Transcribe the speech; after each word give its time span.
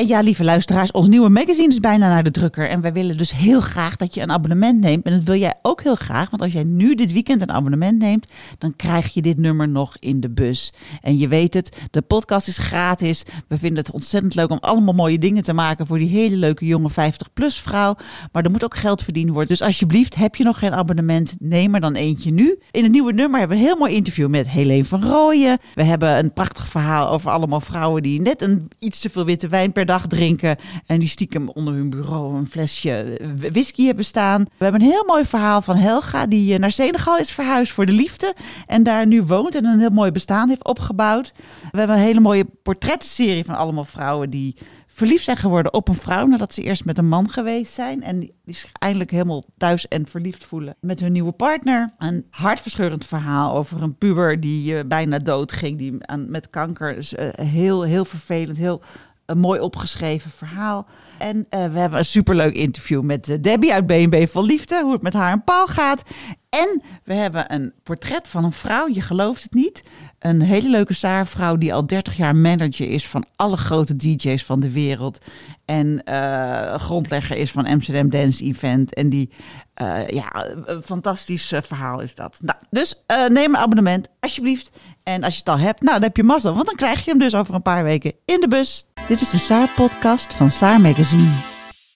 En 0.00 0.06
ja, 0.06 0.20
lieve 0.20 0.44
luisteraars, 0.44 0.90
ons 0.90 1.08
nieuwe 1.08 1.28
magazine 1.28 1.68
is 1.68 1.80
bijna 1.80 2.08
naar 2.08 2.22
de 2.22 2.30
drukker. 2.30 2.68
En 2.68 2.80
wij 2.80 2.92
willen 2.92 3.16
dus 3.16 3.32
heel 3.32 3.60
graag 3.60 3.96
dat 3.96 4.14
je 4.14 4.20
een 4.20 4.30
abonnement 4.30 4.80
neemt. 4.80 5.04
En 5.04 5.12
dat 5.12 5.22
wil 5.22 5.34
jij 5.34 5.54
ook 5.62 5.82
heel 5.82 5.94
graag. 5.94 6.30
Want 6.30 6.42
als 6.42 6.52
jij 6.52 6.64
nu 6.64 6.94
dit 6.94 7.12
weekend 7.12 7.42
een 7.42 7.52
abonnement 7.52 7.98
neemt, 7.98 8.26
dan 8.58 8.76
krijg 8.76 9.14
je 9.14 9.22
dit 9.22 9.36
nummer 9.36 9.68
nog 9.68 9.96
in 9.98 10.20
de 10.20 10.30
bus. 10.30 10.72
En 11.00 11.18
je 11.18 11.28
weet 11.28 11.54
het, 11.54 11.76
de 11.90 12.00
podcast 12.00 12.48
is 12.48 12.58
gratis. 12.58 13.24
We 13.48 13.58
vinden 13.58 13.84
het 13.84 13.92
ontzettend 13.92 14.34
leuk 14.34 14.50
om 14.50 14.58
allemaal 14.60 14.94
mooie 14.94 15.18
dingen 15.18 15.42
te 15.42 15.52
maken 15.52 15.86
voor 15.86 15.98
die 15.98 16.08
hele 16.08 16.36
leuke 16.36 16.66
jonge 16.66 16.90
50-plus 16.90 17.58
vrouw. 17.58 17.96
Maar 18.32 18.44
er 18.44 18.50
moet 18.50 18.64
ook 18.64 18.76
geld 18.76 19.02
verdiend 19.02 19.30
worden. 19.30 19.48
Dus 19.48 19.62
alsjeblieft, 19.62 20.14
heb 20.14 20.36
je 20.36 20.44
nog 20.44 20.58
geen 20.58 20.74
abonnement, 20.74 21.36
neem 21.38 21.74
er 21.74 21.80
dan 21.80 21.94
eentje 21.94 22.30
nu. 22.30 22.58
In 22.70 22.82
het 22.82 22.92
nieuwe 22.92 23.12
nummer 23.12 23.38
hebben 23.38 23.56
we 23.56 23.62
een 23.62 23.68
heel 23.68 23.78
mooi 23.78 23.94
interview 23.94 24.28
met 24.28 24.48
Helene 24.48 24.84
van 24.84 25.04
Rooyen. 25.04 25.58
We 25.74 25.82
hebben 25.82 26.18
een 26.18 26.32
prachtig 26.32 26.68
verhaal 26.68 27.08
over 27.08 27.30
allemaal 27.30 27.60
vrouwen 27.60 28.02
die 28.02 28.20
net 28.20 28.42
een 28.42 28.70
iets 28.78 29.00
te 29.00 29.10
veel 29.10 29.24
witte 29.24 29.48
wijn 29.48 29.72
per 29.72 29.88
dag 29.90 30.06
drinken. 30.06 30.56
En 30.86 30.98
die 30.98 31.08
stiekem 31.08 31.48
onder 31.48 31.74
hun 31.74 31.90
bureau 31.90 32.36
een 32.36 32.46
flesje 32.46 33.18
whisky 33.52 33.86
hebben 33.86 34.04
staan. 34.04 34.42
We 34.42 34.64
hebben 34.64 34.80
een 34.80 34.88
heel 34.88 35.04
mooi 35.06 35.24
verhaal 35.24 35.62
van 35.62 35.76
Helga, 35.76 36.26
die 36.26 36.54
eh, 36.54 36.60
naar 36.60 36.70
Senegal 36.70 37.18
is 37.18 37.32
verhuisd 37.32 37.72
voor 37.72 37.86
de 37.86 37.92
liefde. 37.92 38.34
En 38.66 38.82
daar 38.82 39.06
nu 39.06 39.22
woont 39.22 39.54
en 39.54 39.64
een 39.64 39.78
heel 39.78 39.90
mooi 39.90 40.10
bestaan 40.10 40.48
heeft 40.48 40.64
opgebouwd. 40.64 41.32
We 41.70 41.78
hebben 41.78 41.96
een 41.96 42.02
hele 42.02 42.20
mooie 42.20 42.44
portretserie 42.62 43.44
van 43.44 43.54
allemaal 43.54 43.84
vrouwen 43.84 44.30
die 44.30 44.56
verliefd 44.86 45.24
zijn 45.24 45.36
geworden 45.36 45.72
op 45.72 45.88
een 45.88 45.94
vrouw 45.94 46.26
nadat 46.26 46.54
ze 46.54 46.62
eerst 46.62 46.84
met 46.84 46.98
een 46.98 47.08
man 47.08 47.30
geweest 47.30 47.72
zijn. 47.72 48.02
En 48.02 48.20
die 48.20 48.34
zich 48.44 48.70
eindelijk 48.72 49.10
helemaal 49.10 49.44
thuis 49.56 49.88
en 49.88 50.06
verliefd 50.06 50.44
voelen 50.44 50.76
met 50.80 51.00
hun 51.00 51.12
nieuwe 51.12 51.32
partner. 51.32 51.94
Een 51.98 52.26
hartverscheurend 52.30 53.06
verhaal 53.06 53.54
over 53.56 53.82
een 53.82 53.96
puber 53.96 54.40
die 54.40 54.74
uh, 54.74 54.80
bijna 54.86 55.18
dood 55.18 55.52
ging, 55.52 55.78
die 55.78 55.96
aan, 56.00 56.30
met 56.30 56.50
kanker. 56.50 56.94
Dus, 56.94 57.14
heel, 57.32 57.82
heel 57.82 58.04
vervelend, 58.04 58.58
heel 58.58 58.82
een 59.30 59.38
mooi 59.38 59.60
opgeschreven 59.60 60.30
verhaal. 60.30 60.86
En 61.18 61.36
uh, 61.36 61.44
we 61.50 61.78
hebben 61.78 61.98
een 61.98 62.04
superleuk 62.04 62.54
interview 62.54 63.02
met 63.02 63.28
uh, 63.28 63.36
Debbie 63.40 63.72
uit 63.72 63.86
BNB 63.86 64.28
van 64.28 64.44
Liefde, 64.44 64.80
hoe 64.82 64.92
het 64.92 65.02
met 65.02 65.12
haar 65.12 65.32
en 65.32 65.44
Paul 65.44 65.66
gaat. 65.66 66.02
En 66.48 66.82
we 67.04 67.14
hebben 67.14 67.52
een 67.54 67.72
portret 67.82 68.28
van 68.28 68.44
een 68.44 68.52
vrouw, 68.52 68.88
je 68.88 69.00
gelooft 69.00 69.42
het 69.42 69.54
niet. 69.54 69.82
Een 70.18 70.40
hele 70.40 70.68
leuke 70.68 70.94
zaarvrouw 70.94 71.56
die 71.56 71.74
al 71.74 71.86
30 71.86 72.16
jaar 72.16 72.36
manager 72.36 72.88
is 72.88 73.08
van 73.08 73.24
alle 73.36 73.56
grote 73.56 73.96
DJ's 73.96 74.44
van 74.44 74.60
de 74.60 74.72
wereld. 74.72 75.18
En 75.64 76.02
uh, 76.04 76.74
grondlegger 76.74 77.36
is 77.36 77.50
van 77.50 77.66
Amsterdam 77.66 78.10
Dance 78.10 78.44
Event. 78.44 78.94
En 78.94 79.08
die, 79.08 79.30
ja, 80.06 80.46
een 80.64 80.82
fantastisch 80.82 81.52
verhaal 81.62 82.00
is 82.00 82.14
dat. 82.14 82.38
Nou, 82.40 82.58
dus 82.70 83.02
neem 83.28 83.54
een 83.54 83.60
abonnement, 83.60 84.08
alsjeblieft. 84.20 84.70
En 85.02 85.22
als 85.22 85.32
je 85.32 85.38
het 85.38 85.48
al 85.48 85.58
hebt, 85.58 85.80
nou, 85.80 85.92
dan 85.92 86.02
heb 86.02 86.16
je 86.16 86.22
mazzel. 86.22 86.54
Want 86.54 86.66
dan 86.66 86.74
krijg 86.74 87.04
je 87.04 87.10
hem 87.10 87.18
dus 87.18 87.34
over 87.34 87.54
een 87.54 87.62
paar 87.62 87.84
weken 87.84 88.12
in 88.24 88.40
de 88.40 88.48
bus. 88.48 88.86
Dit 89.10 89.20
is 89.20 89.30
de 89.30 89.38
Saar-podcast 89.38 90.34
van 90.34 90.50
Saar 90.50 90.80
Magazine. 90.80 91.30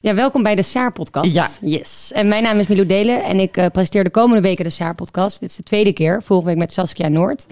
Ja, 0.01 0.15
welkom 0.15 0.43
bij 0.43 0.55
de 0.55 0.63
Saar-podcast. 0.63 1.33
Ja. 1.33 1.49
Yes. 1.61 2.13
En 2.15 2.29
mijn 2.29 2.43
naam 2.43 2.59
is 2.59 2.67
Milou 2.67 2.87
Delen 2.87 3.25
en 3.25 3.41
ik 3.41 3.57
uh, 3.57 3.67
presenteer 3.67 4.05
de 4.05 4.11
komende 4.11 4.43
weken 4.43 4.65
de 4.65 4.71
Saar-podcast. 4.71 5.41
Dit 5.41 5.49
is 5.49 5.57
de 5.57 5.63
tweede 5.63 5.93
keer, 5.93 6.23
vorige 6.23 6.47
week 6.47 6.57
met 6.57 6.73
Saskia 6.73 7.09
Noord. 7.09 7.47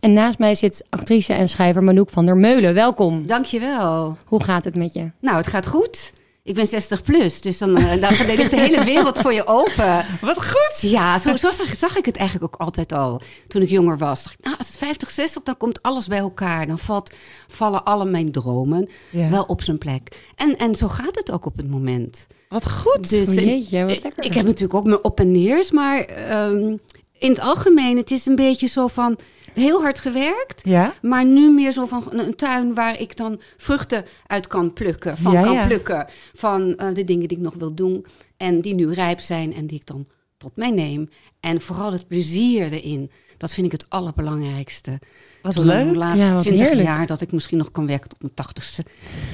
En 0.00 0.12
naast 0.12 0.38
mij 0.38 0.54
zit 0.54 0.86
actrice 0.90 1.32
en 1.32 1.48
schrijver 1.48 1.82
Manouk 1.82 2.10
van 2.10 2.26
der 2.26 2.36
Meulen. 2.36 2.74
Welkom. 2.74 3.26
Dankjewel. 3.26 4.16
Hoe 4.24 4.42
gaat 4.42 4.64
het 4.64 4.76
met 4.76 4.92
je? 4.92 5.10
Nou, 5.20 5.36
het 5.36 5.46
gaat 5.46 5.66
goed. 5.66 6.12
Ik 6.46 6.54
ben 6.54 6.66
60 6.66 7.02
plus, 7.02 7.40
dus 7.40 7.58
dan, 7.58 7.78
uh, 7.78 8.00
dan 8.00 8.26
ligt 8.26 8.50
de 8.50 8.60
hele 8.60 8.84
wereld 8.84 9.18
voor 9.18 9.32
je 9.32 9.46
open. 9.46 10.04
Wat 10.20 10.46
goed! 10.46 10.90
Ja, 10.90 11.18
zo, 11.18 11.36
zo 11.36 11.50
zag, 11.50 11.76
zag, 11.76 11.96
ik 11.96 12.06
het 12.06 12.16
eigenlijk 12.16 12.54
ook 12.54 12.60
altijd 12.60 12.92
al 12.92 13.20
toen 13.48 13.62
ik 13.62 13.70
jonger 13.70 13.98
was. 13.98 14.22
Dacht 14.22 14.38
ik, 14.38 14.44
nou, 14.44 14.56
als 14.58 14.66
het 14.66 14.76
50, 14.76 15.10
60, 15.10 15.42
dan 15.42 15.56
komt 15.56 15.82
alles 15.82 16.06
bij 16.06 16.18
elkaar. 16.18 16.66
Dan 16.66 16.78
valt, 16.78 17.12
vallen 17.48 17.84
alle 17.84 18.04
mijn 18.04 18.32
dromen 18.32 18.88
ja. 19.10 19.30
wel 19.30 19.42
op 19.42 19.62
zijn 19.62 19.78
plek. 19.78 20.32
En, 20.34 20.56
en 20.56 20.74
zo 20.74 20.88
gaat 20.88 21.14
het 21.14 21.30
ook 21.30 21.46
op 21.46 21.56
het 21.56 21.70
moment. 21.70 22.26
Wat 22.48 22.70
goed! 22.70 23.10
Dus, 23.10 23.28
oh, 23.28 23.34
jeetje, 23.34 23.84
wat 23.84 24.02
lekker. 24.02 24.24
Ik 24.24 24.34
heb 24.34 24.44
natuurlijk 24.44 24.74
ook 24.74 24.86
mijn 24.86 25.04
op 25.04 25.20
en 25.20 25.32
neers, 25.32 25.70
maar 25.70 26.06
um, 26.48 26.80
in 27.18 27.30
het 27.30 27.40
algemeen, 27.40 27.96
het 27.96 28.10
is 28.10 28.26
een 28.26 28.36
beetje 28.36 28.66
zo 28.66 28.86
van 28.86 29.18
heel 29.56 29.80
hard 29.82 29.98
gewerkt. 29.98 30.60
Ja? 30.64 30.94
Maar 31.02 31.24
nu 31.24 31.50
meer 31.50 31.72
zo 31.72 31.86
van 31.86 32.04
een 32.10 32.36
tuin 32.36 32.74
waar 32.74 33.00
ik 33.00 33.16
dan 33.16 33.40
vruchten 33.56 34.04
uit 34.26 34.46
kan 34.46 34.72
plukken. 34.72 35.16
Van 35.16 35.32
Ja, 35.32 35.42
kan 35.42 35.52
ja. 35.52 35.66
plukken. 35.66 36.06
Van 36.34 36.62
uh, 36.62 36.94
de 36.94 37.04
dingen 37.04 37.28
die 37.28 37.36
ik 37.36 37.42
nog 37.42 37.54
wil 37.54 37.74
doen. 37.74 38.06
En 38.36 38.60
die 38.60 38.74
nu 38.74 38.92
rijp 38.92 39.20
zijn 39.20 39.54
en 39.54 39.66
die 39.66 39.78
ik 39.78 39.86
dan 39.86 40.06
tot 40.36 40.56
mij 40.56 40.70
neem. 40.70 41.08
En 41.40 41.60
vooral 41.60 41.92
het 41.92 42.08
plezier 42.08 42.72
erin. 42.72 43.10
Dat 43.36 43.52
vind 43.52 43.66
ik 43.66 43.72
het 43.72 43.84
allerbelangrijkste. 43.88 45.00
Wat 45.42 45.54
Zo 45.54 45.64
leuk. 45.64 45.84
De 45.92 45.96
laatste 45.96 46.24
Ja, 46.24 46.32
wat 46.32 46.42
20 46.42 46.66
heerlijk. 46.66 46.88
jaar 46.88 47.06
dat 47.06 47.20
ik 47.20 47.32
misschien 47.32 47.58
nog 47.58 47.70
kan 47.70 47.86
werken 47.86 48.08
tot 48.08 48.22
mijn 48.22 48.34
tachtigste. 48.34 48.84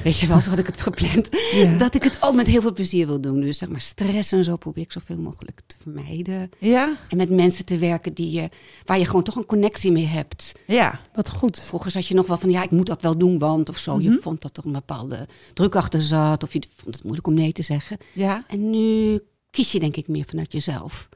Weet 0.03 0.19
je 0.19 0.27
wel, 0.27 0.41
zo 0.41 0.49
had 0.49 0.59
ik 0.59 0.65
het 0.65 0.81
gepland. 0.81 1.29
Ja. 1.53 1.77
Dat 1.77 1.95
ik 1.95 2.03
het 2.03 2.17
ook 2.21 2.33
met 2.35 2.47
heel 2.47 2.61
veel 2.61 2.73
plezier 2.73 3.07
wil 3.07 3.21
doen. 3.21 3.41
Dus 3.41 3.57
zeg 3.57 3.69
maar 3.69 3.81
stress 3.81 4.31
en 4.31 4.43
zo 4.43 4.55
probeer 4.55 4.83
ik 4.83 4.91
zoveel 4.91 5.17
mogelijk 5.17 5.61
te 5.67 5.75
vermijden. 5.81 6.49
Ja? 6.59 6.97
En 7.09 7.17
met 7.17 7.29
mensen 7.29 7.65
te 7.65 7.77
werken 7.77 8.13
die 8.13 8.31
je, 8.31 8.49
waar 8.85 8.99
je 8.99 9.05
gewoon 9.05 9.23
toch 9.23 9.35
een 9.35 9.45
connectie 9.45 9.91
mee 9.91 10.05
hebt. 10.05 10.51
Ja. 10.67 10.99
Wat 11.13 11.29
goed. 11.29 11.59
Vroeger 11.61 11.91
zat 11.91 12.07
je 12.07 12.13
nog 12.13 12.27
wel 12.27 12.37
van, 12.37 12.49
ja, 12.49 12.63
ik 12.63 12.71
moet 12.71 12.87
dat 12.87 13.01
wel 13.01 13.17
doen, 13.17 13.37
want 13.37 13.69
of 13.69 13.77
zo. 13.77 13.95
Mhm. 13.95 14.03
Je 14.03 14.19
vond 14.21 14.41
dat 14.41 14.57
er 14.57 14.65
een 14.65 14.71
bepaalde 14.71 15.27
druk 15.53 15.75
achter 15.75 16.01
zat. 16.01 16.43
Of 16.43 16.53
je 16.53 16.61
vond 16.75 16.95
het 16.95 17.03
moeilijk 17.03 17.27
om 17.27 17.33
nee 17.33 17.51
te 17.51 17.61
zeggen. 17.63 17.97
Ja. 18.13 18.43
En 18.47 18.69
nu 18.69 19.19
kies 19.49 19.71
je 19.71 19.79
denk 19.79 19.95
ik 19.95 20.07
meer 20.07 20.25
vanuit 20.27 20.51
jezelf. 20.53 21.09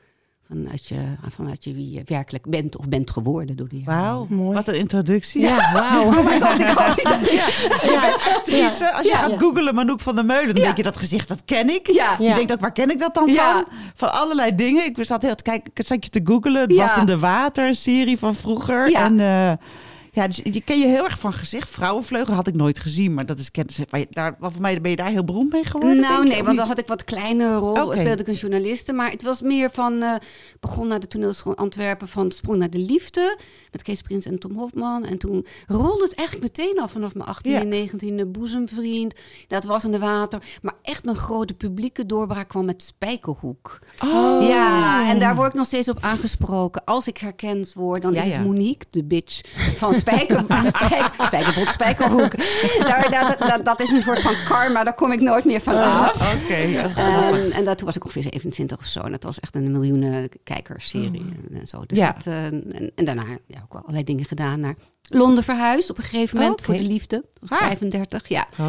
Vanuit, 0.50 0.88
je, 0.88 0.96
vanuit 1.30 1.64
je 1.64 1.74
wie 1.74 1.92
je 1.92 2.02
werkelijk 2.06 2.50
bent 2.50 2.78
of 2.78 2.88
bent 2.90 3.12
geworden 3.12 3.56
door 3.56 3.68
de 3.68 3.80
jaren. 3.80 4.04
Wauw. 4.04 4.26
Mooi. 4.30 4.56
Wat 4.56 4.68
een 4.68 4.76
introductie. 4.76 5.42
Ja, 5.42 5.72
wauw. 5.74 6.06
Oh 6.06 6.26
my 6.26 6.42
god, 6.42 6.60
ik 6.60 6.66
hou 6.66 6.90
niet 6.96 7.04
dat- 7.04 7.30
Je 7.82 7.98
bent 8.02 8.36
actrice. 8.36 8.92
Als 8.94 9.02
je 9.04 9.10
Ja. 9.10 9.18
gaat 9.18 9.32
Ja. 9.32 9.38
googlen 9.38 9.76
Manouk 9.76 10.02
van 10.02 10.16
der 10.16 10.26
Meulen, 10.26 10.48
dan 10.48 10.56
Ja. 10.56 10.64
denk 10.64 10.78
je 10.78 10.84
dat 10.84 10.98
gezicht, 10.98 11.28
dat 11.28 11.42
ken 11.46 11.70
ik. 11.70 11.92
Ja. 11.92 12.16
Je 12.20 12.24
Ja. 12.24 12.36
denkt 12.36 12.52
ook, 12.52 12.60
waar 12.60 12.72
ken 12.72 12.90
ik 12.90 13.00
dat 13.00 13.14
dan 13.14 13.28
Ja. 13.32 13.52
van? 13.54 13.66
Van 13.96 14.12
allerlei 14.14 14.56
dingen. 14.56 14.86
Ik 14.86 14.98
zat 15.00 15.22
heel 15.22 15.36
te 15.36 15.44
kijken, 15.44 15.72
ik 15.74 15.86
zat 15.88 16.04
je 16.06 16.10
te 16.12 16.22
googlen. 16.24 16.62
Het 16.62 16.72
Ja. 16.74 16.86
was 16.86 16.98
in 16.98 17.06
de 17.06 17.20
water, 17.20 17.68
een 17.68 17.76
serie 17.76 18.18
van 18.18 18.36
vroeger. 18.36 18.90
Ja. 18.90 19.04
En 19.06 19.20
eh, 19.20 19.52
ja, 20.18 20.28
dus 20.28 20.40
je 20.44 20.62
ken 20.62 20.80
je 20.80 20.86
heel 20.88 21.04
erg 21.04 21.20
van 21.20 21.34
gezicht. 21.34 21.70
Vrouwenvleugel 21.70 22.34
had 22.34 22.48
ik 22.48 22.54
nooit 22.56 22.80
gezien, 22.80 23.14
maar 23.14 23.26
dat 23.26 23.40
is 23.40 23.52
kennis. 23.52 23.80
Daar, 24.10 24.36
voor 24.40 24.62
mij 24.62 24.82
ben 24.82 24.90
je 24.92 24.96
daar 24.98 25.10
heel 25.10 25.24
beroemd 25.24 25.52
mee 25.52 25.66
geworden. 25.66 26.00
Nou 26.00 26.28
nee, 26.28 26.44
want 26.44 26.58
dan 26.58 26.68
had 26.68 26.80
ik 26.80 26.88
wat 26.88 27.04
kleine 27.04 27.56
rol. 27.56 27.84
Oké. 27.84 27.96
Speelde 27.98 28.22
ik 28.22 28.28
een 28.28 28.34
journaliste. 28.34 28.94
Maar 28.94 29.12
het 29.12 29.24
was 29.24 29.42
meer 29.42 29.70
van... 29.72 30.02
eh, 30.02 30.16
begon 30.60 30.88
naar 30.88 31.00
de 31.00 31.08
toneelschool 31.08 31.56
Antwerpen 31.56 32.08
van 32.08 32.32
Sprong 32.32 32.60
naar 32.60 32.70
de 32.70 32.78
Liefde. 32.80 33.38
Met 33.72 33.82
Kees 33.82 34.02
Prins 34.02 34.26
en 34.26 34.40
Tom 34.40 34.58
Hofman. 34.58 35.06
En 35.06 35.18
toen 35.18 35.46
rolde 35.68 36.04
het 36.04 36.14
eigenlijk 36.16 36.58
meteen 36.58 36.80
al 36.82 36.88
vanaf 36.88 37.14
mijn 37.16 37.30
18e 37.30 37.50
Ja. 37.50 37.60
en 37.62 37.90
19e. 37.90 38.28
Boezemvriend. 38.32 39.14
Dat 39.48 39.64
was 39.64 39.84
in 39.84 39.92
de 39.92 40.00
water. 40.00 40.42
Maar 40.62 40.74
echt 40.82 41.04
mijn 41.04 41.18
grote 41.18 41.54
publieke 41.54 42.06
doorbraak 42.06 42.48
kwam 42.48 42.66
met 42.66 42.82
Spijkerhoek. 42.82 43.80
Oh. 44.04 44.48
Ja, 44.48 45.10
en 45.10 45.20
daar 45.20 45.36
word 45.36 45.48
ik 45.50 45.54
nog 45.58 45.66
steeds 45.66 45.90
op 45.90 45.98
aangesproken. 46.02 46.84
Als 46.84 47.08
ik 47.08 47.18
herkend 47.18 47.74
word, 47.74 48.02
dan 48.02 48.14
Ja, 48.14 48.22
is 48.22 48.30
ja. 48.30 48.38
het 48.38 48.46
Monique, 48.46 48.88
de 48.90 49.04
bitch 49.04 49.42
van 49.78 49.94
Spijker, 50.12 50.44
Spijk- 50.48 51.14
Spijkerbroek, 51.26 51.68
Spijkerhoek. 51.68 52.32
Daar, 52.80 53.38
dat, 53.40 53.66
dat 53.66 53.80
is 53.82 53.90
een 53.92 54.02
soort 54.04 54.22
van 54.22 54.34
karma, 54.48 54.84
daar 54.84 54.94
kom 54.96 55.12
ik 55.12 55.22
nooit 55.22 55.46
meer 55.46 55.62
van 55.62 55.76
af. 55.76 56.22
Ah, 56.22 56.34
Oké. 56.44 56.56
ja. 56.56 56.90
En, 56.96 57.52
en 57.52 57.64
dat, 57.64 57.78
toen 57.78 57.86
was 57.86 57.96
ik 57.96 58.04
ongeveer 58.04 58.22
27 58.22 58.78
of 58.78 58.86
zo. 58.86 59.00
En 59.02 59.12
dat 59.12 59.24
was 59.24 59.40
echt 59.40 59.56
een 59.56 59.72
miljoenen 59.72 60.30
kijkersserie 60.44 61.20
en, 61.50 61.58
en 61.60 61.68
zo. 61.68 61.84
Dus 61.88 61.98
Ja. 61.98 62.12
dat, 62.12 62.26
eh, 62.26 62.46
en, 62.46 62.92
en 62.96 63.06
daarna 63.06 63.24
ja, 63.48 63.60
ook 63.64 63.74
wel 63.74 63.82
allerlei 63.82 64.04
dingen 64.04 64.26
gedaan. 64.26 64.60
Naar 64.60 64.76
Londen 65.10 65.44
verhuisd 65.44 65.90
op 65.90 65.98
een 65.98 66.04
gegeven 66.04 66.38
moment 66.38 66.54
Oké. 66.60 66.64
voor 66.64 66.74
de 66.74 66.82
liefde. 66.88 67.24
Ah. 67.48 67.58
35, 67.58 68.28
ja. 68.28 68.48
Oh. 68.60 68.68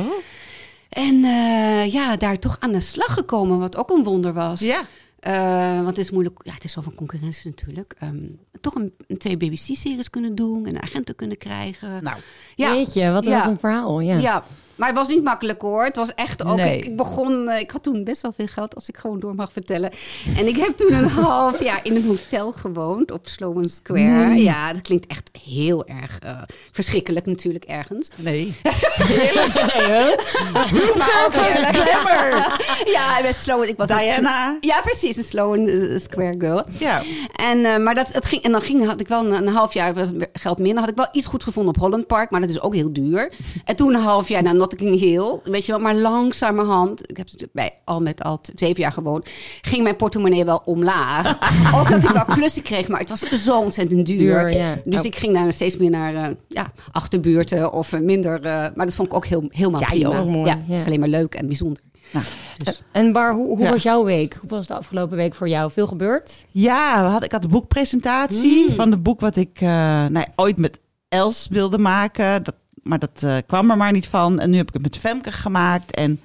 En 0.88 1.24
eh, 1.24 1.92
ja, 1.92 2.16
daar 2.16 2.38
toch 2.38 2.56
aan 2.60 2.72
de 2.72 2.80
slag 2.80 3.14
gekomen, 3.14 3.58
wat 3.58 3.76
ook 3.76 3.90
een 3.90 4.04
wonder 4.04 4.32
was. 4.32 4.60
Ja. 4.60 4.80
Eh, 5.18 5.74
want 5.74 5.86
het 5.86 5.98
is 5.98 6.10
moeilijk, 6.10 6.40
ja, 6.42 6.52
het 6.54 6.64
is 6.64 6.72
zoveel 6.72 6.92
concurrentie 6.94 7.50
natuurlijk. 7.50 7.94
Ehm, 7.98 8.16
toch 8.60 8.74
een, 8.74 8.92
een 9.06 9.18
twee 9.18 9.36
BBC-series 9.36 10.10
kunnen 10.10 10.34
doen 10.34 10.66
en 10.66 10.82
agenten 10.82 11.14
kunnen 11.16 11.38
krijgen. 11.38 12.02
Nou, 12.02 12.16
Ja, 12.54 12.74
Jeetje, 12.74 13.10
wat, 13.12 13.24
Ja. 13.24 13.38
wat 13.38 13.48
een 13.48 13.58
verhaal. 13.58 14.00
Ja. 14.00 14.16
ja. 14.18 14.44
Maar 14.78 14.88
het 14.88 14.96
was 14.96 15.08
niet 15.08 15.24
makkelijk 15.24 15.60
hoor. 15.62 15.84
Het 15.84 15.96
was 15.96 16.14
echt 16.14 16.44
ook. 16.44 16.56
Nee. 16.56 16.78
Ik, 16.78 16.84
ik 16.84 16.96
begon. 16.96 17.48
eh, 17.48 17.60
ik 17.60 17.70
had 17.70 17.82
toen 17.82 18.04
best 18.04 18.20
wel 18.22 18.32
veel 18.36 18.46
geld, 18.46 18.74
als 18.74 18.88
ik 18.88 18.96
gewoon 18.96 19.20
door 19.20 19.34
mag 19.34 19.52
vertellen. 19.52 19.90
En 20.36 20.46
ik 20.46 20.56
heb 20.56 20.76
toen 20.76 20.92
een 20.92 21.08
half 21.28 21.62
jaar 21.62 21.80
in 21.82 21.96
een 21.96 22.04
hotel 22.06 22.52
gewoond 22.52 23.10
op 23.10 23.26
Sloan 23.28 23.68
Square. 23.68 24.02
Nee. 24.26 24.42
Ja, 24.42 24.72
dat 24.72 24.82
klinkt 24.82 25.06
echt 25.06 25.30
heel 25.42 25.86
erg 25.86 26.18
eh, 26.18 26.38
verschrikkelijk 26.72 27.26
natuurlijk 27.26 27.64
ergens. 27.64 28.08
Nee. 28.16 28.56
Heerlijk. 28.98 29.52
Glamour. 30.94 32.56
Ja, 32.92 33.20
met 33.22 33.36
Sloan. 33.36 33.64
Ik 33.68 33.76
was 33.76 33.90
een- 33.90 33.96
Diana. 33.98 34.56
ja, 34.60 34.80
precies, 34.80 35.16
een 35.16 35.24
Sloan 35.24 35.66
eh, 35.66 35.98
Square 35.98 36.34
girl. 36.38 36.62
Ja. 36.78 37.02
En, 37.36 37.82
maar 37.82 37.94
dat, 37.94 38.08
het 38.12 38.24
ging, 38.24 38.42
en 38.42 38.52
dan 38.52 38.60
ging, 38.60 38.86
had 38.86 39.00
ik 39.00 39.08
wel 39.08 39.24
een, 39.24 39.32
een 39.46 39.48
half 39.54 39.74
jaar 39.74 39.94
geld 40.32 40.58
minder. 40.58 40.80
Had 40.80 40.88
ik 40.90 40.96
wel 40.96 41.08
iets 41.12 41.26
goed 41.26 41.42
gevonden 41.42 41.74
op 41.74 41.80
Holland 41.80 42.06
Park, 42.06 42.30
maar 42.30 42.40
dat 42.40 42.50
is 42.50 42.60
ook 42.60 42.74
heel 42.74 42.92
duur. 42.92 43.32
En 43.64 43.76
toen 43.76 43.94
een 43.94 44.00
half 44.02 44.28
jaar 44.28 44.42
naar 44.42 44.54
Notting 44.70 45.00
Hill, 45.00 45.38
weet 45.44 45.66
je 45.66 45.72
wel. 45.72 45.80
Maar 45.80 45.94
langzamerhand, 45.94 47.10
ik 47.10 47.16
heb 47.16 47.28
bij 47.52 47.72
al 47.84 48.00
met 48.00 48.22
al 48.22 48.40
zeven 48.54 48.80
jaar 48.82 48.92
gewoond, 48.92 49.28
ging 49.62 49.82
mijn 49.82 49.96
portemonnee 49.96 50.44
wel 50.44 50.62
omlaag. 50.64 51.26
ook 51.80 51.88
dat 51.90 52.02
ik 52.02 52.08
wel 52.10 52.24
klussen 52.24 52.62
kreeg, 52.62 52.88
maar 52.88 53.00
het 53.00 53.08
was 53.08 53.20
zo 53.44 53.58
ontzettend 53.60 54.06
duur. 54.06 54.18
Duur. 54.18 54.80
Dus 54.84 54.98
Oh. 55.00 55.04
ik 55.06 55.16
ging 55.16 55.34
daar 55.34 55.52
steeds 55.52 55.76
meer 55.76 55.90
naar 55.90 56.12
uh, 56.14 56.26
ja, 56.48 56.72
achterbuurten 56.92 57.72
of 57.72 57.92
uh, 57.92 58.00
minder. 58.00 58.38
Uh, 58.38 58.44
maar 58.74 58.86
dat 58.86 58.94
vond 58.94 59.08
ik 59.08 59.14
ook 59.14 59.26
heel, 59.26 59.44
helemaal 59.48 59.80
Ja, 59.80 59.86
prima. 59.86 60.10
joh, 60.10 60.26
mooi, 60.26 60.46
ja, 60.46 60.58
het 60.66 60.80
is 60.80 60.86
alleen 60.86 61.00
maar 61.00 61.08
leuk 61.08 61.34
en 61.34 61.46
bijzonder. 61.46 61.82
Nou, 62.12 62.24
Dus- 62.64 62.82
En 62.92 63.12
Bar, 63.12 63.34
hoe, 63.34 63.46
hoe 63.46 63.58
Ja. 63.64 63.70
was 63.70 63.82
jouw 63.82 64.04
week? 64.04 64.36
Hoe 64.40 64.48
was 64.50 64.66
de 64.66 64.74
afgelopen 64.74 65.16
week 65.16 65.34
voor 65.34 65.48
jou? 65.48 65.70
Veel 65.70 65.86
gebeurd? 65.86 66.46
Ja, 66.50 67.02
we 67.02 67.08
hadden, 67.08 67.24
ik 67.24 67.32
had 67.32 67.42
de 67.42 67.48
boekpresentatie 67.48 68.68
Mm. 68.68 68.74
van 68.74 68.90
het 68.90 69.02
boek 69.02 69.20
wat 69.20 69.36
ik 69.36 69.60
eh, 69.60 69.68
nou, 70.06 70.26
ooit 70.36 70.56
met 70.56 70.80
Els 71.08 71.46
wilde 71.50 71.78
maken. 71.78 72.42
Dat, 72.42 72.54
maar 72.82 72.98
dat 72.98 73.22
eh, 73.22 73.36
kwam 73.46 73.70
er 73.70 73.76
maar 73.76 73.92
niet 73.92 74.06
van. 74.06 74.38
En 74.40 74.50
nu 74.50 74.56
heb 74.56 74.66
ik 74.68 74.72
het 74.72 74.82
met 74.82 74.96
Femke 74.98 75.32
gemaakt. 75.32 75.90
En, 75.94 76.20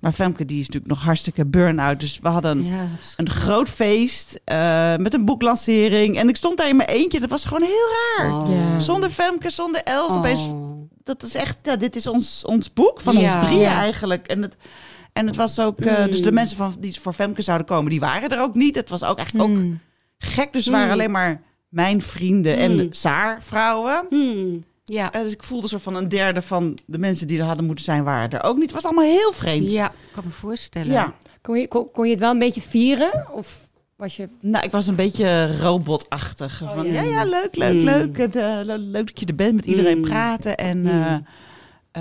maar 0.00 0.12
Femke 0.12 0.44
die 0.44 0.60
is 0.60 0.66
natuurlijk 0.66 0.92
nog 0.92 1.02
hartstikke 1.02 1.46
burn-out. 1.46 2.00
Dus 2.00 2.18
we 2.22 2.28
hadden 2.28 2.64
ja, 2.64 2.88
een 3.16 3.30
groot 3.30 3.68
feest 3.68 4.40
eh, 4.44 4.96
met 4.96 5.14
een 5.14 5.24
boeklancering. 5.24 6.18
En 6.18 6.28
ik 6.28 6.36
stond 6.36 6.58
daar 6.58 6.68
in 6.68 6.76
mijn 6.76 6.88
eentje. 6.88 7.20
Dat 7.20 7.30
was 7.30 7.44
gewoon 7.44 7.68
heel 7.68 7.88
raar. 8.18 8.32
Oh. 8.32 8.78
Zonder 8.78 9.10
Femke, 9.10 9.50
zonder 9.50 9.82
Els. 9.82 10.12
Oh. 10.14 10.86
dat 11.04 11.22
is 11.22 11.34
echt, 11.34 11.56
ja, 11.62 11.76
dit 11.76 11.96
is 11.96 12.06
ons, 12.06 12.44
ons 12.44 12.72
boek 12.72 13.00
van 13.00 13.18
Ja. 13.18 13.34
ons 13.36 13.44
drieën 13.46 13.66
eigenlijk. 13.66 14.26
En 14.26 14.42
het, 14.42 14.56
en 15.12 15.26
het 15.26 15.36
was 15.36 15.58
ook, 15.58 15.80
eh, 15.80 16.04
dus 16.04 16.22
de 16.22 16.28
Mm. 16.28 16.34
mensen 16.34 16.56
van, 16.56 16.74
die 16.78 17.00
voor 17.00 17.12
Femke 17.12 17.42
zouden 17.42 17.66
komen, 17.66 17.90
die 17.90 18.00
waren 18.00 18.28
er 18.28 18.40
ook 18.42 18.54
niet. 18.54 18.74
Het 18.74 18.88
was 18.88 19.04
ook 19.04 19.16
eigenlijk 19.16 19.48
ook 19.48 19.56
Hmm. 19.56 19.80
gek. 20.18 20.52
Dus 20.52 20.64
het 20.64 20.72
waren 20.74 20.86
Mm. 20.88 20.92
alleen 20.92 21.10
maar 21.10 21.42
mijn 21.68 22.02
vrienden 22.02 22.56
en 22.56 22.92
Mm. 24.10 24.62
Ja. 24.90 25.12
Eh, 25.12 25.22
dus 25.22 25.32
ik 25.32 25.42
voelde 25.42 25.68
zo 25.68 25.78
van 25.78 25.94
een 25.94 26.08
derde 26.08 26.42
van 26.42 26.78
de 26.86 26.98
mensen 26.98 27.26
die 27.26 27.38
er 27.38 27.44
hadden 27.44 27.66
moeten 27.66 27.84
zijn, 27.84 28.04
waren 28.04 28.30
er 28.30 28.42
ook 28.42 28.54
niet. 28.56 28.64
Het 28.64 28.74
was 28.74 28.84
allemaal 28.84 29.04
heel 29.04 29.32
vreemd. 29.32 29.72
ja, 29.72 29.86
ik 29.90 30.12
kan 30.12 30.24
me 30.26 30.30
voorstellen. 30.30 30.92
Ja. 30.92 31.14
Kon, 31.42 31.58
je, 31.58 31.68
kon, 31.68 31.90
kon 31.90 32.04
je 32.04 32.10
het 32.10 32.20
wel 32.20 32.30
een 32.30 32.38
beetje 32.38 32.60
vieren? 32.60 33.26
Of 33.32 33.68
was 33.96 34.16
je... 34.16 34.28
Nou, 34.40 34.64
ik 34.64 34.70
was 34.70 34.86
een 34.86 34.94
beetje 34.94 35.58
robotachtig. 35.60 36.62
van, 36.74 36.86
ja. 36.86 37.02
ja. 37.02 37.08
ja, 37.10 37.24
leuk, 37.24 37.56
leuk, 37.56 37.72
Mm. 37.74 37.84
leuk. 37.84 38.18
Eh, 38.18 38.58
le- 38.62 38.76
leuk 38.76 39.06
dat 39.06 39.20
je 39.20 39.26
er 39.26 39.34
bent, 39.34 39.54
met 39.54 39.66
iedereen 39.66 39.96
Mm. 39.98 40.04
praten. 40.04 40.56
En 40.56 40.78
Mm. 40.80 41.24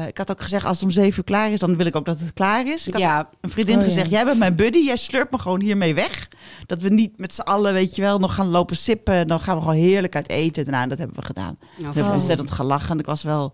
Eh, 0.01 0.07
ik 0.07 0.17
had 0.17 0.31
ook 0.31 0.41
gezegd, 0.41 0.65
als 0.65 0.75
het 0.75 0.85
om 0.85 0.91
zeven 0.91 1.17
uur 1.17 1.23
klaar 1.23 1.51
is, 1.51 1.59
dan 1.59 1.77
wil 1.77 1.85
ik 1.85 1.95
ook 1.95 2.05
dat 2.05 2.19
het 2.19 2.33
klaar 2.33 2.67
is. 2.67 2.87
Ik 2.87 2.93
had 2.93 3.01
Ja. 3.01 3.29
een 3.41 3.49
vriendin 3.49 3.75
Oh, 3.75 3.81
ja. 3.81 3.87
gezegd, 3.87 4.09
jij 4.09 4.25
bent 4.25 4.39
mijn 4.39 4.55
buddy, 4.55 4.77
jij 4.79 4.95
slurpt 4.97 5.31
me 5.31 5.37
gewoon 5.39 5.61
hiermee 5.61 5.93
weg. 5.95 6.27
Dat 6.65 6.81
we 6.81 6.89
niet 6.89 7.17
met 7.19 7.33
z'n 7.33 7.41
allen, 7.41 7.73
weet 7.73 7.95
je 7.95 8.01
wel, 8.01 8.19
nog 8.19 8.33
gaan 8.35 8.47
lopen 8.47 8.77
sippen. 8.77 9.27
Dan 9.27 9.39
gaan 9.39 9.55
we 9.55 9.61
gewoon 9.61 9.75
heerlijk 9.75 10.15
uit 10.15 10.29
eten. 10.29 10.65
Nou, 10.71 10.83
en 10.83 10.89
dat 10.89 10.97
hebben 10.97 11.15
we 11.15 11.25
gedaan. 11.25 11.57
We 11.77 11.83
hebben 11.83 12.03
Oh. 12.05 12.11
ontzettend 12.11 12.51
gelachen. 12.51 12.99
Ik 12.99 13.05
was 13.05 13.23
wel, 13.23 13.53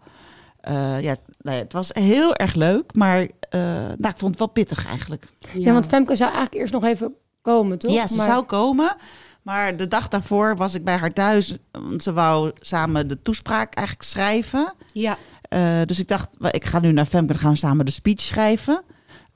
eh, 0.62 0.74
ja, 1.02 1.16
nou 1.42 1.58
ja, 1.58 1.64
het 1.64 1.74
was 1.74 1.90
heel 1.94 2.36
erg 2.36 2.54
leuk, 2.54 2.96
maar 2.96 3.20
eh, 3.50 3.60
nou, 3.98 4.08
ik 4.08 4.18
vond 4.18 4.30
het 4.32 4.40
wel 4.40 4.48
pittig 4.48 4.86
eigenlijk. 4.86 5.26
Ja. 5.54 5.74
want 5.74 5.88
Femke 5.88 6.16
zou 6.16 6.30
eigenlijk 6.32 6.62
eerst 6.62 6.74
nog 6.74 6.84
even 6.84 7.14
komen, 7.42 7.80
toch? 7.80 7.94
Ja, 7.94 8.08
ze 8.08 8.16
Maar- 8.16 8.26
zou 8.30 8.44
komen. 8.46 8.96
Maar 9.42 9.78
de 9.78 9.88
dag 9.88 10.08
daarvoor 10.08 10.56
was 10.56 10.74
ik 10.74 10.84
bij 10.84 10.98
haar 10.98 11.14
thuis. 11.14 11.58
Want 11.72 12.04
ze 12.04 12.14
wou 12.14 12.52
samen 12.60 13.08
de 13.08 13.22
toespraak 13.22 13.74
eigenlijk 13.74 14.08
schrijven. 14.08 14.74
Ja. 14.94 15.18
Eh, 15.54 15.82
dus 15.86 16.00
ik 16.00 16.08
dacht, 16.08 16.30
"Wel, 16.40 16.56
ik 16.56 16.66
ga 16.66 16.80
nu 16.80 16.92
naar 16.92 17.06
Femke. 17.06 17.32
Dan 17.34 17.42
gaan 17.42 17.52
we 17.52 17.58
samen 17.58 17.86
de 17.86 17.92
speech 17.92 18.22
schrijven 18.22 18.82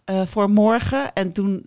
eh, 0.04 0.26
voor 0.26 0.50
morgen. 0.50 1.14
En 1.14 1.34
toen 1.34 1.66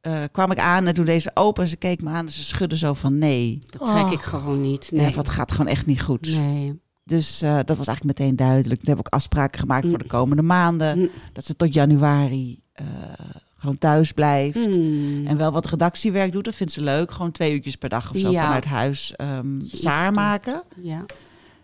eh, 0.00 0.22
kwam 0.32 0.50
ik 0.50 0.58
aan 0.58 0.86
en 0.86 0.94
toen 0.94 1.04
deed 1.04 1.22
ze 1.22 1.30
open. 1.34 1.62
En 1.62 1.68
ze 1.68 1.76
keek 1.76 2.02
me 2.02 2.10
aan 2.10 2.26
en 2.26 2.32
ze 2.32 2.44
schudde 2.44 2.78
zo 2.78 2.94
van 2.94 3.18
nee. 3.18 3.62
Dat 3.70 3.86
trek 3.88 4.04
Oh. 4.04 4.12
ik 4.12 4.20
gewoon 4.20 4.60
niet. 4.60 4.90
Nee, 4.92 5.04
Nee. 5.04 5.14
wat 5.14 5.28
gaat 5.28 5.50
gewoon 5.52 5.66
echt 5.66 5.86
niet 5.86 6.02
goed. 6.02 6.34
Nee. 6.36 6.80
Dus 7.04 7.42
eh, 7.42 7.54
dat 7.64 7.76
was 7.76 7.86
eigenlijk 7.86 8.18
meteen 8.18 8.36
duidelijk. 8.36 8.80
Toen 8.80 8.94
heb 8.96 9.06
ik 9.06 9.12
afspraken 9.14 9.60
gemaakt 9.60 9.88
voor 9.88 9.98
de 9.98 10.04
Mm. 10.04 10.10
komende 10.10 10.42
maanden. 10.42 10.98
Mm. 10.98 11.08
Dat 11.32 11.44
ze 11.44 11.56
tot 11.56 11.74
januari 11.74 12.60
eh, 12.72 12.86
gewoon 13.56 13.78
thuis 13.78 14.12
blijft. 14.12 14.74
Hmm. 14.74 15.26
En 15.26 15.36
wel 15.36 15.52
wat 15.52 15.66
redactiewerk 15.66 16.32
doet, 16.32 16.44
dat 16.44 16.54
vindt 16.54 16.72
ze 16.72 16.82
leuk. 16.82 17.10
Gewoon 17.10 17.30
twee 17.32 17.52
uurtjes 17.52 17.76
per 17.76 17.88
dag 17.88 18.10
of 18.10 18.18
zo 18.20 18.30
Ja. 18.30 18.42
vanuit 18.44 18.64
huis 18.64 19.12
ehm 19.16 19.60
saar 19.62 20.04
doen. 20.06 20.14
maken. 20.14 20.62
Ja. 20.82 21.04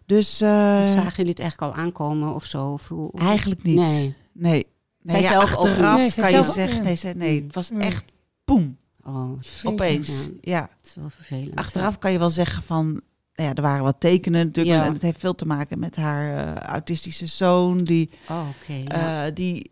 Dus 0.08 0.40
eh, 0.40 0.48
Zagen 0.92 1.16
jullie 1.16 1.30
het 1.30 1.40
eigenlijk 1.40 1.72
al 1.72 1.82
aankomen 1.82 2.34
of 2.34 2.44
zo? 2.44 2.72
Of 2.72 2.88
hoe- 2.88 3.10
hoe- 3.10 3.20
eigenlijk 3.20 3.62
niet. 3.62 3.76
Nee. 3.76 4.14
Nee. 4.32 4.66
Zij 5.02 5.12
Nee, 5.14 5.22
ja, 5.22 5.28
zelf 5.30 5.56
ook 5.56 5.66
achteraf 5.66 5.90
niet. 5.92 5.98
Nee, 6.00 6.10
zij 6.10 6.22
kan 6.30 6.32
je 6.40 6.52
zeggen, 6.52 6.82
nee, 6.82 6.96
zij, 6.96 7.12
nee, 7.12 7.42
het 7.42 7.54
was 7.54 7.70
echt 7.70 8.04
boem, 8.44 8.76
Oh, 9.04 9.30
opeens. 9.64 10.24
Ja, 10.24 10.30
Ja. 10.40 10.60
het 10.78 10.86
is 10.86 10.94
wel 10.94 11.10
vervelend. 11.10 11.54
Achteraf 11.56 11.98
kan 11.98 12.12
je 12.12 12.18
wel 12.18 12.30
zeggen 12.30 12.62
van, 12.62 12.86
nou 13.34 13.48
ja, 13.48 13.54
er 13.54 13.62
waren 13.62 13.82
wat 13.84 14.00
tekenen 14.00 14.46
natuurlijk. 14.46 14.76
Ja. 14.76 14.84
En 14.86 14.92
het 14.92 15.02
heeft 15.02 15.18
veel 15.20 15.34
te 15.34 15.46
maken 15.46 15.78
met 15.78 15.96
haar 15.96 16.46
eh, 16.46 16.54
autistische 16.62 17.26
zoon, 17.26 17.78
die, 17.78 18.10
Oh, 18.30 18.48
oké. 18.62 18.72
ja. 18.96 19.26
eh, 19.26 19.34
die 19.34 19.70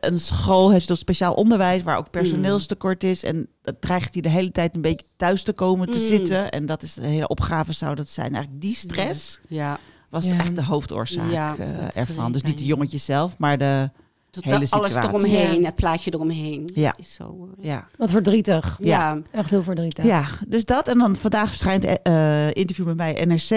een 0.00 0.20
school 0.20 0.70
heeft, 0.70 0.88
dus 0.88 0.98
speciaal 0.98 1.34
onderwijs, 1.34 1.82
waar 1.82 1.96
ook 1.96 2.10
personeelstekort 2.10 3.04
is. 3.04 3.24
En 3.24 3.48
dat 3.62 3.80
dreigt 3.80 4.12
hij 4.14 4.22
de 4.22 4.28
hele 4.28 4.50
tijd 4.52 4.74
een 4.74 4.80
beetje 4.80 5.06
thuis 5.16 5.42
te 5.42 5.52
komen 5.52 5.90
te 5.90 5.98
Mm. 5.98 6.04
zitten. 6.04 6.50
En 6.50 6.66
dat 6.66 6.82
is 6.82 6.94
de 6.94 7.06
hele 7.06 7.28
opgave 7.28 7.72
zou 7.72 7.94
dat 7.94 8.08
zijn. 8.08 8.32
Eigenlijk 8.34 8.62
die 8.62 8.74
stress 8.74 9.40
ja. 9.48 9.78
was 10.10 10.24
Ja. 10.24 10.38
echt 10.38 10.56
de 10.56 10.64
hoofdoorzaak 10.64 11.30
Ja, 11.30 11.56
eh, 11.58 11.96
ervan. 11.96 12.32
Dus 12.32 12.42
niet 12.42 12.56
de 12.58 12.62
ja. 12.62 12.68
jongetjes 12.68 13.04
zelf, 13.04 13.38
maar 13.38 13.58
de... 13.58 13.90
Dat- 14.30 14.44
Hele 14.44 14.58
dat 14.58 14.70
alles 14.70 14.88
situatie. 14.92 15.18
eromheen, 15.18 15.60
Ja. 15.60 15.66
het 15.66 15.74
plaatje 15.74 16.14
eromheen. 16.14 16.70
Ja. 16.74 16.94
Is 16.98 17.14
zo, 17.14 17.48
eh, 17.58 17.64
Ja. 17.64 17.88
Wat 17.96 18.10
verdrietig. 18.10 18.76
ja. 18.80 19.18
Echt 19.30 19.50
heel 19.50 19.62
verdrietig. 19.62 20.04
Ja, 20.04 20.24
dus 20.46 20.64
dat. 20.64 20.88
En 20.88 20.98
dan 20.98 21.16
vandaag 21.16 21.48
verschijnt 21.48 21.84
eh 22.02 22.46
interview 22.54 22.86
met 22.86 22.96
mij 22.96 23.24
NRC. 23.24 23.50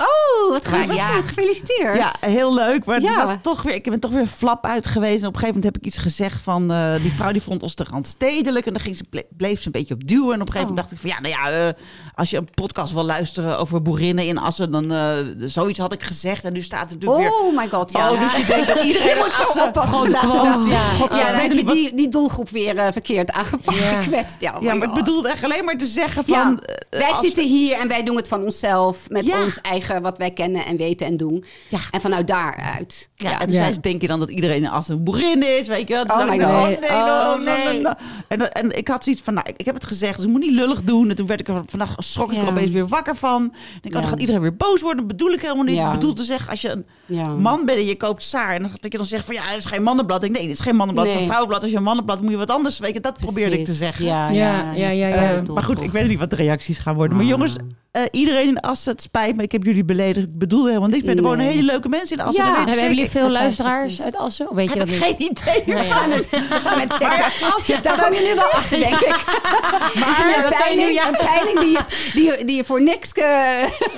Oh, 0.00 0.50
wat 0.50 0.66
goed. 0.66 0.94
ja. 0.94 1.22
Gefeliciteerd. 1.22 1.96
Ja, 1.96 2.14
heel 2.20 2.54
leuk. 2.54 2.84
Maar 2.84 3.00
Ja. 3.00 3.18
het 3.20 3.28
was 3.28 3.36
toch 3.42 3.62
weer, 3.62 3.74
ik 3.74 3.82
ben 3.90 4.00
toch 4.00 4.10
weer 4.10 4.26
flap 4.26 4.64
uit 4.66 4.86
geweest. 4.86 5.20
En 5.22 5.28
op 5.28 5.34
een 5.34 5.40
gegeven 5.40 5.54
moment 5.60 5.64
heb 5.64 5.76
ik 5.76 5.84
iets 5.88 5.98
gezegd 5.98 6.40
van... 6.42 6.70
eh, 6.72 6.94
die 7.02 7.12
vrouw 7.12 7.32
die 7.32 7.42
vond 7.42 7.62
ons 7.62 7.74
te 7.74 7.84
randstedelijk. 7.90 8.66
En 8.66 8.72
dan 8.72 8.82
ging 8.82 8.96
ze, 8.96 9.04
ble- 9.10 9.26
bleef 9.36 9.60
ze 9.60 9.66
een 9.66 9.72
beetje 9.72 9.94
op 9.94 10.06
duwen. 10.08 10.34
En 10.34 10.40
op 10.40 10.46
een 10.46 10.52
gegeven 10.52 10.68
moment 10.68 10.70
Oh. 10.70 10.76
dacht 10.76 10.90
ik 10.92 10.98
van... 10.98 11.10
Ja, 11.10 11.20
nou 11.20 11.34
ja, 11.54 11.66
eh, 11.68 11.74
als 12.14 12.30
je 12.30 12.36
een 12.36 12.48
podcast 12.54 12.92
wil 12.92 13.04
luisteren 13.04 13.58
over 13.58 13.82
boerinnen 13.82 14.26
in 14.26 14.38
Assen... 14.38 14.70
dan 14.70 14.92
eh, 14.92 15.16
zoiets 15.40 15.78
had 15.78 15.92
ik 15.92 16.02
gezegd. 16.02 16.44
En 16.44 16.52
nu 16.52 16.60
staat 16.62 16.90
er 16.90 16.96
natuurlijk 16.96 17.20
weer... 17.20 17.32
Oh 17.40 17.56
my 17.56 17.68
god, 17.68 17.92
ja. 17.92 18.12
Oh, 18.12 18.20
dus 18.20 18.36
je 18.36 18.44
denkt 18.46 18.66
dat 18.74 18.84
iedereen 18.84 19.16
moet 19.24 19.32
zo 19.32 19.42
Assen... 19.42 19.62
oppassen. 19.62 19.92
Grote 19.92 20.04
inderdaad. 20.06 20.54
quote, 20.54 20.70
ja. 21.16 21.18
Ja, 21.18 21.32
heb 21.40 21.50
ik 21.52 21.58
je 21.58 21.64
wat- 21.64 21.74
die, 21.74 21.94
die 21.94 22.08
doelgroep 22.08 22.50
weer 22.50 22.76
eh, 22.78 22.92
verkeerd 22.92 23.30
aangepakt, 23.32 23.78
gekwetst. 24.02 24.40
Ja, 24.40 24.56
oh 24.56 24.62
Ja, 24.62 24.74
maar 24.74 24.88
het 24.88 24.96
God. 24.96 25.04
bedoelde 25.04 25.28
echt 25.28 25.44
alleen 25.44 25.64
maar 25.64 25.76
te 25.76 25.86
zeggen 25.86 26.24
van... 26.24 26.34
Ja, 26.34 26.56
eh, 26.74 26.98
wij 27.00 27.08
als- 27.10 27.20
zitten 27.26 27.44
hier 27.48 27.76
en 27.78 27.88
wij 27.88 28.02
doen 28.04 28.16
het 28.16 28.28
van 28.28 28.42
onszelf. 28.42 28.98
Met 29.08 29.26
Ja. 29.26 29.42
ons 29.44 29.60
eigen, 29.60 30.02
wat 30.02 30.18
wij 30.18 30.30
kennen 30.30 30.64
en 30.66 30.76
weten 30.76 31.06
en 31.06 31.16
doen. 31.16 31.44
Ja. 31.68 31.78
En 31.90 32.00
vanuit 32.00 32.26
daaruit. 32.26 33.08
Ja, 33.16 33.32
en 33.40 33.46
toen 33.46 33.56
Ja. 33.56 33.62
zei 33.62 33.72
ze, 33.72 33.80
denk 33.80 34.00
je 34.00 34.06
dan 34.06 34.18
dat 34.18 34.30
iedereen 34.30 34.62
in 34.62 34.68
Assen 34.70 34.96
een 34.96 35.04
boerin 35.04 35.58
is? 35.58 35.66
Weet 35.66 35.88
je 35.88 35.94
wel? 35.94 36.04
Toen 36.04 36.20
Oh 36.20 36.28
my 36.28 36.34
ik, 36.34 36.42
God. 36.42 36.80
nee, 36.80 36.90
Oh, 36.90 37.38
nee. 37.40 37.86
En, 38.28 38.52
en 38.52 38.76
ik 38.76 38.88
had 38.88 39.04
zoiets 39.04 39.22
van, 39.22 39.34
nou, 39.34 39.48
ik, 39.48 39.54
ik 39.56 39.64
heb 39.66 39.74
het 39.74 39.86
gezegd, 39.86 40.16
dus 40.16 40.24
ik 40.24 40.30
moet 40.30 40.40
niet 40.40 40.52
lullig 40.54 40.82
doen. 40.82 41.10
En 41.10 41.16
toen 41.16 41.26
werd 41.26 41.40
ik 41.40 41.48
er 41.48 41.62
vandaag 41.66 41.94
schrok 42.10 42.32
ik 42.32 42.38
er 42.38 42.44
Ja. 42.44 42.50
opeens 42.50 42.70
weer 42.70 42.86
wakker 42.88 43.16
van. 43.16 43.54
Denk, 43.80 43.94
oh, 43.94 44.00
dan 44.00 44.10
gaat 44.10 44.20
iedereen 44.20 44.40
weer 44.40 44.56
boos 44.56 44.80
worden. 44.80 44.98
Dat 45.08 45.16
bedoel 45.16 45.32
ik 45.32 45.40
helemaal 45.40 45.64
niet. 45.64 45.80
Ik 45.82 45.90
bedoel 45.92 46.12
te 46.12 46.22
zeggen, 46.24 46.50
als 46.50 46.60
je 46.60 46.68
een 46.68 46.86
Ja. 47.06 47.26
man 47.28 47.64
bent 47.64 47.78
en 47.78 47.84
je 47.86 47.96
koopt 47.96 48.22
saar... 48.22 48.54
en 48.54 48.62
dan- 48.62 48.70
dat 48.80 48.92
je 48.92 48.98
dan 48.98 49.06
zegt 49.06 49.24
van, 49.24 49.34
ja, 49.34 49.42
het 49.44 49.58
is 49.58 49.64
geen 49.64 49.82
mannenblad. 49.82 50.16
Ik 50.16 50.22
denk, 50.28 50.34
nee, 50.38 50.46
dit 50.48 50.58
is 50.58 50.62
geen 50.64 50.76
mannenblad, 50.76 51.06
het 51.06 51.14
is 51.14 51.20
een 51.20 51.26
vrouwenblad. 51.26 51.62
Als 51.62 51.70
je 51.70 51.76
een 51.76 51.82
mannenblad 51.82 52.20
moet 52.20 52.30
je 52.30 52.36
wat 52.36 52.50
anders 52.50 52.78
weten. 52.78 53.02
Dat 53.02 53.18
probeerde 53.18 53.58
ik 53.58 53.64
te 53.64 53.72
zeggen. 53.74 54.04
Ja, 54.04 54.28
Ja, 54.30 54.72
ja, 54.74 54.88
ja, 54.88 55.06
ja. 55.08 55.32
Eh, 55.34 55.42
maar 55.48 55.62
goed, 55.64 55.82
ik 55.82 55.90
weet 55.90 56.08
niet 56.08 56.18
wat 56.18 56.30
de 56.30 56.36
reacties 56.36 56.78
gaan 56.78 56.94
worden. 56.94 57.16
Maar 57.16 57.24
Ah. 57.26 57.30
jongens, 57.30 57.56
eh, 57.90 58.02
iedereen 58.10 58.46
in 58.48 58.60
Assen, 58.60 58.92
het 58.92 59.02
spijt 59.02 59.36
me. 59.36 59.42
Ik 59.42 59.52
heb 59.52 59.64
jullie 59.64 59.84
beledigd. 59.84 60.26
Ik 60.26 60.38
bedoel 60.38 60.66
helemaal 60.66 60.88
niks. 60.88 61.02
meer. 61.04 61.16
Er 61.16 61.22
wonen 61.22 61.38
Nee. 61.38 61.48
hele 61.54 61.62
leuke 61.66 61.88
mensen 61.88 62.18
in 62.18 62.24
Assen. 62.24 62.44
Ja. 62.44 62.54
Hebben 62.54 62.74
jullie 62.74 62.94
zeker. 62.96 63.10
veel 63.10 63.24
Ik- 63.26 63.30
luisteraars 63.32 64.02
uit 64.02 64.16
Assen? 64.16 64.50
Of 64.50 64.56
weet 64.56 64.68
je 64.72 64.74
Ik 64.74 64.78
dat 64.80 64.88
heb 64.88 65.18
niet? 65.18 65.18
geen 65.18 65.30
idee. 65.30 65.62
Nee, 65.74 65.84
We 65.84 65.90
gaan 65.92 66.10
het, 66.10 66.30
we 66.30 66.38
gaan 66.64 66.80
het 66.80 66.92
checken. 66.92 67.08
Maar 67.40 67.52
als 67.54 67.66
je 67.66 67.78
Daar 67.82 68.02
kom 68.04 68.14
je 68.14 68.20
nu 68.20 68.34
wel 68.34 68.44
achter, 68.44 68.78
denk 68.78 68.98
ik. 69.00 69.24
Maar 70.00 70.70
je 70.70 70.76
nu- 70.76 70.92
ja. 70.92 71.08
een 71.08 71.16
peiling 71.26 71.60
die, 71.60 71.70
je- 71.70 72.34
die, 72.36 72.44
die 72.44 72.56
je 72.56 72.64
voor 72.64 72.82
niks 72.82 73.12
eh, 73.12 73.24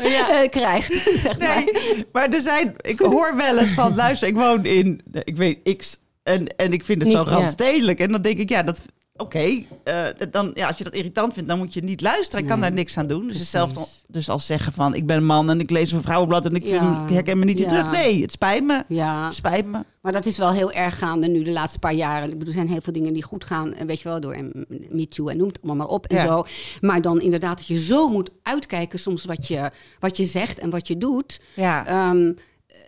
Ja. 0.02 0.30
eh, 0.42 0.48
krijgt, 0.50 0.92
zeg 1.22 1.38
maar. 1.38 1.62
Nee, 1.64 2.04
maar 2.12 2.28
er 2.28 2.40
zijn, 2.40 2.74
ik 2.80 2.95
hoor 2.98 3.36
wel 3.36 3.58
eens 3.58 3.70
van, 3.70 3.94
luister, 3.94 4.28
ik 4.28 4.34
woon 4.34 4.64
in, 4.64 5.00
ik 5.24 5.36
weet 5.36 5.76
X, 5.76 5.98
en, 6.22 6.46
en 6.56 6.72
ik 6.72 6.84
vind 6.84 7.02
het 7.02 7.10
zo 7.12 7.18
ja. 7.24 7.30
randstedelijk. 7.30 7.98
En 8.00 8.12
dan 8.12 8.22
denk 8.22 8.38
ik, 8.38 8.48
ja, 8.48 8.62
dat, 8.62 8.80
oké, 9.16 9.62
eh, 9.84 10.06
dan, 10.30 10.50
ja, 10.54 10.66
als 10.66 10.78
je 10.78 10.84
dat 10.84 10.94
irritant 10.94 11.32
vindt, 11.34 11.48
dan 11.48 11.58
moet 11.58 11.74
je 11.74 11.82
niet 11.84 12.00
luisteren. 12.00 12.40
Ik 12.44 12.50
kan 12.50 12.60
daar 12.60 12.72
niks 12.72 12.98
aan 12.98 13.06
doen. 13.06 13.26
Dus 13.26 13.38
hetzelfde 13.38 13.80
dus 14.08 14.28
als 14.28 14.46
zeggen 14.46 14.72
van, 14.72 14.94
ik 14.94 15.06
ben 15.06 15.16
een 15.16 15.24
man 15.26 15.50
en 15.50 15.60
ik 15.60 15.70
lees 15.70 15.92
een 15.92 16.02
vrouwenblad 16.02 16.44
en 16.44 16.54
ik, 16.54 16.62
vind- 16.68 16.82
ik 17.08 17.12
herken 17.14 17.38
me 17.38 17.44
niet 17.44 17.60
in 17.60 17.64
Ja. 17.64 17.68
terug. 17.68 17.90
Nee, 17.90 18.22
het 18.22 18.32
spijt 18.32 18.64
me. 18.64 18.84
Ja, 18.88 19.24
Het 19.24 19.34
spijt 19.34 19.66
me. 19.66 19.78
maar 20.02 20.12
dat 20.12 20.26
is 20.26 20.38
wel 20.38 20.50
heel 20.52 20.72
erg 20.72 20.98
gaande 20.98 21.28
nu 21.28 21.42
de 21.42 21.50
laatste 21.52 21.78
paar 21.78 21.94
jaren. 21.94 22.24
Ik 22.24 22.30
bedoel, 22.38 22.46
er 22.46 22.52
zijn 22.58 22.68
heel 22.68 22.80
veel 22.82 22.92
dingen 22.92 23.12
die 23.12 23.22
goed 23.22 23.44
gaan. 23.44 23.74
en 23.74 23.86
Weet 23.86 24.00
je 24.00 24.08
wel, 24.08 24.20
door 24.20 24.32
en 24.32 24.66
MeToo 24.90 25.28
en 25.28 25.36
noem 25.36 25.48
het 25.48 25.58
allemaal 25.62 25.86
maar 25.86 25.94
op 25.94 26.06
en 26.06 26.26
zo. 26.26 26.44
Maar 26.80 27.02
dan 27.02 27.20
inderdaad 27.20 27.56
dat 27.56 27.66
je 27.66 27.78
zo 27.78 28.08
moet 28.08 28.30
uitkijken 28.42 28.98
soms 28.98 29.24
wat 29.24 29.48
je, 29.48 29.70
wat 30.00 30.16
je 30.16 30.24
zegt 30.24 30.58
en 30.58 30.70
wat 30.70 30.88
je 30.88 30.96
doet. 30.98 31.40
Ja, 31.54 31.86
Ehm, 31.86 32.32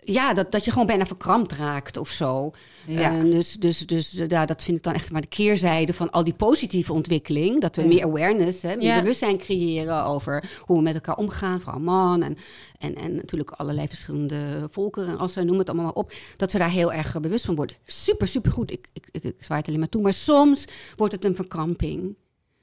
ja, 0.03 0.33
dat, 0.33 0.51
dat 0.51 0.65
je 0.65 0.71
gewoon 0.71 0.87
bijna 0.87 1.05
verkrampt 1.05 1.51
raakt 1.53 1.97
of 1.97 2.09
zo. 2.09 2.51
Ja. 2.87 3.13
Eh, 3.17 3.21
dus 3.21 3.53
dus, 3.53 3.79
dus 3.87 4.15
eh, 4.15 4.27
ja, 4.27 4.45
dat 4.45 4.63
vind 4.63 4.77
ik 4.77 4.83
dan 4.83 4.93
echt 4.93 5.11
maar 5.11 5.21
de 5.21 5.27
keerzijde 5.27 5.93
van 5.93 6.11
al 6.11 6.23
die 6.23 6.33
positieve 6.33 6.93
ontwikkeling. 6.93 7.61
Dat 7.61 7.75
we 7.75 7.81
meer 7.83 8.03
awareness, 8.03 8.61
hè, 8.61 8.75
meer 8.75 8.85
Ja. 8.85 9.01
bewustzijn 9.01 9.37
creëren 9.37 10.03
over 10.05 10.49
hoe 10.65 10.77
we 10.77 10.83
met 10.83 10.93
elkaar 10.93 11.17
omgaan. 11.17 11.59
Vooral 11.61 11.79
man 11.81 12.23
en, 12.23 12.37
en, 12.79 12.95
en 12.95 13.15
natuurlijk 13.15 13.49
allerlei 13.51 13.87
verschillende 13.87 14.67
volkeren. 14.69 15.17
Als 15.17 15.33
we 15.33 15.39
noemen 15.41 15.59
het 15.59 15.67
allemaal 15.69 15.85
maar 15.85 15.95
op. 16.03 16.13
Dat 16.37 16.51
we 16.51 16.57
daar 16.57 16.69
heel 16.71 16.93
erg 16.93 17.15
eh, 17.15 17.21
bewust 17.21 17.45
van 17.45 17.55
worden. 17.55 17.75
Super, 17.85 18.27
super 18.27 18.51
goed. 18.51 18.71
Ik, 18.71 18.87
ik, 18.93 19.07
ik, 19.11 19.23
ik 19.23 19.35
zwaai 19.39 19.59
het 19.59 19.67
alleen 19.67 19.79
maar 19.79 19.89
toe. 19.89 20.01
Maar 20.01 20.13
soms 20.13 20.65
wordt 20.95 21.13
het 21.13 21.25
een 21.25 21.35
verkramping. 21.35 22.15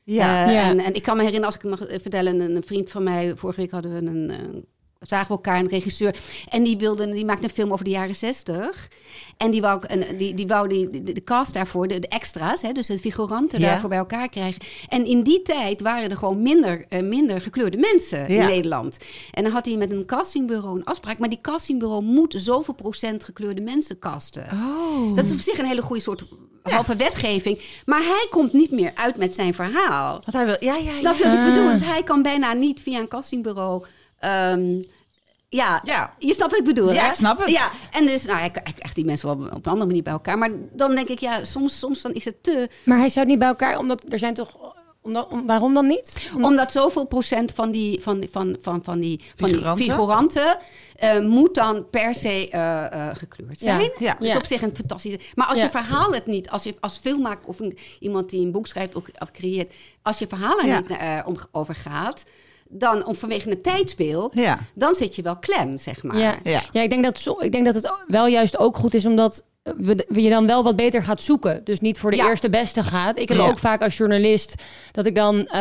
ja. 0.04 0.46
Eh, 0.46 0.52
Ja. 0.52 0.68
En, 0.70 0.78
en 0.80 0.94
ik 0.94 1.02
kan 1.02 1.16
me 1.16 1.22
herinneren, 1.22 1.54
als 1.54 1.64
ik 1.64 1.70
het 1.70 1.80
mag 1.90 2.00
vertellen, 2.00 2.40
een, 2.40 2.56
een 2.56 2.62
vriend 2.66 2.90
van 2.90 3.02
mij, 3.02 3.32
vorige 3.36 3.60
week 3.60 3.70
hadden 3.70 3.92
we 3.92 4.10
een, 4.10 4.30
eh, 4.30 4.36
zagen 5.00 5.26
we 5.26 5.32
elkaar, 5.32 5.60
een 5.60 5.68
regisseur, 5.68 6.14
en 6.48 6.62
die, 6.62 6.76
wilde, 6.78 7.10
die 7.12 7.24
maakte 7.24 7.44
een 7.44 7.50
film 7.50 7.72
over 7.72 7.84
de 7.84 7.90
jaren 7.90 8.14
zestig. 8.16 8.88
En 9.36 9.50
die 9.50 9.60
wou, 9.60 9.82
en 9.86 10.16
die, 10.16 10.34
die, 10.34 10.46
wou 10.46 10.68
die, 10.68 10.90
de, 11.02 11.12
de 11.12 11.24
cast 11.24 11.54
daarvoor, 11.54 11.88
de, 11.88 11.98
de 11.98 12.08
extra's, 12.08 12.62
hè, 12.62 12.72
dus 12.72 12.86
de 12.86 12.98
figuranten 12.98 13.60
Ja. 13.60 13.66
daarvoor 13.66 13.88
bij 13.88 13.98
elkaar 13.98 14.28
krijgen. 14.28 14.60
En 14.88 15.04
in 15.06 15.22
die 15.22 15.42
tijd 15.42 15.80
waren 15.80 16.10
er 16.10 16.16
gewoon 16.16 16.42
minder, 16.42 16.84
eh, 16.88 17.02
minder 17.02 17.40
gekleurde 17.40 17.76
mensen 17.76 18.18
Ja. 18.32 18.40
in 18.42 18.46
Nederland. 18.46 18.96
En 19.32 19.42
dan 19.42 19.52
had 19.52 19.64
hij 19.66 19.76
met 19.76 19.92
een 19.92 20.04
castingbureau 20.06 20.78
een 20.78 20.84
afspraak, 20.84 21.18
maar 21.18 21.28
die 21.28 21.40
castingbureau 21.40 22.02
moet 22.02 22.34
zoveel 22.36 22.74
procent 22.74 23.24
gekleurde 23.24 23.60
mensen 23.60 23.98
casten. 23.98 24.46
Oh. 24.52 25.16
Dat 25.16 25.24
is 25.24 25.32
op 25.32 25.38
zich 25.38 25.58
een 25.58 25.64
hele 25.66 25.82
goede 25.82 26.02
soort 26.02 26.24
halve 26.62 26.96
wetgeving. 26.96 27.60
Maar 27.84 28.02
hij 28.02 28.26
komt 28.30 28.52
niet 28.52 28.70
meer 28.70 28.90
uit 28.94 29.16
met 29.16 29.34
zijn 29.34 29.54
verhaal. 29.54 30.22
Wat 30.24 30.34
hij 30.34 30.44
wil. 30.44 30.56
Ja, 30.58 30.76
ja, 30.76 30.90
ja. 30.90 30.96
Snap 30.96 31.16
je 31.16 31.22
wat 31.24 31.32
ik 31.32 31.44
bedoel? 31.54 31.68
Dus 31.72 31.84
hij 31.84 32.02
kan 32.02 32.22
bijna 32.22 32.52
niet 32.52 32.80
via 32.80 32.98
een 32.98 33.08
castingbureau. 33.08 33.84
Ehm, 34.18 34.82
ja, 35.48 35.80
Ja. 35.84 36.14
je 36.18 36.34
snapt 36.34 36.50
wat 36.50 36.60
ik 36.60 36.66
bedoel. 36.66 36.92
Ja, 36.92 37.02
hè? 37.02 37.08
ik 37.08 37.14
snap 37.14 37.38
het. 37.38 37.48
Ja, 37.48 37.70
en 37.90 38.06
dus, 38.06 38.24
nou, 38.24 38.44
ik, 38.44 38.56
ik 38.56 38.78
echt 38.78 38.94
die 38.94 39.04
mensen 39.04 39.26
wel 39.28 39.36
op 39.46 39.66
een 39.66 39.72
andere 39.72 39.86
manier 39.86 40.02
bij 40.02 40.12
elkaar. 40.12 40.38
Maar 40.38 40.50
dan 40.72 40.94
denk 40.94 41.08
ik, 41.08 41.18
ja, 41.20 41.44
soms, 41.44 41.78
soms 41.78 42.02
dan 42.02 42.12
is 42.12 42.24
het 42.24 42.42
te. 42.42 42.68
Maar 42.84 42.98
hij 42.98 43.08
zou 43.08 43.18
het 43.20 43.28
niet 43.28 43.38
bij 43.38 43.48
elkaar, 43.48 43.78
omdat 43.78 44.04
er 44.12 44.18
zijn 44.18 44.34
toch... 44.34 44.74
Omdat, 45.02 45.28
om, 45.32 45.46
waarom 45.46 45.74
dan 45.74 45.86
niet? 45.86 46.30
Omdat- 46.34 46.50
Omdat 46.50 46.72
zoveel 46.72 47.04
procent 47.06 47.52
van 47.52 47.70
die, 47.70 48.02
van, 48.02 48.24
van, 48.30 48.56
van, 48.60 48.80
van 48.84 48.98
die, 49.00 49.20
van 49.36 49.48
die 49.48 49.54
Figuranten? 49.56 49.84
figuranten 49.84 50.58
eh, 50.96 51.18
moet 51.20 51.54
dan 51.54 51.90
per 51.90 52.14
se 52.14 52.48
eh, 52.50 52.84
eh, 52.92 53.16
gekleurd 53.16 53.58
zijn. 53.60 53.90
Ja. 53.98 54.12
Dat 54.18 54.28
is 54.28 54.36
op 54.36 54.44
zich 54.46 54.62
een 54.62 54.76
fantastische... 54.76 55.18
Maar 55.34 55.46
als 55.46 55.58
Ja. 55.58 55.64
je 55.64 55.70
verhaal 55.70 56.12
het 56.12 56.26
niet, 56.26 56.50
als 56.50 56.62
je 56.62 56.74
als 56.80 56.98
filmmaker 56.98 57.46
of 57.48 57.60
een, 57.60 57.78
iemand 58.00 58.30
die 58.30 58.44
een 58.44 58.52
boek 58.52 58.66
schrijft 58.66 58.94
of, 58.94 59.04
of 59.18 59.30
creëert... 59.30 59.72
als 60.02 60.18
je 60.18 60.26
verhaal 60.26 60.58
er 60.60 60.66
Ja. 60.66 60.80
niet 60.80 60.88
eh, 60.90 61.20
om, 61.24 61.36
over 61.52 61.74
gaat, 61.74 62.24
dan 62.68 63.06
om 63.06 63.14
vanwege 63.14 63.48
het 63.48 63.62
tijdsbeeld... 63.62 64.30
Ja. 64.34 64.58
dan 64.74 64.94
zit 64.94 65.16
je 65.16 65.22
wel 65.22 65.36
klem, 65.38 65.78
zeg 65.78 66.02
maar. 66.02 66.18
Ja. 66.18 66.34
Ja. 66.44 66.62
Ja, 66.72 66.82
ik 66.82 66.90
denk, 66.90 67.04
dat, 67.04 67.18
zo- 67.18 67.38
ik 67.40 67.52
denk 67.52 67.64
dat 67.64 67.74
het 67.74 67.92
wel 68.06 68.26
juist 68.26 68.58
ook 68.58 68.76
goed 68.76 68.94
is 68.94 69.06
omdat 69.06 69.44
we, 69.76 70.06
je 70.22 70.30
dan 70.30 70.46
wel 70.46 70.62
wat 70.62 70.76
beter 70.76 71.02
gaat 71.04 71.20
zoeken. 71.20 71.60
Dus 71.64 71.80
niet 71.80 71.98
voor 71.98 72.10
de 72.10 72.16
Ja. 72.16 72.28
eerste 72.28 72.50
beste 72.50 72.82
gaat. 72.82 73.18
Ik 73.18 73.28
heb 73.28 73.38
ook 73.38 73.58
vaak 73.58 73.82
als 73.82 73.96
journalist 73.96 74.54
dat 74.92 75.06
ik 75.06 75.14
dan, 75.14 75.46
eh, 75.46 75.60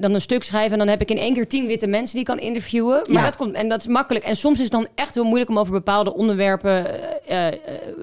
dan 0.00 0.14
een 0.14 0.20
stuk 0.20 0.42
schrijf... 0.42 0.72
en 0.72 0.78
dan 0.78 0.88
heb 0.88 1.00
ik 1.00 1.10
in 1.10 1.18
één 1.18 1.34
keer 1.34 1.48
tien 1.48 1.66
witte 1.66 1.86
mensen 1.86 2.10
die 2.12 2.20
ik 2.20 2.26
kan 2.26 2.38
interviewen. 2.38 3.02
Maar 3.06 3.16
Ja. 3.22 3.24
dat 3.24 3.36
komt, 3.36 3.54
en 3.54 3.68
dat 3.68 3.80
is 3.80 3.86
makkelijk. 3.86 4.24
En 4.24 4.36
soms 4.36 4.56
is 4.56 4.62
het 4.62 4.72
dan 4.72 4.86
echt 4.94 5.14
heel 5.14 5.24
moeilijk 5.24 5.50
om 5.50 5.58
over 5.58 5.72
bepaalde 5.72 6.14
onderwerpen... 6.14 6.86
eh, 7.26 7.46
eh, 7.46 7.54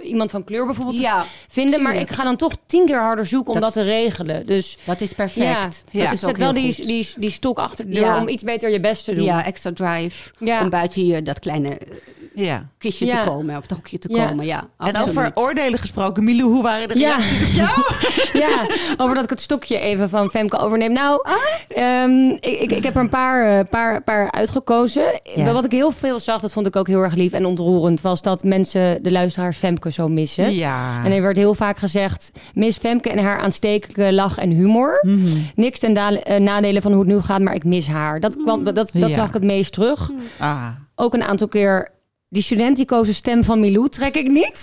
iemand 0.03 0.31
van 0.31 0.43
kleur 0.43 0.65
bijvoorbeeld 0.65 0.97
Ja, 0.97 1.21
te 1.21 1.27
vinden. 1.47 1.81
Maar 1.81 1.95
ik 1.95 2.09
ga 2.09 2.23
dan 2.23 2.35
toch 2.35 2.53
tien 2.65 2.85
keer 2.85 2.99
harder 3.01 3.25
zoeken 3.25 3.53
om 3.53 3.59
Dat- 3.61 3.73
dat, 3.73 3.83
te 3.83 3.89
regelen. 3.89 4.45
Dus 4.45 4.77
Dat 4.83 5.01
is 5.01 5.13
perfect. 5.13 5.45
ja, 5.45 5.63
Dat 5.63 5.73
dus 5.91 6.03
is 6.03 6.11
ook 6.23 6.29
zet 6.29 6.37
wel 6.37 6.53
die, 6.53 6.85
die, 6.85 7.07
die 7.17 7.29
stok 7.29 7.57
achter 7.57 7.85
de 7.89 7.93
deur 7.93 8.15
om 8.15 8.27
iets 8.27 8.43
beter 8.43 8.69
je 8.69 8.79
best 8.79 9.05
te 9.05 9.13
doen. 9.13 9.23
Ja, 9.23 9.45
extra 9.45 9.71
drive. 9.73 10.31
Om 10.61 10.69
buiten 10.69 11.05
je 11.05 11.21
dat 11.21 11.39
kleine 11.39 11.77
ja. 12.45 12.69
kistje 12.77 13.05
Ja. 13.05 13.23
te 13.23 13.29
komen. 13.29 13.55
Of 13.55 13.61
het 13.61 13.71
hokje 13.71 13.99
te 13.99 14.07
Ja. 14.15 14.27
komen, 14.27 14.45
ja. 14.45 14.63
En 14.77 14.97
over 14.97 15.31
oordelen 15.33 15.79
gesproken, 15.79 16.23
Milou, 16.23 16.49
hoe 16.49 16.63
waren 16.63 16.87
de 16.87 16.99
Ja. 16.99 17.07
reacties 17.15 17.41
op 17.47 17.53
jou? 17.53 17.69
ja, 18.45 18.65
over 18.97 19.15
dat 19.15 19.23
ik 19.23 19.29
het 19.29 19.41
stokje 19.41 19.79
even 19.79 20.09
van 20.09 20.29
Femke 20.29 20.57
overneem. 20.57 20.91
Nou, 20.91 21.19
Ah. 21.23 21.33
ehm, 21.83 22.29
ik, 22.29 22.41
ik, 22.59 22.71
ik 22.71 22.83
heb 22.83 22.95
er 22.95 23.01
een 23.01 23.09
paar, 23.09 23.59
eh, 23.59 23.65
paar, 23.69 24.01
paar 24.03 24.31
uitgekozen. 24.31 25.19
Ja. 25.35 25.51
Wat 25.53 25.65
ik 25.65 25.71
heel 25.71 25.91
veel 25.91 26.19
zag, 26.19 26.41
dat 26.41 26.53
vond 26.53 26.67
ik 26.67 26.75
ook 26.75 26.87
heel 26.87 27.01
erg 27.03 27.13
lief 27.15 27.33
en 27.33 27.45
ontroerend, 27.45 28.01
was 28.01 28.21
dat 28.21 28.43
mensen 28.43 29.03
de 29.03 29.11
luisteraars 29.11 29.57
Femke 29.57 29.91
zo 29.91 30.07
missen. 30.07 30.53
Ja. 30.53 31.03
En 31.05 31.11
er 31.11 31.21
werd 31.21 31.37
heel 31.37 31.53
vaak 31.53 31.77
gezegd, 31.77 32.31
mis 32.53 32.77
Femke 32.77 33.09
en 33.09 33.23
haar 33.23 33.39
aanstekelijke 33.39 34.13
lach 34.13 34.37
en 34.37 34.51
humor. 34.51 34.99
Mhm. 35.01 35.37
Niks 35.55 35.79
ten 35.79 35.93
da- 35.93 36.11
eh, 36.11 36.39
nadele 36.39 36.81
van 36.81 36.91
hoe 36.91 37.01
het 37.01 37.09
nu 37.09 37.21
gaat, 37.21 37.41
maar 37.41 37.55
ik 37.55 37.63
mis 37.63 37.87
haar. 37.87 38.19
Dat, 38.19 38.37
kwam, 38.37 38.63
dat, 38.63 38.75
dat 38.75 38.89
Ja. 38.93 39.09
zag 39.09 39.27
ik 39.27 39.33
het 39.33 39.43
meest 39.43 39.73
terug. 39.73 40.11
Ah. 40.39 40.67
Ook 40.95 41.13
een 41.13 41.23
aantal 41.23 41.47
keer... 41.47 41.95
Die 42.29 42.41
studenticoze 42.43 43.13
stem 43.13 43.43
van 43.43 43.59
Milou 43.59 43.89
trek 43.89 44.15
ik 44.15 44.27
niet. 44.27 44.61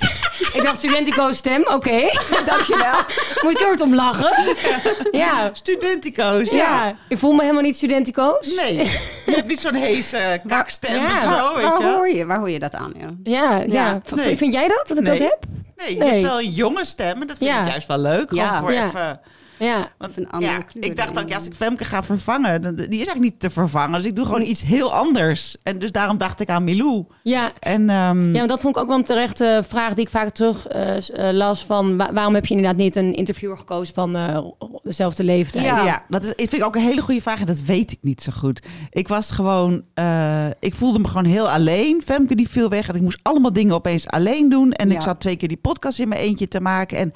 ik 0.53 0.61
dacht, 0.63 0.79
studenticoze 0.79 1.35
stem, 1.35 1.63
oké. 1.67 2.01
Dankjewel. 2.51 2.95
Moet 3.43 3.51
ik 3.51 3.61
er 3.61 3.69
wat 3.71 3.81
om 3.81 3.95
lachen? 3.95 4.55
Ja. 5.13 5.51
Studentico's. 5.53 6.51
Ja. 6.51 6.97
ik 7.09 7.19
voel 7.19 7.33
me 7.33 7.41
helemaal 7.41 7.63
niet 7.63 7.77
studenticoos. 7.77 8.55
Nee, 8.57 8.75
je 9.27 9.33
hebt 9.35 9.47
niet 9.49 9.61
zo'n 9.61 9.75
heese 9.75 10.41
kakstem 10.47 10.95
Ja. 10.95 11.07
of 11.07 11.35
zo, 11.35 11.55
weet 11.57 11.65
waar, 11.65 11.83
hoor 11.95 12.09
je, 12.09 12.27
waar 12.27 12.39
hoor 12.39 12.51
je 12.51 12.59
dat 12.59 12.75
aan? 12.75 12.93
Ja. 12.99 13.09
Ja, 13.23 13.57
ja. 13.59 13.65
Ja, 13.67 14.01
V- 14.05 14.11
nee. 14.11 14.37
Vind 14.37 14.55
jij 14.55 14.69
dat, 14.69 14.85
dat 14.89 14.97
ik 14.99 15.03
Nee. 15.05 15.19
dat 15.19 15.29
heb? 15.29 15.39
Nee, 15.77 15.93
je 15.93 15.99
Nee. 15.99 16.09
hebt 16.11 16.23
wel 16.23 16.39
een 16.41 16.51
jonge 16.51 16.85
stem 16.85 17.21
en 17.21 17.27
dat 17.27 17.37
vind 17.39 17.51
Ja. 17.51 17.63
ik 17.65 17.69
juist 17.71 17.87
wel 17.87 17.99
leuk. 17.99 18.29
Gewoon 18.29 18.45
Ja. 18.45 18.61
voor 18.61 18.73
Ja. 18.73 18.87
even... 18.87 19.21
Ja. 19.59 19.93
Want, 19.99 20.17
Een 20.19 20.31
andere 20.31 20.53
ja, 20.53 20.59
kleur 20.59 20.85
ik 20.85 20.97
dacht 20.97 21.19
ook, 21.19 21.29
ja, 21.29 21.35
als 21.35 21.47
ik 21.47 21.55
Femke 21.55 21.85
ga 21.85 22.03
vervangen, 22.03 22.63
dan, 22.63 22.75
die 22.75 22.85
is 22.87 22.91
eigenlijk 22.91 23.21
niet 23.21 23.41
te 23.41 23.51
vervangen. 23.51 23.93
Dus 23.93 24.05
ik 24.09 24.17
doe 24.17 24.25
gewoon 24.25 24.43
iets 24.43 24.63
heel 24.63 24.93
anders. 24.95 25.57
En 25.63 25.79
dus 25.79 25.93
daarom 25.93 26.19
dacht 26.19 26.41
ik 26.41 26.49
aan 26.49 26.65
Milou. 26.65 27.05
Ja. 27.23 27.53
En 27.61 27.91
ehm, 27.91 28.35
Ja, 28.35 28.47
dat 28.47 28.61
vond 28.61 28.77
ik 28.77 28.83
ook 28.83 28.89
wel 28.89 28.99
een 28.99 29.05
terechte 29.05 29.63
vraag 29.69 29.95
die 29.95 30.05
ik 30.05 30.11
vaak 30.11 30.31
terug 30.31 30.67
eh, 30.67 31.29
eh, 31.29 31.35
las 31.37 31.65
van 31.65 31.97
wa- 31.97 32.13
waarom 32.13 32.35
heb 32.35 32.47
je 32.47 32.55
inderdaad 32.55 32.77
niet 32.79 32.97
een 32.97 33.13
interviewer 33.15 33.57
gekozen 33.57 33.95
van 33.95 34.17
eh, 34.17 34.39
dezelfde 34.83 35.25
leeftijd? 35.25 35.65
Ja. 35.65 35.85
Ja, 35.85 36.05
dat 36.09 36.23
is, 36.25 36.31
ik 36.31 36.37
vind 36.49 36.53
ik 36.53 36.65
ook 36.65 36.75
een 36.77 36.83
hele 36.83 37.01
goede 37.03 37.23
vraag 37.23 37.41
en 37.41 37.47
dat 37.47 37.61
weet 37.61 37.93
ik 37.93 37.99
niet 38.01 38.23
zo 38.23 38.33
goed. 38.37 38.67
Ik 38.91 39.09
was 39.09 39.31
gewoon, 39.31 39.83
eh, 39.95 40.47
ik 40.61 40.75
voelde 40.75 40.99
me 40.99 41.09
gewoon 41.09 41.25
heel 41.25 41.51
alleen. 41.51 42.03
Femke 42.05 42.35
die 42.35 42.49
viel 42.49 42.69
weg 42.69 42.89
en 42.89 42.95
ik 42.95 43.03
moest 43.03 43.19
allemaal 43.23 43.53
dingen 43.53 43.75
opeens 43.75 44.09
alleen 44.09 44.49
doen. 44.49 44.73
En 44.73 44.91
ik 44.93 45.03
zat 45.03 45.21
twee 45.21 45.37
keer 45.37 45.49
die 45.49 45.57
podcast 45.57 45.99
in 45.99 46.09
mijn 46.09 46.21
eentje 46.21 46.49
te 46.49 46.61
maken. 46.61 46.99
En 46.99 47.13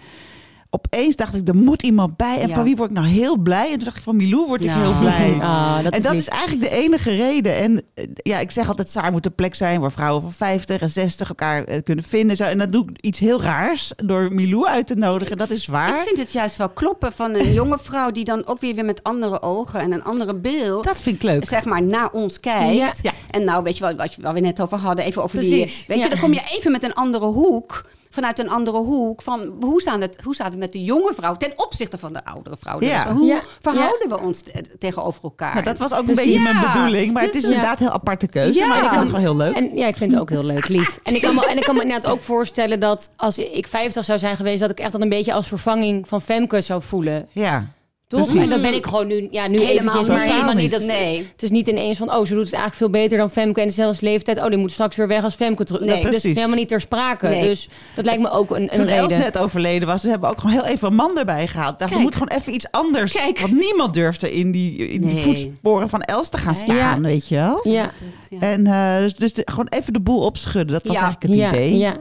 opeens 0.70 1.16
dacht 1.16 1.34
ik, 1.34 1.48
er 1.48 1.56
moet 1.56 1.82
iemand 1.82 2.16
bij. 2.16 2.40
En 2.40 2.48
Ja. 2.48 2.54
van 2.54 2.64
wie 2.64 2.76
word 2.76 2.90
ik 2.90 2.96
nou 2.96 3.08
heel 3.08 3.36
blij? 3.36 3.64
En 3.66 3.74
toen 3.76 3.84
dacht 3.84 3.96
ik, 3.96 4.02
van 4.02 4.16
Milou 4.16 4.46
word 4.46 4.62
ik 4.62 4.70
heel 4.70 4.98
blij. 5.00 5.38
Ah, 5.40 5.82
dat 5.82 5.92
en 5.92 5.98
is 5.98 6.04
dat 6.04 6.12
lief. 6.12 6.20
is 6.20 6.28
eigenlijk 6.28 6.70
de 6.70 6.76
enige 6.76 7.10
reden. 7.16 7.54
En 7.56 7.82
eh, 7.94 8.04
ja, 8.22 8.38
ik 8.38 8.50
zeg 8.50 8.68
altijd, 8.68 8.90
Saar 8.90 9.12
moet 9.12 9.26
een 9.26 9.34
plek 9.34 9.54
zijn 9.54 9.80
waar 9.80 9.92
vrouwen 9.92 10.22
van 10.22 10.32
50 10.32 10.80
en 10.80 10.90
60 10.90 11.28
elkaar 11.28 11.64
eh, 11.64 11.82
kunnen 11.84 12.04
vinden. 12.04 12.36
Zo. 12.36 12.44
En 12.44 12.58
dan 12.58 12.70
doe 12.70 12.82
ik 12.90 13.00
iets 13.00 13.18
heel 13.18 13.42
raars 13.42 13.92
door 13.96 14.32
Milou 14.34 14.66
uit 14.66 14.86
te 14.86 14.94
nodigen. 14.94 15.36
Dat 15.36 15.50
is 15.50 15.66
waar. 15.66 15.88
Ik 16.00 16.06
vind 16.06 16.18
het 16.18 16.32
juist 16.32 16.56
wel 16.56 16.70
kloppen 16.70 17.12
van 17.12 17.34
een 17.34 17.52
jonge 17.52 17.78
vrouw 17.82 18.10
die 18.10 18.24
dan 18.24 18.46
ook 18.46 18.60
weer, 18.60 18.74
weer 18.74 18.84
met 18.84 19.02
andere 19.02 19.42
ogen 19.42 19.80
en 19.80 19.92
een 19.92 20.04
andere 20.04 20.34
beeld, 20.34 20.84
Dat 20.84 21.00
vind 21.02 21.16
ik 21.16 21.22
leuk. 21.22 21.44
zeg 21.48 21.64
maar, 21.64 21.82
naar 21.82 22.10
ons 22.12 22.40
kijkt. 22.40 22.76
Ja. 22.76 22.92
Ja. 23.02 23.12
En 23.30 23.44
nou, 23.44 23.62
weet 23.62 23.78
je 23.78 23.84
wel, 23.84 23.96
wat 23.96 24.16
waar 24.20 24.34
we 24.34 24.40
net 24.40 24.60
over 24.60 24.78
hadden, 24.78 25.04
even 25.04 25.22
over 25.22 25.38
Precies, 25.38 25.76
die, 25.76 25.84
weet 25.88 25.98
ja. 25.98 26.04
je, 26.04 26.10
dan 26.10 26.18
kom 26.20 26.32
je 26.32 26.40
even 26.58 26.72
met 26.72 26.82
een 26.82 26.94
andere 26.94 27.24
hoek. 27.26 27.84
Vanuit 28.18 28.38
een 28.38 28.50
andere 28.50 28.76
hoek 28.76 29.22
van 29.22 29.56
hoe 29.60 29.80
staat, 29.80 30.00
het, 30.02 30.18
hoe 30.24 30.34
staat 30.34 30.46
het 30.50 30.58
met 30.58 30.72
de 30.72 30.84
jonge 30.84 31.12
vrouw 31.16 31.36
ten 31.36 31.52
opzichte 31.56 31.98
van 31.98 32.12
de 32.12 32.24
oudere 32.24 32.56
vrouw? 32.60 32.78
Dus 32.78 32.88
Ja. 32.88 33.12
hoe 33.12 33.26
Ja. 33.26 33.40
verhouden 33.60 34.08
we 34.08 34.20
ons 34.20 34.40
te- 34.42 34.64
tegenover 34.78 35.22
elkaar? 35.22 35.52
Nou, 35.52 35.64
dat 35.64 35.78
was 35.78 35.92
ook 35.92 35.98
een 35.98 36.04
Precies. 36.14 36.24
beetje 36.34 36.52
mijn 36.52 36.72
bedoeling. 36.72 37.12
Maar 37.12 37.22
het 37.22 37.34
is 37.34 37.40
Dus- 37.42 37.50
inderdaad 37.50 37.80
een 37.80 37.86
heel 37.86 37.94
aparte 37.94 38.26
keuze. 38.28 38.58
Ja. 38.58 38.66
Maar 38.66 38.76
ik 38.76 38.82
vind 38.88 38.94
het 38.96 39.04
gewoon 39.04 39.20
heel 39.20 39.36
leuk. 39.36 39.56
En 39.56 39.76
ja, 39.76 39.86
ik 39.86 39.96
vind 39.96 40.12
het 40.12 40.20
ook 40.20 40.30
heel 40.30 40.44
leuk, 40.44 40.68
lief. 40.68 40.98
En 41.02 41.14
ik 41.14 41.22
kan 41.22 41.34
me, 41.34 41.46
en 41.46 41.56
ik 41.56 41.62
kan 41.64 41.74
me 41.74 41.82
inderdaad 41.82 42.10
ook 42.10 42.22
voorstellen 42.22 42.80
dat 42.80 43.10
als 43.16 43.38
ik 43.38 43.66
50 43.66 44.04
zou 44.04 44.18
zijn 44.18 44.36
geweest, 44.36 44.60
dat 44.60 44.70
ik 44.70 44.80
echt 44.80 44.92
dan 44.92 45.02
een 45.02 45.08
beetje 45.08 45.32
als 45.32 45.48
vervanging 45.48 46.08
van 46.08 46.20
Femke 46.22 46.60
zou 46.60 46.82
voelen. 46.82 47.28
Ja. 47.32 47.66
Toch? 48.08 48.20
Precies. 48.20 48.40
En 48.42 48.48
dan 48.48 48.60
ben 48.60 48.74
ik 48.74 48.86
gewoon 48.86 49.06
nu, 49.06 49.28
ja, 49.30 49.46
nu 49.48 49.58
Helemaal 49.60 49.74
eventjes, 49.94 50.06
maar 50.16 50.24
niet. 50.24 50.32
helemaal 50.32 50.54
niet. 50.54 50.70
Dat, 50.70 50.82
Nee. 50.82 51.26
Het 51.32 51.42
is 51.42 51.50
niet 51.50 51.68
ineens 51.68 51.98
van, 51.98 52.14
oh, 52.14 52.24
ze 52.24 52.34
doet 52.34 52.44
het 52.44 52.52
eigenlijk 52.52 52.74
veel 52.74 52.90
beter 52.90 53.18
dan 53.18 53.30
Femke 53.30 53.60
en 53.60 53.66
dezelfde 53.68 54.06
leeftijd. 54.06 54.38
Oh, 54.38 54.48
die 54.48 54.58
moet 54.58 54.72
straks 54.72 54.96
weer 54.96 55.08
weg 55.08 55.24
als 55.24 55.34
Femke 55.34 55.64
terug. 55.64 55.80
Nee, 55.80 55.88
dat 55.88 56.04
is 56.04 56.08
precies. 56.20 56.36
helemaal 56.36 56.56
niet 56.56 56.68
ter 56.68 56.80
sprake. 56.80 57.28
Nee. 57.28 57.42
Dus 57.48 57.68
dat 57.96 58.04
lijkt 58.04 58.22
me 58.22 58.30
ook 58.30 58.50
een, 58.50 58.62
een 58.62 58.68
Toen 58.68 58.86
Els 58.86 59.00
reden. 59.06 59.18
net 59.18 59.38
overleden 59.38 59.88
was, 59.88 60.00
ze 60.00 60.08
hebben 60.08 60.28
ook 60.30 60.40
gewoon 60.40 60.52
heel 60.52 60.64
even 60.66 60.88
een 60.88 60.94
man 60.94 61.18
erbij 61.18 61.46
gehaald. 61.46 61.78
Daar 61.78 61.88
Kijk. 61.88 62.00
moet 62.00 62.12
gewoon 62.16 62.38
even 62.38 62.54
iets 62.54 62.66
anders. 62.70 63.12
Kijk. 63.12 63.38
Want 63.38 63.52
niemand 63.52 63.94
durfde 63.94 64.32
in 64.34 64.50
die, 64.50 64.76
in 64.76 65.00
die 65.00 65.14
Nee. 65.14 65.22
voetsporen 65.22 65.88
van 65.88 66.00
Els 66.02 66.28
te 66.28 66.38
gaan 66.38 66.54
staan, 66.54 66.76
Ja. 66.76 67.00
weet 67.00 67.28
je 67.28 67.34
wel. 67.34 67.60
Ja, 67.62 67.90
Ja. 68.30 68.40
En 68.40 68.66
eh, 68.66 68.98
dus, 68.98 69.14
dus 69.14 69.34
de- 69.34 69.42
gewoon 69.50 69.66
even 69.68 69.92
de 69.92 70.00
boel 70.00 70.20
opschudden. 70.20 70.72
Dat 70.72 70.86
was 70.86 70.96
Ja. 70.96 71.02
eigenlijk 71.02 71.32
het 71.32 71.42
ja, 71.42 71.48
idee. 71.48 71.78
ja. 71.78 71.96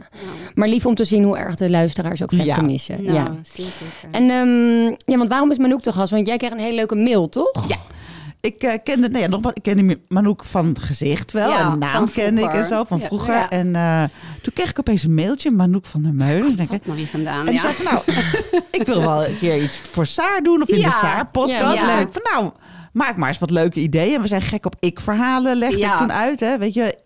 Maar 0.56 0.68
lief 0.68 0.86
om 0.86 0.96
te 0.96 1.04
zien 1.04 1.24
hoe 1.24 1.38
erg 1.38 1.56
de 1.56 1.70
luisteraars 1.70 2.22
ook 2.24 2.30
Femke 2.30 2.46
Ja. 2.46 2.62
missen. 2.62 3.04
Ja. 3.04 3.36
zeker. 3.44 3.72
En 4.12 4.30
ehm, 4.30 4.96
ja, 5.12 5.18
want 5.18 5.30
waarom 5.30 5.52
is 5.52 5.58
Manouk 5.58 5.82
te 5.82 5.92
Want 5.98 6.28
jij 6.28 6.38
kreeg 6.38 6.52
een 6.52 6.60
hele 6.60 6.76
leuke 6.76 6.96
mail, 6.96 7.30
toch? 7.30 7.66
Ja. 7.68 7.76
Ik 8.42 8.62
eh, 8.64 8.74
kende, 8.84 9.10
nee, 9.10 9.22
ja, 9.22 9.28
nog, 9.28 9.42
wat- 9.42 9.58
ik 9.58 9.64
kende 9.64 10.00
Manouk 10.08 10.44
van 10.44 10.78
gezicht 10.80 11.32
wel. 11.32 11.50
Ja, 11.50 11.72
en 11.72 11.80
naam 11.80 12.12
kende 12.12 12.42
ik 12.42 12.54
en 12.54 12.66
zo, 12.66 12.84
van 12.84 13.00
Ja. 13.00 13.06
vroeger. 13.06 13.34
Ja. 13.34 13.50
En 13.50 13.76
eh, 13.76 14.04
toen 14.42 14.54
kreeg 14.54 14.70
ik 14.70 14.80
opeens 14.80 15.04
een 15.04 15.14
mailtje, 15.14 15.52
Manouk 15.52 15.86
van 15.86 16.04
der 16.04 16.14
Meulen. 16.14 16.50
Ik 16.50 16.58
denk, 16.58 16.70
Dat 16.70 16.86
maar 16.86 16.96
weer 16.96 17.08
vandaan. 17.08 17.48
En 17.48 17.54
ja. 17.54 17.60
zei 17.60 17.74
van 17.74 17.86
nou, 17.86 18.02
ik 18.80 18.86
wil 18.86 19.00
wel 19.02 19.26
een 19.28 19.38
keer 19.38 19.64
iets 19.64 19.76
voor 19.78 20.06
Saar 20.06 20.42
doen 20.44 20.62
of 20.62 20.68
in 20.68 20.76
de 20.76 20.82
Ja. 20.82 21.30
Ja, 21.48 21.74
ja. 21.74 21.86
zei 21.90 22.02
ik 22.02 22.10
van 22.12 22.22
nou, 22.34 22.52
maak 22.98 23.18
maar 23.18 23.28
eens 23.28 23.40
wat 23.40 23.50
leuke 23.50 23.80
ideeën. 23.80 24.22
We 24.22 24.28
zijn 24.28 24.42
gek 24.42 24.66
op 24.66 24.76
ik-verhalen, 24.80 25.58
legde 25.58 25.78
Ja. 25.78 25.92
ik 25.94 25.98
toen 25.98 26.12
uit. 26.12 26.40
Hè? 26.40 26.58
Weet 26.58 26.74
je, 26.74 26.98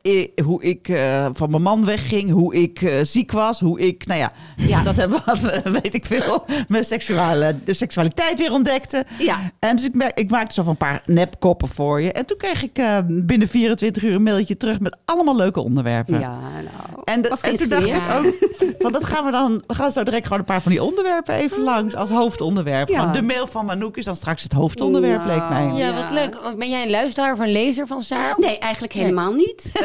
hoe 0.43 0.63
ik 0.63 0.87
eh, 0.89 1.25
van 1.33 1.49
mijn 1.49 1.61
man 1.61 1.85
wegging, 1.85 2.29
hoe 2.31 2.55
ik 2.55 2.81
eh, 2.81 2.93
ziek 3.01 3.31
was, 3.31 3.59
hoe 3.59 3.79
ik, 3.79 4.05
nou 4.05 4.19
ja, 4.19 4.31
Ja. 4.57 4.83
dat 4.89 4.95
hebben 4.95 5.21
we, 5.25 5.61
weet 5.81 5.93
ik 5.95 6.05
veel, 6.05 6.45
mijn 6.67 6.83
seksuale, 6.85 7.55
de 7.63 7.73
seksualiteit 7.73 8.39
weer 8.39 8.51
ontdekte. 8.53 9.05
Ja. 9.17 9.51
En 9.59 9.75
dus 9.75 9.85
ik, 9.85 9.93
merk, 9.95 10.17
ik 10.19 10.29
maakte 10.29 10.53
zo 10.53 10.61
van 10.63 10.71
een 10.71 10.77
paar 10.77 11.01
nepkoppen 11.05 11.67
voor 11.67 12.01
je. 12.01 12.11
En 12.11 12.25
toen 12.25 12.37
kreeg 12.37 12.63
ik 12.63 12.77
eh, 12.77 12.97
binnen 13.07 13.47
24 13.47 14.03
uur 14.03 14.15
een 14.15 14.23
mailtje 14.23 14.57
terug 14.57 14.79
met 14.79 14.97
allemaal 15.05 15.35
leuke 15.35 15.59
onderwerpen. 15.61 16.19
Ja, 16.19 16.29
nou. 16.53 17.01
En, 17.03 17.21
de- 17.21 17.37
en 17.41 17.55
toen 17.55 17.69
dacht 17.69 17.87
ik 17.87 17.95
ook, 17.95 18.33
van 18.79 18.91
dat 18.91 19.03
gaan 19.03 19.25
we 19.25 19.31
dan, 19.31 19.63
we 19.67 19.73
gaan 19.75 19.91
zo 19.91 20.03
direct 20.03 20.23
gewoon 20.23 20.39
een 20.39 20.45
paar 20.45 20.61
van 20.61 20.71
die 20.71 20.83
onderwerpen 20.83 21.35
even 21.35 21.63
langs 21.63 21.95
als 21.95 22.09
hoofdonderwerp. 22.09 22.87
Ja. 22.89 22.97
Gewoon 22.99 23.13
de 23.13 23.21
mail 23.21 23.47
van 23.47 23.65
Manouk 23.65 23.97
is 23.97 24.05
dan 24.05 24.15
straks 24.15 24.43
het 24.43 24.51
hoofdonderwerp, 24.53 25.25
leek 25.25 25.49
mij. 25.49 25.71
Ja, 25.81 25.87
Ja. 25.87 26.01
wat 26.01 26.11
leuk. 26.11 26.35
Want 26.41 26.57
ben 26.57 26.69
jij 26.69 26.83
een 26.83 26.89
luisteraar 26.89 27.33
of 27.33 27.39
een 27.39 27.51
lezer 27.51 27.87
van 27.87 28.03
Saar? 28.03 28.33
Nee, 28.37 28.57
eigenlijk 28.57 28.93
helemaal 28.93 29.31
niet. 29.33 29.71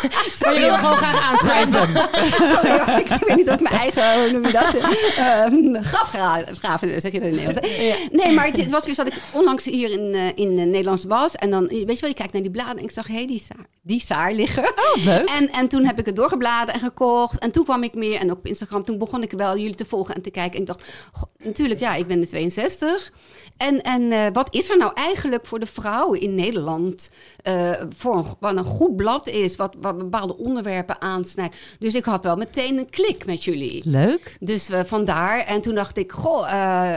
Maar 0.40 0.54
je 0.54 0.60
wil 0.60 0.74
gewoon 0.74 0.96
graag 0.96 1.30
aanschrijven. 1.30 1.88
Sorry, 2.54 2.78
hoor, 2.78 2.98
ik 2.98 3.08
weet 3.26 3.36
niet 3.36 3.48
of 3.48 3.54
ik 3.54 3.60
mijn 3.60 3.74
eigen, 3.74 4.22
hoe 4.22 4.30
noem 4.32 4.46
je 4.46 4.52
dat? 4.52 4.74
Uh, 5.74 5.82
grafgraven, 5.82 7.00
zeg 7.00 7.12
je 7.12 7.20
dat 7.20 7.28
in 7.28 7.38
hè? 7.38 7.52
Nee, 8.12 8.32
maar 8.32 8.46
het, 8.46 8.56
het 8.56 8.70
was 8.70 8.86
weer 8.86 8.94
dat 8.94 9.06
ik 9.06 9.14
onlangs 9.32 9.64
hier 9.64 9.90
in, 9.90 10.14
eh, 10.14 10.26
in 10.26 10.58
eh, 10.58 10.64
Nederlands 10.64 11.04
was. 11.04 11.34
En 11.34 11.50
dan, 11.50 11.66
weet 11.66 11.78
je 11.78 12.00
wel, 12.00 12.10
je 12.10 12.14
kijkt 12.14 12.32
naar 12.32 12.42
die 12.42 12.50
bladen 12.50 12.76
en 12.76 12.82
ik 12.82 12.90
zag, 12.90 13.06
hé, 13.06 13.14
hey, 13.14 13.26
die, 13.26 13.40
saar, 13.40 13.66
die 13.82 14.00
saar 14.00 14.32
liggen. 14.32 14.62
Oh, 14.64 15.04
leuk. 15.04 15.28
En, 15.28 15.50
en 15.50 15.68
toen 15.68 15.84
heb 15.84 15.98
ik 15.98 16.06
het 16.06 16.16
doorgebladen 16.16 16.74
en 16.74 16.80
gekocht. 16.80 17.38
En 17.38 17.50
toen 17.50 17.64
kwam 17.64 17.82
ik 17.82 17.94
meer, 17.94 18.20
en 18.20 18.30
ook 18.30 18.38
op 18.38 18.46
Instagram, 18.46 18.84
toen 18.84 18.98
begon 18.98 19.22
ik 19.22 19.32
wel 19.32 19.56
jullie 19.56 19.74
te 19.74 19.84
volgen 19.84 20.14
en 20.14 20.22
te 20.22 20.30
kijken. 20.30 20.54
En 20.54 20.60
ik 20.60 20.66
dacht, 20.66 20.84
goh, 21.12 21.22
natuurlijk, 21.38 21.80
ja, 21.80 21.94
ik 21.94 22.06
ben 22.06 22.20
de 22.20 22.26
62. 22.26 23.12
En, 23.56 23.82
en 23.94 24.12
eh, 24.12 24.26
wat 24.32 24.54
is 24.54 24.70
er 24.70 24.76
nou 24.76 24.92
eigenlijk 24.94 25.46
voor 25.46 25.58
de 25.60 25.66
vrouwen 25.66 26.20
in 26.20 26.34
Nederland? 26.34 27.10
eh, 27.42 27.70
voor 27.96 28.16
een, 28.16 28.24
wat 28.40 28.56
een 28.56 28.64
goed 28.64 28.96
blad 28.96 29.28
is, 29.28 29.56
wat, 29.56 29.74
wat 29.80 29.98
bepaalde 29.98 30.36
onderwerpen 30.36 31.00
aansnijdt. 31.00 31.56
Dus 31.78 31.94
ik 31.94 32.04
had 32.04 32.24
wel 32.24 32.36
meteen 32.36 32.78
een 32.78 32.90
klik 32.90 33.26
met 33.26 33.44
jullie. 33.44 33.82
Leuk. 33.84 34.36
Dus 34.40 34.68
eh, 34.70 34.80
vandaar. 34.84 35.38
En 35.38 35.60
toen 35.60 35.74
dacht 35.74 35.96
ik, 35.98 36.12
goh, 36.12 36.48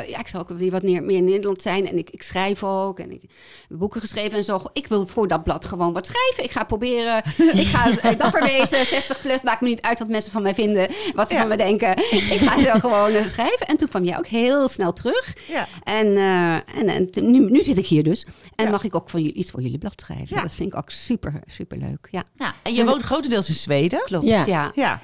ja, 0.08 0.20
ik 0.20 0.28
zal 0.28 0.40
ook 0.40 0.50
weer 0.50 0.72
wat 0.72 0.84
meer, 0.84 1.04
meer 1.04 1.18
in 1.18 1.24
Nederland 1.24 1.62
zijn. 1.62 1.88
En 1.88 1.98
ik, 1.98 2.10
ik 2.10 2.24
schrijf 2.24 2.64
ook. 2.64 3.00
En 3.00 3.12
ik 3.12 3.22
heb 3.70 3.78
boeken 3.78 4.02
geschreven 4.02 4.38
en 4.38 4.44
zo. 4.44 4.62
Ik 4.74 4.88
wil 4.88 5.08
voor 5.08 5.28
dat 5.28 5.44
blad 5.44 5.66
gewoon 5.66 5.94
wat 5.94 6.06
schrijven. 6.06 6.44
Ik 6.44 6.52
ga 6.52 6.64
proberen. 6.64 7.18
ik 7.64 7.68
ga 7.68 8.12
dapper 8.14 8.44
wezen. 8.44 8.86
60 8.86 9.22
plus. 9.22 9.42
Maakt 9.44 9.62
me 9.62 9.68
niet 9.68 9.82
uit 9.82 10.00
wat 10.00 10.08
mensen 10.08 10.32
van 10.32 10.42
mij 10.42 10.54
vinden. 10.54 10.88
Wat 11.16 11.28
ze 11.28 11.34
Ja. 11.34 11.40
van 11.40 11.50
me 11.50 11.58
denken. 11.58 11.98
Ik 12.12 12.40
ga 12.44 12.64
zo 12.64 12.80
gewoon 12.80 13.30
schrijven. 13.30 13.68
En 13.68 13.78
toen 13.78 13.88
kwam 13.88 14.04
jij 14.04 14.18
ook 14.18 14.28
heel 14.28 14.68
snel 14.68 14.94
terug. 14.94 15.34
Ja. 15.48 15.68
En, 15.84 16.18
eh, 16.18 16.83
en, 16.88 17.10
nu, 17.32 17.40
nu 17.52 17.62
zit 17.64 17.78
ik 17.78 17.88
hier 17.88 18.04
dus. 18.04 18.26
En 18.56 18.66
Ja. 18.66 18.72
mag 18.72 18.84
ik 18.84 18.96
ook 18.96 19.10
jullie, 19.12 19.34
iets 19.34 19.52
voor 19.52 19.62
jullie 19.62 19.78
blad 19.78 19.94
schrijven. 20.06 20.36
Ja. 20.36 20.42
Dat 20.42 20.56
vind 20.56 20.74
ik 20.74 20.78
ook 20.78 20.90
super, 20.90 21.40
super 21.48 21.78
leuk. 21.78 22.08
Ja, 22.12 22.24
Ja, 22.40 22.54
en 22.64 22.74
je 22.74 22.86
woont 22.86 23.02
grotendeels 23.02 23.50
in 23.50 23.56
Zweden. 23.56 24.02
klopt. 24.04 24.26
Ja. 24.28 24.46
Ja. 24.46 24.72
Ja. 24.76 25.00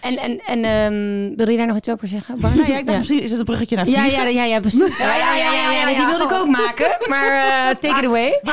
En, 0.00 0.16
en, 0.16 0.40
en 0.46 0.64
ehm, 0.64 1.36
wil 1.36 1.48
je 1.50 1.56
daar 1.56 1.66
nog 1.66 1.76
iets 1.76 1.88
over 1.88 2.08
zeggen, 2.08 2.40
Bar? 2.40 2.56
Nou 2.56 2.70
ja, 2.72 2.78
ik 2.78 2.86
dacht 2.86 2.98
misschien 2.98 3.22
is 3.22 3.30
het 3.30 3.38
een 3.38 3.44
bruggetje 3.44 3.76
naar 3.76 3.88
Ja, 3.88 4.00
vliegen. 4.02 4.22
ja, 4.22 4.28
ja, 4.28 4.44
ja, 4.44 4.60
precies. 4.60 4.98
Ja, 4.98 5.16
ja, 5.16 5.34
ja, 5.36 5.52
ja, 5.52 5.88
ja, 5.88 5.96
die 5.96 6.06
wilde 6.06 6.24
ik 6.24 6.32
ook 6.32 6.48
maken. 6.48 6.96
Maar 7.08 7.32
eh, 7.70 7.76
take 7.76 7.98
it 7.98 8.04
away. 8.06 8.40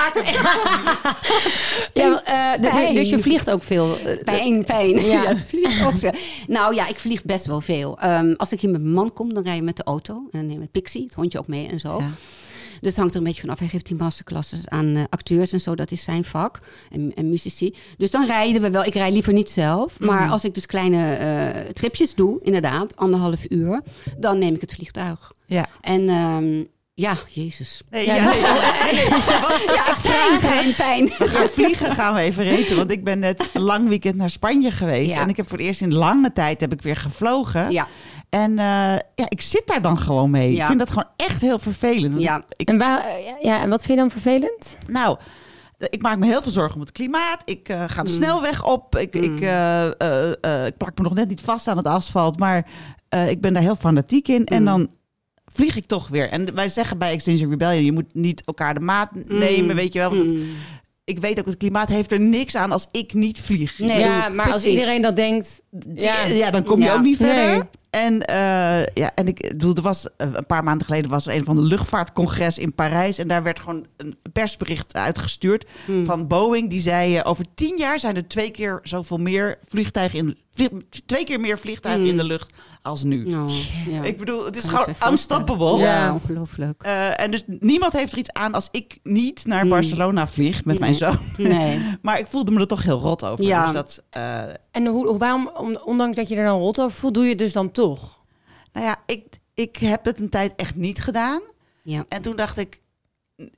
Ja, 1.93 2.23
eh, 2.23 2.93
dus 2.93 3.09
je 3.09 3.19
vliegt 3.19 3.49
ook 3.49 3.63
veel. 3.63 3.97
eh, 4.05 4.23
Pijn, 4.23 4.63
pijn. 4.63 4.89
Ja. 5.05 5.23
Ja, 5.23 5.29
ik 5.29 5.37
vlieg 5.47 5.85
ook 5.87 5.97
veel. 5.97 6.11
Nou 6.47 6.75
ja, 6.75 6.87
ik 6.87 6.99
vlieg 6.99 7.23
best 7.23 7.45
wel 7.45 7.61
veel. 7.61 7.99
Ehm, 7.99 8.33
als 8.37 8.51
ik 8.51 8.59
hier 8.61 8.69
met 8.71 8.81
mijn 8.81 8.93
man 8.93 9.13
kom, 9.13 9.33
dan 9.33 9.43
rij 9.43 9.55
je 9.55 9.61
met 9.61 9.77
de 9.77 9.83
auto. 9.83 10.13
En 10.13 10.39
dan 10.39 10.45
neem 10.45 10.61
ik 10.61 10.71
Pixie, 10.71 11.03
het 11.03 11.13
hondje 11.13 11.39
ook 11.39 11.47
mee 11.47 11.67
en 11.67 11.79
zo. 11.79 12.01
Dus 12.79 12.89
het 12.89 12.97
hangt 12.97 13.13
er 13.13 13.19
een 13.19 13.25
beetje 13.25 13.41
vanaf. 13.41 13.59
Hij 13.59 13.67
geeft 13.67 13.85
die 13.85 13.95
masterclasses 13.95 14.67
aan 14.67 14.95
eh, 14.95 15.03
acteurs 15.09 15.51
en 15.53 15.61
zo. 15.61 15.75
Dat 15.75 15.91
is 15.91 16.03
zijn 16.03 16.23
vak. 16.23 16.59
En, 16.91 17.11
en 17.15 17.29
muzici. 17.29 17.75
Dus 17.97 18.11
dan 18.11 18.25
rijden 18.25 18.61
we 18.61 18.71
wel. 18.71 18.83
Ik 18.85 18.93
rij 18.93 19.11
liever 19.11 19.33
niet 19.33 19.49
zelf. 19.49 19.99
Maar 19.99 20.21
Mhm. 20.23 20.31
als 20.31 20.43
ik 20.43 20.53
dus 20.53 20.65
kleine 20.65 21.13
eh, 21.15 21.59
tripjes 21.73 22.15
doe, 22.15 22.39
inderdaad, 22.43 22.95
anderhalf 22.95 23.39
uur. 23.49 23.81
Dan 24.17 24.37
neem 24.39 24.53
ik 24.55 24.61
het 24.61 24.73
vliegtuig. 24.73 25.31
Ja. 25.45 25.65
En 25.81 26.09
ehm, 26.09 26.63
ja, 26.93 27.17
jezus. 27.27 27.81
Nee, 27.89 28.05
Ja, 28.05 28.13
nee, 28.13 28.41
nee, 28.93 29.05
Ja, 29.75 29.95
pijn, 30.01 30.39
pijn, 30.39 30.73
pijn. 30.75 31.05
We 31.17 31.27
gaan 31.27 31.47
vliegen, 31.49 31.91
gaan 31.95 32.13
we 32.13 32.19
even 32.19 32.43
reten. 32.43 32.75
Want 32.77 32.91
ik 32.91 33.03
ben 33.03 33.19
net 33.19 33.49
een 33.53 33.61
lang 33.61 33.87
weekend 33.87 34.15
naar 34.15 34.29
Spanje 34.29 34.71
geweest. 34.71 35.13
Ja. 35.15 35.21
En 35.21 35.29
ik 35.29 35.37
heb 35.37 35.47
voor 35.47 35.57
het 35.57 35.67
eerst 35.67 35.81
in 35.81 35.93
lange 35.93 36.33
tijd 36.33 36.61
heb 36.61 36.73
ik 36.73 36.81
weer 36.81 36.95
gevlogen. 36.95 37.71
Ja, 37.71 37.87
En 38.29 38.51
eh, 38.51 38.65
ja, 39.15 39.25
ik 39.29 39.41
zit 39.41 39.63
daar 39.65 39.81
dan 39.81 39.97
gewoon 39.97 40.29
mee. 40.29 40.53
Ja. 40.53 40.61
Ik 40.61 40.65
vind 40.67 40.79
dat 40.79 40.89
gewoon 40.89 41.09
echt 41.15 41.41
heel 41.41 41.59
vervelend. 41.59 42.21
Ja. 42.21 42.43
Ik, 42.55 42.67
En, 42.69 42.77
waar, 42.77 43.05
ja, 43.41 43.61
en 43.61 43.69
wat 43.69 43.79
vind 43.83 43.93
je 43.93 43.99
dan 43.99 44.11
vervelend? 44.11 44.77
nou, 44.87 45.17
ik 45.77 46.01
maak 46.01 46.17
me 46.17 46.25
heel 46.25 46.41
veel 46.41 46.51
zorgen 46.51 46.75
om 46.75 46.81
het 46.81 46.91
klimaat. 46.91 47.41
Ik 47.45 47.69
eh, 47.69 47.83
ga 47.87 48.03
de 48.03 48.09
Mm. 48.09 48.15
snelweg 48.15 48.65
op. 48.65 48.95
Ik, 48.97 49.15
ik, 49.15 49.29
Mm. 49.31 49.37
eh, 49.41 49.85
eh, 50.01 50.31
eh, 50.41 50.65
ik 50.65 50.77
plak 50.77 50.97
me 50.97 51.03
nog 51.03 51.13
net 51.13 51.27
niet 51.29 51.41
vast 51.41 51.67
aan 51.67 51.77
het 51.77 51.87
asfalt. 51.87 52.39
Maar 52.39 52.65
eh, 53.09 53.29
ik 53.29 53.41
ben 53.41 53.53
daar 53.53 53.63
heel 53.63 53.75
fanatiek 53.75 54.27
in. 54.27 54.45
En 54.45 54.59
Mm. 54.59 54.65
dan 54.65 54.89
vlieg 55.45 55.75
ik 55.75 55.85
toch 55.85 56.07
weer. 56.07 56.29
En 56.31 56.55
wij 56.55 56.69
zeggen 56.69 56.97
bij 56.97 57.11
Extinction 57.11 57.49
Rebellion... 57.49 57.85
je 57.85 57.91
moet 57.91 58.13
niet 58.13 58.41
elkaar 58.45 58.73
de 58.73 58.79
maat 58.79 59.09
nemen, 59.25 59.75
weet 59.75 59.93
je 59.93 59.99
wel. 59.99 60.09
Want 60.09 60.21
het- 60.21 60.33
Mm. 60.33 60.49
ik 61.03 61.19
weet 61.19 61.39
ook, 61.39 61.45
het 61.45 61.57
klimaat 61.57 61.89
heeft 61.89 62.11
er 62.11 62.19
niks 62.19 62.55
aan 62.55 62.71
als 62.71 62.87
ik 62.91 63.13
niet 63.13 63.39
vlieg. 63.41 63.79
Nee. 63.79 63.99
ja, 63.99 64.29
maar 64.29 64.51
als 64.51 64.65
iedereen 64.65 65.01
dat 65.01 65.15
denkt... 65.15 65.61
Ja, 65.95 66.25
Ja, 66.25 66.33
ja 66.33 66.51
dan 66.51 66.63
kom 66.63 66.79
je 66.79 66.85
Ja. 66.85 66.93
ook 66.93 67.01
niet 67.01 67.17
verder. 67.17 67.45
Nee. 67.47 67.61
En, 67.89 68.25
eh, 68.25 68.85
ja, 68.93 69.11
en 69.15 69.27
ik 69.27 69.39
bedoel, 69.49 69.73
er 69.75 69.81
was 69.81 70.07
eh, 70.17 70.27
een 70.33 70.45
paar 70.45 70.63
maanden 70.63 70.85
geleden 70.87 71.09
was 71.11 71.27
er 71.27 71.35
een 71.35 71.43
van 71.43 71.55
de 71.55 71.61
luchtvaartcongres 71.61 72.57
in 72.57 72.75
Parijs. 72.75 73.17
En 73.17 73.27
daar 73.27 73.43
werd 73.43 73.59
gewoon 73.59 73.85
een 73.97 74.17
persbericht 74.33 74.93
uitgestuurd 74.95 75.65
Hmm. 75.85 76.05
van 76.05 76.27
Boeing. 76.27 76.69
Die 76.69 76.81
zei: 76.81 77.17
eh, 77.17 77.29
over 77.29 77.45
tien 77.55 77.77
jaar 77.77 77.99
zijn 77.99 78.15
er 78.15 78.27
twee 78.27 78.51
keer 78.51 78.79
zoveel 78.83 79.17
meer 79.17 79.59
vliegtuigen 79.67 80.19
in 80.19 80.37
twee 81.05 81.23
keer 81.23 81.39
meer 81.39 81.59
vliegtuigen 81.59 82.01
Hmm. 82.03 82.11
in 82.11 82.17
de 82.17 82.23
lucht 82.23 82.51
als 82.81 83.03
nu. 83.03 83.25
Oh, 83.35 83.43
ja. 83.89 84.03
Ik 84.03 84.17
bedoel, 84.17 84.45
het 84.45 84.55
is 84.55 84.65
Kan 84.65 84.79
gewoon 84.95 85.11
unstoppable. 85.11 85.77
Ja. 85.77 86.13
Ongelooflijk. 86.13 86.83
Eh, 86.83 87.19
en 87.19 87.31
dus 87.31 87.43
niemand 87.47 87.93
heeft 87.93 88.11
er 88.11 88.17
iets 88.17 88.31
aan 88.33 88.53
als 88.53 88.67
ik 88.71 88.99
niet 89.03 89.45
naar 89.45 89.59
Hmm. 89.61 89.69
Barcelona 89.69 90.27
vlieg 90.27 90.65
met 90.65 90.79
mijn 90.79 90.95
zoon. 90.95 91.17
Nee. 91.37 91.79
Maar 92.01 92.19
ik 92.19 92.27
voelde 92.27 92.51
me 92.51 92.59
er 92.59 92.67
toch 92.67 92.83
heel 92.83 92.99
rot 92.99 93.23
over. 93.25 93.45
Ja. 93.45 93.65
Dus 93.65 93.73
dat, 93.73 94.03
eh, 94.09 94.41
En 94.71 94.85
hoe- 94.85 95.17
waarom, 95.17 95.49
om- 95.67 95.81
ondanks 95.85 96.15
dat 96.15 96.27
je 96.27 96.35
er 96.35 96.45
dan 96.45 96.59
rot 96.59 96.79
over 96.81 96.97
voelt, 96.97 97.13
doe 97.13 97.23
je 97.23 97.29
het 97.29 97.37
dus 97.37 97.53
dan 97.53 97.71
toch? 97.71 98.15
nou 98.73 98.85
ja, 98.85 98.95
ik, 99.05 99.23
ik 99.53 99.75
heb 99.77 100.05
het 100.05 100.19
een 100.19 100.29
tijd 100.29 100.53
echt 100.55 100.75
niet 100.75 101.01
gedaan. 101.03 101.41
Ja. 101.83 102.05
En 102.09 102.21
toen 102.21 102.35
dacht 102.35 102.57
ik, 102.57 102.81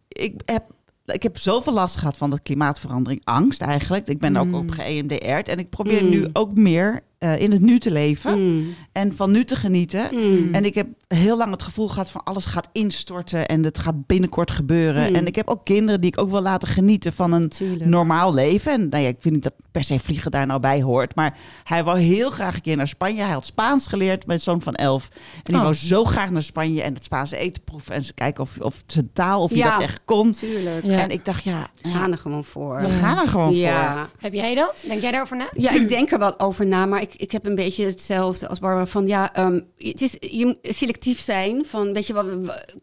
ik 0.07 0.41
heb, 0.45 0.63
ik 1.05 1.23
heb 1.23 1.37
zoveel 1.37 1.73
last 1.73 1.97
gehad 1.97 2.17
van 2.17 2.29
dat 2.29 2.41
klimaatverandering, 2.41 3.21
angst 3.23 3.61
eigenlijk. 3.61 4.07
Ik 4.07 4.19
ben 4.19 4.35
ook 4.37 4.45
Mm. 4.45 4.53
op 4.53 4.69
geëMDR'd 4.71 5.47
en 5.47 5.59
ik 5.59 5.69
probeer 5.69 6.03
Mm. 6.03 6.09
nu 6.09 6.27
ook 6.33 6.53
meer 6.55 7.01
eh, 7.19 7.39
in 7.41 7.51
het 7.51 7.61
nu 7.61 7.79
te 7.79 7.91
leven 7.91 8.39
Mm. 8.59 8.75
en 8.91 9.13
van 9.15 9.31
nu 9.31 9.43
te 9.43 9.55
genieten. 9.55 10.07
Mm. 10.11 10.53
En 10.53 10.65
ik 10.65 10.75
heb 10.75 10.87
heel 11.07 11.37
lang 11.37 11.51
het 11.51 11.63
gevoel 11.63 11.87
gehad 11.87 12.09
van 12.09 12.23
alles 12.23 12.45
gaat 12.45 12.69
instorten 12.71 13.47
en 13.47 13.63
het 13.63 13.79
gaat 13.79 14.05
binnenkort 14.07 14.51
gebeuren. 14.51 15.09
Mm. 15.09 15.15
En 15.15 15.25
ik 15.27 15.35
heb 15.35 15.47
ook 15.49 15.65
kinderen 15.65 16.01
die 16.01 16.11
ik 16.11 16.19
ook 16.19 16.29
wil 16.29 16.41
laten 16.41 16.67
genieten 16.67 17.13
van 17.13 17.31
een 17.31 17.49
Tuurlijk. 17.49 17.85
normaal 17.89 18.33
leven. 18.33 18.71
En 18.71 18.89
nou 18.89 19.03
ja, 19.03 19.09
ik 19.09 19.15
vind 19.19 19.33
niet 19.33 19.43
dat 19.43 19.53
per 19.71 19.83
se 19.83 19.99
vliegen 19.99 20.31
daar 20.31 20.45
nou 20.45 20.59
bij 20.59 20.81
hoort. 20.81 21.15
Maar 21.15 21.37
hij 21.63 21.83
wou 21.83 21.99
heel 21.99 22.29
graag 22.29 22.55
een 22.55 22.61
keer 22.61 22.75
naar 22.75 22.87
Spanje. 22.87 23.21
Hij 23.21 23.31
had 23.33 23.45
Spaans 23.45 23.87
geleerd, 23.87 24.25
mijn 24.27 24.39
zoon 24.39 24.61
van 24.61 24.73
elf. 24.75 25.09
En 25.13 25.39
die 25.43 25.55
Oh. 25.55 25.61
wou 25.61 25.73
zo 25.73 26.03
graag 26.03 26.29
naar 26.31 26.43
Spanje 26.43 26.81
en 26.81 26.93
het 26.93 27.03
Spaanse 27.03 27.37
eten 27.37 27.63
proeven. 27.63 27.93
En 27.93 28.03
ze 28.03 28.13
kijken 28.13 28.43
of, 28.43 28.57
of 28.59 28.83
zijn 28.87 29.09
taal, 29.13 29.41
of 29.43 29.49
hij 29.49 29.59
Ja. 29.59 29.71
dat 29.71 29.81
echt 29.81 30.01
kon. 30.05 30.31
Tuurlijk. 30.31 30.85
Ja. 30.85 30.99
En 30.99 31.09
ik 31.09 31.25
dacht, 31.25 31.43
ja, 31.43 31.67
We 31.81 31.89
gaan 31.89 32.11
er 32.11 32.17
gewoon 32.17 32.43
voor. 32.43 32.81
we 32.81 32.89
gaan 32.89 33.17
er 33.17 33.27
gewoon 33.27 33.55
voor. 33.55 34.09
Heb 34.19 34.33
jij 34.33 34.55
dat? 34.55 34.83
Denk 34.87 35.01
jij 35.01 35.11
daarover 35.11 35.37
na? 35.37 35.49
Ja, 35.53 35.71
ik 35.71 35.89
denk 35.89 36.11
er 36.11 36.19
wel 36.19 36.39
over 36.39 36.65
na, 36.65 36.85
maar 36.85 37.01
ik 37.01 37.08
ik, 37.13 37.21
ik 37.21 37.31
heb 37.31 37.45
een 37.45 37.55
beetje 37.55 37.85
hetzelfde 37.85 38.47
als 38.47 38.59
Barbara 38.59 38.85
van 38.85 39.07
ja, 39.07 39.33
ehm, 39.33 39.59
het 39.77 40.01
is 40.01 40.15
je 40.19 40.45
moet 40.45 40.59
selectief 40.61 41.19
zijn 41.19 41.65
van 41.65 41.93
weet 41.93 42.07
je 42.07 42.13
wat 42.13 42.25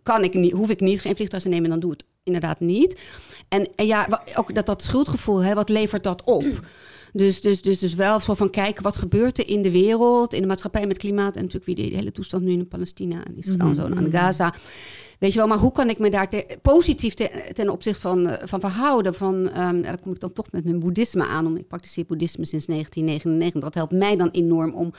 kan 0.03 0.25
ik 0.25 0.35
niet, 0.35 0.53
hoef 0.53 0.71
ik 0.71 0.81
niet 0.81 1.01
geen 1.01 1.17
vliegtuig 1.17 1.43
te 1.43 1.49
nemen, 1.49 1.71
dan 1.71 1.81
doe 1.81 1.93
ik 1.93 1.99
het 1.99 2.07
inderdaad 2.23 2.61
niet. 2.61 3.01
En, 3.49 3.69
en 3.77 3.87
ja, 3.87 4.23
ook 4.35 4.55
dat 4.55 4.67
dat 4.67 4.83
schuldgevoel, 4.83 5.43
hè, 5.43 5.55
wat 5.55 5.69
levert 5.69 6.03
dat 6.03 6.25
op? 6.25 6.45
Dus, 7.12 7.41
dus, 7.41 7.62
dus, 7.62 7.79
dus 7.79 7.95
wel 7.95 8.21
zo 8.21 8.35
van 8.35 8.51
kijken 8.51 8.83
wat 8.83 8.97
gebeurt 8.97 9.39
er 9.39 9.49
in 9.49 9.62
de 9.62 9.71
wereld, 9.71 10.33
in 10.33 10.41
de 10.41 10.47
maatschappij 10.47 10.87
met 10.87 10.99
klimaat 10.99 11.37
en 11.37 11.43
natuurlijk 11.43 11.65
wie 11.65 11.91
de 11.91 11.97
hele 11.97 12.12
toestand 12.12 12.43
nu 12.43 12.53
in 12.53 12.69
Palestina 12.69 13.25
en 13.25 13.37
Israël 13.37 13.69
en 13.69 13.75
zo 13.75 13.85
en 13.85 13.97
aan 13.97 14.11
Gaza. 14.11 14.55
Weet 15.18 15.33
je 15.33 15.38
wel, 15.38 15.48
maar 15.48 15.59
hoe 15.59 15.72
kan 15.72 15.88
ik 15.90 15.98
me 15.98 16.11
daar 16.11 16.29
te- 16.29 16.59
positief 16.62 17.14
te- 17.14 17.50
ten 17.52 17.68
opzichte 17.70 18.00
van, 18.00 18.26
eh, 18.29 18.46
van 18.48 18.61
verhouden? 18.61 19.14
Van, 19.14 19.50
ehm, 19.50 19.83
daar 19.83 19.98
kom 19.98 20.12
ik 20.12 20.20
dan 20.20 20.33
toch 20.33 20.46
met 20.52 20.64
mijn 20.64 20.79
boeddhisme 20.79 21.26
aan. 21.26 21.46
Om, 21.46 21.57
ik 21.57 21.68
praktiseer 21.68 22.05
boeddhisme 22.07 22.46
sinds 22.46 22.66
1999. 22.66 23.62
Dat 23.62 23.74
helpt 23.74 23.92
mij 23.92 24.16
dan 24.16 24.29
enorm 24.31 24.74
om, 24.74 24.92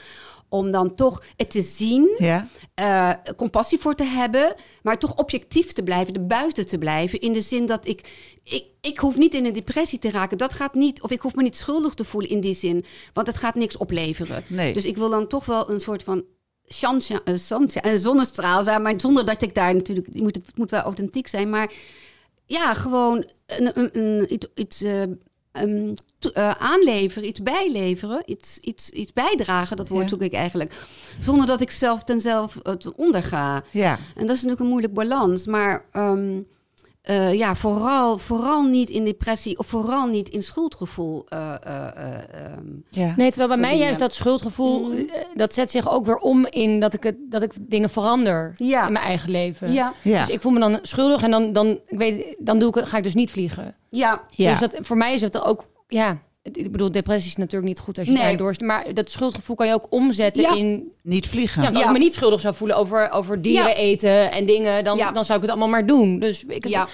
om 0.48 0.70
dan 0.70 0.94
toch 0.94 1.22
het 1.36 1.50
te 1.50 1.60
zien, 1.60 2.14
Ja. 2.18 2.48
eh, 2.74 3.10
compassie 3.36 3.78
voor 3.78 3.94
te 3.94 4.04
hebben, 4.04 4.54
maar 4.82 4.98
toch 4.98 5.14
objectief 5.16 5.72
te 5.72 5.82
blijven, 5.82 6.14
er 6.14 6.26
buiten 6.26 6.66
te 6.66 6.78
blijven. 6.78 7.20
In 7.20 7.32
de 7.32 7.40
zin 7.40 7.66
dat 7.66 7.86
ik, 7.86 8.10
ik, 8.44 8.64
ik 8.80 8.98
hoef 8.98 9.16
niet 9.16 9.34
in 9.34 9.46
een 9.46 9.52
depressie 9.52 9.98
te 9.98 10.10
raken. 10.10 10.38
Dat 10.38 10.52
gaat 10.52 10.74
niet, 10.74 11.02
of 11.02 11.10
ik 11.10 11.20
hoef 11.20 11.34
me 11.34 11.42
niet 11.42 11.56
schuldig 11.56 11.94
te 11.94 12.04
voelen 12.04 12.30
in 12.30 12.40
die 12.40 12.54
zin, 12.54 12.84
want 13.12 13.26
het 13.26 13.36
gaat 13.36 13.54
niks 13.54 13.76
opleveren. 13.76 14.42
Nee. 14.48 14.72
Dus 14.72 14.84
ik 14.84 14.96
wil 14.96 15.10
dan 15.10 15.26
toch 15.26 15.44
wel 15.46 15.70
een 15.70 15.80
soort 15.80 16.02
van 16.02 16.24
chance, 16.68 17.22
eh, 17.24 17.34
zon- 17.34 17.68
eh, 17.68 17.94
zonnestraal 17.96 18.62
zijn, 18.62 18.82
maar 18.82 18.94
zonder 18.96 19.26
dat 19.26 19.42
ik 19.42 19.54
daar 19.54 19.74
natuurlijk, 19.74 20.06
het 20.06 20.20
moet, 20.22 20.34
het 20.36 20.58
moet 20.58 20.70
wel 20.70 20.80
authentiek 20.80 21.26
zijn, 21.26 21.50
maar 21.50 21.72
ja, 22.46 22.74
gewoon 22.74 23.24
een, 23.46 23.70
een, 23.78 23.98
een- 23.98 24.32
iets, 24.32 24.46
iets 24.54 24.82
eh, 24.82 25.02
ehm, 25.52 25.94
to- 26.18 26.30
eh, 26.30 26.50
aanleveren, 26.58 27.28
iets 27.28 27.42
bijleveren, 27.42 28.22
iets, 28.26 28.58
iets, 28.58 28.90
iets 28.90 29.12
bijdragen, 29.12 29.76
dat 29.76 29.88
woord 29.88 30.02
Ja. 30.02 30.08
zoek 30.08 30.22
ik 30.22 30.32
eigenlijk, 30.32 30.72
zonder 31.20 31.46
dat 31.46 31.60
ik 31.60 31.70
zelf 31.70 32.04
ten 32.04 32.20
zelf 32.20 32.54
uh, 32.62 32.72
ten 32.72 32.96
onder 32.96 33.22
ga. 33.22 33.62
Ja. 33.70 33.98
En 34.16 34.26
dat 34.26 34.36
is 34.36 34.42
natuurlijk 34.42 34.60
een 34.60 34.66
moeilijk 34.66 34.94
balans, 34.94 35.46
maar 35.46 35.84
ehm, 35.92 36.40
eh, 37.08 37.32
ja, 37.34 37.54
vooral, 37.54 38.18
vooral 38.18 38.62
niet 38.62 38.88
in 38.90 39.04
depressie 39.04 39.58
of 39.58 39.66
vooral 39.66 40.06
niet 40.06 40.28
in 40.28 40.42
schuldgevoel. 40.42 41.24
eh, 41.28 41.54
eh, 41.62 41.86
eh, 41.96 42.14
ehm. 42.14 42.66
Ja. 42.88 43.14
Nee, 43.16 43.28
terwijl 43.28 43.48
bij 43.48 43.58
mij 43.58 43.68
dingen. 43.70 43.84
juist 43.84 44.00
dat 44.00 44.14
schuldgevoel, 44.14 44.84
Mhm. 44.88 44.96
eh, 44.98 45.22
dat 45.34 45.54
zet 45.54 45.70
zich 45.70 45.90
ook 45.90 46.06
weer 46.06 46.16
om 46.16 46.46
in 46.46 46.80
dat 46.80 46.94
ik, 46.94 47.02
het, 47.02 47.16
dat 47.28 47.42
ik 47.42 47.52
dingen 47.60 47.90
verander 47.90 48.52
Ja. 48.56 48.86
in 48.86 48.92
mijn 48.92 49.04
eigen 49.04 49.30
leven. 49.30 49.72
Ja, 49.72 49.92
Ja. 50.02 50.20
Dus 50.24 50.34
ik 50.34 50.40
voel 50.40 50.52
me 50.52 50.60
dan 50.60 50.78
schuldig 50.82 51.22
en 51.22 51.30
dan, 51.30 51.52
dan, 51.52 51.66
ik 51.86 51.98
weet, 51.98 52.36
dan 52.38 52.58
doe 52.58 52.68
ik, 52.68 52.74
het- 52.74 52.86
ga 52.86 52.96
ik 52.96 53.02
dus 53.02 53.14
niet 53.14 53.30
vliegen. 53.30 53.74
ja, 53.90 54.22
Ja. 54.30 54.50
Dus 54.50 54.58
dat, 54.60 54.76
voor 54.80 54.96
mij 54.96 55.14
is 55.14 55.20
het 55.20 55.42
ook, 55.44 55.64
ja, 55.88 56.18
ik 56.52 56.72
bedoel, 56.72 56.90
depressie 56.92 57.30
is 57.30 57.36
natuurlijk 57.36 57.68
niet 57.68 57.78
goed 57.78 57.98
als 57.98 58.06
je 58.06 58.12
Nee. 58.12 58.22
daar 58.22 58.36
doorst. 58.36 58.60
Maar 58.60 58.94
dat 58.94 59.10
schuldgevoel 59.10 59.56
kan 59.56 59.66
je 59.66 59.72
ook 59.74 59.86
omzetten 59.90 60.42
Ja. 60.42 60.54
in, 60.54 60.92
Niet 61.02 61.26
vliegen. 61.26 61.62
ja, 61.62 61.68
als 61.68 61.78
Ja. 61.78 61.84
ik 61.86 61.92
me 61.92 61.98
niet 61.98 62.14
schuldig 62.14 62.40
zou 62.40 62.54
voelen 62.54 62.76
over, 62.76 63.10
over 63.10 63.42
dieren 63.42 63.68
Ja. 63.68 63.74
eten 63.74 64.32
en 64.32 64.46
dingen, 64.46 64.84
dan, 64.84 64.96
Ja. 64.96 65.12
dan 65.12 65.24
zou 65.24 65.34
ik 65.38 65.42
het 65.44 65.50
allemaal 65.50 65.68
maar 65.70 65.86
doen. 65.86 66.18
Dus 66.18 66.44
ik, 66.48 66.66
ja. 66.68 66.88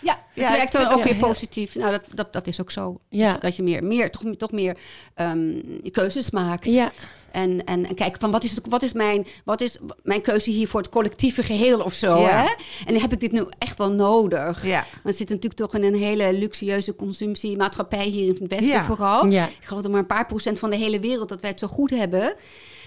Ja, 0.00 0.12
het 0.12 0.44
Ja, 0.44 0.50
werkt 0.52 0.74
ik 0.74 0.80
dan 0.80 0.92
ook 0.92 1.02
weer 1.04 1.14
positief. 1.14 1.74
Nou, 1.74 1.90
dat, 1.90 2.02
dat, 2.14 2.32
dat 2.32 2.46
is 2.46 2.60
ook 2.60 2.70
zo. 2.70 3.00
Ja. 3.08 3.36
Dat 3.40 3.56
je 3.56 3.62
meer, 3.62 3.84
meer 3.84 4.10
toch, 4.10 4.22
toch 4.36 4.52
meer 4.52 4.76
ehm, 5.14 5.52
keuzes 5.90 6.30
maakt. 6.30 6.64
Ja, 6.64 6.90
En, 7.36 7.64
en, 7.64 7.86
en 7.86 7.94
kijken 7.94 8.20
van 8.20 8.30
wat 8.30 8.44
is, 8.44 8.54
het, 8.54 8.66
wat, 8.68 8.82
is 8.82 8.92
mijn, 8.92 9.26
wat 9.44 9.60
is 9.60 9.78
mijn 10.02 10.20
keuze 10.20 10.50
hier 10.50 10.68
voor 10.68 10.80
het 10.80 10.90
collectieve 10.90 11.42
geheel 11.42 11.80
of 11.80 11.92
zo. 11.92 12.18
Ja. 12.20 12.42
Hè? 12.42 12.48
En 12.86 13.00
heb 13.00 13.12
ik 13.12 13.20
dit 13.20 13.32
nu 13.32 13.44
echt 13.58 13.78
wel 13.78 13.90
nodig? 13.90 14.66
Ja. 14.66 14.78
Want 14.78 15.02
we 15.02 15.12
zitten 15.12 15.34
natuurlijk 15.36 15.54
toch 15.70 15.74
in 15.74 15.84
een 15.84 16.00
hele 16.00 16.32
luxueuze 16.32 16.94
consumptiemaatschappij 16.94 18.04
hier 18.04 18.24
in 18.24 18.36
het 18.42 18.50
Westen 18.50 18.68
Ja. 18.68 18.84
vooral. 18.84 19.26
Ja. 19.26 19.44
Ik 19.46 19.56
geloof 19.60 19.82
dat 19.82 19.90
maar 19.90 20.00
een 20.00 20.06
paar 20.06 20.26
procent 20.26 20.58
van 20.58 20.70
de 20.70 20.76
hele 20.76 21.00
wereld 21.00 21.28
dat 21.28 21.40
wij 21.40 21.50
het 21.50 21.58
zo 21.58 21.66
goed 21.66 21.90
hebben. 21.90 22.34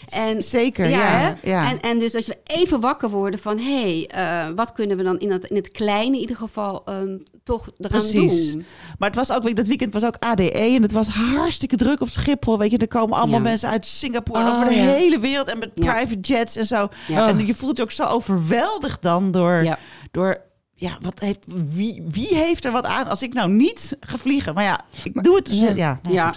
En, 0.10 0.42
Zeker, 0.44 0.90
ja. 0.90 1.36
ja. 1.44 1.72
En, 1.72 1.80
en 1.82 2.00
dus 2.00 2.16
als 2.16 2.28
we 2.28 2.38
even 2.44 2.80
wakker 2.80 3.10
worden 3.10 3.40
van... 3.40 3.58
hé, 3.58 3.82
hey, 3.82 4.08
eh, 4.08 4.54
wat 4.56 4.72
kunnen 4.72 4.98
we 4.98 5.04
dan 5.04 5.20
in 5.20 5.32
het, 5.32 5.46
in 5.46 5.56
het 5.56 5.72
kleine 5.72 6.16
in 6.16 6.22
ieder 6.22 6.36
geval 6.36 6.82
ehm, 6.86 7.18
toch 7.44 7.70
eraan 7.78 8.00
Precies. 8.00 8.52
doen? 8.52 8.66
Maar 8.98 9.10
het 9.10 9.18
was 9.18 9.32
ook, 9.32 9.56
dat 9.56 9.68
weekend 9.68 9.94
was 9.94 10.06
ook 10.06 10.16
ADE 10.20 10.52
en 10.52 10.82
het 10.82 10.92
was 10.92 11.08
hartstikke 11.08 11.76
druk 11.76 12.02
op 12.02 12.10
Schiphol. 12.10 12.58
Weet 12.58 12.72
je, 12.72 12.78
er 12.78 12.88
komen 12.88 13.18
allemaal 13.18 13.38
Ja. 13.38 13.44
mensen 13.46 13.70
uit 13.70 13.86
Singapore 13.86 14.40
en 14.40 14.46
Oh, 14.48 14.54
over 14.54 14.66
de 14.66 14.74
ja. 14.76 14.84
hele 14.86 15.20
wereld 15.20 15.48
en 15.48 15.60
met 15.60 15.74
private 15.74 16.20
jets 16.20 16.56
en 16.56 16.66
zo. 16.66 16.88
Ja. 17.08 17.28
En 17.28 17.46
je 17.46 17.56
voelt 17.56 17.78
je 17.78 17.84
ook 17.84 17.92
zo 17.92 18.04
overweldigd 18.06 19.02
dan 19.02 19.32
door, 19.32 19.64
Ja. 19.64 19.80
door 20.12 20.42
ja, 20.76 20.98
wat 21.02 21.20
heeft, 21.20 21.46
wie, 21.76 22.04
wie 22.10 22.36
heeft 22.36 22.66
er 22.66 22.72
wat 22.72 22.86
aan 22.86 23.08
als 23.08 23.22
ik 23.22 23.34
nou 23.34 23.50
niet 23.50 23.98
ga 24.00 24.18
vliegen? 24.18 24.54
Maar 24.54 24.64
ja, 24.64 24.80
ik 25.04 25.24
doe 25.24 25.36
het 25.36 25.46
dus. 25.46 25.60
ja. 25.60 25.74
Ja, 25.76 26.00
nou 26.04 26.16
Ja. 26.16 26.34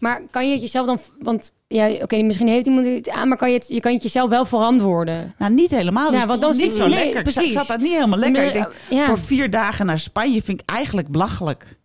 Maar 0.00 0.22
kan 0.30 0.46
je 0.46 0.52
het 0.52 0.60
jezelf 0.60 0.86
dan, 0.86 0.98
want 1.18 1.52
ja, 1.66 1.88
oké, 2.02 2.22
misschien 2.22 2.48
heeft 2.48 2.66
iemand 2.66 2.86
niet 2.86 3.10
aan, 3.10 3.28
maar 3.28 3.36
kan 3.38 3.48
je 3.50 3.54
het, 3.54 3.68
je 3.68 3.80
kan 3.80 3.92
het 3.92 4.02
jezelf 4.02 4.30
wel 4.30 4.44
verantwoorden. 4.44 5.34
Nou, 5.38 5.52
niet 5.52 5.70
helemaal. 5.70 6.10
Dus 6.10 6.20
Ja, 6.20 6.26
want 6.26 6.42
het 6.42 6.48
voelde 6.50 6.58
dan 6.58 6.66
niet 6.68 6.76
zo 6.76 6.86
nee, 6.86 7.04
lekker. 7.04 7.14
Zat- 7.14 7.26
Ik 7.26 7.32
precies. 7.34 7.52
zat 7.54 7.66
daar 7.66 7.78
niet 7.80 7.92
helemaal 7.92 8.18
lekker. 8.18 8.44
Ik 8.46 8.52
denk, 8.52 8.72
Ja. 8.90 9.06
voor 9.06 9.18
vier 9.18 9.50
dagen 9.50 9.86
naar 9.86 9.98
Spanje 9.98 10.42
vind 10.42 10.60
ik 10.60 10.70
eigenlijk 10.70 11.08
belachelijk. 11.08 11.76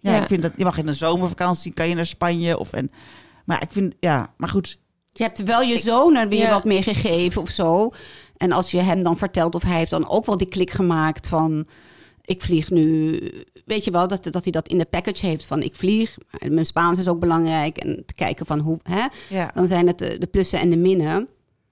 Ja, 0.00 0.12
Ja. 0.14 0.20
ik 0.20 0.26
vind 0.26 0.42
dat 0.42 0.52
je 0.56 0.64
mag 0.64 0.78
in 0.78 0.86
een 0.86 0.94
zomervakantie 0.94 1.72
kan 1.74 1.88
je 1.88 1.94
naar 1.94 2.06
Spanje 2.06 2.58
of 2.58 2.72
en. 2.72 2.90
Maar 3.44 3.62
ik 3.62 3.72
vind 3.72 3.94
ja, 4.00 4.34
maar 4.36 4.48
goed. 4.48 4.78
Je 5.12 5.22
hebt 5.22 5.42
wel 5.44 5.62
je 5.62 5.76
zoon 5.78 6.16
er 6.16 6.28
weer 6.28 6.38
Ja. 6.38 6.50
wat 6.50 6.64
meer 6.64 6.82
gegeven 6.82 7.42
of 7.42 7.48
zo. 7.48 7.90
En 8.36 8.52
als 8.52 8.70
je 8.70 8.78
hem 8.80 9.02
dan 9.02 9.16
vertelt 9.18 9.54
of 9.54 9.62
hij 9.62 9.76
heeft 9.76 9.90
dan 9.90 10.08
ook 10.08 10.26
wel 10.26 10.36
die 10.36 10.48
klik 10.48 10.70
gemaakt 10.70 11.26
van... 11.26 11.66
ik 12.28 12.42
vlieg 12.42 12.70
nu... 12.70 13.20
Weet 13.64 13.84
je 13.84 13.90
wel, 13.90 14.08
dat, 14.08 14.24
dat 14.32 14.42
hij 14.42 14.52
dat 14.52 14.68
in 14.68 14.78
de 14.78 14.84
package 14.84 15.26
heeft 15.26 15.44
van 15.44 15.62
ik 15.62 15.74
vlieg. 15.74 16.16
Mijn 16.48 16.66
Spaans 16.66 16.98
is 16.98 17.08
ook 17.08 17.20
belangrijk. 17.20 17.76
En 17.78 18.02
te 18.06 18.14
kijken 18.14 18.46
van 18.46 18.58
hoe... 18.58 18.78
Hè? 18.82 19.04
Ja, 19.28 19.50
Dan 19.54 19.66
zijn 19.66 19.86
het 19.86 19.98
de, 19.98 20.18
de 20.18 20.26
plussen 20.26 20.60
en 20.60 20.70
de 20.70 20.76
minnen. 20.76 21.28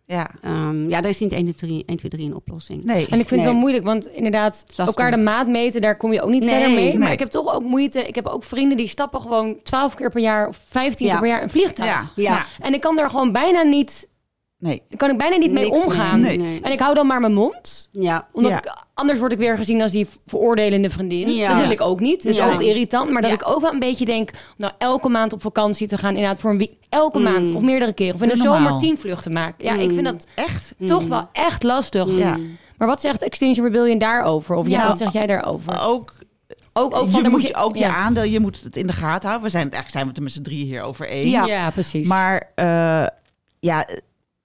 ja. 0.06 0.30
Ehm, 0.42 0.88
ja, 0.90 1.00
daar 1.00 1.10
is 1.10 1.18
niet 1.20 1.32
1, 1.32 1.42
2, 1.42 1.54
3, 1.54 1.82
1, 1.86 1.96
2, 1.96 2.10
3 2.10 2.26
een 2.26 2.34
oplossing. 2.34 2.84
Nee. 2.84 3.06
En 3.10 3.20
ik 3.20 3.28
vind 3.28 3.40
het 3.40 3.50
wel 3.50 3.58
moeilijk, 3.60 3.84
want 3.84 4.06
inderdaad, 4.06 4.64
elkaar 4.76 5.10
de 5.10 5.16
maat 5.16 5.46
meten, 5.48 5.80
daar 5.80 5.96
kom 5.96 6.12
je 6.12 6.22
ook 6.22 6.30
niet 6.30 6.44
Nee, 6.44 6.50
verder 6.54 6.70
mee. 6.74 6.98
Maar 6.98 7.12
ik 7.12 7.18
heb 7.18 7.30
toch 7.30 7.54
ook 7.54 7.62
moeite. 7.62 8.02
Ik 8.08 8.14
heb 8.14 8.26
ook 8.26 8.44
vrienden 8.44 8.76
die 8.76 8.88
stappen 8.88 9.20
gewoon 9.20 9.56
12 9.62 9.94
keer 9.94 10.10
per 10.10 10.20
jaar 10.22 10.48
of 10.48 10.60
15 10.68 11.06
Ja. 11.06 11.12
keer 11.12 11.20
per 11.20 11.30
jaar 11.30 11.42
een 11.42 11.50
vliegtuig. 11.50 11.90
ja, 11.90 12.10
Ja. 12.16 12.32
ja. 12.32 12.46
En 12.60 12.74
ik 12.74 12.80
kan 12.80 12.96
daar 12.96 13.10
gewoon 13.10 13.32
bijna 13.32 13.62
niet, 13.62 14.08
Nee. 14.66 14.83
kan 14.96 15.11
ik 15.11 15.18
bijna 15.18 15.37
niet 15.37 15.50
mee 15.52 15.64
Niks 15.70 15.85
omgaan. 15.85 16.20
Nee. 16.20 16.38
Nee. 16.38 16.61
En 16.62 16.72
ik 16.72 16.79
hou 16.81 16.94
dan 16.94 17.07
maar 17.07 17.20
mijn 17.20 17.35
mond. 17.35 17.88
Ja. 17.92 18.26
Omdat 18.33 18.50
Ja. 18.50 18.59
ik, 18.59 18.74
anders 18.94 19.18
word 19.18 19.33
ik 19.33 19.38
weer 19.38 19.57
gezien 19.57 19.83
als 19.83 19.92
die 19.92 20.07
veroordelende 20.26 20.90
vriendin. 20.90 21.35
Ja. 21.35 21.48
Dat 21.52 21.61
wil 21.61 21.70
ik 21.70 21.81
ook 21.81 22.00
niet. 22.00 22.22
Dat 22.22 22.33
is 22.33 22.38
Ja. 22.38 22.52
ook 22.52 22.61
irritant. 22.62 23.11
Maar 23.11 23.22
dat 23.22 23.31
Ja. 23.31 23.37
ik 23.37 23.48
ook 23.48 23.61
wel 23.61 23.72
een 23.72 23.79
beetje 23.79 24.05
denk... 24.05 24.31
Nou, 24.57 24.72
elke 24.79 25.09
maand 25.09 25.33
op 25.33 25.40
vakantie 25.40 25.88
te 25.88 25.98
gaan. 25.98 26.14
Inderdaad, 26.14 26.38
voor 26.40 26.50
een 26.50 26.59
week. 26.59 26.74
Elke 26.88 27.18
maand 27.18 27.55
of 27.55 27.62
meerdere 27.62 27.92
keren. 27.92 28.14
Of 28.14 28.22
in 28.22 28.29
de 28.29 28.35
Doe 28.35 28.44
normaal. 28.44 28.62
zomer 28.64 28.81
tien 28.81 28.98
vluchten 28.98 29.33
maken. 29.33 29.64
Ja, 29.64 29.72
ik 29.74 29.90
vind 29.92 30.05
dat 30.05 30.26
Echt? 30.35 30.74
toch 30.87 31.07
wel 31.07 31.29
echt 31.33 31.62
lastig. 31.62 32.09
Ja. 32.11 32.37
Maar 32.79 32.88
wat 32.88 33.00
zegt 33.00 33.22
Extinction 33.22 33.64
Rebellion 33.66 33.98
daarover? 33.98 34.55
Of 34.57 34.68
ja, 34.68 34.81
Ja. 34.81 34.88
wat 34.88 34.98
zeg 34.98 35.12
jij 35.12 35.26
daarover? 35.26 35.81
Ook 35.81 36.14
Ook, 36.72 36.94
ook 36.94 37.09
van, 37.09 37.16
je 37.16 37.22
daar 37.22 37.31
moet 37.31 37.55
ook 37.57 37.74
je 37.76 37.81
ja. 37.85 37.94
aandeel, 37.94 38.22
je 38.22 38.40
moet 38.40 38.61
het 38.62 38.76
in 38.76 38.87
de 38.87 38.92
gaten 38.92 39.22
houden. 39.29 39.42
We 39.42 39.50
zijn 39.50 39.64
het 39.64 39.74
eigenlijk 39.74 39.90
zijn 39.90 40.02
we 40.02 40.09
het 40.09 40.16
er 40.18 40.22
met 40.22 40.33
z'n 40.33 40.42
drieën 40.42 40.66
hier 40.66 40.83
over 40.83 41.09
eens. 41.09 41.31
Ja. 41.31 41.44
Ja, 41.46 41.70
precies. 41.70 42.07
Maar 42.09 42.50
eh, 42.55 43.07
ja, 43.61 43.87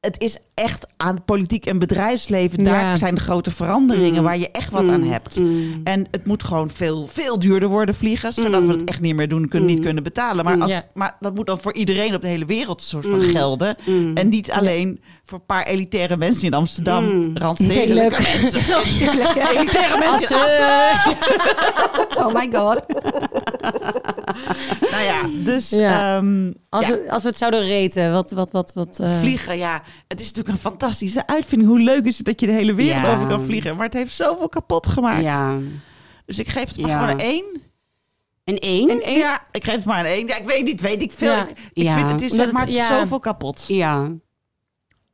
het 0.01 0.21
is 0.21 0.37
echt 0.53 0.87
aan 0.97 1.23
politiek 1.25 1.65
en 1.65 1.79
bedrijfsleven. 1.79 2.63
Daar 2.63 2.81
Ja. 2.81 2.95
zijn 2.95 3.15
de 3.15 3.21
grote 3.21 3.51
veranderingen 3.51 4.23
waar 4.23 4.37
je 4.37 4.51
echt 4.51 4.71
wat 4.71 4.87
aan 4.87 5.03
hebt. 5.03 5.39
Mm. 5.39 5.81
En 5.83 6.07
het 6.11 6.25
moet 6.27 6.43
gewoon 6.43 6.69
veel, 6.69 7.07
veel 7.07 7.39
duurder 7.39 7.69
worden 7.69 7.95
vliegen, 7.95 8.33
zodat 8.33 8.63
we 8.65 8.71
het 8.71 8.83
echt 8.83 8.99
niet 9.01 9.15
meer 9.15 9.27
doen, 9.27 9.47
kunnen, 9.47 9.69
niet 9.69 9.79
kunnen 9.83 10.03
betalen. 10.03 10.45
Maar, 10.45 10.61
als, 10.61 10.71
Ja. 10.71 10.85
maar 10.93 11.15
dat 11.19 11.35
moet 11.35 11.45
dan 11.45 11.59
voor 11.61 11.73
iedereen 11.73 12.15
op 12.15 12.21
de 12.21 12.27
hele 12.27 12.45
wereld 12.45 12.81
soort 12.81 13.05
van 13.05 13.15
Mm. 13.25 13.31
gelden. 13.31 13.75
Mm. 13.85 14.17
En 14.17 14.29
niet 14.29 14.51
alleen 14.51 15.01
voor 15.25 15.39
een 15.39 15.45
paar 15.45 15.63
elitaire 15.65 16.17
mensen 16.17 16.45
in 16.45 16.53
Amsterdam, 16.53 17.03
Mm. 17.03 17.37
randstedelijke 17.37 18.21
mensen. 18.21 18.61
elitaire 19.57 19.97
mensen 19.99 20.35
in 20.35 20.41
Assen. 20.41 21.17
Oh 22.17 22.33
my 22.33 22.49
god. 22.51 22.83
Nou 24.91 25.03
ja, 25.03 25.21
dus 25.43 25.69
Ja. 25.69 26.15
ehm, 26.17 26.51
als, 26.69 26.85
ja, 26.85 26.91
we, 26.91 27.11
als 27.11 27.21
we 27.23 27.29
het 27.29 27.37
zouden 27.37 27.59
reten, 27.61 28.11
wat... 28.11 28.31
wat, 28.31 28.51
wat, 28.51 28.71
wat 28.75 28.99
eh, 28.99 29.19
vliegen, 29.19 29.57
ja, 29.57 29.81
het 30.07 30.19
is 30.19 30.25
natuurlijk 30.25 30.55
een 30.55 30.61
fantastische 30.61 31.27
uitvinding. 31.27 31.69
Hoe 31.69 31.79
leuk 31.79 32.05
is 32.05 32.17
het 32.17 32.25
dat 32.25 32.39
je 32.39 32.45
de 32.45 32.51
hele 32.51 32.73
wereld 32.73 33.03
Ja. 33.03 33.15
over 33.15 33.27
kan 33.27 33.41
vliegen? 33.41 33.75
Maar 33.75 33.85
het 33.85 33.93
heeft 33.93 34.13
zoveel 34.13 34.49
kapot 34.49 34.87
gemaakt. 34.87 35.23
Ja. 35.23 35.57
Dus 36.25 36.39
ik 36.39 36.47
geef 36.49 36.67
het 36.67 36.81
maar 36.81 36.91
gewoon 36.99 37.09
een 37.09 37.19
één. 37.19 37.61
En 38.43 38.57
één? 38.59 39.17
Ja, 39.17 39.41
ik 39.51 39.63
geef 39.63 39.75
het 39.75 39.85
maar 39.85 39.99
een 39.99 40.05
één. 40.11 40.27
Ja, 40.27 40.37
ik 40.37 40.45
weet 40.45 40.63
niet, 40.63 40.81
weet 40.81 41.01
ik 41.01 41.11
veel. 41.11 41.37
Ik, 41.73 41.91
vind 41.91 42.11
het 42.11 42.21
is 42.21 42.31
zeg 42.31 42.51
maar 42.51 42.67
zoveel 42.69 43.19
kapot. 43.19 43.63
Ja. 43.67 44.11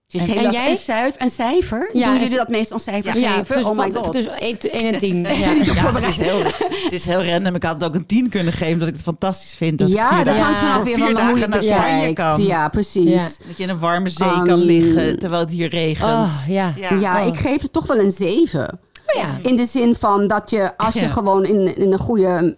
Het 0.08 0.22
is 0.22 0.28
En- 0.28 0.34
heel 0.34 0.46
en 0.46 0.52
jij? 0.52 0.70
Een, 0.72 0.78
cijfer, 0.78 1.22
een 1.22 1.30
cijfer? 1.30 1.90
Ja, 1.94 2.06
Doen 2.06 2.14
en- 2.16 2.22
jullie 2.22 2.38
dat 2.38 2.48
meestal 2.50 2.78
een 2.78 2.84
cijfer 2.84 3.20
Ja, 3.20 3.30
geven? 3.32 3.46
tussen, 3.56 3.72
oh 3.72 3.78
my 3.78 3.92
god. 3.92 4.12
tussen 4.12 4.38
1, 4.40 4.58
en 4.60 5.00
10. 5.00 5.22
Ja. 5.24 5.32
Ja, 5.52 5.94
het 5.94 6.08
is 6.10 6.18
heel, 6.18 6.44
het 6.84 6.92
is 6.92 7.06
heel 7.06 7.24
random. 7.26 7.56
Ik 7.56 7.64
had 7.64 7.74
het 7.74 7.84
ook 7.84 7.96
een 7.96 8.06
tien 8.06 8.30
kunnen 8.30 8.54
geven, 8.54 8.74
omdat 8.74 8.88
ik 8.88 8.94
het 8.94 9.04
fantastisch 9.04 9.54
vind. 9.56 9.80
Dat 9.80 9.90
ja, 9.90 10.24
dat 10.24 10.36
hangt 10.38 10.58
vanaf 10.58 10.84
weer 10.84 10.98
van 10.98 11.22
hoe 11.30 11.40
je 11.40 11.48
naar 11.48 11.64
Spanje 11.64 12.14
kan. 12.14 12.44
Ja, 12.44 12.70
precies. 12.70 13.10
Ja. 13.12 13.24
Dat 13.48 13.58
je 13.58 13.64
in 13.64 13.70
een 13.70 13.80
warme 13.80 14.10
zee 14.10 14.28
Um, 14.28 14.46
kan 14.46 14.60
liggen, 14.60 15.20
terwijl 15.20 15.42
het 15.42 15.52
hier 15.52 15.70
regent. 15.70 16.10
Oh, 16.12 16.34
ja. 16.48 16.74
Ja. 16.78 16.94
Ja, 17.00 17.22
Oh. 17.22 17.28
ik 17.28 17.36
geef 17.40 17.62
het 17.62 17.74
toch 17.74 17.88
wel 17.88 17.98
een 18.00 18.12
zeven. 18.12 18.80
Oh, 19.16 19.22
ja. 19.22 19.50
In 19.50 19.56
de 19.56 19.66
zin 19.66 19.96
van 19.96 20.28
dat 20.28 20.50
je, 20.50 20.78
als 20.78 20.94
je 20.94 21.00
Ja. 21.00 21.08
gewoon 21.08 21.46
in, 21.46 21.76
in 21.78 21.92
een 21.94 22.00
goede 22.00 22.58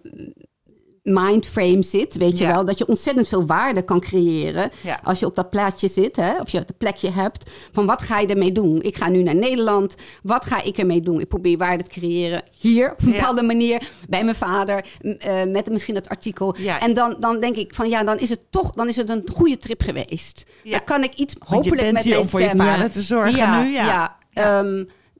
mindframe 1.02 1.82
zit, 1.82 2.16
weet 2.16 2.38
je 2.38 2.44
Ja. 2.44 2.54
wel, 2.54 2.64
dat 2.64 2.78
je 2.78 2.86
ontzettend 2.86 3.28
veel 3.28 3.46
waarde 3.46 3.82
kan 3.82 4.00
creëren 4.00 4.70
Ja. 4.82 5.00
als 5.04 5.18
je 5.18 5.26
op 5.26 5.34
dat 5.36 5.50
plaatje 5.50 5.88
zit, 5.88 6.16
hè, 6.16 6.40
of 6.40 6.50
je 6.50 6.58
het 6.58 6.78
plekje 6.78 7.10
hebt, 7.10 7.50
van 7.72 7.86
wat 7.86 8.02
ga 8.02 8.18
je 8.18 8.26
ermee 8.26 8.52
doen? 8.52 8.82
Ik 8.82 8.96
ga 8.96 9.08
nu 9.08 9.22
naar 9.22 9.34
Nederland, 9.36 9.94
wat 10.22 10.44
ga 10.46 10.62
ik 10.62 10.78
ermee 10.78 11.00
doen? 11.00 11.20
Ik 11.20 11.28
probeer 11.28 11.56
waarde 11.58 11.82
te 11.82 11.90
creëren 11.90 12.42
hier, 12.58 12.92
op 12.92 13.02
een 13.02 13.08
Ja. 13.08 13.14
bepaalde 13.18 13.42
manier, 13.42 13.90
bij 14.08 14.24
mijn 14.24 14.36
vader, 14.36 14.84
eh, 15.18 15.44
met 15.44 15.70
misschien 15.70 15.94
het 15.94 16.08
artikel. 16.08 16.54
En 16.80 16.94
dan, 16.94 17.16
dan 17.20 17.40
denk 17.40 17.56
ik 17.56 17.74
van 17.74 17.88
ja, 17.88 18.04
dan 18.04 18.18
is 18.18 18.28
het 18.28 18.40
toch, 18.50 18.70
dan 18.72 18.88
is 18.88 18.96
het 18.96 19.10
een 19.10 19.22
goede 19.32 19.56
trip 19.58 19.82
geweest. 19.82 20.44
Dan 20.64 20.84
kan 20.84 21.02
ik 21.02 21.14
iets 21.14 21.34
hopelijk 21.38 21.92
met 21.92 22.04
mijn 22.04 22.18
om 22.18 22.26
voor 22.26 22.40
je 22.40 22.50
vader 22.56 22.90
te 22.90 23.02
zorgen 23.02 23.64
nu, 23.64 23.72
ja. 23.72 24.18
ja. 24.32 24.66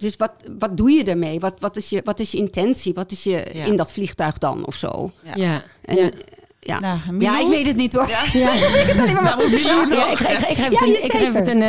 Dus 0.00 0.16
wat, 0.16 0.32
wat 0.58 0.76
doe 0.76 0.90
je 0.90 1.04
ermee? 1.04 1.40
Wat, 1.40 1.54
wat, 1.58 1.76
is 1.76 1.88
je, 1.88 2.00
wat 2.04 2.20
is 2.20 2.30
je 2.30 2.38
intentie? 2.38 2.94
Wat 2.94 3.10
is 3.10 3.22
je 3.24 3.46
Ja. 3.52 3.64
in 3.64 3.76
dat 3.76 3.92
vliegtuig 3.92 4.38
dan 4.38 4.66
of 4.66 4.74
zo? 4.74 5.10
Ja. 5.24 5.32
Ja. 5.34 5.62
En, 5.84 5.96
ja. 5.96 6.10
ja. 6.60 6.80
Nou, 6.80 7.20
ja, 7.20 7.40
ik 7.40 7.48
weet 7.48 7.66
het 7.66 7.76
niet 7.76 7.92
hoor. 7.92 8.08
Ja. 8.08 8.22
Nou, 9.22 9.50
Milou 9.50 9.88
nog. 9.88 9.98
Ja, 9.98 10.10
ik, 10.10 10.18
ik, 10.18 10.48
ik 10.48 10.56
geef 10.56 10.68
het 10.68 10.80
Ja, 10.80 10.86
een, 10.86 11.04
ik 11.04 11.12
geef 11.12 11.32
het 11.32 11.46
een, 11.46 11.62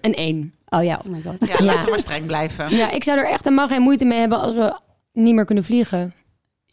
een 0.00 0.14
1. 0.14 0.54
Oh 0.68 0.84
ja, 0.84 1.00
oh 1.06 1.12
my 1.12 1.22
god. 1.22 1.48
Ja, 1.48 1.54
Ja. 1.58 1.64
laten 1.64 1.84
we 1.84 1.90
maar 1.90 1.98
streng 1.98 2.26
blijven. 2.26 2.76
Ja, 2.76 2.90
ik 2.90 3.04
zou 3.04 3.18
er 3.18 3.24
echt 3.26 3.44
helemaal 3.44 3.68
geen 3.68 3.82
moeite 3.82 4.04
mee 4.04 4.18
hebben 4.18 4.40
als 4.40 4.54
we 4.54 4.78
niet 5.12 5.34
meer 5.34 5.44
kunnen 5.44 5.64
vliegen. 5.64 6.12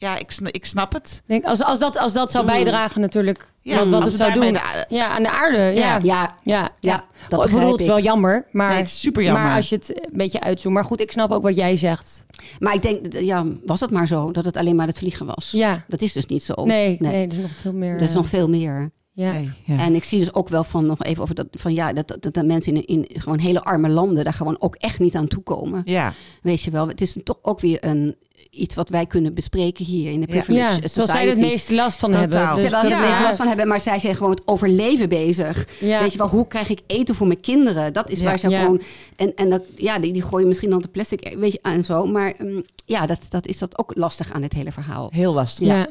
Ja, 0.05 0.17
ik, 0.17 0.37
ik 0.51 0.65
snap 0.65 0.93
het. 0.93 1.13
Ik 1.15 1.21
Denk, 1.27 1.45
als, 1.45 1.63
als, 1.63 1.79
dat, 1.79 1.97
als 1.97 2.13
dat 2.13 2.31
zou 2.31 2.45
bijdragen 2.45 3.01
natuurlijk, 3.01 3.53
Ja, 3.61 3.87
wat, 3.89 4.03
het 4.03 4.15
zou 4.15 4.33
doen. 4.33 4.53
de- 4.53 4.85
Ja, 4.89 5.07
aan 5.07 5.23
de 5.23 5.29
aarde, 5.29 5.57
ja. 5.57 5.71
Ja. 5.73 5.99
Ja, 6.03 6.35
Ja, 6.43 6.69
ja, 6.79 7.03
dat 7.29 7.45
ik 7.45 7.51
bedoel, 7.51 7.71
het 7.71 7.81
is 7.81 7.87
wel 7.87 7.99
jammer, 8.01 8.45
maar, 8.51 8.69
Nee, 8.69 8.77
het 8.77 8.87
is 8.87 8.99
super 8.99 9.23
jammer. 9.23 9.41
maar 9.43 9.55
als 9.55 9.69
je 9.69 9.75
het 9.75 9.89
een 10.11 10.17
beetje 10.17 10.39
uitzoomt. 10.41 10.73
Maar 10.75 10.83
goed, 10.85 11.01
ik 11.01 11.11
snap 11.11 11.31
ook 11.31 11.43
wat 11.43 11.55
jij 11.55 11.75
zegt. 11.77 12.25
Maar 12.59 12.73
ik 12.73 12.81
denk, 12.81 13.13
ja, 13.13 13.45
was 13.65 13.79
het 13.79 13.91
maar 13.91 14.07
zo 14.07 14.31
dat 14.31 14.45
het 14.45 14.57
alleen 14.57 14.75
maar 14.75 14.87
het 14.87 14.97
vliegen 14.97 15.25
was? 15.25 15.51
Ja, 15.51 15.83
Dat 15.87 16.01
is 16.01 16.13
dus 16.13 16.25
niet 16.25 16.43
zo. 16.43 16.65
nee, 16.65 16.97
nee, 16.99 17.27
er 17.27 17.33
is 17.33 17.41
nog 17.41 17.51
veel 17.61 17.73
meer. 17.73 17.93
Er 17.95 18.01
is 18.01 18.13
nog 18.13 18.27
veel 18.27 18.49
meer. 18.49 18.91
ja. 19.11 19.31
Nee, 19.31 19.51
ja. 19.63 19.77
En 19.77 19.95
ik 19.95 20.03
zie 20.03 20.19
dus 20.19 20.33
ook 20.33 20.49
wel 20.49 20.63
van 20.63 20.85
nog 20.85 21.03
even 21.03 21.21
over 21.23 21.35
dat 21.35 21.47
van 21.51 21.73
ja, 21.73 21.93
dat, 21.93 22.07
dat, 22.07 22.33
dat 22.33 22.45
mensen 22.45 22.73
in, 22.85 23.05
in 23.07 23.21
gewoon 23.21 23.39
hele 23.39 23.63
arme 23.63 23.89
landen 23.89 24.23
daar 24.23 24.33
gewoon 24.33 24.55
ook 24.61 24.75
echt 24.75 24.99
niet 24.99 25.15
aan 25.15 25.27
toekomen. 25.27 25.81
ja. 25.85 26.13
Weet 26.41 26.61
je 26.61 26.71
wel, 26.71 26.87
het 26.87 27.01
is 27.01 27.17
toch 27.23 27.37
ook 27.41 27.59
weer 27.59 27.83
een 27.85 28.15
iets 28.55 28.75
wat 28.75 28.89
wij 28.89 29.05
kunnen 29.05 29.33
bespreken 29.33 29.85
hier 29.85 30.11
in 30.11 30.19
de 30.21 30.27
privilege 30.27 30.81
Ja, 30.81 30.87
zoals 30.87 31.11
zij 31.11 31.27
het 31.27 31.37
meeste 31.39 31.73
last 31.75 31.99
van 31.99 32.11
Totaal. 32.11 32.29
hebben. 32.29 32.55
Dus 32.63 32.71
Terwijl 32.71 32.83
er 32.93 32.99
Ja. 33.01 33.09
meest 33.09 33.21
last 33.23 33.37
van 33.37 33.47
hebben, 33.47 33.67
maar 33.67 33.81
zij 33.81 33.99
zijn 33.99 34.15
gewoon 34.15 34.31
het 34.31 34.41
overleven 34.45 35.09
bezig. 35.09 35.67
Ja. 35.79 36.01
Weet 36.01 36.11
je 36.11 36.17
wel, 36.17 36.27
hoe 36.29 36.47
krijg 36.47 36.69
ik 36.69 36.79
eten 36.87 37.15
voor 37.15 37.27
mijn 37.27 37.39
kinderen? 37.41 37.93
Dat 37.93 38.09
is 38.09 38.19
Ja. 38.19 38.25
waar 38.25 38.39
ze 38.39 38.49
Ja. 38.49 38.59
gewoon. 38.61 38.81
En, 39.15 39.35
en 39.35 39.49
dat, 39.49 39.61
ja, 39.75 39.99
die, 39.99 40.13
die 40.13 40.21
gooien 40.21 40.47
misschien 40.47 40.69
dan 40.69 40.81
de 40.81 40.87
plastic 40.87 41.35
weet 41.39 41.51
je, 41.51 41.59
en 41.61 41.85
zo. 41.85 42.05
Maar 42.05 42.33
mm, 42.37 42.63
ja, 42.85 43.05
dat, 43.05 43.19
dat 43.29 43.47
is 43.47 43.57
dat 43.57 43.77
ook 43.79 43.91
lastig 43.95 44.33
aan 44.33 44.41
dit 44.41 44.53
hele 44.53 44.71
verhaal. 44.71 45.09
Heel 45.11 45.33
lastig. 45.33 45.67
Ja. 45.67 45.87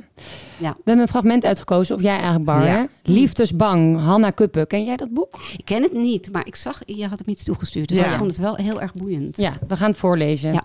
Ja. 0.59 0.71
We 0.71 0.83
hebben 0.85 1.03
een 1.03 1.09
fragment 1.09 1.45
uitgekozen, 1.45 1.95
of 1.97 2.03
jij 2.03 2.13
eigenlijk, 2.17 2.45
Bar. 2.45 2.87
Liefdesbang, 3.03 4.01
Hanna 4.01 4.31
Kuppen. 4.31 4.67
Ken 4.67 4.85
jij 4.85 4.97
dat 4.97 5.11
boek? 5.13 5.41
Ik 5.57 5.65
ken 5.65 5.83
het 5.83 5.93
niet, 5.93 6.33
maar 6.33 6.47
ik 6.47 6.57
zag, 6.57 6.83
je 6.87 7.07
had 7.09 7.19
hem 7.19 7.29
iets 7.29 7.45
toegestuurd. 7.45 7.89
Dus 7.89 7.99
Ja. 7.99 8.05
ik 8.05 8.19
vond 8.19 8.31
het 8.31 8.41
wel 8.41 8.55
heel 8.55 8.81
erg 8.81 8.93
boeiend. 8.95 9.37
Ja, 9.37 9.53
we 9.69 9.77
gaan 9.77 9.91
het 9.91 9.99
voorlezen. 9.99 10.53
Ja. 10.53 10.65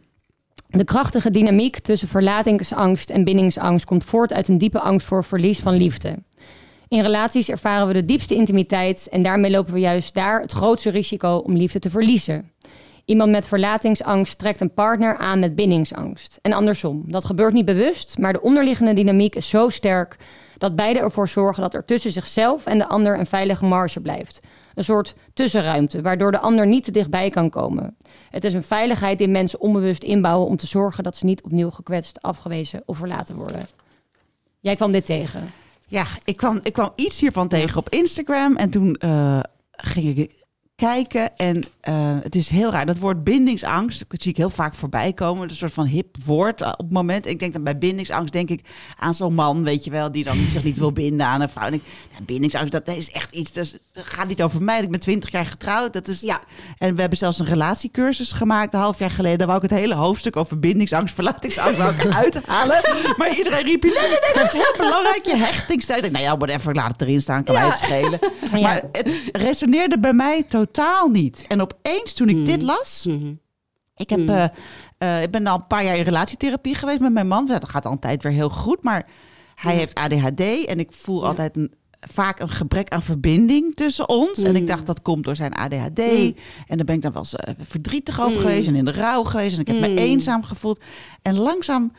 De 0.71 0.85
krachtige 0.85 1.31
dynamiek 1.31 1.79
tussen 1.79 2.09
verlatingsangst 2.09 3.11
en 3.11 3.25
bindingsangst 3.25 3.85
komt 3.85 4.05
voort 4.05 4.33
uit 4.33 4.49
een 4.49 4.59
diepe 4.59 4.81
angst 4.81 5.07
voor 5.07 5.25
verlies 5.25 5.59
van 5.59 5.75
liefde. 5.75 6.19
In 6.89 7.03
relaties 7.03 7.49
ervaren 7.49 7.87
we 7.87 7.93
de 7.93 8.05
diepste 8.05 8.35
intimiteit 8.35 9.09
en 9.11 9.23
daarmee 9.23 9.51
lopen 9.51 9.73
we 9.73 9.81
juist 9.81 10.15
daar 10.15 10.41
het 10.41 10.53
grootste 10.53 10.91
risico 10.91 11.37
om 11.37 11.57
liefde 11.57 11.79
te 11.79 11.91
verliezen. 11.91 12.53
Iemand 13.05 13.31
met 13.31 13.47
verlatingsangst 13.47 14.39
trekt 14.39 14.61
een 14.61 14.75
partner 14.75 15.17
aan 15.17 15.39
met 15.39 15.55
bindingsangst. 15.55 16.39
En 16.43 16.53
andersom. 16.53 17.05
Dat 17.07 17.25
gebeurt 17.25 17.53
niet 17.53 17.65
bewust, 17.65 18.19
maar 18.19 18.33
de 18.33 18.41
onderliggende 18.41 18.93
dynamiek 18.93 19.35
is 19.35 19.49
zo 19.49 19.69
sterk 19.69 20.17
dat 20.59 20.77
beide 20.77 20.99
ervoor 20.99 21.29
zorgen 21.29 21.63
dat 21.63 21.75
er 21.75 21.85
tussen 21.85 22.13
zichzelf 22.13 22.67
en 22.67 22.79
de 22.79 22.89
ander 22.89 23.19
een 23.19 23.27
veilige 23.27 23.65
marge 23.65 24.01
blijft. 24.01 24.41
Een 24.79 24.85
soort 24.85 25.15
tussenruimte, 25.33 26.03
waardoor 26.03 26.31
de 26.31 26.39
ander 26.39 26.67
niet 26.67 26.85
te 26.85 26.91
dichtbij 26.91 27.31
kan 27.31 27.51
komen. 27.51 27.97
Het 28.31 28.45
is 28.45 28.53
een 28.53 28.63
veiligheid 28.63 29.19
die 29.19 29.29
mensen 29.29 29.61
onbewust 29.61 30.03
inbouwen 30.03 30.49
om 30.49 30.57
te 30.57 30.67
zorgen 30.67 31.05
dat 31.05 31.17
ze 31.17 31.25
niet 31.25 31.43
opnieuw 31.43 31.71
gekwetst, 31.71 32.23
afgewezen 32.23 32.83
of 32.87 32.97
verlaten 32.97 33.37
worden. 33.37 33.67
Jij 34.61 34.77
kwam 34.77 34.93
dit 34.93 35.05
tegen. 35.05 35.51
Ja, 35.87 36.07
ik 36.25 36.37
kwam, 36.37 36.61
ik 36.63 36.73
kwam 36.73 36.93
iets 36.95 37.21
hiervan 37.21 37.49
tegen 37.49 37.79
op 37.79 37.89
Instagram. 37.89 38.57
En 38.57 38.71
toen 38.71 38.95
eh, 38.95 39.41
ging 39.71 40.17
ik 40.17 40.45
kijken. 40.79 41.37
En 41.37 41.63
eh, 41.81 42.17
het 42.23 42.37
is 42.37 42.51
heel 42.51 42.71
raar. 42.71 42.87
Dat 42.87 42.99
woord 42.99 43.25
bindingsangst, 43.25 44.05
dat 44.09 44.23
zie 44.23 44.31
ik 44.31 44.37
heel 44.37 44.51
vaak 44.51 44.75
voorbij 44.75 45.13
komen. 45.13 45.49
Een 45.49 45.55
soort 45.55 45.73
van 45.73 45.87
hip 45.87 46.17
woord 46.25 46.61
eh, 46.61 46.69
op 46.69 46.79
het 46.79 46.91
moment. 46.91 47.27
Ik 47.27 47.39
denk 47.39 47.53
dan 47.53 47.63
bij 47.63 47.79
bindingsangst 47.79 48.33
denk 48.33 48.49
ik 48.49 48.61
aan 48.97 49.15
zo'n 49.15 49.35
man, 49.35 49.65
weet 49.65 49.85
je 49.85 49.91
wel, 49.91 50.13
die 50.13 50.25
dan 50.25 50.37
zich 50.37 50.65
niet 50.65 50.79
wil 50.79 50.93
binden 50.93 51.27
aan 51.27 51.41
een 51.41 51.49
vrouw. 51.49 51.67
En 51.67 51.73
ik, 51.73 51.83
ja, 52.11 52.25
bindingsangst, 52.25 52.73
dat 52.73 52.89
is 52.89 53.11
echt 53.11 53.33
iets, 53.33 53.53
dat, 53.53 53.79
gaat 53.93 54.29
niet 54.29 54.43
over 54.43 54.63
mij. 54.63 54.83
Ik 54.83 54.91
ben 54.91 55.01
twintig 55.01 55.31
jaar 55.31 55.47
getrouwd. 55.47 55.93
Dat 55.93 56.09
is, 56.09 56.21
Ja. 56.21 56.41
En 56.79 56.95
we 56.95 57.01
hebben 57.01 57.19
zelfs 57.19 57.39
een 57.39 57.47
relatiecursus 57.47 58.33
gemaakt 58.33 58.75
een 58.75 58.81
half 58.81 58.99
jaar 58.99 59.11
geleden. 59.11 59.39
Daar 59.39 59.47
wou 59.47 59.65
ik 59.65 59.71
het 59.71 59.79
hele 59.79 59.95
hoofdstuk 59.95 60.37
over 60.37 60.59
bindingsangst, 60.59 61.15
verlatingsangst 61.15 61.79
wou 61.79 61.95
ik 61.95 62.15
uithalen. 62.25 62.81
Maar 63.17 63.37
iedereen 63.37 63.65
riep 63.65 63.83
je, 63.83 63.91
nee, 64.01 64.09
nee, 64.09 64.21
nee, 64.21 64.35
dat 64.35 64.55
is 64.55 64.61
heel 64.61 64.75
belangrijk. 64.77 65.27
Je 65.27 65.37
hechtingstijd. 65.37 66.05
Ik, 66.05 66.11
nou 66.11 66.25
ja, 66.25 66.37
whatever, 66.37 66.75
laat 66.75 66.93
het 66.93 67.01
erin 67.01 67.23
staan, 67.23 67.45
kan 67.45 67.55
mij 67.55 67.67
het 67.67 67.79
schelen. 67.79 68.19
Ja. 68.53 68.61
Maar 68.61 68.83
het 68.93 69.13
resoneerde 69.33 69.99
bij 69.99 70.13
mij 70.13 70.43
totaal 70.43 70.68
niet. 71.11 71.45
En 71.49 71.61
opeens, 71.61 72.13
toen 72.15 72.29
ik 72.29 72.47
dit 72.47 72.63
las... 72.63 73.05
Mhm. 73.09 73.33
Ik, 73.97 74.11
heb, 74.11 74.29
eh, 74.29 74.45
eh, 74.99 75.23
ik 75.23 75.31
ben 75.31 75.47
al 75.47 75.57
een 75.57 75.67
paar 75.67 75.85
jaar 75.85 75.97
in 75.97 76.03
relatietherapie 76.03 76.75
geweest 76.75 77.01
met 77.01 77.13
mijn 77.13 77.29
man. 77.29 77.47
Dat 77.47 77.69
gaat 77.69 77.87
altijd 77.87 78.23
weer 78.23 78.33
heel 78.33 78.49
goed, 78.49 78.83
maar 78.83 79.07
hij 79.55 79.75
heeft 79.75 79.95
ADHD. 79.95 80.65
En 80.65 80.79
ik 80.79 80.93
voel 80.93 81.27
altijd 81.27 81.57
een, 81.57 81.73
vaak 82.01 82.41
een 82.41 82.49
gebrek 82.49 82.89
aan 82.89 83.03
verbinding 83.03 83.75
tussen 83.75 84.09
ons. 84.09 84.43
En 84.43 84.57
ik 84.57 84.67
dacht, 84.67 84.87
dat 84.87 85.03
komt 85.03 85.25
door 85.25 85.37
zijn 85.37 85.55
ADHD. 85.55 85.99
En 85.99 86.77
daar 86.77 86.85
ben 86.85 86.95
ik 86.95 87.03
dan 87.03 87.13
wel 87.13 87.23
eens 87.23 87.37
eh, 87.37 87.55
verdrietig 87.59 88.21
over 88.21 88.41
geweest 88.41 88.69
en 88.69 88.75
in 88.75 88.85
de 88.85 88.93
rouw 88.93 89.25
geweest. 89.25 89.55
En 89.55 89.61
ik 89.61 89.67
heb 89.67 89.81
me 89.81 89.95
eenzaam 89.95 90.43
gevoeld. 90.43 90.83
En 91.23 91.39
langzaam 91.39 91.93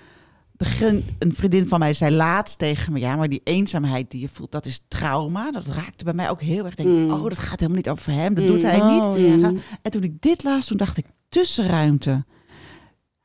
begin 0.60 1.04
een 1.20 1.34
vriendin 1.36 1.68
van 1.68 1.80
mij 1.80 1.94
zei 1.94 2.16
laatst 2.16 2.58
tegen 2.58 2.94
me... 2.94 3.00
ja, 3.00 3.16
maar 3.16 3.30
die 3.30 3.42
eenzaamheid 3.44 4.12
die 4.12 4.22
je 4.22 4.28
voelt, 4.30 4.52
dat 4.52 4.66
is 4.66 4.86
trauma. 4.88 5.52
Dat 5.52 5.68
raakte 5.68 6.04
bij 6.04 6.14
mij 6.14 6.30
ook 6.30 6.42
heel 6.42 6.66
erg. 6.66 6.76
Ik 6.76 6.86
denk, 6.86 7.12
oh, 7.12 7.24
dat 7.24 7.38
gaat 7.38 7.60
helemaal 7.60 7.78
niet 7.78 7.90
over 7.90 8.12
hem. 8.14 8.34
Dat 8.34 8.48
doet 8.48 8.62
hij 8.62 8.80
Oh, 8.82 9.16
niet. 9.16 9.40
ja. 9.42 9.54
En 9.82 9.92
toen 9.92 10.04
ik 10.04 10.22
dit 10.22 10.44
las, 10.44 10.66
toen 10.68 10.78
dacht 10.78 10.98
ik, 10.98 11.06
tussenruimte. 11.30 12.26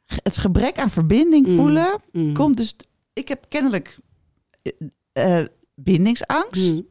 Het 0.04 0.36
gebrek 0.36 0.78
aan 0.78 0.90
verbinding 0.90 1.46
Mm. 1.46 1.56
voelen 1.56 2.02
Mm. 2.12 2.34
komt 2.34 2.56
dus... 2.56 2.76
Ik 3.12 3.28
heb 3.28 3.44
kennelijk 3.48 3.98
eh, 4.62 5.38
eh, 5.40 5.46
bindingsangst. 5.74 6.82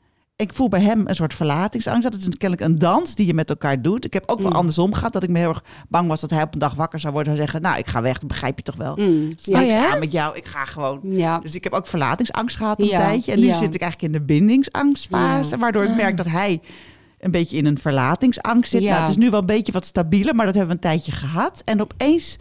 Ik 0.43 0.53
voel 0.53 0.67
bij 0.69 0.81
hem 0.81 1.07
een 1.07 1.15
soort 1.15 1.33
verlatingsangst. 1.33 2.03
Dat 2.03 2.15
is 2.15 2.25
een- 2.25 2.37
kennelijk 2.37 2.69
een 2.71 2.79
dans 2.79 3.15
die 3.15 3.25
je 3.25 3.33
met 3.33 3.49
elkaar 3.49 3.81
doet. 3.81 4.05
Ik 4.05 4.13
heb 4.13 4.23
ook 4.29 4.39
wel 4.41 4.49
Mm. 4.49 4.55
andersom 4.55 4.93
gehad. 4.93 5.13
Dat 5.13 5.23
ik 5.23 5.29
me 5.29 5.39
heel 5.39 5.49
erg 5.49 5.63
bang 5.89 6.07
was 6.07 6.21
dat 6.21 6.29
hij 6.29 6.41
op 6.43 6.53
een 6.53 6.59
dag 6.59 6.73
wakker 6.73 6.99
zou 6.99 7.13
worden. 7.13 7.31
En 7.31 7.37
zeggen, 7.39 7.61
nou, 7.61 7.77
ik 7.77 7.87
ga 7.87 8.01
weg. 8.01 8.19
Dat 8.19 8.27
begrijp 8.27 8.57
je 8.57 8.63
toch 8.63 8.75
wel. 8.75 8.95
Mm. 8.95 9.33
Ja. 9.35 9.59
niks 9.59 9.73
Oh 9.73 9.79
ja? 9.79 9.91
aan 9.93 9.99
met 9.99 10.11
jou. 10.11 10.35
Ik 10.37 10.45
ga 10.45 10.65
gewoon... 10.65 10.99
Ja. 11.03 11.39
Dus 11.39 11.55
ik 11.55 11.63
heb 11.63 11.73
ook 11.73 11.87
verlatingsangst 11.87 12.57
gehad 12.57 12.81
een 12.81 12.87
Ja, 12.87 12.97
tijdje. 12.99 13.31
En 13.31 13.39
nu 13.39 13.45
zit 13.53 13.75
ik 13.75 13.81
eigenlijk 13.81 14.01
in 14.01 14.11
de 14.11 14.21
bindingsangstfase. 14.21 15.57
Waardoor 15.57 15.83
ik 15.83 15.95
merk 15.95 16.17
dat 16.17 16.25
hij 16.27 16.61
een 17.19 17.31
beetje 17.31 17.57
in 17.57 17.65
een 17.65 17.77
verlatingsangst 17.77 18.71
zit. 18.71 18.81
Ja. 18.81 18.89
Nou, 18.89 18.99
het 19.01 19.09
is 19.09 19.17
nu 19.17 19.29
wel 19.29 19.39
een 19.39 19.45
beetje 19.45 19.71
wat 19.71 19.85
stabieler, 19.85 20.35
maar 20.35 20.45
dat 20.45 20.55
hebben 20.55 20.75
we 20.79 20.81
een 20.87 20.89
tijdje 20.91 21.11
gehad. 21.11 21.61
En 21.65 21.81
opeens 21.81 22.37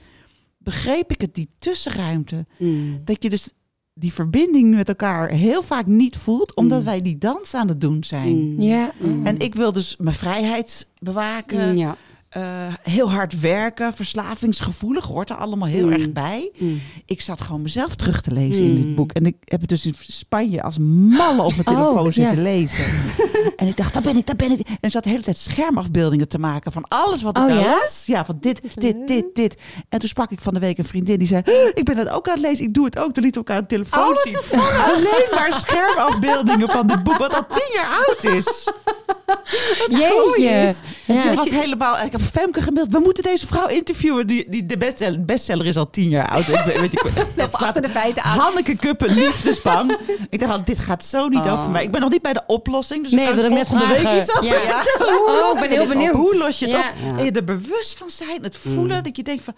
begreep 0.59 1.11
ik 1.13 1.21
het, 1.21 1.35
die 1.35 1.49
tussenruimte. 1.59 2.47
Mm. 2.59 3.01
Dat 3.05 3.23
je 3.23 3.29
dus 3.29 3.49
die 3.95 4.13
verbinding 4.13 4.75
met 4.75 4.89
elkaar 4.89 5.29
heel 5.29 5.63
vaak 5.63 5.87
niet 5.87 6.17
voelt, 6.17 6.55
omdat 6.55 6.79
Mm. 6.79 6.85
wij 6.85 7.01
die 7.01 7.19
dans 7.19 7.55
aan 7.55 7.69
het 7.69 7.81
doen 7.81 8.05
zijn. 8.05 8.53
Mm. 8.55 8.61
Ja. 8.61 8.93
En 9.25 9.39
ik 9.39 9.55
wil 9.55 9.73
dus 9.73 9.97
mijn 9.99 10.17
vrijheid 10.17 10.89
bewaken, 10.99 11.69
Mm, 11.71 11.77
Ja. 11.77 11.97
Eh, 12.33 12.43
heel 12.83 13.11
hard 13.11 13.41
werken, 13.41 13.95
verslavingsgevoelig 13.95 15.05
hoort 15.05 15.31
er 15.31 15.37
allemaal 15.37 15.69
heel 15.69 15.87
Mm. 15.87 15.93
erg 15.93 16.13
bij. 16.13 16.51
Mm. 16.59 16.81
Ik 17.07 17.21
zat 17.21 17.41
gewoon 17.41 17.63
mezelf 17.63 17.95
terug 17.95 18.21
te 18.23 18.33
lezen 18.33 18.65
in 18.65 18.75
dit 18.77 18.87
Mm. 18.87 18.95
boek. 18.95 19.13
En 19.13 19.27
ik 19.27 19.37
heb 19.45 19.61
het 19.61 19.69
dus 19.69 19.87
in 19.87 19.95
Spanje 19.99 20.63
als 20.63 20.79
malle 20.79 21.43
op 21.43 21.55
mijn 21.57 21.69
Oh, 21.79 21.85
telefoon 21.85 22.13
zitten 22.13 22.37
ja. 22.37 22.43
lezen. 22.43 22.85
en 23.57 23.67
ik 23.67 23.77
dacht, 23.77 23.93
daar 23.93 24.03
ben 24.03 24.17
ik, 24.17 24.27
daar 24.27 24.37
ben 24.37 24.51
ik. 24.51 24.61
En 24.69 24.77
ik 24.81 24.91
zat 24.91 25.03
de 25.05 25.11
hele 25.11 25.23
tijd 25.23 25.39
schermafbeeldingen 25.39 26.29
te 26.29 26.39
maken 26.39 26.73
van 26.73 26.85
alles 26.89 27.23
wat 27.23 27.37
ik 27.37 27.43
Oh, 27.43 27.49
daar 27.49 27.59
ja? 27.61 27.79
las. 27.81 28.03
Ja, 28.07 28.25
van 28.25 28.37
dit, 28.41 28.61
dit, 28.75 28.97
dit, 29.07 29.25
dit. 29.35 29.57
En 29.89 29.99
toen 29.99 30.09
sprak 30.09 30.31
ik 30.31 30.41
van 30.41 30.55
de 30.55 30.61
week 30.61 30.79
een 30.79 30.85
vriendin 30.85 31.19
die 31.19 31.27
zei, 31.29 31.43
"Huh, 31.45 31.55
ik 31.75 31.85
ben 31.85 31.97
dat 31.97 32.09
ook 32.09 32.27
aan 32.29 32.35
het 32.35 32.43
lezen. 32.43 32.65
Ik 32.65 32.75
doe 32.75 32.85
het 32.85 32.99
ook. 32.99 33.13
Toen 33.13 33.25
liet 33.25 33.37
elkaar 33.37 33.57
een 33.59 33.67
telefoon 33.67 34.09
Oh, 34.09 34.17
zien. 34.17 34.37
Alleen 34.81 35.29
maar 35.35 35.53
schermafbeeldingen 35.53 36.69
van 36.69 36.87
dit 36.87 37.03
boek, 37.03 37.17
wat 37.19 37.35
al 37.35 37.47
tien 37.49 37.71
jaar 37.75 38.05
oud 38.07 38.25
is. 38.25 38.69
Jeetje. 40.01 40.43
Ja. 40.43 40.73
Ze 40.73 40.83
Ja. 41.29 41.35
was 41.35 41.51
helemaal. 41.51 42.05
Ik 42.05 42.13
heb 42.13 42.21
Femke 42.21 42.63
gemaild. 42.63 42.89
We 42.93 42.99
moeten 42.99 43.23
deze 43.23 43.47
vrouw 43.47 43.67
interviewen. 43.69 44.27
Die, 44.27 44.47
die 44.49 44.67
de 44.67 44.79
bestseller, 44.79 45.25
bestseller 45.25 45.67
is 45.67 45.77
al 45.77 45.91
tien 45.91 46.09
jaar 46.09 46.29
oud. 46.29 46.49
Ik 46.49 46.63
weet, 46.65 46.81
weet 46.81 46.93
ik, 46.99 47.03
dat 47.35 47.53
achter 47.53 47.83
de 47.83 47.89
feiten 47.89 48.23
aan. 48.23 48.39
Hanneke 48.39 48.77
Kuppen, 48.77 49.15
liefdesbang. 49.21 49.97
ik 50.31 50.41
dacht 50.41 50.53
al, 50.53 50.65
dit 50.65 50.79
gaat 50.79 51.05
zo 51.05 51.29
niet 51.29 51.45
Oh. 51.47 51.53
over 51.53 51.71
mij. 51.71 51.83
Ik 51.83 51.91
ben 51.91 52.01
nog 52.01 52.11
niet 52.11 52.23
bij 52.23 52.33
de 52.33 52.43
oplossing. 52.47 53.03
Dus 53.03 53.13
Nee, 53.13 53.21
ik 53.21 53.27
kan 53.31 53.37
wil 53.37 53.45
ik 53.51 53.53
net 53.57 53.67
volgende 53.67 53.95
week 54.03 54.21
iets 54.21 54.37
over 54.37 54.45
Ja. 54.45 54.83
Oh, 55.01 55.55
ik 55.55 55.61
ben 55.61 55.71
heel 55.71 55.87
benieuwd. 55.89 56.15
Hoe 56.15 56.37
los 56.37 56.59
je 56.59 56.65
het 56.65 56.75
Ja. 56.75 56.93
op? 57.13 57.19
En 57.19 57.25
je 57.25 57.31
er 57.31 57.45
bewust 57.45 57.97
van 57.99 58.11
zijn, 58.11 58.43
het 58.43 58.57
voelen. 58.57 58.97
Mm. 58.97 59.03
Dat 59.03 59.17
je 59.17 59.23
denkt 59.23 59.45
van, 59.45 59.55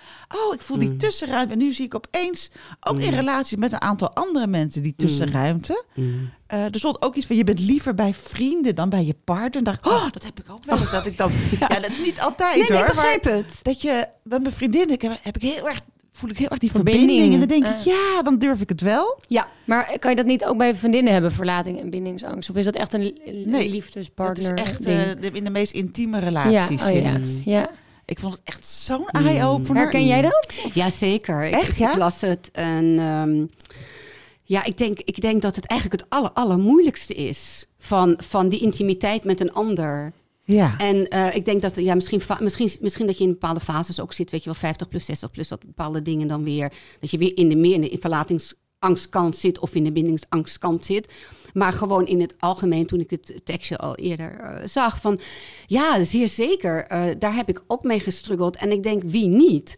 oh, 0.46 0.54
ik 0.54 0.60
voel 0.60 0.78
die 0.78 0.96
tussenruimte. 0.96 1.52
En 1.52 1.58
nu 1.58 1.72
zie 1.72 1.84
ik 1.84 1.94
opeens, 1.94 2.50
ook 2.80 2.98
in 3.00 3.14
relatie 3.14 3.58
met 3.58 3.72
een 3.72 3.80
aantal 3.80 4.10
andere 4.14 4.46
mensen, 4.46 4.82
die 4.82 4.94
tussenruimte. 4.96 5.84
Mm. 5.94 6.30
Eh, 6.46 6.64
er 6.64 6.78
stond 6.78 7.02
ook 7.02 7.14
iets 7.14 7.26
van, 7.26 7.36
je 7.36 7.44
bent 7.44 7.60
liever 7.60 7.94
bij 7.94 8.14
vrienden 8.14 8.74
dan 8.74 8.88
bij 8.88 9.04
je 9.04 9.14
partner. 9.24 9.56
En 9.56 9.64
dacht 9.64 9.78
ik, 9.78 9.86
oh, 9.86 10.10
dat 10.12 10.24
heb 10.24 10.38
ik 10.40 10.50
ook 10.50 10.64
wel 10.64 10.78
eens. 10.78 10.90
Dat 10.90 11.06
ik 11.06 11.18
dan, 11.18 11.32
ja, 11.60 11.68
dat 11.68 11.88
is 11.90 11.98
niet 11.98 12.20
altijd 12.20 12.56
Nee, 12.56 12.68
nee, 12.68 12.78
hoor. 12.78 12.86
ik 12.88 12.94
begrijp 12.94 13.24
maar 13.24 13.32
het. 13.34 13.58
dat 13.62 13.82
je, 13.82 14.06
met 14.22 14.42
mijn 14.42 14.54
vriendin, 14.54 14.90
ik 14.90 15.02
heb, 15.02 15.18
heb 15.22 15.36
ik 15.36 15.42
heel 15.42 15.68
erg, 15.68 15.80
voel 16.12 16.30
ik 16.30 16.38
heel 16.38 16.48
erg 16.48 16.58
die 16.58 16.70
Verbinding. 16.70 17.04
verbinding. 17.10 17.32
En 17.42 17.48
dan 17.48 17.48
denk 17.60 17.74
ik, 17.74 17.78
Ah. 17.78 17.84
ja, 18.16 18.22
dan 18.22 18.38
durf 18.38 18.60
ik 18.60 18.68
het 18.68 18.80
wel. 18.80 19.18
Ja, 19.26 19.48
Maar 19.66 19.98
kan 19.98 20.10
je 20.10 20.16
dat 20.16 20.26
niet 20.26 20.44
ook 20.44 20.56
bij 20.58 20.74
vriendinnen 20.74 21.12
hebben, 21.12 21.32
verlating 21.32 21.80
en 21.80 21.90
bindingsangst? 21.90 22.50
Of 22.50 22.56
is 22.56 22.64
dat 22.64 22.74
echt 22.74 22.92
een 22.92 23.02
li- 23.02 23.20
Nee, 23.24 23.44
Dat 23.50 23.64
liefdespartner 23.66 24.54
is 24.54 24.62
echt 24.64 24.84
eh, 24.86 25.10
in 25.32 25.44
de 25.44 25.50
meest 25.50 25.72
intieme 25.72 26.16
ja, 26.20 26.22
relaties 26.24 26.80
oh, 26.82 26.86
zit 26.88 27.02
ja. 27.02 27.08
het. 27.12 27.40
ja. 27.44 27.70
Ik 28.06 28.18
vond 28.18 28.32
het 28.34 28.42
echt 28.44 28.66
zo'n 28.66 29.06
eye-opener. 29.08 29.82
Herken 29.82 30.06
jij 30.06 30.22
dat? 30.22 30.60
ja 30.74 30.90
zeker. 30.90 31.42
Ik- 31.44 31.54
Echt, 31.54 31.68
ik, 31.68 31.76
ja? 31.76 31.90
ik 31.90 31.96
las 31.96 32.20
het 32.20 32.50
en 32.52 32.98
ehm, 32.98 33.44
ja, 34.44 34.64
ik 34.64 34.78
denk, 34.78 35.00
ik 35.00 35.20
denk 35.20 35.42
dat 35.42 35.56
het 35.56 35.66
eigenlijk 35.66 36.00
het 36.00 36.10
aller, 36.10 36.30
allermoeilijkste 36.32 37.14
is 37.14 37.66
van, 37.78 38.18
van 38.18 38.48
die 38.48 38.60
intimiteit 38.60 39.24
met 39.24 39.40
een 39.40 39.52
ander. 39.52 40.12
Ja. 40.44 40.78
En 40.78 41.08
eh, 41.08 41.34
ik 41.34 41.44
denk 41.44 41.62
dat, 41.62 41.76
ja, 41.76 41.94
misschien, 41.94 42.22
misschien, 42.40 42.70
misschien 42.80 43.06
dat 43.06 43.18
je 43.18 43.24
in 43.24 43.30
bepaalde 43.30 43.60
fases 43.60 44.00
ook 44.00 44.12
zit, 44.12 44.30
weet 44.30 44.40
je 44.44 44.50
wel, 44.50 44.58
50 44.58 44.88
plus, 44.88 45.04
60 45.04 45.30
plus, 45.30 45.48
dat 45.48 45.64
bepaalde 45.66 46.02
dingen 46.02 46.28
dan 46.28 46.44
weer, 46.44 46.72
dat 47.00 47.10
je 47.10 47.18
weer 47.18 47.36
in 47.36 47.48
de 47.48 47.56
meer 47.56 47.74
in 47.74 47.80
de 47.80 47.96
verlatingsangstkant 48.00 49.36
zit 49.36 49.58
of 49.58 49.74
in 49.74 49.84
de 49.84 49.92
bindingsangstkant 49.92 50.84
zit. 50.84 51.12
Maar 51.52 51.72
gewoon 51.72 52.06
in 52.06 52.20
het 52.20 52.34
algemeen, 52.38 52.86
toen 52.86 53.00
ik 53.00 53.10
het 53.10 53.40
tekstje 53.44 53.78
al 53.78 53.96
eerder 53.96 54.40
eh, 54.40 54.66
zag, 54.66 55.00
van 55.00 55.20
ja, 55.66 56.04
zeer 56.04 56.28
zeker, 56.28 56.84
eh, 56.84 57.04
daar 57.18 57.34
heb 57.34 57.48
ik 57.48 57.62
ook 57.66 57.82
mee 57.82 58.00
gestruggeld. 58.00 58.56
En 58.56 58.70
ik 58.70 58.82
denk, 58.82 59.02
wie 59.02 59.28
niet? 59.28 59.76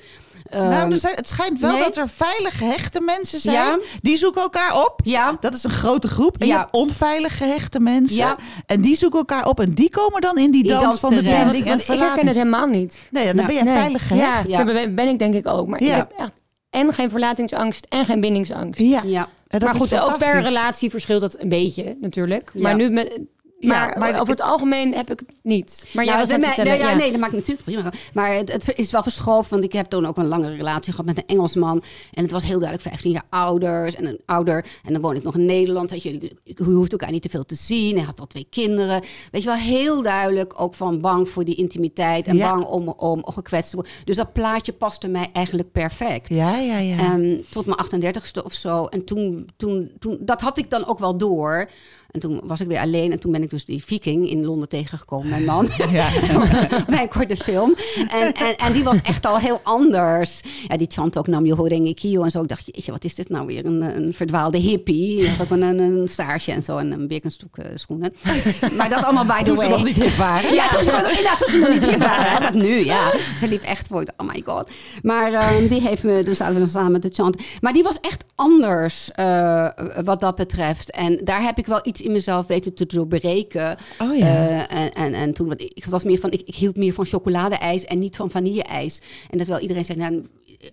Nou, 0.50 0.72
Ehm, 0.72 0.90
er 0.90 0.96
zijn, 0.96 1.14
het 1.14 1.28
schijnt 1.28 1.61
wel 1.61 1.72
nee. 1.72 1.80
dat 1.82 1.96
er 1.96 2.09
veilig 2.09 2.59
gehechte 2.59 3.00
mensen 3.00 3.40
zijn. 3.40 3.54
Ja. 3.54 3.78
Die 4.02 4.16
zoeken 4.16 4.42
elkaar 4.42 4.85
op. 4.85 5.00
ja, 5.04 5.37
Dat 5.40 5.54
is 5.54 5.64
een 5.64 5.70
grote 5.70 6.09
groep. 6.09 6.37
En 6.38 6.46
je 6.46 6.52
hebt 6.52 6.72
onveilig 6.72 7.37
gehechte 7.37 7.80
mensen. 7.80 8.16
Ja. 8.16 8.37
En 8.66 8.80
die 8.80 8.96
zoeken 8.96 9.18
elkaar 9.18 9.46
op. 9.48 9.61
En 9.61 9.72
die 9.74 9.90
komen 9.90 10.20
dan 10.20 10.37
in 10.38 10.50
die, 10.50 10.62
Die 10.62 10.72
dans, 10.72 10.85
dans 10.85 11.00
van 11.00 11.11
de 11.11 11.16
terecht. 11.16 11.42
binding 11.42 11.64
en 11.64 11.68
Want 11.70 11.80
ik 11.88 11.98
herken 11.98 12.26
het 12.26 12.37
helemaal 12.37 12.66
niet. 12.66 12.98
Nee, 13.11 13.24
dan 13.26 13.37
Ja. 13.37 13.46
ben 13.46 13.54
je 13.54 13.62
Nee. 13.62 13.74
veilig 13.76 14.06
gehecht. 14.06 14.46
Ja, 14.48 14.64
ben 14.88 15.09
ik 15.09 15.18
denk 15.18 15.35
ik 15.35 15.46
ook. 15.48 15.66
Maar 15.66 15.82
Ja. 15.82 15.90
ik 15.90 15.96
heb 15.96 16.12
echt 16.16 16.32
en 16.70 16.92
geen 16.92 17.11
verlatingsangst 17.11 17.87
en 17.88 18.04
geen 18.04 18.20
bindingsangst. 18.20 18.80
Ja. 18.80 19.28
dat 19.48 19.62
maar 19.62 19.74
is 19.74 19.80
goed, 19.80 19.98
ook 20.00 20.18
per 20.18 20.40
relatie 20.42 20.90
verschilt 20.90 21.20
dat 21.20 21.37
een 21.40 21.48
beetje 21.48 21.96
natuurlijk. 22.00 22.50
Maar 22.54 22.70
Ja. 22.70 22.76
nu 22.76 22.90
met... 22.90 23.20
Ja, 23.60 23.68
Maar, 23.86 23.98
maar 23.98 24.08
over 24.08 24.18
het- 24.18 24.28
het 24.28 24.40
algemeen 24.42 24.94
heb 24.94 25.10
ik 25.10 25.18
het 25.18 25.28
niet. 25.42 25.86
Maar 25.92 26.04
jij 26.04 26.16
was 26.16 26.28
net 26.28 26.40
nee, 26.56 26.66
ja, 26.66 26.74
ja. 26.74 26.94
nee, 26.94 27.10
dat 27.10 27.20
maakt 27.20 27.32
natuurlijk 27.32 27.62
prima. 27.64 27.90
Maar 28.14 28.34
het, 28.34 28.52
het 28.52 28.72
is 28.78 28.90
wel 28.90 29.02
verschoven, 29.02 29.50
want 29.50 29.64
ik 29.64 29.72
heb 29.72 29.86
toen 29.86 30.06
ook 30.06 30.16
een 30.16 30.26
langere 30.28 30.56
relatie 30.56 30.90
gehad 30.92 31.06
met 31.06 31.18
een 31.18 31.26
Engelsman. 31.26 31.82
En 32.12 32.22
het 32.22 32.30
was 32.32 32.42
heel 32.44 32.58
duidelijk 32.58 32.88
15 32.88 33.10
jaar 33.10 33.24
ouders 33.30 33.94
en 33.94 34.06
een 34.06 34.20
ouder. 34.26 34.64
En 34.84 34.92
dan 34.92 35.02
woon 35.02 35.14
ik 35.16 35.22
nog 35.22 35.34
in 35.34 35.44
Nederland. 35.44 35.90
Weet 35.90 36.02
je, 36.02 36.32
je 36.44 36.62
hoeft 36.64 36.92
elkaar 36.92 37.10
niet 37.10 37.22
te 37.22 37.28
veel 37.28 37.44
te 37.44 37.54
zien. 37.54 37.96
Hij 37.96 38.04
had 38.04 38.20
al 38.20 38.26
twee 38.26 38.46
kinderen. 38.50 39.02
Weet 39.30 39.42
je 39.42 39.48
wel, 39.48 39.56
heel 39.58 40.02
duidelijk 40.02 40.60
ook 40.60 40.74
van 40.74 41.00
bang 41.00 41.28
voor 41.28 41.44
die 41.44 41.54
intimiteit 41.54 42.26
en 42.26 42.36
Ja. 42.36 42.50
bang 42.50 42.64
om, 42.64 42.88
om 42.88 43.24
gekwetst 43.26 43.70
te 43.70 43.76
worden. 43.76 43.92
Dus 44.04 44.16
dat 44.16 44.32
plaatje 44.32 44.72
paste 44.72 45.08
mij 45.08 45.30
eigenlijk 45.32 45.72
perfect. 45.72 46.28
Ja, 46.28 46.56
ja, 46.58 46.78
ja. 46.78 46.96
Ehm, 46.98 47.36
tot 47.50 47.66
mijn 47.66 47.78
38ste 47.78 48.44
of 48.44 48.52
zo. 48.52 48.84
En 48.84 49.04
toen, 49.04 49.48
toen, 49.56 49.90
toen, 49.98 50.18
dat 50.20 50.40
had 50.40 50.58
ik 50.58 50.70
dan 50.70 50.86
ook 50.86 50.98
wel 50.98 51.16
door. 51.16 51.68
En 52.16 52.22
toen 52.22 52.40
was 52.44 52.61
ik 52.61 52.66
weer 52.66 52.79
alleen. 52.81 53.12
En 53.12 53.18
toen 53.18 53.33
ben 53.33 53.42
ik 53.42 53.50
dus 53.50 53.64
die 53.64 53.85
viking 53.85 54.31
in 54.31 54.44
Londen 54.44 54.68
tegengekomen, 54.68 55.29
mijn 55.29 55.44
man. 55.44 55.68
Ja. 55.90 56.09
bij 56.88 57.02
een 57.02 57.09
korte 57.09 57.37
film. 57.37 57.74
En, 58.11 58.33
en, 58.35 58.57
en 58.57 58.72
die 58.72 58.85
was 58.85 59.00
echt 59.02 59.26
al 59.26 59.38
heel 59.38 59.61
anders. 59.62 60.40
Ja, 60.68 60.76
die 60.76 60.87
chant 60.90 61.18
ook 61.18 61.26
nam 61.26 61.46
je 61.46 61.55
horengi 61.55 61.94
kio 61.94 62.22
en 62.22 62.31
zo. 62.31 62.42
Ik 62.42 62.48
dacht, 62.48 62.62
jeetje, 62.66 62.92
wat 62.92 63.05
is 63.05 63.14
dit 63.14 63.29
nou 63.29 63.46
weer? 63.46 63.66
Een, 63.66 63.96
een 63.96 64.14
verdwaalde 64.14 64.59
hippie. 64.59 65.16
Die 65.20 65.29
had 65.29 65.40
ook 65.40 65.50
een, 65.50 65.62
een, 65.79 66.09
staarsje 66.09 66.52
en 66.52 66.62
zo. 66.62 66.76
En 66.76 66.92
een 66.92 67.07
Birkenstock 67.09 67.57
eh, 67.59 67.64
schoenen. 67.74 68.12
Maar 68.76 68.88
dat 68.88 69.05
allemaal 69.05 69.24
by 69.24 69.38
the 69.38 69.44
Toen 69.44 69.57
ze 69.57 69.62
way. 69.62 69.70
nog 69.70 69.85
niet 69.85 69.96
hip 69.96 70.14
waren. 70.14 70.55
Ja, 70.55 70.68
toen 70.68 70.85
ze, 70.85 70.90
nog- 70.90 71.20
ja, 71.20 71.37
toen 71.37 71.48
ze 71.50 71.59
nog 71.59 71.68
niet 71.68 71.85
hier 71.88 71.98
waren. 71.98 72.33
hè, 72.33 72.40
Dat 72.40 72.55
nu, 72.55 72.85
ja. 72.85 73.12
Ze 73.40 73.48
liep 73.48 73.62
echt 73.62 73.87
voor. 73.87 74.05
Oh 74.16 74.26
my 74.29 74.42
god. 74.46 74.70
Maar 75.02 75.33
ehm, 75.33 75.66
die 75.68 75.81
heeft 75.81 76.02
me, 76.02 76.22
dus 76.22 76.37
zaten 76.37 76.55
we 76.55 76.61
dan 76.61 76.68
samen 76.68 76.92
met 76.92 77.02
de 77.02 77.11
chant. 77.12 77.37
Maar 77.61 77.72
die 77.72 77.83
was 77.83 78.00
echt 78.00 78.24
anders 78.35 79.11
eh, 79.12 79.68
wat 80.05 80.20
dat 80.20 80.37
betreft. 80.37 80.90
En 80.90 81.20
daar 81.24 81.42
heb 81.42 81.59
ik 81.59 81.66
wel 81.66 81.81
iets 81.83 82.00
in 82.06 82.12
mezelf 82.12 82.46
weten 82.46 82.74
te 82.74 82.86
doorbreken. 82.86 83.76
Oh 83.98 84.16
ja. 84.16 84.26
Eh, 84.68 84.78
en, 84.82 84.92
en, 84.92 85.14
en 85.14 85.32
toen, 85.32 85.46
want 85.48 85.60
ik 85.60 85.84
was 85.84 86.04
meer 86.04 86.18
van, 86.18 86.30
ik, 86.30 86.40
ik 86.44 86.54
hield 86.54 86.76
meer 86.76 86.92
van 86.92 87.06
chocoladeijs 87.06 87.84
en 87.84 87.98
niet 87.98 88.16
van 88.16 88.30
vanille-ijs. 88.30 89.00
En 89.30 89.38
dat 89.38 89.46
wel 89.46 89.58
iedereen 89.58 89.84
zei, 89.84 89.98
nou, 89.98 90.24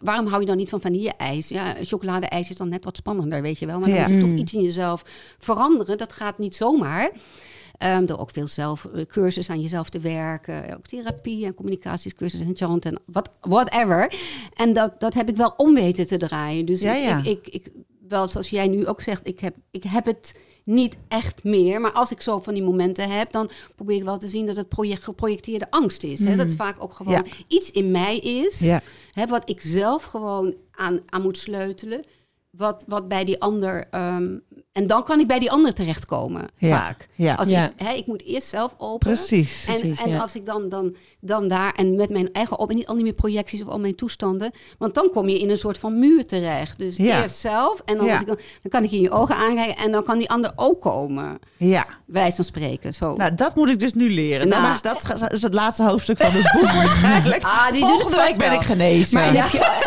waarom 0.02 0.28
hou 0.28 0.40
je 0.42 0.48
dan 0.48 0.58
niet 0.58 0.70
van 0.70 0.82
vanille-ijs? 0.82 1.48
Ja, 1.48 1.76
chocoladeijs 1.84 2.50
is 2.50 2.58
dan 2.58 2.70
net 2.70 2.86
wat 2.86 2.98
spannender, 2.98 3.42
weet 3.42 3.60
je 3.60 3.66
wel. 3.66 3.80
Maar 3.80 3.90
dan 3.90 3.98
Ja. 3.98 4.08
moet 4.08 4.18
je 4.18 4.24
Mm. 4.24 4.30
toch 4.30 4.40
iets 4.40 4.54
in 4.54 4.62
jezelf 4.62 5.04
veranderen. 5.40 5.98
Dat 5.98 6.14
gaat 6.14 6.38
niet 6.38 6.56
zomaar. 6.56 7.12
Ehm, 7.78 8.06
door 8.06 8.18
ook 8.18 8.30
veel 8.30 8.48
zelf, 8.48 8.86
eh, 8.86 9.06
cursus 9.06 9.50
aan 9.50 9.62
jezelf 9.62 9.90
te 9.90 10.00
werken. 10.00 10.76
Ook 10.78 10.88
therapie 10.88 11.46
en 11.46 11.54
communicatiescursus 11.54 12.40
en 12.40 12.56
chant 12.56 12.86
en 12.86 13.00
wat, 13.06 13.30
whatever. 13.42 14.14
En 14.54 14.74
dat, 14.74 15.00
dat 15.00 15.14
heb 15.14 15.30
ik 15.30 15.38
wel 15.38 15.54
om 15.58 15.74
weten 15.74 16.08
te 16.08 16.18
draaien. 16.18 16.66
Dus 16.66 16.82
Ja, 16.82 16.96
ik- 16.96 17.04
ja. 17.04 17.18
Ik, 17.18 17.26
ik, 17.26 17.48
ik, 17.48 17.72
wel 18.08 18.28
zoals 18.28 18.50
jij 18.50 18.68
nu 18.68 18.88
ook 18.88 19.02
zegt, 19.02 19.28
ik 19.28 19.40
heb, 19.40 19.56
ik 19.72 19.84
heb 19.84 20.06
het 20.06 20.34
niet 20.64 20.98
echt 21.08 21.44
meer. 21.44 21.82
Maar 21.82 21.92
als 21.92 22.12
ik 22.12 22.22
zo 22.22 22.40
van 22.40 22.54
die 22.54 22.64
momenten 22.64 23.10
heb, 23.10 23.32
dan 23.32 23.50
probeer 23.76 23.96
ik 23.98 24.04
wel 24.04 24.18
te 24.18 24.28
zien 24.28 24.46
dat 24.46 24.56
het 24.56 24.70
project, 24.70 25.04
geprojecteerde 25.04 25.72
angst 25.72 26.04
is. 26.04 26.20
Hè? 26.20 26.36
Dat 26.36 26.46
het 26.46 26.56
vaak 26.56 26.84
ook 26.84 26.94
gewoon 26.94 27.14
Ja. 27.14 27.24
iets 27.48 27.72
in 27.72 27.92
mij 27.92 28.18
is. 28.18 28.60
Ja. 28.60 28.82
Hè, 29.12 29.26
wat 29.28 29.50
ik 29.50 29.62
zelf 29.62 30.04
gewoon 30.04 30.54
aan, 30.72 31.00
aan 31.10 31.22
moet 31.22 31.38
sleutelen. 31.38 32.04
Wat, 32.50 32.84
wat 32.88 33.08
bij 33.08 33.26
die 33.26 33.42
ander. 33.42 33.88
ehm, 33.92 34.38
en 34.74 34.88
dan 34.88 35.04
kan 35.04 35.20
ik 35.20 35.28
bij 35.28 35.40
die 35.40 35.52
ander 35.52 35.74
terechtkomen. 35.74 36.48
Ja. 36.58 36.70
Vaak. 36.78 37.08
Ja. 37.16 37.34
Als 37.34 37.48
Ja. 37.48 37.66
Ik, 37.66 37.72
hè, 37.76 37.94
ik 37.94 38.08
moet 38.08 38.24
eerst 38.24 38.48
zelf 38.48 38.76
openen. 38.78 39.16
Precies. 39.16 39.66
En, 39.68 39.80
Precies, 39.80 40.02
en 40.02 40.10
ja. 40.10 40.20
als 40.20 40.36
ik 40.36 40.46
dan, 40.46 40.70
dan, 40.70 40.96
dan 41.20 41.48
daar 41.48 41.74
en 41.76 41.96
met 41.96 42.10
mijn 42.10 42.30
eigen 42.34 42.60
op 42.60 42.70
en 42.70 42.76
niet 42.76 42.88
al 42.88 42.94
die 42.96 43.04
meer 43.04 43.14
projecties 43.14 43.62
of 43.62 43.68
al 43.68 43.80
mijn 43.80 43.96
toestanden, 43.96 44.52
want 44.78 44.94
dan 44.94 45.10
kom 45.14 45.30
je 45.30 45.40
in 45.40 45.50
een 45.50 45.58
soort 45.58 45.78
van 45.78 46.00
muur 46.00 46.26
terecht. 46.26 46.78
Dus 46.78 46.96
Ja. 46.96 47.22
eerst 47.22 47.36
zelf 47.38 47.82
en 47.86 47.98
dan, 47.98 48.06
Ja. 48.06 48.12
als 48.12 48.22
ik 48.22 48.28
dan, 48.28 48.38
dan 48.62 48.72
kan 48.72 48.84
ik 48.84 48.92
in 48.92 49.02
je 49.02 49.12
ogen 49.12 49.36
aankijken 49.36 49.84
en 49.84 49.92
dan 49.92 50.04
kan 50.04 50.18
die 50.18 50.30
ander 50.30 50.52
ook 50.56 50.82
komen. 50.82 51.40
Ja. 51.58 51.86
Wijs 52.06 52.36
van 52.36 52.44
spreken. 52.46 52.94
Zo. 52.94 53.16
Nou, 53.16 53.36
dat 53.36 53.56
moet 53.56 53.70
ik 53.70 53.80
dus 53.80 53.94
nu 53.94 54.10
leren. 54.14 54.48
Nou. 54.48 54.78
Dat, 54.82 54.96
is, 54.96 55.20
dat 55.20 55.32
is 55.34 55.42
het 55.42 55.54
laatste 55.54 55.84
hoofdstuk 55.84 56.18
van 56.18 56.32
het 56.32 56.52
boek 56.54 56.72
waarschijnlijk. 56.82 57.44
Ah, 57.44 57.72
die 57.72 57.86
Volgende 57.86 58.18
week 58.18 58.38
ben 58.38 58.52
ik 58.52 58.62
genezen. 58.62 59.20
Maar 59.20 59.34
Ja. 59.34 59.46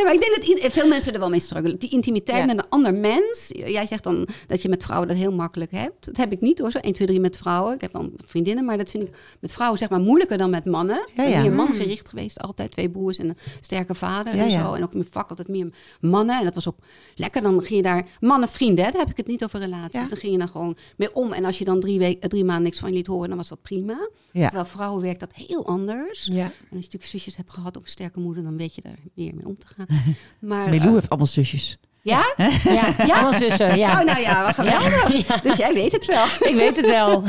Nee, 0.00 0.04
maar 0.04 0.14
ik 0.14 0.20
denk 0.44 0.62
dat 0.62 0.72
veel 0.72 0.88
mensen 0.88 1.12
er 1.12 1.18
wel 1.18 1.28
mee 1.28 1.40
struggelen. 1.40 1.78
Die 1.78 1.90
intimiteit 1.90 2.38
Ja. 2.38 2.44
met 2.44 2.58
een 2.58 2.68
ander 2.68 2.94
mens. 2.94 3.50
Jij 3.54 3.86
zegt 3.86 4.02
dan 4.02 4.28
dat 4.46 4.62
je 4.62 4.68
met 4.68 4.82
vrouwen 4.82 5.08
dat 5.08 5.16
heel 5.16 5.32
makkelijk 5.32 5.70
hebt. 5.70 6.04
Dat 6.06 6.16
heb 6.16 6.32
ik 6.32 6.40
niet 6.40 6.58
hoor, 6.58 6.70
zo 6.70 6.78
1, 6.78 6.92
2, 6.92 7.06
3 7.06 7.20
met 7.20 7.36
vrouwen. 7.36 7.74
Ik 7.74 7.80
heb 7.80 7.92
dan 7.92 8.12
vriendinnen, 8.24 8.64
maar 8.64 8.78
dat 8.78 8.90
vind 8.90 9.06
ik 9.06 9.14
met 9.40 9.52
vrouwen 9.52 9.78
zeg 9.78 9.88
maar 9.88 10.00
moeilijker 10.00 10.38
dan 10.38 10.50
met 10.50 10.64
mannen. 10.64 11.06
Ja, 11.14 11.24
Ik 11.24 11.30
ben 11.32 11.40
meer 11.42 11.52
mangericht 11.52 12.08
geweest, 12.08 12.40
altijd 12.40 12.70
twee 12.70 12.90
broers 12.90 13.18
en 13.18 13.28
een 13.28 13.36
sterke 13.60 13.94
vader 13.94 14.36
Ja, 14.36 14.44
en 14.44 14.50
zo. 14.50 14.72
En 14.74 14.82
ook 14.82 14.92
in 14.92 14.98
mijn 14.98 15.10
vak 15.10 15.30
altijd 15.30 15.48
meer 15.48 15.72
mannen. 16.00 16.38
En 16.38 16.44
dat 16.44 16.54
was 16.54 16.68
ook 16.68 16.78
lekker. 17.14 17.42
Dan 17.42 17.60
ging 17.62 17.76
je 17.76 17.82
daar, 17.82 18.06
mannen 18.20 18.48
vrienden, 18.48 18.84
hè, 18.84 18.90
daar 18.90 19.00
heb 19.00 19.10
ik 19.10 19.16
het 19.16 19.26
niet 19.26 19.44
over 19.44 19.58
relaties. 19.60 20.08
Dan 20.08 20.18
ging 20.18 20.32
je 20.32 20.38
dan 20.38 20.48
gewoon 20.48 20.76
mee 20.96 21.14
om. 21.14 21.32
En 21.32 21.44
als 21.44 21.58
je 21.58 21.64
dan 21.64 21.80
drie, 21.80 21.98
week, 21.98 22.28
drie 22.28 22.44
maanden 22.44 22.64
niks 22.64 22.78
van 22.78 22.88
je 22.90 22.94
liet 22.96 23.06
horen, 23.06 23.28
dan 23.28 23.36
was 23.38 23.48
dat 23.48 23.62
prima. 23.62 24.08
Terwijl 24.32 24.64
vrouwen 24.64 25.02
werkt 25.02 25.20
dat 25.20 25.32
heel 25.34 25.66
anders. 25.66 26.28
En 26.28 26.36
als 26.44 26.52
je 26.70 26.74
natuurlijk 26.74 27.04
zusjes 27.04 27.36
hebt 27.36 27.50
gehad 27.52 27.76
of 27.76 27.82
een 27.82 27.88
sterke 27.88 28.20
moeder, 28.20 28.42
dan 28.42 28.56
weet 28.56 28.74
je 28.74 28.80
daar 28.80 28.98
meer 29.14 29.34
mee 29.34 29.46
om 29.46 29.58
te 29.58 29.66
gaan. 29.66 29.86
Maar, 30.38 30.68
Milou 30.68 30.88
eh, 30.88 30.94
heeft 30.94 31.08
allemaal 31.08 31.26
zusjes. 31.28 31.78
Ja? 32.02 32.34
Ja, 32.64 32.94
Ja? 33.06 33.14
allemaal 33.14 33.32
zussen. 33.40 33.78
Ja. 33.78 33.98
Oh, 33.98 34.04
nou 34.04 34.20
ja, 34.20 34.44
wat 34.44 34.54
geweldig. 34.54 35.26
Ja. 35.28 35.36
Dus 35.42 35.56
jij 35.56 35.72
weet 35.74 35.92
het 35.92 36.06
wel. 36.06 36.24
Ik 36.48 36.54
weet 36.54 36.76
het 36.76 36.86
wel. 36.86 37.22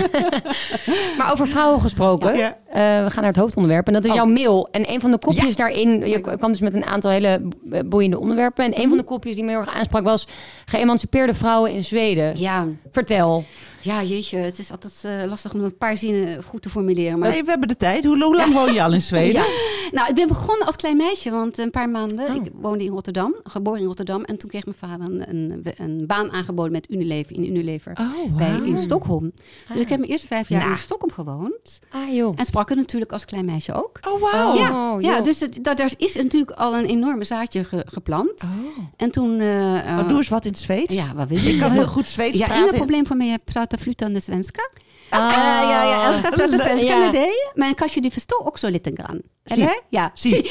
maar 1.17 1.31
over 1.31 1.47
vrouwen 1.47 1.81
gesproken. 1.81 2.37
Ja. 2.37 2.57
we 3.03 3.05
gaan 3.09 3.21
naar 3.23 3.31
het 3.31 3.35
hoofdonderwerp. 3.35 3.87
En 3.87 3.93
dat 3.93 4.03
is 4.05 4.09
Oh. 4.09 4.15
jouw 4.15 4.25
mail. 4.25 4.67
En 4.71 4.91
een 4.91 4.99
van 4.99 5.11
de 5.11 5.17
kopjes 5.19 5.55
daarin... 5.55 6.07
Je 6.07 6.21
kwam 6.37 6.51
dus 6.51 6.61
met 6.61 6.73
een 6.73 6.85
aantal 6.85 7.11
hele 7.11 7.41
eh, 7.71 7.79
boeiende 7.85 8.19
onderwerpen. 8.19 8.65
En 8.65 8.81
een 8.81 8.89
van 8.89 8.97
de 8.97 9.03
kopjes 9.03 9.35
die 9.35 9.43
me 9.43 9.49
heel 9.49 9.59
erg 9.59 9.73
aansprak 9.75 10.03
was... 10.03 10.27
geëmancipeerde 10.65 11.33
vrouwen 11.33 11.71
in 11.71 11.83
Zweden. 11.83 12.39
Ja, 12.39 12.67
Vertel. 12.91 13.43
ja, 13.81 14.03
jeetje, 14.03 14.37
het 14.37 14.59
is 14.59 14.71
altijd 14.71 15.03
eh, 15.21 15.29
lastig 15.29 15.53
om 15.53 15.61
dat 15.61 15.71
een 15.71 15.77
paar 15.77 15.97
zinnen 15.97 16.43
goed 16.43 16.61
te 16.61 16.69
formuleren. 16.69 17.19
Maar 17.19 17.29
Nee, 17.29 17.43
we 17.43 17.49
hebben 17.49 17.67
de 17.67 17.77
tijd. 17.77 18.05
Hoe, 18.05 18.23
hoe 18.23 18.35
lang 18.35 18.53
woon 18.53 18.73
je 18.73 18.83
al 18.83 18.93
in 18.93 19.01
Zweden? 19.01 19.41
Ja. 19.41 19.45
Nou, 19.91 20.09
ik 20.09 20.15
ben 20.15 20.27
begonnen 20.27 20.65
als 20.67 20.75
klein 20.75 20.97
meisje, 20.97 21.29
want 21.29 21.57
een 21.57 21.71
paar 21.71 21.89
maanden. 21.89 22.27
Oh. 22.29 22.35
Ik 22.35 22.41
woonde 22.61 22.83
in 22.83 22.91
Rotterdam, 22.91 23.35
geboren 23.43 23.79
in 23.79 23.85
Rotterdam. 23.85 24.23
En 24.23 24.37
toen 24.37 24.49
kreeg 24.49 24.60
mijn 24.65 24.77
vader 24.77 25.05
een, 25.05 25.29
een, 25.29 25.63
een 25.77 26.07
baan 26.07 26.31
aangeboden 26.31 26.71
met 26.71 26.89
Unilever, 26.91 27.35
in 27.35 27.45
Unilever. 27.45 27.97
Oh, 27.99 28.37
Bij, 28.37 28.59
in 28.63 28.79
Stockholm. 28.79 29.31
Dus 29.73 29.81
ik 29.81 29.89
heb 29.89 29.99
mijn 29.99 30.11
eerste 30.11 30.27
vijf 30.27 30.49
jaar 30.49 30.59
Nou. 30.59 30.71
in 30.71 30.77
Stockholm 30.77 31.11
gewoond. 31.11 31.79
Ah, 31.89 32.13
joh. 32.13 32.33
En 32.39 32.45
sprak 32.45 32.69
er 32.69 32.75
natuurlijk 32.75 33.11
als 33.11 33.25
klein 33.25 33.45
meisje 33.45 33.73
ook. 33.73 33.99
Oh, 34.07 34.21
wauw. 34.21 34.55
ja, 34.57 34.93
Oh, 34.95 35.01
ja, 35.01 35.21
dus 35.21 35.39
het, 35.39 35.59
dat, 35.63 35.77
daar 35.77 35.93
is 35.97 36.15
natuurlijk 36.15 36.51
al 36.51 36.75
een 36.77 36.85
enorme 36.85 37.23
zaadje 37.23 37.63
ge- 37.63 37.85
geplant. 37.87 38.43
Oh. 38.43 38.49
En 38.97 39.11
toen... 39.11 39.39
eh, 39.39 39.77
eh, 39.99 40.07
doe 40.07 40.17
eens 40.17 40.29
wat 40.29 40.45
in 40.45 40.51
het 40.51 40.59
Zweeds. 40.59 40.95
Ja, 40.95 41.13
wat 41.15 41.27
wil 41.27 41.37
je? 41.37 41.49
Ik 41.53 41.59
kan 41.59 41.71
heel 41.71 41.87
goed 41.87 42.07
Zweeds 42.07 42.37
Ja, 42.37 42.45
praten. 42.45 42.65
inga 42.65 42.77
problem 42.77 43.05
voor 43.07 43.15
mig. 43.17 43.27
Jag 43.29 43.43
pratar 43.43 43.79
flytande 43.79 44.19
svenska. 44.19 44.69
Ah. 45.11 45.71
Ja, 45.71 45.91
jag 45.91 46.13
älskar 46.13 46.29
att 46.29 46.35
prata 46.35 46.57
svenska 46.57 46.85
Ja. 46.85 46.97
med 46.97 47.11
dig. 47.11 47.31
Men 47.55 47.73
kanske 47.75 48.01
du 48.01 48.11
förstår 48.11 48.47
också 48.47 48.69
lite 48.69 48.91
grann? 48.91 49.21
Zie. 49.49 49.55
Eller? 49.63 49.73
Ja. 49.89 50.11
Zie. 50.15 50.35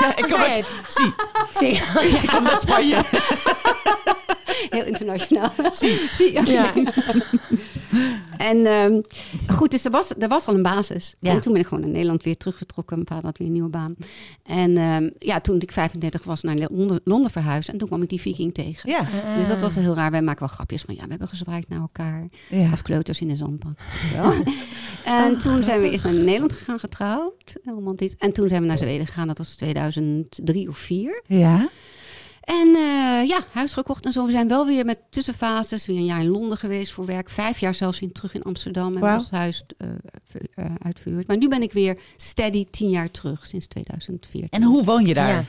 ja, 0.00 0.14
ik 0.16 0.32
uit, 0.32 0.52
het. 0.52 0.66
zie, 0.88 1.12
Zie. 1.58 1.82
ik 2.22 2.26
kom 2.28 2.46
uit 2.46 2.60
Spanje. 2.60 3.04
Heel 4.70 4.84
internationaal. 4.84 5.50
Zie. 5.72 6.08
Zie. 6.12 6.50
Ja. 6.52 6.66
En 8.42 8.66
ehm, 8.66 9.00
goed, 9.56 9.70
dus 9.70 9.84
er 9.84 9.90
was, 9.90 10.10
er 10.18 10.28
was 10.28 10.46
al 10.46 10.54
een 10.54 10.62
basis. 10.62 11.14
Ja. 11.20 11.30
En 11.30 11.40
toen 11.40 11.52
ben 11.52 11.60
ik 11.60 11.66
gewoon 11.68 11.82
naar 11.82 11.92
Nederland 11.92 12.22
weer 12.22 12.36
teruggetrokken. 12.36 12.96
Mijn 12.96 13.08
vader 13.08 13.24
had 13.24 13.38
weer 13.38 13.46
een 13.46 13.52
nieuwe 13.52 13.68
baan. 13.68 13.94
En 14.42 14.76
ehm, 14.76 15.10
ja, 15.18 15.40
toen 15.40 15.60
ik 15.60 15.72
35 15.72 16.24
was, 16.24 16.42
naar 16.42 16.56
Londen, 16.70 17.00
Londen 17.04 17.30
verhuisd. 17.30 17.68
En 17.68 17.78
toen 17.78 17.88
kwam 17.88 18.02
ik 18.02 18.08
die 18.08 18.20
viking 18.20 18.54
tegen. 18.54 18.90
Ja, 18.90 19.06
Dus 19.38 19.48
dat 19.48 19.60
was 19.60 19.74
heel 19.74 19.94
raar. 19.94 20.10
Wij 20.10 20.22
maken 20.22 20.40
wel 20.40 20.48
grapjes 20.54 20.82
van, 20.82 20.94
ja, 20.94 21.02
we 21.02 21.10
hebben 21.10 21.28
gezwaaid 21.28 21.68
naar 21.68 21.80
elkaar. 21.80 22.28
ja. 22.48 22.70
Als 22.70 22.82
kleuters 22.82 23.20
in 23.20 23.28
de 23.28 23.36
zandbank. 23.36 23.78
Wel. 24.14 24.32
en 25.20 25.38
toen 25.38 25.62
zijn 25.62 25.80
we 25.80 25.90
eerst 25.90 26.04
naar 26.04 26.14
Nederland 26.14 26.52
gegaan, 26.52 26.78
getrouwd. 26.78 27.56
Heel 27.62 27.74
romantisch. 27.74 28.14
En 28.18 28.32
toen 28.32 28.48
zijn 28.48 28.60
we 28.60 28.66
naar 28.66 28.78
Zweden 28.78 29.06
gegaan. 29.06 29.26
Dat 29.26 29.38
was 29.38 29.54
2003 29.54 30.68
of 30.68 30.76
4. 30.78 31.22
ja. 31.26 31.68
En 32.42 32.68
eh, 32.68 33.28
ja, 33.28 33.38
huis 33.52 33.72
gekocht 33.72 34.04
en 34.04 34.12
zo. 34.12 34.26
We 34.26 34.32
zijn 34.32 34.48
wel 34.48 34.66
weer 34.66 34.84
met 34.84 34.98
tussenfases. 35.10 35.86
Weer 35.86 35.96
een 35.96 36.04
jaar 36.04 36.20
in 36.20 36.28
Londen 36.28 36.58
geweest 36.58 36.92
voor 36.92 37.06
werk. 37.06 37.30
Vijf 37.30 37.58
jaar 37.58 37.74
zelfs 37.74 38.00
in, 38.00 38.12
terug 38.12 38.34
in 38.34 38.42
Amsterdam. 38.42 38.94
En 38.94 39.00
Wauw. 39.00 39.18
ons 39.18 39.30
huis 39.30 39.64
eh, 39.78 39.88
ver- 40.30 40.46
eh, 40.54 40.64
uitverhuurd. 40.82 41.26
Maar 41.26 41.36
nu 41.36 41.48
ben 41.48 41.62
ik 41.62 41.72
weer 41.72 41.98
steady 42.16 42.66
tien 42.70 42.90
jaar 42.90 43.10
terug, 43.10 43.46
sinds 43.46 43.66
2014. 43.66 44.46
En 44.50 44.62
hoe 44.62 44.84
woon 44.84 45.04
je 45.04 45.14
daar? 45.14 45.28
Ja. 45.28 45.44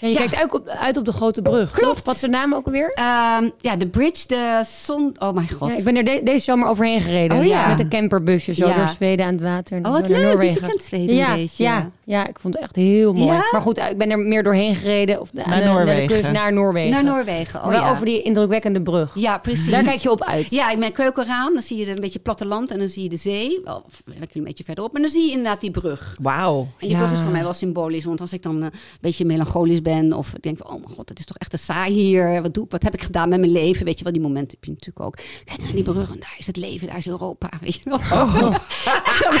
Ja, 0.00 0.08
je 0.08 0.12
Ja. 0.14 0.18
kijkt 0.18 0.34
uit 0.36 0.54
op, 0.54 0.68
uit 0.68 0.96
op 0.96 1.04
de 1.04 1.12
grote 1.12 1.42
brug. 1.42 1.70
Klopt. 1.70 1.96
toch? 1.96 2.04
Wat 2.04 2.14
is 2.14 2.20
de 2.20 2.28
naam 2.28 2.54
ook 2.54 2.66
alweer? 2.66 2.90
Ehm, 2.94 3.48
ja, 3.60 3.76
de 3.76 3.86
bridge, 3.88 4.26
de 4.26 4.62
zon... 4.84 5.16
Oh 5.18 5.32
mijn 5.32 5.50
god. 5.50 5.68
Ja, 5.70 5.76
ik 5.76 5.84
ben 5.84 5.96
er 5.96 6.04
de- 6.04 6.20
deze 6.24 6.40
zomer 6.44 6.68
overheen 6.68 7.00
gereden. 7.00 7.38
Oh, 7.38 7.44
ja. 7.44 7.66
Met 7.68 7.78
een 7.80 7.88
camperbusje 7.88 8.54
zo 8.54 8.66
Ja. 8.68 8.76
door 8.76 8.86
Zweden 8.88 9.26
aan 9.26 9.32
het 9.32 9.42
water. 9.42 9.76
en 9.76 9.86
Oh, 9.86 9.92
wat 9.92 10.08
leuk. 10.08 10.40
Dus 10.40 10.52
je 10.52 10.60
kent 10.60 10.82
Zweden 10.82 11.14
ja, 11.14 11.30
een 11.30 11.36
beetje. 11.36 11.64
Ja, 11.64 11.90
ja, 12.04 12.26
ik 12.28 12.38
vond 12.38 12.54
het 12.54 12.62
echt 12.62 12.76
heel 12.76 13.12
mooi. 13.12 13.26
Ja? 13.32 13.48
Maar 13.52 13.60
goed, 13.60 13.78
ik 13.78 13.98
ben 13.98 14.10
er 14.10 14.18
meer 14.18 14.42
doorheen 14.42 14.74
gereden. 14.74 15.20
Of 15.20 15.32
Naar 15.32 15.44
de, 15.44 15.50
naar 15.50 15.60
de 15.60 15.66
Noorwegen. 15.66 16.32
naar 16.32 16.52
Noorwegen. 16.52 16.90
Naar 16.90 17.04
Noorwegen. 17.04 17.60
Oh, 17.60 17.66
Maar 17.66 17.74
ja. 17.74 17.90
over 17.90 18.04
die 18.04 18.22
indrukwekkende 18.22 18.82
brug. 18.82 19.12
Ja, 19.14 19.38
precies. 19.38 19.70
Daar 19.70 19.82
kijk 19.84 19.98
je 20.00 20.10
op 20.10 20.24
uit. 20.24 20.50
Ja, 20.50 20.70
in 20.70 20.78
mijn 20.78 20.92
keukenraam, 20.92 21.54
dan 21.54 21.62
zie 21.62 21.76
je 21.76 21.88
een 21.90 22.00
beetje 22.00 22.18
platteland 22.18 22.70
en 22.70 22.78
dan 22.78 22.88
zie 22.88 23.02
je 23.02 23.08
de 23.08 23.16
zee. 23.16 23.60
Wel, 23.64 23.82
Of 23.86 24.02
een 24.34 24.44
beetje 24.44 24.64
verderop. 24.64 24.94
En 24.96 25.00
dan 25.02 25.10
zie 25.10 25.24
je 25.24 25.30
inderdaad 25.30 25.60
die 25.60 25.70
brug. 25.70 26.16
Wauw. 26.20 26.58
En 26.60 26.66
die 26.78 26.90
Ja. 26.90 26.98
brug 26.98 27.12
is 27.12 27.18
voor 27.18 27.30
mij 27.32 27.42
wel 27.42 27.52
symbolisch. 27.52 28.04
Want 28.04 28.20
als 28.20 28.32
ik 28.32 28.42
dan 28.42 28.56
eh, 28.58 28.64
een 28.64 28.72
beetje 29.00 29.24
melancholisch 29.24 29.82
ben 29.82 29.87
of 30.12 30.34
ik 30.34 30.42
denk, 30.42 30.58
van, 30.58 30.66
oh 30.66 30.72
mijn 30.84 30.94
god, 30.94 31.08
het 31.08 31.18
is 31.18 31.24
toch 31.24 31.36
echt 31.36 31.50
te 31.50 31.56
saai 31.56 31.92
hier. 31.92 32.42
Wat, 32.42 32.54
doe, 32.54 32.64
ik- 32.64 32.70
wat 32.70 32.82
heb 32.82 32.94
ik 32.94 33.02
gedaan 33.02 33.28
met 33.28 33.38
mijn 33.40 33.52
leven? 33.52 33.84
Weet 33.84 33.98
je 33.98 34.04
wel, 34.04 34.12
die 34.12 34.22
momenten 34.22 34.50
heb 34.60 34.64
je 34.64 34.70
natuurlijk 34.70 35.06
ook. 35.06 35.16
Kijk 35.44 35.62
naar 35.62 35.72
die 35.72 35.82
brug 35.82 36.10
en 36.10 36.20
daar 36.20 36.34
is 36.38 36.46
het 36.46 36.56
leven, 36.56 36.86
daar 36.88 36.98
is 36.98 37.06
Europa. 37.06 37.50
Weet 37.60 37.74
je 37.74 37.80
wel. 37.84 37.98
Oh. 37.98 38.40
Ben 38.42 39.40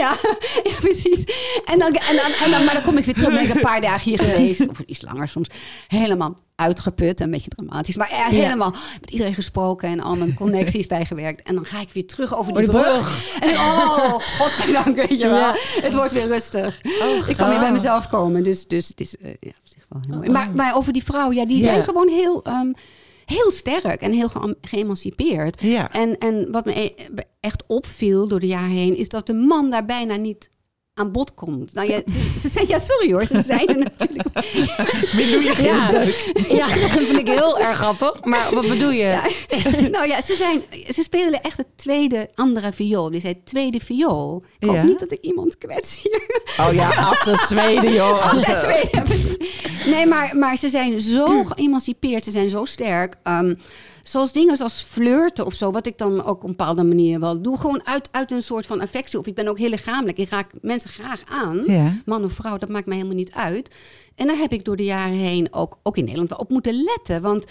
ja, 0.00 0.16
ja, 0.64 0.72
precies. 0.80 1.24
En 1.64 1.78
dan, 1.78 1.92
en, 1.94 2.16
dan, 2.16 2.30
en 2.44 2.50
dan, 2.50 2.64
maar 2.64 2.74
dan 2.74 2.82
kom 2.82 2.96
ik 2.98 3.04
weer 3.04 3.14
terug, 3.14 3.30
ben 3.34 3.42
ik 3.48 3.54
een 3.54 3.60
paar 3.60 3.80
dagen 3.80 4.10
hier 4.10 4.18
geweest. 4.18 4.68
Of 4.68 4.80
iets 4.80 5.02
langer 5.02 5.28
soms. 5.28 5.48
Helemaal 5.86 6.36
uitgeput, 6.56 7.20
een 7.20 7.30
beetje 7.30 7.50
dramatisch. 7.50 7.96
Maar 7.96 8.10
eh, 8.10 8.26
helemaal 8.26 8.74
met 9.00 9.10
iedereen 9.10 9.34
gesproken 9.34 9.88
en 9.88 10.00
al 10.00 10.16
mijn 10.16 10.34
connecties 10.44 10.86
bijgewerkt. 10.86 11.48
En 11.48 11.54
dan 11.54 11.64
ga 11.64 11.80
ik 11.80 11.92
weer 11.92 12.06
terug 12.06 12.36
over 12.36 12.52
die 12.52 12.66
brug. 12.66 13.14
En 13.40 13.54
oh, 13.54 14.14
godzijdank, 14.38 14.96
weet 14.96 15.18
je 15.18 15.28
wel. 15.28 15.52
Het 15.80 15.94
wordt 15.94 16.12
weer 16.12 16.26
rustig. 16.26 16.80
ik 17.28 17.36
kan 17.36 17.48
weer 17.48 17.58
bij 17.58 17.72
mezelf 17.72 18.08
komen. 18.08 18.42
Dus, 18.42 18.66
dus 18.66 18.88
het 18.88 19.00
is 19.00 19.16
eh, 19.16 19.30
ja, 19.40 19.48
op 19.48 19.56
zich 19.64 19.86
wel 19.88 20.02
heel 20.06 20.16
mooi. 20.16 20.30
Maar, 20.30 20.50
maar 20.54 20.76
over 20.76 20.92
die 20.92 21.04
vrouw, 21.04 21.32
ja, 21.32 21.46
die 21.46 21.62
zijn 21.62 21.84
gewoon 21.84 22.08
heel, 22.08 22.42
ehm, 22.44 22.72
heel 23.24 23.50
sterk 23.50 24.00
en 24.00 24.12
heel 24.12 24.30
geëmancipeerd. 24.60 25.60
Ja. 25.60 25.92
En, 25.92 26.18
en 26.18 26.50
wat 26.50 26.64
me 26.64 26.80
e- 26.80 26.94
echt 27.40 27.62
opviel 27.66 28.28
door 28.28 28.40
de 28.40 28.46
jaren 28.46 28.70
heen, 28.70 28.96
is 28.96 29.08
dat 29.08 29.26
de 29.26 29.34
man 29.34 29.70
daar 29.70 29.84
bijna 29.84 30.16
niet 30.16 30.50
aan 30.98 31.12
bod 31.12 31.34
komt. 31.34 31.74
Nou 31.74 31.88
ja, 31.88 32.00
ze, 32.06 32.38
ze 32.40 32.48
zeggen, 32.48 32.68
ja, 32.68 32.78
sorry 32.78 33.12
hoor, 33.12 33.24
ze 33.26 33.42
zijn 33.42 33.66
er 33.68 33.76
natuurlijk. 33.76 34.32
Bedoel 35.16 35.40
je 35.40 35.54
Ja. 35.62 35.90
Ja, 36.56 36.66
dat 36.66 36.90
vind 36.90 37.18
ik 37.18 37.28
heel 37.28 37.58
erg 37.58 37.76
grappig. 37.76 38.24
Maar 38.24 38.54
wat 38.54 38.68
bedoel 38.68 38.90
je? 38.90 39.04
Ja. 39.04 39.22
nou 39.92 40.08
ja, 40.08 40.22
ze, 40.22 40.34
zijn, 40.34 40.62
ze 40.94 41.02
spelen 41.02 41.42
echt 41.42 41.56
het 41.56 41.66
tweede 41.76 42.30
andere 42.34 42.72
viool. 42.72 43.10
Die 43.10 43.20
zei 43.20 43.42
tweede 43.44 43.80
viool. 43.80 44.44
Ik 44.58 44.66
hoop 44.68 44.76
Ja. 44.76 44.82
niet 44.82 44.98
dat 44.98 45.10
ik 45.10 45.20
iemand 45.20 45.58
kwets 45.58 46.02
hier. 46.02 46.42
Oh 46.60 46.72
ja, 46.74 46.94
als 46.94 47.20
ze 47.20 47.44
Zweden, 47.48 47.92
joh. 47.92 48.34
Ze- 48.34 48.66
weken. 48.66 49.04
Nee, 49.86 50.06
maar, 50.06 50.36
maar 50.36 50.56
ze 50.56 50.68
zijn 50.68 51.00
zo 51.00 51.44
geëmancipeerd, 51.44 52.24
ze 52.24 52.30
zijn 52.30 52.50
zo 52.50 52.64
sterk. 52.64 53.16
Ehm, 53.22 53.54
zoals 54.02 54.32
dingen 54.32 54.56
zoals 54.56 54.86
flirten 54.88 55.46
of 55.46 55.54
zo, 55.54 55.70
wat 55.70 55.86
ik 55.86 55.98
dan 55.98 56.24
ook 56.24 56.36
op 56.36 56.42
een 56.42 56.48
bepaalde 56.56 56.82
manier 56.84 57.20
wel 57.20 57.42
doe. 57.42 57.58
Gewoon 57.58 57.86
uit, 57.86 58.08
uit 58.10 58.30
een 58.30 58.42
soort 58.42 58.66
van 58.66 58.80
affectie. 58.80 59.18
Of 59.18 59.26
ik 59.26 59.34
ben 59.34 59.48
ook 59.48 59.58
heel 59.58 59.68
lichamelijk. 59.68 60.18
Ik 60.18 60.30
raak 60.30 60.50
mensen 60.60 60.85
graag 60.86 61.22
aan. 61.28 61.62
Ja. 61.66 61.92
Man 62.04 62.24
of 62.24 62.32
vrouw, 62.32 62.58
dat 62.58 62.68
maakt 62.68 62.86
mij 62.86 62.96
helemaal 62.96 63.16
niet 63.16 63.32
uit. 63.32 63.74
En 64.14 64.26
daar 64.26 64.36
heb 64.36 64.52
ik 64.52 64.64
door 64.64 64.76
de 64.76 64.84
jaren 64.84 65.16
heen, 65.16 65.52
ook, 65.52 65.78
ook 65.82 65.96
in 65.96 66.04
Nederland, 66.04 66.38
op 66.38 66.50
moeten 66.50 66.82
letten. 66.82 67.22
Want 67.22 67.44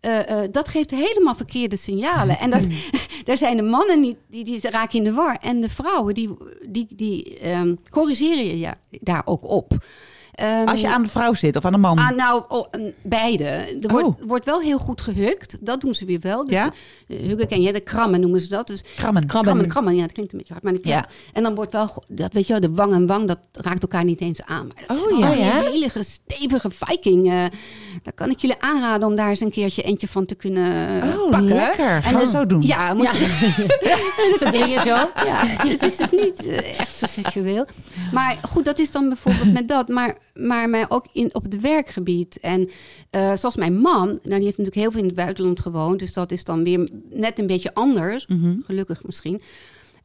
eh, 0.00 0.42
eh, 0.42 0.52
dat 0.52 0.68
geeft 0.68 0.90
helemaal 0.90 1.34
verkeerde 1.34 1.76
signalen. 1.76 2.38
En 2.38 2.50
dat, 2.50 2.66
daar 3.24 3.36
zijn 3.36 3.56
de 3.56 3.62
mannen 3.62 4.00
niet, 4.00 4.16
die, 4.28 4.44
die 4.44 4.70
raken 4.70 4.98
in 4.98 5.04
de 5.04 5.12
war. 5.12 5.36
En 5.40 5.60
de 5.60 5.68
vrouwen, 5.68 6.14
die, 6.14 6.36
die, 6.68 6.86
die 6.90 7.38
ehm, 7.38 7.74
corrigeren 7.90 8.44
je 8.44 8.58
ja, 8.58 8.78
daar 8.90 9.22
ook 9.24 9.50
op. 9.50 9.84
Ehm, 10.36 10.66
Als 10.68 10.80
je 10.80 10.88
aan 10.88 11.02
de 11.02 11.08
vrouw 11.08 11.34
zit 11.34 11.56
of 11.56 11.64
aan 11.64 11.72
de 11.72 11.78
man. 11.78 11.98
Ah, 11.98 12.10
nou, 12.10 12.42
oh, 12.48 12.66
mm, 12.78 12.92
beide. 13.02 13.44
Er 13.44 13.88
wordt, 13.88 14.06
Oh. 14.06 14.14
wordt 14.26 14.44
wel 14.44 14.60
heel 14.60 14.78
goed 14.78 15.00
gehukt. 15.00 15.56
Dat 15.60 15.80
doen 15.80 15.94
ze 15.94 16.04
weer 16.04 16.20
wel. 16.20 16.44
Dus, 16.44 16.52
Ja? 16.54 16.70
eh, 17.08 17.18
Huggen 17.18 17.46
ken 17.48 17.62
je, 17.62 17.72
de 17.72 17.80
krammen 17.80 18.20
noemen 18.20 18.40
ze 18.40 18.48
dat. 18.48 18.66
Dus 18.66 18.82
Krammen. 18.96 19.26
krammen, 19.26 19.68
krammen, 19.68 19.94
ja, 19.94 20.00
dat 20.02 20.12
klinkt 20.12 20.32
een 20.32 20.38
beetje 20.38 20.52
hard. 20.52 20.64
Maar 20.64 20.72
dat- 20.72 20.84
Ja. 20.84 21.06
En 21.32 21.42
dan 21.42 21.54
wordt 21.54 21.72
wel, 21.72 22.02
dat 22.08 22.32
weet 22.32 22.46
je 22.46 22.52
wel, 22.52 22.60
de 22.62 22.70
wang 22.74 22.92
en 22.92 23.06
wang, 23.06 23.28
dat 23.28 23.38
raakt 23.52 23.82
elkaar 23.82 24.04
niet 24.04 24.20
eens 24.20 24.42
aan. 24.42 24.66
Maar 24.66 24.84
dat 24.86 24.96
Oh, 25.12 25.18
ja. 25.18 25.30
Een 25.32 25.72
hele 25.72 25.90
stevige 26.02 26.70
viking. 26.70 27.24
daar 28.02 28.12
kan 28.14 28.30
ik 28.30 28.38
jullie 28.38 28.56
aanraden 28.58 29.08
om 29.08 29.16
daar 29.16 29.28
eens 29.28 29.40
een 29.40 29.50
keertje 29.50 29.82
eentje 29.82 30.08
van 30.08 30.26
te 30.26 30.34
kunnen 30.34 31.02
Oh, 31.02 31.30
pakken. 31.30 31.48
lekker. 31.48 32.02
Gaan 32.02 32.12
we 32.12 32.18
dan- 32.18 32.28
zo 32.28 32.46
doen. 32.46 32.62
Ja, 32.62 32.94
moet 32.94 33.08
je- 33.10 34.34
Z'n 34.40 34.50
drieën 34.50 34.80
zo. 34.80 34.86
ja, 34.86 35.46
het 35.46 35.82
is 35.82 35.96
dus 35.96 36.10
niet 36.10 36.46
eh, 36.46 36.78
echt 36.80 36.96
zo 36.96 37.06
seksueel. 37.06 37.66
Maar 38.12 38.36
goed, 38.48 38.64
dat 38.64 38.78
is 38.78 38.90
dan 38.90 39.08
bijvoorbeeld 39.08 39.52
met 39.60 39.68
dat. 39.68 39.88
Maar, 39.88 40.16
maar 40.36 40.70
mij 40.70 40.84
ook 40.88 41.06
in, 41.12 41.34
op 41.34 41.42
het 41.42 41.60
werkgebied. 41.60 42.40
En 42.40 42.70
eh, 43.10 43.36
zoals 43.36 43.56
mijn 43.56 43.78
man, 43.78 44.06
nou, 44.06 44.18
die 44.22 44.30
heeft 44.44 44.58
natuurlijk 44.58 44.74
heel 44.74 44.90
veel 44.90 45.00
in 45.00 45.06
het 45.06 45.14
buitenland 45.14 45.60
gewoond. 45.60 45.98
Dus 45.98 46.12
dat 46.12 46.32
is 46.32 46.44
dan 46.44 46.64
weer 46.64 46.88
net 47.10 47.38
een 47.38 47.46
beetje 47.46 47.74
anders. 47.74 48.26
Gelukkig 48.66 49.04
misschien. 49.04 49.40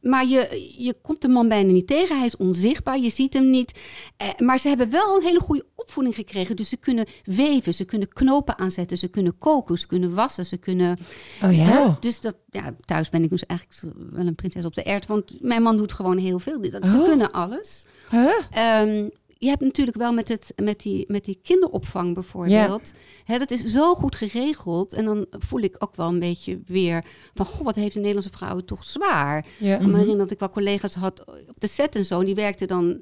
Maar 0.02 0.26
je, 0.26 0.72
je 0.78 0.94
komt 1.02 1.20
de 1.20 1.28
man 1.28 1.48
bijna 1.48 1.72
niet 1.72 1.86
tegen. 1.86 2.16
Hij 2.16 2.26
is 2.26 2.36
onzichtbaar. 2.36 2.98
Je 2.98 3.10
ziet 3.10 3.32
hem 3.32 3.50
niet. 3.50 3.78
Eh, 4.16 4.28
maar 4.38 4.58
ze 4.58 4.68
hebben 4.68 4.90
wel 4.90 5.16
een 5.16 5.22
hele 5.22 5.40
goede 5.40 5.64
opvoeding 5.74 6.14
gekregen. 6.14 6.56
Dus 6.56 6.68
ze 6.68 6.76
kunnen 6.76 7.06
weven. 7.24 7.74
Ze 7.74 7.84
kunnen 7.84 8.08
knopen 8.08 8.58
aanzetten. 8.58 8.98
Ze 8.98 9.08
kunnen 9.08 9.38
koken. 9.38 9.78
Ze 9.78 9.86
kunnen 9.86 10.14
wassen. 10.14 10.46
Ze 10.46 10.56
kunnen... 10.56 10.98
Oh 11.44 11.52
ja? 11.56 11.96
Dus 12.00 12.20
dat, 12.20 12.36
ja, 12.50 12.74
thuis 12.84 13.08
ben 13.08 13.22
ik 13.22 13.30
dus 13.30 13.46
eigenlijk 13.46 13.94
wel 14.12 14.26
een 14.26 14.34
prinses 14.34 14.64
op 14.64 14.74
de 14.74 14.82
ert. 14.82 15.06
Want 15.06 15.42
mijn 15.42 15.62
man 15.62 15.76
doet 15.76 15.92
gewoon 15.92 16.18
heel 16.18 16.38
veel. 16.38 16.60
Dat, 16.70 16.88
Ze 16.88 16.96
Oh. 16.98 17.04
kunnen 17.04 17.32
alles. 17.32 17.84
Huh? 18.10 18.30
Ehm, 18.50 19.08
je 19.42 19.48
hebt 19.48 19.60
natuurlijk 19.60 19.96
wel 19.96 20.12
met, 20.12 20.28
het, 20.28 20.52
met, 20.56 20.80
die, 20.80 21.04
met 21.08 21.24
die 21.24 21.38
kinderopvang 21.42 22.14
bijvoorbeeld. 22.14 22.92
Hè, 23.24 23.38
dat 23.38 23.50
is 23.50 23.64
zo 23.64 23.94
goed 23.94 24.14
geregeld. 24.14 24.92
En 24.92 25.04
dan 25.04 25.26
voel 25.30 25.60
ik 25.60 25.76
ook 25.78 25.96
wel 25.96 26.08
een 26.08 26.18
beetje 26.18 26.62
weer 26.66 27.04
van... 27.34 27.46
Goh, 27.46 27.64
wat 27.64 27.74
heeft 27.74 27.92
de 27.92 27.98
Nederlandse 27.98 28.32
vrouw 28.32 28.60
toch 28.60 28.84
zwaar. 28.84 29.46
Ja. 29.58 29.78
Ik 29.78 29.86
me 29.86 29.92
herinner 29.92 30.18
dat 30.18 30.30
ik 30.30 30.38
wel 30.38 30.50
collega's 30.50 30.94
had 30.94 31.24
op 31.26 31.54
de 31.58 31.66
set 31.66 31.94
en 31.94 32.04
zo. 32.04 32.20
En 32.20 32.26
die 32.26 32.34
werkten 32.34 32.68
dan 32.68 33.00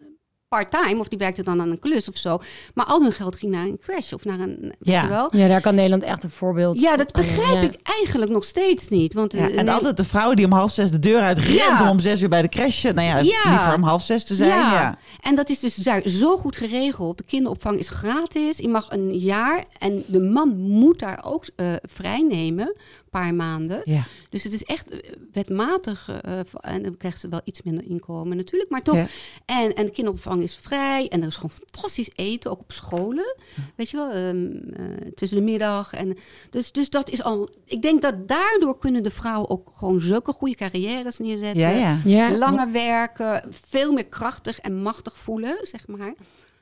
part-time 0.55 1.01
of 1.01 1.09
die 1.09 1.19
werkte 1.19 1.43
dan 1.43 1.61
aan 1.61 1.71
een 1.71 1.79
klus 1.79 2.09
of 2.09 2.17
zo. 2.17 2.39
Maar 2.75 2.87
al 2.87 3.03
hun 3.03 3.13
geld 3.13 3.37
ging 3.37 3.53
naar 3.53 3.65
een 3.65 3.79
crash 3.79 4.13
of 4.13 4.25
naar 4.25 4.41
een. 4.41 4.73
Ja. 4.81 5.09
wel? 5.09 5.37
Ja, 5.37 5.49
daar 5.49 5.61
kan 5.61 5.75
Nederland 5.75 6.03
echt 6.03 6.23
een 6.23 6.31
voorbeeld 6.31 6.81
Ja, 6.81 6.97
dat 6.97 7.13
begrijp 7.13 7.53
ja. 7.53 7.61
ik 7.61 7.75
eigenlijk 7.83 8.31
nog 8.31 8.45
steeds 8.45 8.89
niet. 8.89 9.15
Want, 9.15 9.33
Ja, 9.33 9.39
eh, 9.39 9.59
en 9.59 9.65
nee- 9.65 9.75
altijd 9.75 9.97
de 9.97 10.05
vrouw 10.05 10.35
die 10.35 10.45
om 10.45 10.53
half 10.53 10.73
zes 10.73 10.91
de 10.91 10.99
deur 10.99 11.21
uit 11.21 11.39
rent 11.39 11.55
Ja. 11.59 11.83
om 11.83 11.89
om 11.89 12.01
zes 12.01 12.21
uur 12.23 12.29
bij 12.29 12.43
de 12.43 12.49
crash. 12.49 12.83
Nou 12.83 13.01
ja, 13.01 13.19
Ja. 13.19 13.51
liever 13.51 13.75
om 13.75 13.83
half 13.83 14.03
zes 14.03 14.25
te 14.25 14.35
zijn. 14.35 14.49
Ja. 14.49 14.99
En 15.21 15.35
dat 15.35 15.49
is 15.49 15.59
dus 15.59 15.75
daar 15.75 16.03
zo 16.09 16.37
goed 16.37 16.57
geregeld. 16.57 17.19
De 17.19 17.25
kinderopvang 17.25 17.79
is 17.79 17.89
gratis. 17.89 18.57
Je 18.59 18.69
mag 18.69 18.87
een 18.91 19.19
jaar. 19.19 19.65
En 19.79 20.03
de 20.07 20.21
man 20.21 20.57
moet 20.59 20.99
daar 20.99 21.25
ook 21.25 21.45
eh 21.57 21.73
vrij 21.83 22.21
nemen. 22.29 22.67
Een 22.67 23.21
paar 23.21 23.35
maanden. 23.35 23.81
Ja. 23.85 24.03
Dus 24.31 24.45
het 24.45 24.53
is 24.53 24.63
echt 24.65 24.89
eh, 24.91 24.99
wetmatig. 25.33 26.09
eh, 26.23 26.39
en 26.61 26.83
dan 26.83 26.97
krijgen 26.97 27.21
ze 27.21 27.29
wel 27.29 27.41
iets 27.45 27.63
minder 27.63 27.85
inkomen 27.89 28.37
natuurlijk. 28.37 28.71
Maar 28.71 28.83
toch. 28.83 28.95
Ja. 28.95 29.07
En, 29.47 29.75
en 29.75 29.85
de 29.85 29.91
kinderopvang 29.91 30.40
is 30.43 30.59
vrij. 30.63 31.09
En 31.09 31.21
er 31.21 31.27
is 31.27 31.35
gewoon 31.35 31.51
fantastisch 31.51 32.11
eten. 32.15 32.51
Ook 32.51 32.61
op 32.61 32.73
scholen. 32.73 33.37
Weet 33.77 33.91
je 33.91 33.97
wel. 33.97 34.11
ehm, 34.11 34.47
eh, 34.73 35.11
tussen 35.15 35.39
de 35.39 35.45
middag. 35.45 35.93
En, 35.93 36.17
dus, 36.51 36.73
dus 36.73 36.91
dat 36.91 37.11
is 37.11 37.23
al. 37.23 37.49
Ik 37.65 37.83
denk 37.83 38.03
dat 38.03 38.29
daardoor 38.29 38.79
kunnen 38.79 39.03
de 39.03 39.11
vrouwen 39.11 39.51
ook 39.51 39.71
gewoon 39.77 40.01
zulke 40.01 40.33
goede 40.33 40.55
carrières 40.55 41.19
neerzetten. 41.19 41.61
Ja, 41.61 41.69
ja. 41.71 41.99
Ja, 42.05 42.37
Langer 42.37 42.73
werken, 42.73 43.43
veel 43.67 43.93
meer 43.93 44.07
krachtig 44.07 44.59
en 44.59 44.83
machtig 44.83 45.17
voelen, 45.17 45.59
zeg 45.63 45.87
maar. 45.87 46.15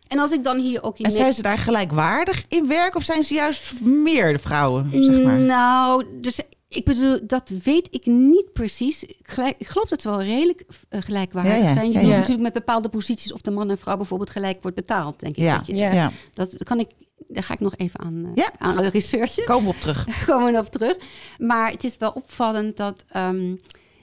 En 0.09 0.19
als 0.19 0.31
ik 0.31 0.45
dan 0.45 0.59
hier 0.59 0.83
ook 0.83 0.99
in 0.99 1.05
En 1.05 1.11
zijn 1.11 1.33
ze 1.33 1.43
daar 1.43 1.59
gelijkwaardig 1.59 2.45
in 2.49 2.69
werk 2.69 2.95
of 2.95 3.03
zijn 3.03 3.23
ze 3.23 3.35
juist 3.35 3.81
meer 3.81 4.33
de 4.33 4.39
vrouwen, 4.39 4.91
zeg 5.05 5.23
maar? 5.23 5.39
Nou, 5.39 6.05
dus 6.21 6.41
ik 6.69 6.85
bedoel, 6.85 7.19
dat 7.23 7.49
weet 7.65 7.89
ik 7.91 8.07
niet 8.07 8.53
precies. 8.53 9.05
Ik, 9.05 9.17
gelijk, 9.23 9.55
ik 9.59 9.67
geloof 9.67 9.89
dat 9.89 10.01
ze 10.01 10.09
wel 10.09 10.23
redelijk 10.23 10.65
eh, 10.89 11.01
gelijkwaardig 11.03 11.53
Ja, 11.53 11.59
ja, 11.59 11.75
zijn. 11.75 11.93
Je 11.93 12.01
ja. 12.01 12.07
natuurlijk 12.17 12.41
met 12.43 12.53
bepaalde 12.53 12.89
posities 12.89 13.33
of 13.33 13.41
de 13.41 13.51
man 13.51 13.71
en 13.71 13.79
vrouw 13.79 13.97
bijvoorbeeld 13.97 14.31
gelijk 14.31 14.63
wordt 14.63 14.77
betaald, 14.77 15.21
denk 15.21 15.37
ik. 15.37 15.43
Ja, 15.43 15.57
Dat, 15.57 15.67
je- 15.67 15.75
Ja. 15.75 15.93
ja. 15.93 16.11
dat 16.35 16.65
kan 16.65 16.79
ik, 16.81 16.89
daar 17.29 17.43
ga 17.43 17.55
ik 17.55 17.61
nog 17.61 17.77
even 17.77 18.01
aan, 18.01 18.25
eh, 18.25 18.31
Ja. 18.35 18.53
aan 18.59 18.77
de 18.77 18.89
researchen. 18.89 19.45
Komen 19.53 19.65
we 19.65 19.71
op 19.75 19.81
terug. 19.81 20.07
komen 20.27 20.53
we 20.53 20.59
op 20.59 20.71
terug. 20.71 20.97
Maar 21.39 21.71
het 21.71 21.85
is 21.85 21.97
wel 21.97 22.11
opvallend 22.11 22.77
dat 22.77 23.05
ehm, 23.09 23.55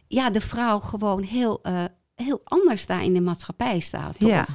ja, 0.07 0.29
de 0.29 0.41
vrouw 0.41 0.79
gewoon 0.79 1.23
heel, 1.23 1.59
eh, 1.63 1.83
heel 2.15 2.41
anders 2.43 2.85
daar 2.85 3.03
in 3.03 3.13
de 3.13 3.21
maatschappij 3.21 3.79
staat. 3.79 4.19
Toch? 4.19 4.29
Ja. 4.29 4.45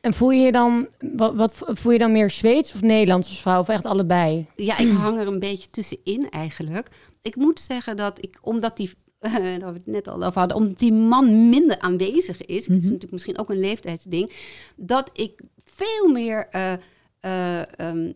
En 0.00 0.14
voel 0.14 0.30
je 0.30 0.40
je 0.44 0.52
dan, 0.52 0.88
wat, 1.16 1.34
wat 1.34 1.54
voel 1.56 1.92
je 1.92 1.98
dan 1.98 2.12
meer 2.12 2.30
Zweeds 2.30 2.72
of 2.74 2.80
Nederlands 2.80 3.28
als 3.28 3.40
vrouw? 3.40 3.60
Of 3.60 3.68
echt 3.68 3.84
allebei? 3.84 4.46
Ja, 4.56 4.78
ik 4.78 4.90
hang 4.92 5.18
er 5.18 5.26
een 5.26 5.38
beetje 5.38 5.70
tussenin 5.70 6.30
eigenlijk. 6.30 6.88
Ik 7.22 7.36
moet 7.36 7.60
zeggen 7.60 7.96
dat 7.96 8.18
ik, 8.24 8.38
omdat 8.40 8.76
die, 8.76 8.90
daar 9.20 9.58
we 9.58 9.64
het 9.64 9.86
net 9.86 10.08
al 10.08 10.24
over 10.24 10.38
hadden, 10.38 10.56
omdat 10.56 10.78
die 10.78 10.92
man 10.92 11.48
minder 11.48 11.78
aanwezig 11.78 12.44
is, 12.44 12.66
het 12.66 12.76
is 12.76 12.82
natuurlijk 12.84 13.12
misschien 13.12 13.38
ook 13.38 13.50
een 13.50 13.60
leeftijdsding, 13.60 14.32
dat 14.76 15.10
ik 15.12 15.40
veel 15.64 16.08
meer 16.08 16.48
eh, 16.50 16.72
eh, 17.20 17.78
ehm, 17.78 18.12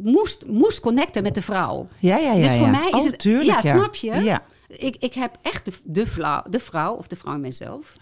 moest, 0.00 0.46
moest 0.46 0.80
connecten 0.80 1.22
met 1.22 1.34
de 1.34 1.42
vrouw. 1.42 1.86
Ja, 2.00 2.16
ja, 2.16 2.32
ja. 2.32 2.40
Dus 2.48 2.56
voor 2.58 2.66
ja. 2.66 2.70
mij 2.70 2.86
is 2.88 2.92
Oh, 2.98 3.04
het- 3.04 3.18
tuurlijk, 3.18 3.62
ja, 3.62 3.70
ja, 3.70 3.76
snap 3.78 3.94
je? 3.94 4.14
Ja, 4.14 4.42
Ik, 4.68 4.96
ik 4.98 5.14
heb 5.14 5.38
echt 5.42 5.64
de, 5.64 5.72
de, 5.84 6.06
vrouw, 6.06 6.42
de 6.50 6.58
vrouw, 6.60 6.94
of 6.94 7.06
de 7.06 7.16
vrouw 7.16 7.34
in 7.34 7.40
mezelf, 7.40 7.92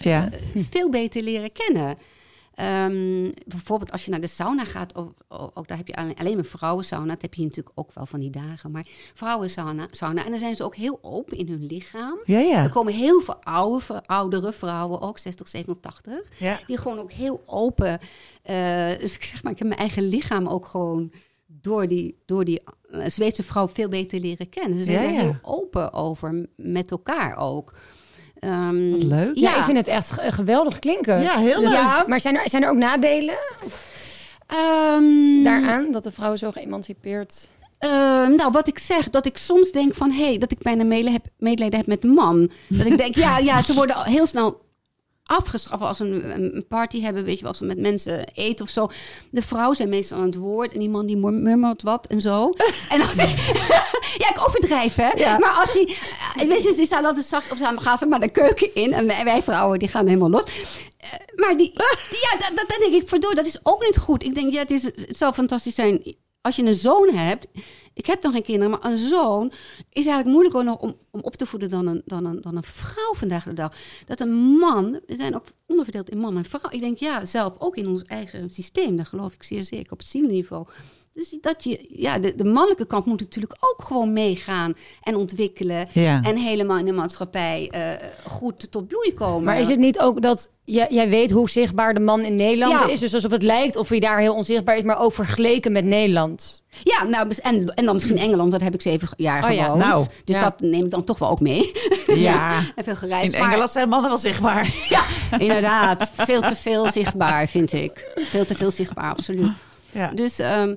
veel 0.71 0.91
beter 0.91 1.23
leren 1.23 1.53
kennen. 1.53 1.97
Ehm, 2.61 3.31
bijvoorbeeld 3.47 3.93
als 3.93 4.05
je 4.05 4.11
naar 4.11 4.21
de 4.21 4.27
sauna 4.27 4.65
gaat, 4.65 4.95
ook, 4.95 5.13
ook 5.29 5.69
daar 5.69 5.77
heb 5.77 5.87
je 5.87 5.95
alleen, 5.95 6.17
alleen 6.19 6.35
maar 6.35 6.45
vrouwensauna. 6.45 7.13
Dat 7.13 7.23
heb 7.23 7.35
je 7.35 7.43
natuurlijk 7.43 7.79
ook 7.79 7.93
wel 7.95 8.07
van 8.07 8.21
die 8.21 8.31
dagen. 8.31 8.71
Maar 8.71 8.87
vrouwensauna, 9.15 9.87
sauna, 9.91 10.25
en 10.25 10.31
dan 10.31 10.39
zijn 10.41 10.57
ze 10.57 10.65
ook 10.65 10.75
heel 10.77 10.99
open 11.03 11.37
in 11.39 11.49
hun 11.49 11.67
lichaam. 11.67 12.19
Ja, 12.25 12.39
ja. 12.39 12.63
Er 12.63 12.71
komen 12.71 12.93
heel 12.93 13.21
veel 13.21 13.37
oude, 13.43 14.03
oudere 14.07 14.53
vrouwen, 14.53 15.01
ook 15.01 15.19
60, 15.19 15.49
70, 15.49 15.81
80. 15.81 16.29
Ja. 16.39 16.59
Die 16.67 16.77
gewoon 16.79 16.99
ook 16.99 17.13
heel 17.13 17.43
open. 17.47 17.99
eh, 18.43 18.89
dus 18.99 19.15
ik 19.15 19.23
zeg 19.23 19.43
maar, 19.43 19.53
ik 19.53 19.59
heb 19.59 19.69
mijn 19.69 19.81
eigen 19.81 20.03
lichaam 20.03 20.47
ook 20.49 20.67
gewoon 20.67 21.13
door 21.47 21.87
die, 21.87 22.23
door 22.27 22.45
die 22.45 22.63
eh, 22.91 23.07
Zweedse 23.07 23.43
vrouw 23.43 23.69
veel 23.69 23.89
beter 23.89 24.21
leren 24.21 24.49
kennen. 24.49 24.79
Ze 24.79 24.85
zijn 24.85 25.15
er 25.15 25.21
heel 25.21 25.37
open 25.43 25.93
over, 25.93 26.47
met 26.57 26.91
elkaar 26.91 27.37
ook. 27.37 27.73
Ehm, 28.41 28.91
Wat 28.91 29.03
leuk. 29.03 29.31
Ja, 29.35 29.51
Ja. 29.51 29.57
ik 29.59 29.65
vind 29.65 29.77
het 29.77 29.87
echt 29.89 30.11
ge- 30.11 30.33
geweldig 30.33 30.79
klinken. 30.79 31.23
Ja, 31.23 31.39
heel 31.39 31.61
leuk. 31.61 31.73
Ja, 31.73 32.05
maar 32.07 32.21
zijn 32.21 32.37
er, 32.37 32.49
zijn 32.49 32.63
er 32.63 32.71
ook 32.71 32.77
nadelen 32.77 33.39
ehm, 34.47 35.43
daaraan? 35.43 35.91
Dat 35.91 36.03
de 36.03 36.13
vrouw 36.13 36.37
zo 36.37 36.51
geëmancipeerd... 36.51 37.49
Ehm, 37.79 38.35
nou, 38.35 38.51
wat 38.53 38.69
ik 38.69 38.79
zeg, 38.79 39.11
dat 39.11 39.27
ik 39.27 39.37
soms 39.37 39.71
denk 39.71 39.95
van... 39.95 40.11
hé, 40.11 40.25
hey, 40.25 40.39
dat 40.39 40.51
ik 40.51 40.59
bijna 40.59 40.85
mele- 40.85 41.11
heb- 41.11 41.27
medelijden 41.39 41.79
heb 41.79 41.89
met 41.89 42.03
de 42.03 42.09
man. 42.09 42.51
Dat 42.69 42.87
ik 42.87 42.99
denk, 42.99 43.15
ja, 43.15 43.39
ja, 43.39 43.63
ze 43.63 43.75
worden 43.75 43.97
al 43.97 44.03
heel 44.03 44.27
snel 44.27 44.61
afgestraft 45.31 45.83
als 45.83 45.99
een, 45.99 46.31
een 46.41 46.65
party 46.69 47.01
hebben, 47.03 47.25
weet 47.25 47.35
je 47.35 47.41
wel, 47.41 47.49
als 47.49 47.59
ze 47.59 47.65
met 47.65 47.79
mensen 47.79 48.25
eten 48.35 48.65
of 48.65 48.71
zo. 48.71 48.89
De 49.31 49.43
vrouwen 49.43 49.77
zijn 49.77 49.89
meestal 49.89 50.19
aan 50.19 50.25
het 50.27 50.35
woord 50.37 50.73
en 50.73 50.79
die 50.79 50.89
man 50.89 51.07
die 51.07 51.17
mur- 51.17 51.33
murmelt 51.33 51.83
wat 51.83 52.07
en 52.07 52.21
zo. 52.21 52.55
en 52.95 53.01
als 53.01 53.15
ja, 54.23 54.31
ik 54.31 54.45
overdrijf, 54.47 54.95
hè. 54.95 55.09
Ja. 55.11 55.39
Maar 55.39 55.51
als 55.53 55.73
hij, 55.73 55.97
eh, 56.37 56.49
weet 56.49 56.63
je, 56.63 56.75
die 56.77 56.87
staan 56.87 57.05
altijd 57.05 57.27
zacht 57.27 57.53
of 57.53 57.59
ze 57.59 57.73
gaan 57.77 57.99
ze 57.99 58.07
maar 58.07 58.21
de 58.21 58.29
keuken 58.29 58.75
in 58.75 58.93
en 58.93 59.07
wij 59.07 59.43
vrouwen 59.43 59.79
die 59.79 59.89
gaan 59.89 60.07
helemaal 60.07 60.31
los. 60.31 60.45
Eh, 60.99 61.11
maar 61.37 61.57
die, 61.57 61.73
die- 62.11 62.29
ja, 62.41 62.51
dat 62.55 62.75
denk 62.79 62.95
ik, 63.03 63.09
verdoor, 63.09 63.35
dat 63.35 63.47
is 63.47 63.59
ook 63.63 63.85
niet 63.85 63.97
goed. 63.99 64.25
Ik 64.25 64.35
denk, 64.35 64.53
ja, 64.53 64.59
het, 64.61 64.71
is, 64.71 64.83
het 64.83 65.17
zou 65.17 65.33
fantastisch 65.35 65.75
zijn 65.75 66.15
als 66.41 66.57
je 66.57 66.63
een 66.63 66.75
zoon 66.75 67.15
hebt. 67.15 67.47
Ik 67.95 68.07
heb 68.07 68.21
dan 68.21 68.33
geen 68.33 68.43
kinderen, 68.43 68.71
maar 68.71 68.91
een 68.91 68.99
zoon 68.99 69.53
is 69.89 70.07
eigenlijk 70.07 70.27
moeilijker 70.27 70.65
nog 70.65 70.77
om, 70.77 70.97
om 71.11 71.21
op 71.21 71.37
te 71.37 71.47
voeden 71.47 71.71
dan 71.71 71.87
een, 71.87 72.03
dan, 72.05 72.25
een, 72.25 72.41
dan 72.41 72.57
een 72.57 72.63
vrouw 72.63 73.15
vandaag 73.15 73.45
de 73.45 73.53
dag. 73.53 73.77
Dat 74.07 74.21
een 74.21 74.33
man, 74.35 75.01
we 75.07 75.17
zijn 75.17 75.35
ook 75.35 75.45
onderverdeeld 75.67 76.11
in 76.11 76.19
man 76.19 76.37
en 76.37 76.45
vrouw. 76.45 76.71
Ik 76.71 76.81
denk, 76.81 76.99
ja, 76.99 77.25
zelf 77.25 77.55
ook 77.59 77.77
in 77.77 77.89
ons 77.89 78.05
eigen 78.05 78.51
systeem, 78.51 78.97
daar 78.97 79.07
geloof 79.07 79.35
ik 79.35 79.43
zeer 79.43 79.63
zeker 79.63 79.93
op 79.93 79.99
het 79.99 80.09
zielniveau. 80.09 80.67
Dus 81.21 81.37
dat 81.41 81.65
je, 81.65 81.87
ja, 81.89 82.19
de, 82.19 82.35
de 82.37 82.45
mannelijke 82.45 82.87
kant 82.87 83.05
moet 83.07 83.21
natuurlijk 83.21 83.55
ook 83.61 83.83
gewoon 83.87 84.13
meegaan 84.13 84.75
en 85.03 85.17
ontwikkelen. 85.17 85.89
Ja. 85.93 86.21
En 86.23 86.37
helemaal 86.37 86.79
in 86.79 86.85
de 86.85 86.93
maatschappij 86.93 87.69
eh, 87.71 88.09
goed 88.27 88.71
tot 88.71 88.89
bloei 88.89 89.15
komen. 89.15 89.45
Maar 89.45 89.61
is 89.61 89.69
het 89.69 89.79
niet 89.79 89.99
ook 89.99 90.23
dat 90.23 90.49
jij, 90.65 90.87
jij 90.91 91.09
weet 91.09 91.31
hoe 91.31 91.51
zichtbaar 91.51 91.95
de 91.95 92.01
man 92.01 92.21
in 92.21 92.35
Nederland 92.35 92.73
Ja. 92.73 92.89
is? 92.89 93.01
Dus 93.01 93.15
alsof 93.15 93.31
het 93.31 93.43
lijkt 93.43 93.77
of 93.77 93.89
hij 93.89 93.99
daar 93.99 94.19
heel 94.19 94.35
onzichtbaar 94.35 94.77
is, 94.77 94.83
maar 94.83 95.01
ook 95.01 95.13
vergeleken 95.13 95.73
met 95.73 95.85
Nederland. 95.85 96.63
Ja, 96.83 97.05
nou, 97.05 97.35
en, 97.43 97.75
en 97.75 97.85
dan 97.85 97.95
misschien 97.95 98.19
Engeland, 98.19 98.53
dat 98.53 98.61
heb 98.61 98.75
ik 98.75 98.83
zeven 98.83 99.09
jaar 99.17 99.45
Oh 99.45 99.55
ja, 99.55 99.65
gewoond. 99.65 99.83
nou, 99.83 100.07
dus 100.25 100.35
ja. 100.37 100.43
dat 100.43 100.61
neem 100.61 100.85
ik 100.85 100.91
dan 100.91 101.05
toch 101.05 101.19
wel 101.19 101.31
ook 101.31 101.41
mee. 101.41 101.73
Ja. 102.07 102.59
en 102.77 102.85
veel 102.85 102.97
gereisd. 102.97 103.33
In 103.33 103.39
maar- 103.41 103.49
Engeland 103.49 103.71
zijn 103.71 103.89
mannen 103.89 104.11
wel 104.11 104.19
zichtbaar. 104.19 104.75
Ja, 104.89 105.03
inderdaad. 105.39 106.11
Veel 106.15 106.41
te 106.41 106.57
veel 106.57 106.87
zichtbaar, 106.93 107.49
vind 107.49 107.73
ik. 107.73 108.13
Veel 108.15 108.45
te 108.47 108.55
veel 108.57 108.71
zichtbaar, 108.71 109.11
absoluut. 109.11 109.51
Ja. 109.93 110.11
Dus 110.15 110.39
ehm, 110.39 110.75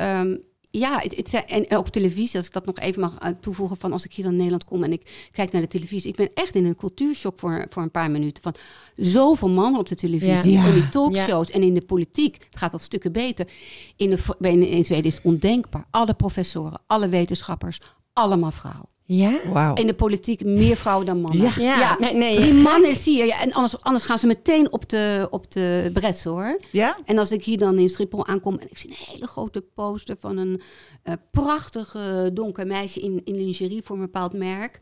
ehm, 0.00 0.36
ja, 0.72 0.98
het, 0.98 1.16
het, 1.16 1.28
zijn- 1.30 1.46
en 1.46 1.76
ook 1.76 1.88
televisie, 1.88 2.36
als 2.36 2.46
ik 2.46 2.52
dat 2.52 2.66
nog 2.66 2.78
even 2.78 3.00
mag 3.00 3.18
eh, 3.18 3.28
toevoegen, 3.40 3.76
van 3.76 3.92
als 3.92 4.04
ik 4.04 4.12
hier 4.12 4.24
naar 4.24 4.34
Nederland 4.34 4.64
kom 4.64 4.82
en 4.84 4.92
ik 4.92 5.28
kijk 5.32 5.52
naar 5.52 5.62
de 5.62 5.68
televisie. 5.68 6.10
Ik 6.10 6.16
ben 6.16 6.30
echt 6.34 6.54
in 6.54 6.64
een 6.64 6.74
cultuurshock 6.76 7.38
voor, 7.38 7.66
voor 7.68 7.82
een 7.82 7.90
paar 7.90 8.10
minuten. 8.10 8.42
Van 8.42 8.54
zoveel 8.96 9.48
mannen 9.48 9.80
op 9.80 9.88
de 9.88 9.94
televisie, 9.94 10.52
Ja. 10.52 10.64
in 10.66 10.72
die 10.72 10.82
Ja. 10.82 10.88
talkshows 10.88 11.50
en 11.50 11.62
in 11.62 11.74
de 11.74 11.86
politiek. 11.86 12.34
Het 12.50 12.58
gaat 12.58 12.72
al 12.72 12.78
stukken 12.78 13.12
beter. 13.12 13.48
In, 13.96 14.10
de, 14.10 14.18
in, 14.40 14.66
in 14.66 14.84
Zweden 14.84 15.04
is 15.04 15.14
het 15.14 15.24
ondenkbaar. 15.24 15.84
Alle 15.90 16.14
professoren, 16.14 16.80
alle 16.86 17.08
wetenschappers, 17.08 17.80
allemaal 18.12 18.50
vrouwen. 18.50 18.88
Ja? 19.16 19.38
Wauw. 19.52 19.74
In 19.74 19.86
de 19.86 19.94
politiek 19.94 20.44
meer 20.44 20.76
vrouwen 20.76 21.06
dan 21.06 21.20
mannen. 21.20 21.40
Ja. 21.42 21.78
Ja, 21.78 21.96
nee, 21.98 22.14
nee. 22.14 22.34
Drie 22.34 22.52
mannen 22.54 22.94
zie 22.94 23.16
je. 23.18 23.24
Ja, 23.24 23.40
en 23.40 23.52
anders, 23.52 23.80
anders 23.82 24.04
gaan 24.04 24.18
ze 24.18 24.26
meteen 24.26 24.72
op 24.72 24.88
de, 24.88 25.26
op 25.30 25.50
de 25.50 25.90
brets 25.92 26.24
hoor. 26.24 26.60
Ja? 26.72 26.98
En 27.04 27.18
als 27.18 27.32
ik 27.32 27.44
hier 27.44 27.58
dan 27.58 27.78
in 27.78 27.88
Schiphol 27.88 28.26
aankom 28.26 28.58
en 28.58 28.70
ik 28.70 28.78
zie 28.78 28.90
een 28.90 28.96
hele 29.12 29.26
grote 29.26 29.60
poster 29.74 30.16
van 30.18 30.36
een 30.36 30.60
eh, 31.02 31.14
prachtige 31.30 32.30
donker 32.34 32.66
meisje 32.66 33.00
in, 33.00 33.20
in 33.24 33.34
lingerie 33.34 33.82
voor 33.84 33.96
een 33.96 34.02
bepaald 34.02 34.32
merk. 34.32 34.78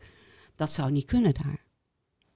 Dat 0.55 0.71
zou 0.71 0.91
niet 0.91 1.05
kunnen 1.05 1.33
daar. 1.43 1.65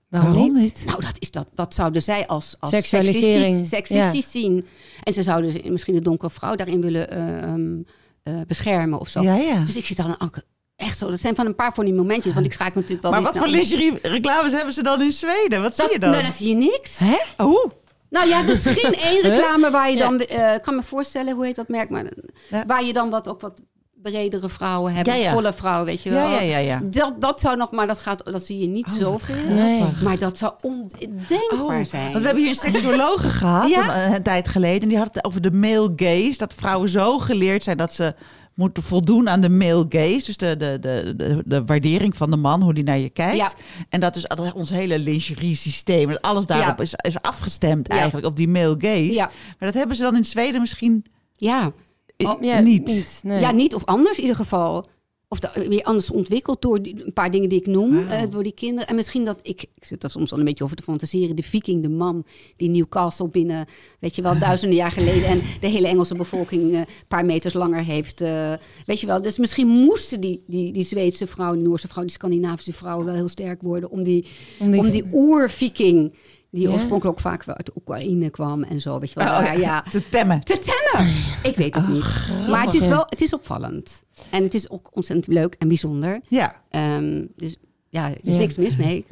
Waarom, 0.09 0.53
niet? 0.53 0.83
Nou, 0.85 1.01
dat, 1.01 1.15
is 1.19 1.31
dat, 1.31 1.47
dat 1.53 1.73
zouden 1.73 2.01
zij 2.01 2.27
als, 2.27 2.55
als 2.59 2.71
Seksualisering, 2.71 3.67
seksistisch, 3.67 3.69
seksistisch 3.97 4.31
zien. 4.31 4.65
En 5.03 5.13
ze 5.13 5.23
zouden 5.23 5.51
ze- 5.51 5.69
misschien 5.71 5.95
de 5.95 6.01
donkere 6.01 6.31
vrouw 6.31 6.55
daarin 6.55 6.81
willen 6.81 7.09
eh, 7.09 7.41
ehm, 7.43 7.81
eh, 8.23 8.33
beschermen 8.47 8.99
of 8.99 9.07
zo. 9.07 9.21
Ja, 9.21 9.35
ja. 9.35 9.63
Dus 9.63 9.75
ik 9.75 9.85
zit 9.85 9.97
dan 9.97 10.15
ook 10.19 10.41
echt 10.75 10.97
zo. 10.97 11.09
Dat 11.09 11.19
zijn 11.19 11.35
van 11.35 11.45
een 11.45 11.55
paar 11.55 11.73
van 11.73 11.85
die 11.85 11.93
momentjes. 11.93 12.33
Want 12.33 12.45
ik 12.45 12.53
schakel 12.53 12.73
natuurlijk 12.81 13.01
wel 13.01 13.11
Maar 13.11 13.21
wat 13.21 13.37
voor 13.37 13.47
lingerie-reclames 13.47 14.51
hebben 14.53 14.73
ze 14.73 14.83
dan 14.83 15.01
in 15.01 15.11
Zweden? 15.11 15.61
Wat 15.61 15.75
zie 15.75 15.91
je 15.91 15.99
dan? 15.99 16.09
nou, 16.11 16.23
dan 16.23 16.31
zie 16.31 16.47
je 16.49 16.55
niks. 16.55 16.97
Hè? 16.97 17.17
Oeh. 17.45 17.65
Nou 18.09 18.27
ja, 18.27 18.43
is 18.47 18.63
geen 18.65 18.93
één 19.11 19.21
reclame 19.21 19.71
waar 19.71 19.89
je 19.91 19.97
dan... 19.97 20.19
eh, 20.19 20.53
Ik 20.53 20.61
kan 20.61 20.75
me 20.75 20.83
voorstellen, 20.83 21.35
hoe 21.35 21.45
heet 21.45 21.55
dat 21.55 21.67
merk? 21.67 21.89
Maar, 21.89 22.05
Ja. 22.49 22.63
Waar 22.67 22.83
je 22.83 22.93
dan 22.93 23.09
wat, 23.09 23.27
ook 23.27 23.41
wat 23.41 23.61
bredere 24.01 24.49
vrouwen 24.49 24.93
hebt. 24.93 25.07
Ja, 25.07 25.13
ja. 25.13 25.31
Volle 25.33 25.53
vrouwen, 25.53 25.85
weet 25.85 26.01
je 26.03 26.09
wel. 26.09 26.29
Ja, 26.29 26.33
ja, 26.33 26.41
ja, 26.41 26.57
ja. 26.57 26.81
Dat, 26.83 27.21
dat 27.21 27.41
zou 27.41 27.57
nog... 27.57 27.71
Maar 27.71 27.87
dat, 27.87 27.99
gaat, 27.99 28.23
dat 28.25 28.45
zie 28.45 28.59
je 28.59 28.67
niet 28.67 28.85
Oh, 28.85 28.93
zoveel. 28.93 29.47
Nee. 29.47 29.83
Maar 30.03 30.17
dat 30.17 30.37
zou 30.37 30.53
ondenkbaar 30.61 31.39
Oh, 31.51 31.83
zijn. 31.85 32.03
want 32.11 32.17
we 32.19 32.25
hebben 32.25 32.37
hier 32.43 32.47
een 32.49 32.55
seksuologe 32.55 33.27
gehad 33.39 33.69
Ja? 33.69 34.05
een, 34.05 34.13
een 34.13 34.23
tijd 34.23 34.47
geleden. 34.47 34.81
En 34.81 34.87
die 34.89 34.97
had 34.97 35.09
het 35.13 35.25
over 35.25 35.41
de 35.41 35.51
male 35.51 35.93
gaze. 35.95 36.37
Dat 36.37 36.53
vrouwen 36.53 36.89
zo 36.89 37.19
geleerd 37.19 37.63
zijn 37.63 37.77
dat 37.77 37.93
ze 37.93 38.15
moeten 38.55 38.83
voldoen 38.83 39.29
aan 39.29 39.41
de 39.41 39.49
male 39.49 39.85
gaze. 39.89 40.25
Dus 40.25 40.37
de, 40.37 40.57
de, 40.57 40.77
de, 40.81 41.13
de, 41.17 41.41
de 41.45 41.65
waardering 41.65 42.17
van 42.17 42.29
de 42.29 42.35
man, 42.37 42.61
hoe 42.61 42.73
die 42.73 42.83
naar 42.83 42.99
je 42.99 43.09
kijkt. 43.09 43.35
Ja. 43.35 43.51
En 43.89 43.99
dat 43.99 44.15
is 44.15 44.27
ons 44.53 44.69
hele 44.69 44.99
lingerie 44.99 45.55
systeem. 45.55 46.09
en 46.09 46.21
Alles 46.21 46.45
daarop 46.45 46.77
Ja. 46.77 46.83
is, 46.83 46.93
is 46.93 47.21
afgestemd 47.21 47.87
Ja. 47.87 47.93
eigenlijk, 47.95 48.25
op 48.27 48.35
die 48.35 48.47
male 48.47 48.75
gaze. 48.77 49.13
Ja. 49.13 49.25
Maar 49.59 49.71
dat 49.71 49.73
hebben 49.73 49.95
ze 49.95 50.03
dan 50.03 50.15
in 50.15 50.25
Zweden 50.25 50.61
misschien 50.61 51.05
Ja. 51.35 51.71
Oh, 52.17 52.41
Ja, 52.41 52.59
niet. 52.59 53.21
nee. 53.23 53.39
ja, 53.39 53.51
niet 53.51 53.75
of 53.75 53.85
anders 53.85 54.15
in 54.17 54.21
ieder 54.21 54.37
geval. 54.37 54.85
Of 55.33 55.39
weer 55.67 55.83
anders 55.83 56.09
ontwikkeld 56.11 56.61
door 56.61 56.81
die- 56.81 57.05
een 57.05 57.13
paar 57.13 57.31
dingen 57.31 57.49
die 57.49 57.59
ik 57.59 57.65
noem. 57.67 58.07
Eh, 58.07 58.21
door 58.29 58.43
die 58.43 58.51
kinderen. 58.51 58.87
En 58.89 58.95
misschien 58.95 59.25
dat 59.25 59.39
ik, 59.41 59.61
ik 59.61 59.85
zit 59.85 60.01
daar 60.01 60.09
soms 60.09 60.31
al 60.31 60.37
een 60.39 60.45
beetje 60.45 60.63
over 60.63 60.75
te 60.75 60.83
fantaseren. 60.83 61.35
De 61.35 61.43
viking, 61.43 61.81
de 61.81 61.89
man 61.89 62.25
die 62.57 62.69
Newcastle 62.69 63.27
binnen, 63.27 63.65
weet 63.99 64.15
je 64.15 64.21
wel, 64.21 64.39
duizenden 64.47 64.77
jaar 64.77 64.91
geleden. 64.91 65.25
En 65.25 65.41
de 65.59 65.67
hele 65.67 65.87
Engelse 65.87 66.15
bevolking 66.15 66.71
eh, 66.73 66.77
een 66.79 66.85
paar 67.07 67.25
meters 67.25 67.53
langer 67.53 67.83
heeft. 67.83 68.21
eh, 68.21 68.53
weet 68.85 68.99
je 68.99 69.07
wel. 69.07 69.21
Dus 69.21 69.37
misschien 69.37 69.67
moesten 69.67 70.21
die, 70.21 70.43
die, 70.47 70.71
die 70.73 70.83
Zweedse 70.85 71.27
vrouw, 71.27 71.53
die 71.53 71.63
Noorse 71.63 71.87
vrouw, 71.87 72.03
die 72.03 72.11
Scandinavische 72.11 72.73
vrouw 72.73 73.03
wel 73.03 73.13
heel 73.15 73.27
sterk 73.27 73.61
worden. 73.61 73.89
Om 73.91 74.03
die, 74.03 74.25
Om 74.59 74.71
die- 74.71 74.79
om 74.79 74.89
die 74.91 75.03
oer-viking, 75.13 76.13
die 76.53 76.67
Ja. 76.67 76.73
oorspronkelijk 76.73 77.05
ook 77.17 77.19
vaak 77.19 77.43
wel 77.43 77.55
uit 77.55 77.75
Oekraïne 77.75 78.29
kwam 78.29 78.63
en 78.63 78.81
zo. 78.81 78.99
Weet 78.99 79.11
je 79.11 79.19
wel. 79.19 79.27
Oh, 79.27 79.39
daar, 79.39 79.59
ja. 79.59 79.81
Te 79.89 80.09
temmen. 80.09 80.43
Te 80.43 80.59
temmen. 80.59 81.13
Ik 81.43 81.55
weet 81.55 81.75
het 81.75 81.87
niet. 81.87 82.03
Maar 82.49 82.63
het 82.65 82.73
is 82.73 82.81
ja. 82.83 82.89
wel, 82.89 83.05
het 83.09 83.21
is 83.21 83.33
opvallend. 83.33 84.03
En 84.29 84.43
het 84.43 84.53
is 84.53 84.69
ook 84.69 84.89
ontzettend 84.93 85.27
leuk 85.35 85.55
en 85.59 85.67
bijzonder. 85.67 86.19
Ja. 86.27 86.55
Ehm, 86.69 87.25
dus 87.35 87.55
ja, 87.89 88.09
er 88.09 88.17
is 88.21 88.33
Ja. 88.33 88.39
niks 88.39 88.55
mis 88.55 88.75
mee. 88.75 89.05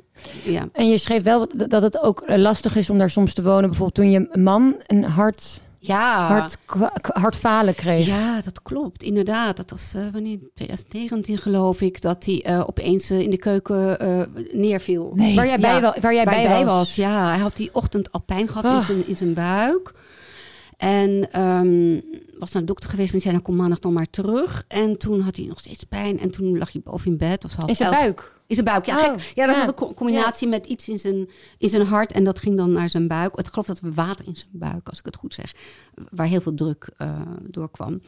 Ja. 0.44 0.68
En 0.74 0.90
je 0.90 0.98
schreef 0.98 1.24
wel 1.24 1.48
dat- 1.68 1.82
het 1.82 2.02
ook 2.02 2.24
lastig 2.28 2.76
is 2.76 2.90
om 2.90 2.98
daar 2.98 3.10
soms 3.10 3.34
te 3.34 3.44
wonen. 3.44 3.62
Bijvoorbeeld 3.70 3.94
toen 3.96 4.12
je 4.12 4.38
man 4.40 4.76
een 4.88 5.04
hart, 5.04 5.62
Ja. 5.84 6.48
k- 6.66 7.10
hartfalen 7.14 7.76
kreeg. 7.76 8.06
Ja, 8.06 8.42
dat 8.44 8.62
klopt. 8.62 9.04
Inderdaad. 9.04 9.58
Dat 9.58 9.70
was 9.70 9.94
eh, 9.96 10.02
wanneer 10.12 10.38
2019 10.54 11.38
geloof 11.38 11.82
ik 11.82 12.02
dat 12.02 12.26
hij 12.26 12.42
eh, 12.44 12.60
opeens 12.66 13.10
eh, 13.10 13.20
in 13.20 13.30
de 13.30 13.38
keuken 13.38 13.98
neerviel. 14.52 15.12
Nee. 15.16 15.36
Waar 15.36 15.46
jij, 15.46 15.60
bij, 15.60 15.74
Ja, 15.74 15.82
wa- 15.82 15.96
waar 16.02 16.14
jij 16.14 16.24
bij, 16.24 16.48
bij 16.48 16.66
was. 16.66 16.96
Ja, 16.96 17.28
hij 17.30 17.40
had 17.40 17.56
die 17.56 17.70
ochtend 17.74 18.12
al 18.12 18.22
pijn 18.22 18.48
gehad 18.48 18.64
in, 18.64 18.70
Ah. 18.72 18.86
zijn, 18.86 19.08
in 19.08 19.18
zijn 19.18 19.34
buik. 19.34 19.94
En 20.82 21.32
ehm, 21.32 22.00
was 22.40 22.52
naar 22.52 22.62
de 22.62 22.68
dokter 22.68 22.90
geweest, 22.90 23.12
maar 23.12 23.22
zei, 23.22 23.34
dan 23.34 23.44
kom 23.44 23.56
maandag 23.56 23.80
dan 23.80 23.94
maar 23.94 24.10
terug. 24.10 24.66
En 24.68 24.98
toen 24.98 25.20
had 25.22 25.36
hij 25.36 25.46
nog 25.46 25.60
steeds 25.60 25.84
pijn. 25.84 26.20
En 26.20 26.32
toen 26.32 26.58
lag 26.58 26.72
hij 26.72 26.82
boven 26.82 27.12
in 27.12 27.18
bed. 27.18 27.44
Was 27.44 27.54
half 27.56 27.70
In 27.70 27.76
zijn 27.76 27.92
elf. 27.92 28.02
buik. 28.02 28.40
In 28.48 28.56
zijn 28.56 28.68
buik, 28.68 28.86
ja. 28.86 28.98
Oh, 28.98 29.04
gek. 29.04 29.32
Ja, 29.36 29.46
dat 29.46 29.56
ja. 29.56 29.60
had 29.62 29.68
een 29.70 29.74
co- 29.88 29.94
combinatie 29.94 30.48
met 30.48 30.66
iets 30.66 30.90
in 30.90 31.00
zijn, 31.00 31.30
in 31.58 31.70
zijn 31.70 31.82
hart. 31.86 32.12
En 32.12 32.24
dat 32.24 32.40
ging 32.40 32.58
dan 32.58 32.72
naar 32.72 32.90
zijn 32.90 33.08
buik. 33.08 33.36
Ik 33.36 33.48
geloof 33.48 33.66
dat 33.68 33.80
er 33.80 33.94
water 33.94 34.28
in 34.28 34.36
zijn 34.36 34.50
buik, 34.54 34.90
als 34.90 35.00
ik 35.00 35.06
het 35.06 35.16
goed 35.16 35.34
zeg. 35.34 35.52
Waar 36.10 36.28
heel 36.28 36.42
veel 36.42 36.54
druk 36.54 36.90
eh 36.98 37.22
doorkwam. 37.42 38.02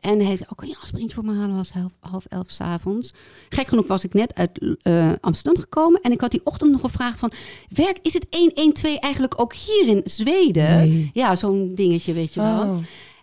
En 0.00 0.18
hij 0.18 0.36
zei, 0.36 0.48
oh, 0.50 0.56
kan 0.56 0.68
je 0.68 0.78
aspirintje 0.80 1.14
voor 1.14 1.24
me 1.24 1.34
halen? 1.34 1.56
was 1.56 1.72
half, 1.72 1.92
half 2.00 2.24
elf 2.24 2.50
s'avonds. 2.50 3.14
Gek 3.48 3.66
genoeg 3.66 3.86
was 3.86 4.04
ik 4.04 4.14
net 4.14 4.34
uit 4.34 4.76
eh, 4.82 5.12
Amsterdam 5.20 5.62
gekomen. 5.62 6.00
En 6.00 6.12
ik 6.12 6.20
had 6.20 6.30
die 6.30 6.40
ochtend 6.44 6.70
nog 6.70 6.80
gevraagd 6.80 7.18
van... 7.18 7.32
Werk, 7.68 7.98
is 8.02 8.12
het 8.12 8.26
112 8.30 8.96
eigenlijk 8.98 9.40
ook 9.40 9.54
hier 9.54 9.88
in 9.88 10.00
Zweden? 10.04 10.88
Nee. 10.88 11.10
Ja, 11.12 11.36
zo'n 11.36 11.74
dingetje, 11.74 12.12
weet 12.12 12.34
je 12.34 12.40
wel. 12.40 12.62
Oh. 12.62 12.78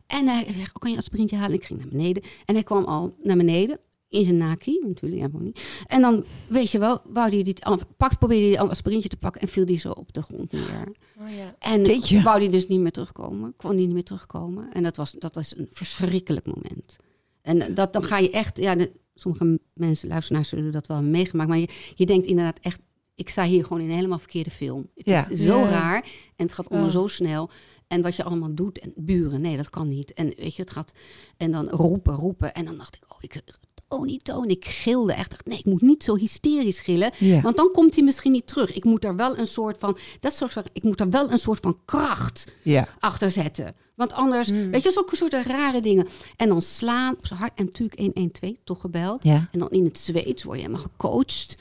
En 0.07 0.27
hij 0.27 0.43
zei, 0.43 0.61
oh, 0.61 0.79
kan 0.79 0.91
je 0.91 0.97
aspirintje 0.97 1.35
halen? 1.35 1.55
Ik 1.55 1.63
ging 1.63 1.79
naar 1.79 1.87
beneden. 1.87 2.23
En 2.45 2.53
hij 2.53 2.63
kwam 2.63 2.83
al 2.83 3.15
naar 3.23 3.37
beneden. 3.37 3.79
In 4.09 4.23
zijn 4.23 4.37
naki, 4.37 4.79
natuurlijk, 4.87 5.21
ja, 5.21 5.39
niet. 5.39 5.83
En 5.87 6.01
dan, 6.01 6.23
weet 6.49 6.71
je 6.71 6.79
wel, 6.79 7.01
wou 7.07 7.29
hij 7.33 7.43
dit, 7.43 7.59
pak, 7.97 8.17
probeerde 8.19 8.45
hij 8.47 8.59
een 8.59 8.69
aspirintje 8.69 9.09
te 9.09 9.17
pakken 9.17 9.41
en 9.41 9.47
viel 9.47 9.65
die 9.65 9.79
zo 9.79 9.91
op 9.91 10.13
de 10.13 10.21
grond 10.21 10.51
neer. 10.51 10.91
Oh, 11.19 11.29
ja. 11.35 11.55
En 11.59 12.23
wou 12.23 12.39
hij 12.39 12.49
dus 12.49 12.67
niet 12.67 12.79
meer 12.79 12.91
terugkomen, 12.91 13.53
kon 13.57 13.69
hij 13.71 13.79
niet 13.79 13.93
meer 13.93 14.03
terugkomen. 14.03 14.71
En 14.73 14.83
dat 14.83 14.95
was, 14.97 15.11
dat 15.11 15.35
was 15.35 15.57
een 15.57 15.67
verschrikkelijk 15.71 16.45
moment. 16.45 16.95
En 17.41 17.73
dat, 17.73 17.93
dan 17.93 18.03
ga 18.03 18.17
je 18.17 18.29
echt, 18.29 18.57
ja, 18.57 18.75
de- 18.75 18.91
sommige 19.15 19.59
mensen, 19.73 20.07
luisteraars 20.07 20.49
zullen 20.49 20.71
dat 20.71 20.87
wel 20.87 21.01
meegemaakt, 21.01 21.49
maar 21.49 21.57
je, 21.57 21.69
je 21.95 22.05
denkt 22.05 22.25
inderdaad 22.27 22.59
echt, 22.61 22.79
ik 23.15 23.29
sta 23.29 23.43
hier 23.45 23.63
gewoon 23.63 23.81
in 23.81 23.89
een 23.89 23.95
helemaal 23.95 24.19
verkeerde 24.19 24.49
film. 24.49 24.89
Het 24.95 25.05
Ja. 25.05 25.29
is 25.29 25.39
zo 25.39 25.59
Ja. 25.59 25.69
raar 25.69 26.01
en 26.35 26.45
het 26.45 26.51
gaat 26.55 26.69
allemaal 26.69 26.89
zo 26.89 27.07
snel. 27.07 27.49
En 27.87 28.01
wat 28.01 28.15
je 28.15 28.23
allemaal 28.23 28.55
doet 28.55 28.79
en 28.79 28.93
buren, 28.95 29.41
nee, 29.41 29.57
dat 29.57 29.69
kan 29.69 29.87
niet. 29.87 30.13
En 30.13 30.33
weet 30.37 30.55
je, 30.55 30.61
het 30.61 30.71
gaat, 30.71 30.91
en 31.37 31.51
dan 31.51 31.69
roepen, 31.69 32.13
roepen. 32.15 32.53
En 32.53 32.65
dan 32.65 32.77
dacht 32.77 32.95
ik, 32.95 33.03
oh, 33.13 33.17
ik, 33.19 33.41
Tony, 33.87 34.19
Tony, 34.23 34.51
ik 34.51 34.65
gilde 34.65 35.13
echt. 35.13 35.29
Dacht, 35.29 35.45
nee, 35.45 35.57
ik 35.57 35.65
moet 35.65 35.81
niet 35.81 36.03
zo 36.03 36.15
hysterisch 36.17 36.79
gillen. 36.79 37.11
Want 37.41 37.57
dan 37.57 37.69
komt 37.73 37.95
hij 37.95 38.03
misschien 38.03 38.31
niet 38.31 38.47
terug. 38.47 38.73
Ik 38.75 38.83
moet 38.83 39.03
er 39.03 39.15
wel 39.15 39.37
een 39.37 39.47
soort 39.47 39.77
van, 39.79 39.97
dat 40.19 40.33
soort 40.35 40.51
van, 40.51 40.63
ik 40.73 40.83
moet 40.83 40.99
er 40.99 41.09
wel 41.09 41.31
een 41.31 41.37
soort 41.37 41.59
van 41.59 41.77
kracht 41.85 42.45
Ja. 42.63 42.87
achter 42.99 43.31
zetten. 43.31 43.75
Want 43.95 44.13
anders, 44.13 44.49
weet 44.49 44.83
je, 44.83 44.91
zulke 44.91 45.15
soorten 45.15 45.43
rare 45.43 45.81
dingen. 45.81 46.07
En 46.35 46.49
dan 46.49 46.61
slaan 46.61 47.15
op 47.17 47.25
zijn 47.25 47.39
hart. 47.39 47.51
En 47.55 47.65
natuurlijk 47.65 47.99
112, 47.99 48.51
toch 48.63 48.81
gebeld. 48.81 49.23
En 49.23 49.49
dan 49.51 49.69
in 49.69 49.83
het 49.83 49.97
Zweeds 49.97 50.43
word 50.43 50.57
je 50.59 50.63
helemaal 50.65 50.85
gecoacht. 50.85 51.55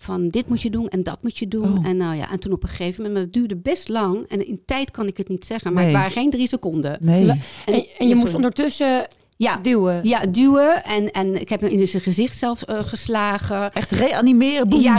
Van 0.00 0.28
dit 0.28 0.48
moet 0.48 0.62
je 0.62 0.70
doen 0.70 0.88
en 0.88 1.02
dat 1.02 1.22
moet 1.22 1.38
je 1.38 1.48
doen. 1.48 1.78
Oh. 1.78 1.86
En, 1.86 1.96
nou 1.96 2.16
ja, 2.16 2.30
en 2.30 2.38
toen 2.40 2.52
op 2.52 2.62
een 2.62 2.68
gegeven 2.68 2.94
moment, 2.96 3.12
maar 3.14 3.22
het 3.22 3.32
duurde 3.32 3.56
best 3.56 3.88
lang. 3.88 4.28
En 4.28 4.46
in 4.46 4.62
tijd 4.66 4.90
kan 4.90 5.06
ik 5.06 5.16
het 5.16 5.28
niet 5.28 5.44
zeggen, 5.44 5.72
maar 5.72 5.82
Nee. 5.84 5.92
het 5.92 6.00
waren 6.02 6.16
geen 6.22 6.30
drie 6.30 6.48
seconden. 6.48 6.98
Nee. 7.00 7.28
En, 7.28 7.40
en 7.66 7.84
je 7.98 8.06
Ja, 8.06 8.14
moest 8.14 8.34
ondertussen 8.34 9.08
Ja, 9.38 9.56
duwen. 9.56 10.00
ja, 10.04 10.20
duwen. 10.26 10.84
En, 10.84 11.10
en 11.10 11.40
ik 11.40 11.48
heb 11.48 11.60
hem 11.60 11.70
in 11.70 11.86
zijn 11.86 12.02
gezicht 12.02 12.38
zelf 12.38 12.62
eh, 12.62 12.78
geslagen. 12.82 13.72
Echt 13.72 13.90
reanimeren. 13.92 14.68
Boem, 14.68 14.80
ja, 14.80 14.98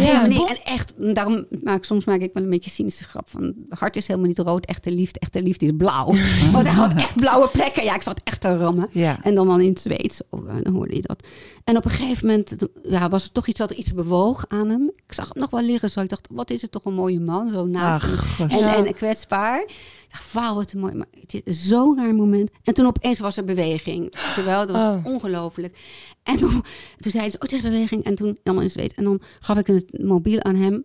en 0.49 0.63
echt, 0.63 0.93
daarom 0.97 1.45
maak, 1.63 1.83
soms 1.85 2.05
maak 2.05 2.19
ik 2.19 2.33
wel 2.33 2.43
een 2.43 2.49
beetje 2.49 2.69
cynische 2.69 3.03
grap 3.03 3.29
van, 3.29 3.53
hart 3.69 3.95
is 3.95 4.07
helemaal 4.07 4.27
niet 4.29 4.39
rood, 4.39 4.65
echte 4.65 4.91
liefde, 4.91 5.19
echte 5.19 5.41
liefde 5.43 5.65
is 5.65 5.71
blauw. 5.77 6.05
Want 6.51 6.65
hij 6.67 6.75
had 6.75 6.93
echt 6.93 7.15
blauwe 7.15 7.47
plekken. 7.47 7.83
Ja, 7.83 7.95
ik 7.95 8.01
zat 8.01 8.21
echt 8.23 8.41
te 8.41 8.57
rammen. 8.57 8.89
Ja. 8.91 9.17
En 9.23 9.35
dan, 9.35 9.47
dan 9.47 9.61
in 9.61 9.69
het 9.69 9.79
Zweeds, 9.81 10.21
oh, 10.29 10.47
ja, 10.47 10.61
dan 10.61 10.73
hoorde 10.73 10.95
je 10.95 11.01
dat. 11.01 11.23
En 11.63 11.77
op 11.77 11.85
een 11.85 11.91
gegeven 11.91 12.27
moment 12.27 12.55
ja, 12.83 13.09
was 13.09 13.23
er 13.23 13.31
toch 13.31 13.47
iets 13.47 13.59
dat 13.59 13.69
er 13.69 13.75
iets 13.75 13.93
bewoog 13.93 14.45
aan 14.47 14.69
hem. 14.69 14.91
Ik 15.07 15.13
zag 15.13 15.29
hem 15.33 15.41
nog 15.41 15.49
wel 15.49 15.61
liggen, 15.61 15.89
zo 15.89 15.99
ik 16.01 16.09
dacht, 16.09 16.27
wat 16.31 16.49
is 16.49 16.61
het 16.61 16.71
toch 16.71 16.85
een 16.85 16.93
mooie 16.93 17.19
man, 17.19 17.49
zo 17.51 17.65
naakt 17.65 18.03
en- 18.51 18.85
en 18.85 18.93
kwetsbaar. 18.93 19.65
Ik 20.10 20.16
dacht, 20.16 20.34
wauw, 20.34 20.55
wat 20.55 20.72
een 20.72 20.80
mooi, 20.80 20.93
maar 20.93 21.07
het 21.22 21.41
is 21.45 21.68
zo'n 21.68 21.95
raar 21.97 22.16
moment. 22.16 22.49
En 22.64 22.74
toen 22.74 22.86
opeens 22.86 23.20
was 23.20 23.38
er 23.38 23.43
beweging, 23.43 24.12
terwijl 24.34 24.66
dat 24.66 24.76
was 24.76 24.84
Oh. 24.84 25.05
ongelooflijk. 25.05 25.78
En 26.24 26.38
toen, 26.38 26.64
toen 26.97 27.12
zei 27.12 27.30
ze, 27.30 27.36
oh, 27.36 27.41
het 27.41 27.51
is 27.51 27.62
beweging. 27.62 28.03
En 28.03 28.16
toen, 28.16 28.38
allemaal 28.43 28.64
in 28.64 28.70
Zweeds. 28.70 28.93
En 28.93 29.03
dan 29.03 29.22
gaf 29.39 29.57
ik 29.57 29.68
het 29.68 30.03
mobiel 30.03 30.43
aan 30.43 30.55
hem. 30.55 30.84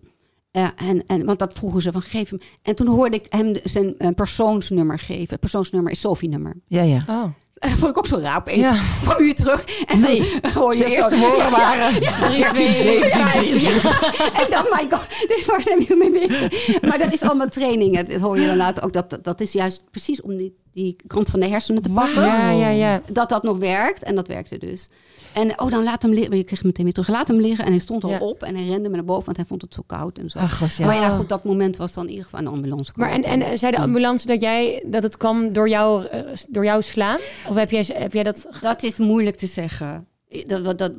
Ja, 0.51 0.77
en, 0.77 1.07
en, 1.07 1.25
want 1.25 1.39
dat 1.39 1.53
vroegen 1.55 1.83
ze 1.83 1.93
van 1.93 2.03
geef 2.03 2.31
hem. 2.31 2.39
En 2.62 2.75
toen 2.75 2.87
hoorde 2.87 3.16
ik 3.16 3.27
hem 3.29 3.55
zijn 3.64 3.99
eh, 3.99 4.09
persoonsnummer 4.14 4.99
geven. 4.99 5.29
Het 5.29 5.41
persoonsnummer 5.41 5.93
is 5.93 6.01
Sophie-nummer. 6.01 6.55
Ja, 6.66 6.83
ja. 6.83 7.05
Oh. 7.09 7.25
Dat 7.65 7.79
vond 7.79 7.91
ik 7.91 7.99
ook 7.99 8.07
zo 8.07 8.19
raar 8.19 8.37
opeens. 8.37 8.62
Ja. 8.62 8.75
Van 9.09 9.23
u 9.23 9.33
terug. 9.33 9.65
En 9.87 10.01
Nee, 10.01 10.33
dan 10.41 10.53
hoor 10.53 10.77
je 10.77 10.85
eerste 10.85 11.19
woorden 11.19 11.51
waren 11.51 11.95
Drie, 11.95 12.37
13, 12.37 12.53
twee, 12.53 12.73
17, 12.75 13.11
vijf. 13.11 13.33
23. 13.33 14.33
En 14.33 14.51
dan, 14.51 14.65
my 14.71 14.87
god, 14.91 15.07
dit 15.29 15.62
zijn 15.65 15.79
we 15.89 15.97
mee? 15.97 16.51
Maar 16.89 16.99
dat 16.99 17.12
is 17.12 17.21
allemaal 17.21 17.49
trainingen. 17.49 18.07
Dat 18.09 18.21
hoor 18.21 18.41
je 18.41 18.47
dan 18.47 18.57
later 18.57 18.85
ook. 18.85 18.93
Dat, 18.93 19.19
dat 19.23 19.41
is 19.41 19.53
juist 19.53 19.83
precies 19.91 20.23
om 20.23 20.37
die, 20.37 20.57
die 20.75 20.97
kant 21.07 21.29
van 21.29 21.41
de 21.41 21.47
hersenen 21.49 21.83
te 21.83 21.89
pakken. 21.91 22.22
Ja, 22.22 22.51
ja, 22.51 22.68
ja. 22.68 23.03
Dat 23.12 23.29
dat 23.29 23.43
nog 23.43 23.59
werkt. 23.59 24.03
En 24.03 24.14
dat 24.14 24.27
werkte 24.29 24.59
dus. 24.59 24.89
En 25.35 25.61
oh, 25.61 25.70
dan 25.70 25.83
laat 25.85 26.03
hem 26.03 26.12
liggen. 26.12 26.37
Je 26.37 26.45
kreeg 26.45 26.59
hem 26.59 26.66
meteen 26.68 26.85
weer 26.85 26.95
terug. 26.95 27.09
Laat 27.09 27.29
hem 27.29 27.41
liggen. 27.41 27.64
En 27.64 27.70
hij 27.70 27.81
stond 27.81 28.05
al 28.05 28.11
Ja. 28.11 28.18
op. 28.18 28.43
En 28.43 28.55
hij 28.57 28.64
rende 28.66 28.89
me 28.89 28.95
naar 28.97 29.05
boven. 29.05 29.25
Want 29.25 29.37
hij 29.37 29.47
vond 29.47 29.62
het 29.62 29.75
zo 29.75 29.83
koud 29.87 30.18
en 30.18 30.31
zo. 30.31 30.39
Ach, 30.39 30.59
was 30.59 30.77
ja. 30.77 30.87
Maar 30.87 30.95
ja, 30.95 31.09
goed, 31.09 31.29
dat 31.29 31.45
moment 31.45 31.77
was 31.77 31.93
dan 31.93 32.05
in 32.05 32.11
ieder 32.11 32.25
geval 32.25 32.41
een 32.41 32.47
ambulance. 32.53 32.93
Maar 32.97 33.11
en, 33.11 33.22
en 33.22 33.59
zei 33.59 33.72
de 33.72 33.79
ambulance 33.79 34.27
dat 34.27 34.41
jij 34.43 34.85
dat 34.87 35.03
het 35.03 35.16
kwam 35.16 35.53
door 35.53 35.68
jou, 35.68 36.05
eh, 36.07 36.20
door 36.49 36.64
jou 36.64 36.83
slaan? 36.83 37.18
Of 37.49 37.55
heb 37.57 37.70
jij, 37.70 37.85
heb 37.93 38.12
jij 38.12 38.22
dat? 38.22 38.47
Dat 38.61 38.83
is 38.83 38.99
moeilijk 38.99 39.37
te 39.37 39.47
zeggen. 39.47 40.07
Dat, 40.47 40.64
dat, 40.64 40.79
dat, 40.79 40.93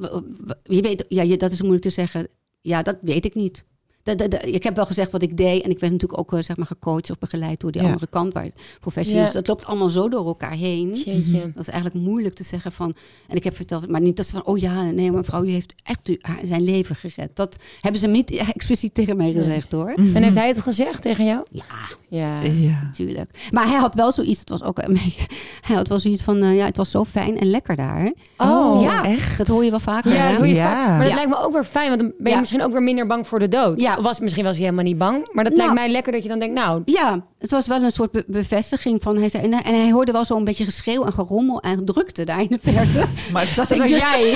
je 0.63 0.81
weet, 0.81 1.05
ja, 1.07 1.23
je- 1.23 1.37
dat 1.37 1.51
is 1.51 1.59
moeilijk 1.59 1.83
te 1.83 1.89
zeggen. 1.89 2.27
Ja, 2.61 2.81
dat 2.81 2.97
weet 3.01 3.25
ik 3.25 3.35
niet. 3.35 3.65
Dat, 4.05 4.17
dat, 4.17 4.31
dat- 4.31 4.45
ik 4.45 4.63
heb 4.63 4.75
wel 4.75 4.85
gezegd 4.85 5.11
wat 5.11 5.21
ik 5.21 5.37
deed. 5.37 5.63
En 5.63 5.69
ik 5.69 5.79
werd 5.79 5.91
natuurlijk 5.93 6.19
ook 6.19 6.33
eh, 6.33 6.43
zeg 6.43 6.57
maar, 6.57 6.65
gecoacht 6.67 7.09
of 7.11 7.17
begeleid 7.19 7.59
door 7.59 7.71
die 7.71 7.81
Ja. 7.81 7.87
andere 7.87 8.07
kant. 8.07 8.33
Waar 8.33 8.47
professionals, 8.79 9.27
Ja. 9.27 9.33
dat 9.33 9.47
loopt 9.47 9.65
allemaal 9.65 9.87
zo 9.89 10.09
door 10.09 10.25
elkaar 10.25 10.51
heen. 10.51 10.87
Jeetje. 10.93 11.51
Dat 11.53 11.67
is 11.67 11.73
eigenlijk 11.73 12.05
moeilijk 12.05 12.35
te 12.35 12.43
zeggen 12.43 12.71
van. 12.71 12.95
En 13.27 13.35
ik 13.35 13.43
heb 13.43 13.55
verteld, 13.55 13.87
maar 13.89 14.01
niet 14.01 14.17
dat 14.17 14.25
ze 14.25 14.31
van, 14.31 14.45
oh 14.45 14.57
ja, 14.57 14.83
nee, 14.83 15.11
mijn 15.11 15.23
vrouw, 15.23 15.43
u 15.43 15.49
heeft 15.49 15.73
echt 15.83 16.09
u, 16.09 16.17
haar- 16.21 16.39
zijn 16.45 16.63
leven 16.63 16.95
gered. 16.95 17.35
Dat 17.35 17.55
hebben 17.81 18.01
ze 18.01 18.07
niet 18.07 18.31
expliciet 18.55 18.93
tegen 18.93 19.17
mij 19.17 19.31
gezegd 19.33 19.71
hoor. 19.71 19.89
En 19.89 20.23
heeft 20.23 20.35
hij 20.35 20.47
het 20.47 20.61
gezegd 20.61 21.01
tegen 21.01 21.25
jou? 21.25 21.45
Ja, 21.49 21.63
Ja. 22.09 22.41
Ja. 22.41 22.79
natuurlijk. 22.83 23.47
Maar 23.51 23.67
hij 23.67 23.77
had 23.79 23.95
wel 23.95 24.11
zoiets, 24.11 24.39
het 24.39 24.49
was 24.49 24.63
ook 24.63 24.77
een 24.81 24.93
beetje, 24.93 25.21
hij 25.67 25.75
had 25.75 25.87
wel 25.87 25.99
zoiets 25.99 26.23
van, 26.23 26.41
eh, 26.43 26.55
ja, 26.55 26.65
het 26.65 26.77
was 26.77 26.91
zo 26.91 27.03
fijn 27.03 27.39
en 27.39 27.47
lekker 27.49 27.75
daar. 27.75 28.13
Oh, 28.37 28.81
ja, 28.81 29.05
echt? 29.05 29.37
Dat 29.37 29.47
hoor 29.47 29.63
je 29.63 29.69
wel 29.69 29.79
vaker. 29.79 30.13
Ja, 30.13 30.27
dat 30.29 30.37
hoor 30.37 30.47
je 30.47 30.53
Ja. 30.53 30.63
vaak. 30.73 30.87
Maar 30.89 30.99
dat 30.99 31.07
Ja. 31.09 31.15
lijkt 31.15 31.29
me 31.29 31.37
ook 31.43 31.53
weer 31.53 31.63
fijn, 31.63 31.87
want 31.87 31.99
dan 31.99 32.09
ben 32.17 32.25
je 32.27 32.33
Ja. 32.33 32.39
misschien 32.39 32.63
ook 32.63 32.71
weer 32.71 32.83
minder 32.83 33.05
bang 33.07 33.27
voor 33.27 33.39
de 33.39 33.47
dood. 33.47 33.81
Ja, 33.81 33.94
Was, 34.01 34.19
misschien 34.19 34.43
was 34.43 34.53
hij 34.53 34.61
helemaal 34.63 34.83
niet 34.83 34.97
bang. 34.97 35.27
Maar 35.31 35.43
dat 35.43 35.53
Nou. 35.53 35.65
lijkt 35.65 35.81
mij 35.81 35.91
lekker 35.91 36.11
dat 36.11 36.23
je 36.23 36.29
dan 36.29 36.39
denkt, 36.39 36.55
nou... 36.55 36.81
Ja, 36.85 37.25
het 37.39 37.51
was 37.51 37.67
wel 37.67 37.81
een 37.83 37.91
soort 37.91 38.11
be- 38.11 38.23
bevestiging 38.27 39.01
van 39.03 39.17
hij 39.17 39.29
zei. 39.29 39.43
En, 39.43 39.53
hij- 39.53 39.61
en 39.63 39.73
hij 39.81 39.91
hoorde 39.91 40.11
wel 40.11 40.25
zo'n 40.25 40.43
beetje 40.43 40.63
geschreeuw 40.65 41.03
en 41.05 41.13
gerommel 41.13 41.61
en 41.61 41.85
drukte 41.85 42.23
daar 42.25 42.41
in 42.41 42.47
de 42.49 42.59
verte. 42.61 43.03
Maar 43.33 43.45
dat 43.45 43.55
Dat 43.55 43.71
ik 43.71 43.77
was 43.81 43.89
dus- 43.89 43.97
jij. 43.99 44.29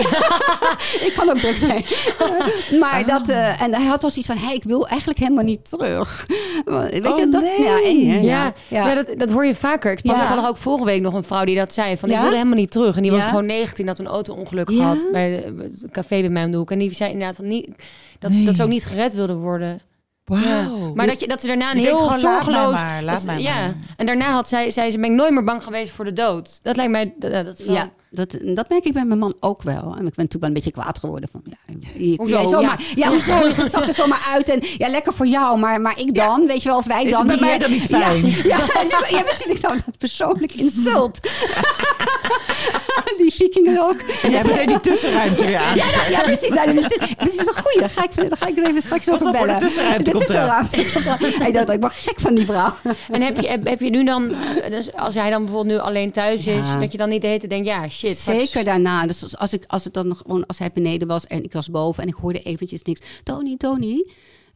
ik 1.08 1.14
kan 1.16 1.30
ook 1.30 1.38
druk 1.38 1.58
zijn. 1.58 1.86
maar 2.82 3.06
dat, 3.06 3.28
eh, 3.30 3.62
en 3.62 3.74
hij 3.76 3.86
had 3.86 4.02
wel 4.02 4.12
zoiets 4.12 4.32
van: 4.32 4.38
hey, 4.38 4.56
ik 4.56 4.64
wil 4.64 4.88
eigenlijk 4.88 5.20
helemaal 5.20 5.44
niet 5.44 5.70
terug. 5.70 6.26
Weet 6.66 6.94
je 6.94 7.10
Oh, 7.10 7.32
dat? 7.32 7.42
nee. 7.42 8.06
Ja? 8.06 8.18
Ja, 8.22 8.54
ja. 8.68 8.88
ja. 8.88 8.94
dat, 9.04 9.20
dat 9.20 9.30
hoor 9.30 9.46
je 9.46 9.56
vaker. 9.56 9.92
Ik 9.92 9.98
sprak 10.00 10.16
Ja. 10.16 10.22
toevallig 10.22 10.50
ook 10.50 10.58
vorige 10.58 10.86
week 10.86 11.02
nog 11.02 11.14
een 11.14 11.24
vrouw 11.24 11.46
die 11.46 11.56
dat 11.56 11.74
zei. 11.74 11.98
Van, 11.98 12.10
ik 12.10 12.16
Ja? 12.16 12.22
wilde 12.22 12.36
helemaal 12.38 12.58
niet 12.58 12.72
terug. 12.72 12.96
En 12.96 13.02
die 13.02 13.12
was 13.12 13.22
gewoon 13.24 13.46
19, 13.46 13.88
had 13.88 14.00
een 14.00 14.08
auto-ongeluk 14.08 14.70
Ja? 14.70 14.76
gehad 14.78 15.06
bij 15.12 15.30
het 15.58 15.92
café 15.92 16.20
bij 16.20 16.30
mij 16.30 16.44
om 16.46 16.52
de 16.52 16.58
hoek. 16.58 16.72
En 16.72 16.80
die 16.80 16.94
zei 16.94 17.12
inderdaad 17.12 17.36
van 17.36 17.48
niet, 17.48 17.68
dat, 18.20 18.32
Nee. 18.32 18.46
dat 18.46 18.56
ze 18.56 18.64
ook 18.64 18.70
niet 18.70 18.86
gered 18.86 19.14
wilde 19.14 19.36
worden. 19.36 19.80
Wauw. 20.24 20.42
Ja. 20.44 20.92
Maar 20.94 21.08
dat, 21.08 21.20
je, 21.20 21.28
dat 21.28 21.42
ze 21.42 21.48
daarna 21.48 21.72
een 21.72 21.78
Je 21.80 21.86
heel 21.86 21.98
gewoon, 21.98 22.22
laat 22.22 22.22
mij 22.22 22.32
zorgeloos... 22.54 22.74
maar, 22.74 23.04
laat 23.04 23.16
dat- 23.16 23.26
mij 23.26 23.42
ja. 23.42 23.54
maar. 23.62 23.76
En 23.98 24.06
daarna 24.06 24.32
had 24.32 24.48
zij, 24.50 24.70
zei 24.72 24.92
ze, 24.92 25.00
ben 25.00 25.10
ik 25.10 25.16
nooit 25.16 25.32
meer 25.34 25.44
bang 25.44 25.64
geweest 25.64 25.92
voor 25.92 26.06
de 26.06 26.14
dood. 26.14 26.60
Dat 26.64 26.76
lijkt 26.76 26.92
mij... 26.92 27.14
Dat, 27.18 27.32
dat 27.46 27.60
is 27.60 27.66
wel- 27.66 27.76
Ja, 27.76 27.90
dat, 28.12 28.36
dat 28.42 28.70
merk 28.70 28.86
ik 28.86 28.94
bij 28.94 29.06
mijn 29.06 29.20
man 29.20 29.34
ook 29.40 29.62
wel. 29.64 29.96
En 30.00 30.08
ik 30.08 30.14
ben 30.16 30.28
toen 30.28 30.40
wel 30.40 30.50
een 30.50 30.56
beetje 30.56 30.72
kwaad 30.72 31.00
geworden. 31.00 31.30
Van, 31.32 31.42
ja, 31.46 31.56
je, 31.98 32.14
Hoezo? 32.18 32.36
jij 32.36 32.46
zomaar, 32.46 32.82
Ja. 32.96 33.06
ja. 33.06 33.10
hoezo? 33.10 33.48
Je 33.48 33.66
stapt 33.68 33.88
er 33.88 33.94
zomaar 33.94 34.28
uit. 34.34 34.50
En 34.50 34.60
ja, 34.78 34.88
lekker 34.90 35.14
voor 35.14 35.28
jou, 35.28 35.60
maar, 35.60 35.82
maar 35.82 36.00
ik 36.00 36.16
dan? 36.16 36.48
Weet 36.48 36.64
je 36.64 36.70
wel, 36.70 36.78
of 36.78 36.86
wij 36.86 37.04
Is 37.04 37.12
dan? 37.12 37.20
het 37.20 37.28
bij 37.28 37.36
hier? 37.38 37.46
mij 37.48 37.58
dan 37.58 37.72
niet 37.72 37.86
fijn? 37.86 38.26
Ja, 38.28 38.58
ja, 38.90 39.18
ja, 39.18 39.22
precies. 39.24 39.46
Ik 39.46 39.58
zou 39.58 39.74
dat 39.86 39.98
persoonlijk 39.98 40.54
insult. 40.54 41.18
die 43.18 43.34
vikingen 43.34 43.84
ook. 43.84 43.96
En 44.24 44.32
jij 44.32 44.44
meteen 44.44 44.68
die 44.68 44.80
tussenruimte 44.80 45.46
weer 45.46 45.58
aan. 45.58 45.76
Ja, 45.76 45.86
ja, 45.86 46.10
ja, 46.10 46.22
precies. 46.22 46.54
Ja, 46.54 46.66
dit, 46.66 46.92
is- 46.92 47.08
dit 47.18 47.40
is 47.40 47.48
een 47.48 47.54
goeie. 47.64 47.80
Daar 47.80 47.90
ga 47.90 48.04
ik, 48.04 48.16
daar 48.30 48.38
ga 48.38 48.48
ik 48.48 48.58
er 48.58 48.66
even 48.68 48.82
straks 48.82 49.06
Pas 49.06 49.20
over 49.20 49.32
bellen. 49.32 49.48
komt 49.48 49.60
tussenruimte 49.62 50.12
komt. 50.12 50.28
Hij 51.40 51.52
dacht, 51.52 51.70
ik 51.70 51.80
word 51.82 51.94
gek 51.94 52.20
van 52.20 52.36
die 52.36 52.46
vrouw. 52.46 52.74
En 53.12 53.22
heb 53.22 53.40
je, 53.42 53.48
heb, 53.48 53.68
heb 53.68 53.80
je 53.80 53.90
nu 53.90 54.04
dan... 54.06 54.32
eh, 54.62 54.72
Dus 54.72 54.94
als 54.94 55.16
hij 55.16 55.30
dan 55.30 55.46
bijvoorbeeld 55.46 55.78
nu 55.78 55.84
alleen 55.84 56.12
thuis 56.12 56.46
is... 56.46 56.68
Ja. 56.68 56.80
Dat 56.80 56.92
je 56.92 56.98
dan 56.98 57.10
niet 57.10 57.22
de 57.22 57.28
hele 57.28 57.40
tijd 57.40 57.52
denkt, 57.52 57.68
ja, 57.68 57.88
shit. 58.00 58.18
Zeker 58.18 58.64
daarna. 58.64 59.06
Dus 59.08 59.38
als, 59.38 59.54
ik, 59.54 59.64
als, 59.68 59.84
het 59.84 59.94
dan 59.94 60.08
nog, 60.08 60.18
gewoon- 60.18 60.46
als 60.46 60.58
hij 60.58 60.72
beneden 60.74 61.08
was 61.08 61.28
en 61.28 61.44
ik 61.44 61.54
was 61.54 61.70
boven 61.70 62.04
en 62.04 62.10
ik 62.10 62.16
hoorde 62.16 62.42
eventjes 62.42 62.82
niks. 62.82 63.02
Tony, 63.24 63.58
Tony. 63.58 64.08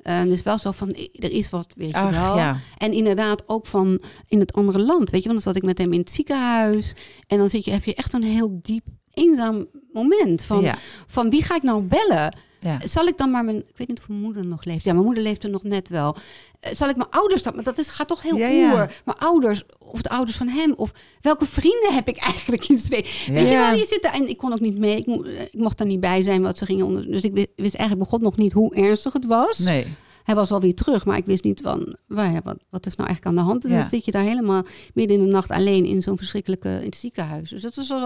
Ehm, 0.01 0.27
dus 0.29 0.43
wel 0.43 0.57
zo 0.57 0.71
van, 0.71 0.89
er 1.13 1.31
is 1.31 1.49
wat, 1.49 1.73
weet 1.77 1.89
je 1.89 2.09
wel. 2.09 2.37
ja. 2.37 2.59
En 2.77 2.91
inderdaad 2.93 3.43
ook 3.47 3.67
van 3.67 4.01
in 4.27 4.39
het 4.39 4.53
andere 4.53 4.79
land. 4.79 5.09
Weet 5.09 5.23
je, 5.23 5.29
want 5.29 5.43
dan 5.43 5.53
zat 5.53 5.61
ik 5.61 5.67
met 5.67 5.77
hem 5.77 5.93
in 5.93 5.99
het 5.99 6.11
ziekenhuis. 6.11 6.93
En 7.27 7.37
dan 7.37 7.49
zit 7.49 7.65
je, 7.65 7.71
heb 7.71 7.83
je 7.83 7.95
echt 7.95 8.13
een 8.13 8.23
heel 8.23 8.59
diep, 8.61 8.85
eenzaam 9.13 9.65
moment. 9.93 10.43
Van, 10.43 10.61
Ja. 10.61 10.77
van 11.07 11.29
wie 11.29 11.43
ga 11.43 11.55
ik 11.55 11.63
nou 11.63 11.83
bellen? 11.83 12.37
Ja. 12.63 12.79
Zal 12.87 13.05
ik 13.05 13.17
dan 13.17 13.31
maar 13.31 13.43
mijn... 13.45 13.57
Ik 13.57 13.77
weet 13.77 13.87
niet 13.87 13.99
of 13.99 14.07
mijn 14.07 14.21
moeder 14.21 14.45
nog 14.45 14.63
leeft. 14.63 14.83
Ja, 14.83 14.93
mijn 14.93 15.05
moeder 15.05 15.23
leeft 15.23 15.43
er 15.43 15.49
nog 15.49 15.63
net 15.63 15.89
wel. 15.89 16.15
Eh, 16.59 16.71
Zal 16.73 16.89
ik 16.89 16.95
mijn 16.95 17.09
ouders 17.09 17.43
dan... 17.43 17.55
Maar 17.55 17.63
dat 17.63 17.77
is, 17.77 17.87
gaat 17.87 18.07
toch 18.07 18.21
heel 18.21 18.37
Ja, 18.37 18.47
ja. 18.47 18.71
oer. 18.73 18.91
Mijn 19.05 19.17
ouders 19.17 19.63
of 19.79 20.01
de 20.01 20.09
ouders 20.09 20.37
van 20.37 20.47
hem. 20.47 20.73
Of 20.75 20.91
welke 21.21 21.45
vrienden 21.45 21.93
heb 21.93 22.07
ik 22.07 22.17
eigenlijk 22.31 22.67
in? 22.69 22.75
Ja. 22.75 22.87
Weet 22.89 23.47
je 23.47 23.55
wel, 23.55 23.73
je 23.75 23.85
zit 23.85 24.01
daar... 24.01 24.13
En 24.13 24.29
ik 24.29 24.37
kon 24.37 24.53
ook 24.53 24.59
niet 24.59 24.77
mee. 24.77 24.95
Ik, 24.97 25.05
mo- 25.05 25.23
ik 25.23 25.53
mocht 25.53 25.77
daar 25.77 25.87
niet 25.87 25.99
bij 25.99 26.23
zijn 26.23 26.41
wat 26.41 26.57
ze 26.57 26.65
gingen 26.65 26.85
onder... 26.85 27.05
Dus 27.11 27.21
ik 27.21 27.33
wi- 27.33 27.47
wist 27.55 27.75
eigenlijk 27.75 28.09
begon 28.09 28.23
nog 28.25 28.37
niet 28.37 28.53
hoe 28.53 28.75
ernstig 28.75 29.13
het 29.13 29.25
was. 29.25 29.57
Nee. 29.57 29.85
Hij 30.23 30.35
was 30.35 30.51
alweer 30.51 30.73
terug, 30.75 31.05
maar 31.05 31.17
ik 31.17 31.25
wist 31.25 31.43
niet 31.43 31.61
van... 31.63 31.95
waar, 32.07 32.41
wat, 32.43 32.57
wat 32.69 32.85
is 32.85 32.95
nou 32.95 33.07
eigenlijk 33.09 33.25
aan 33.37 33.43
de 33.43 33.49
hand? 33.51 33.63
En 33.63 33.69
Ja. 33.71 33.79
dan 33.81 33.89
zit 33.89 34.05
je 34.05 34.11
daar 34.11 34.23
helemaal 34.23 34.63
midden 34.93 35.17
in 35.17 35.25
de 35.25 35.31
nacht 35.31 35.49
alleen... 35.49 35.85
in 35.85 36.01
zo'n 36.01 36.17
verschrikkelijke... 36.17 36.69
in 36.79 36.85
het 36.85 36.95
ziekenhuis. 36.95 37.49
Dus 37.49 37.61
dat, 37.61 37.75
was 37.75 37.87
wel, 37.87 37.99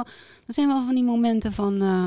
dat 0.46 0.56
zijn 0.56 0.68
wel 0.68 0.86
van 0.86 0.96
die 0.96 1.04
momenten 1.04 1.54
van... 1.54 1.82
eh, 1.82 2.04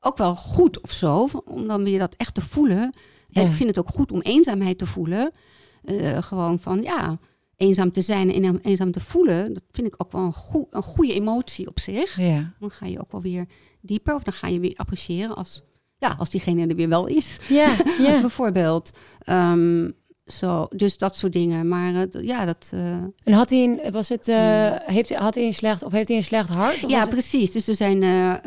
ook 0.00 0.16
wel 0.16 0.36
goed 0.36 0.80
of 0.80 0.90
zo, 0.90 1.28
om 1.44 1.66
dan 1.66 1.84
weer 1.84 1.98
dat 1.98 2.14
echt 2.16 2.34
te 2.34 2.40
voelen. 2.40 2.94
Ja. 3.28 3.42
ik 3.42 3.52
vind 3.52 3.68
het 3.68 3.78
ook 3.78 3.88
goed 3.88 4.12
om 4.12 4.20
eenzaamheid 4.20 4.78
te 4.78 4.86
voelen. 4.86 5.30
Eh, 5.84 6.22
gewoon 6.22 6.58
van, 6.60 6.82
ja, 6.82 7.18
eenzaam 7.56 7.92
te 7.92 8.02
zijn 8.02 8.32
en 8.32 8.60
eenzaam 8.60 8.90
te 8.92 9.00
voelen. 9.00 9.54
Dat 9.54 9.62
vind 9.70 9.86
ik 9.86 9.94
ook 9.96 10.12
wel 10.12 10.22
een, 10.22 10.32
goe- 10.32 10.66
een 10.70 10.82
goede 10.82 11.12
emotie 11.14 11.68
op 11.68 11.80
zich. 11.80 12.16
Ja. 12.16 12.52
Dan 12.60 12.70
ga 12.70 12.86
je 12.86 13.00
ook 13.00 13.12
wel 13.12 13.22
weer 13.22 13.46
dieper. 13.80 14.14
Of 14.14 14.22
dan 14.22 14.32
ga 14.34 14.46
je 14.48 14.60
weer 14.60 14.74
appreciëren 14.76 15.36
als, 15.36 15.62
ja, 15.98 16.14
als 16.18 16.30
diegene 16.30 16.66
er 16.66 16.76
weer 16.76 16.88
wel 16.88 17.06
is. 17.06 17.38
Ja, 17.48 17.76
ja. 17.98 18.20
Bijvoorbeeld. 18.28 18.90
Ehm, 19.18 19.90
zo, 20.28 20.66
dus 20.70 20.98
dat 20.98 21.16
soort 21.16 21.32
dingen. 21.32 21.68
Maar 21.68 21.94
eh, 21.94 22.22
ja, 22.26 22.44
dat... 22.44 22.70
eh, 22.74 22.80
En 23.24 23.32
had 23.32 23.50
hij 23.50 23.62
een, 23.64 23.92
was 23.92 24.08
het, 24.08 24.28
eh, 24.28 24.70
heeft, 24.76 25.08
hij- 25.08 25.18
had 25.18 25.34
hij 25.34 25.44
een 25.44 25.52
slecht, 25.52 25.82
of 25.82 25.92
heeft 25.92 26.08
hij 26.08 26.16
een 26.16 26.22
slecht 26.24 26.48
hart? 26.48 26.84
Ja, 26.86 27.00
het- 27.00 27.08
precies. 27.10 27.52
Dus 27.52 27.68
er 27.68 27.74
zijn, 27.74 28.02
eh, 28.02 28.30
eh, 28.30 28.36
eh, 28.36 28.42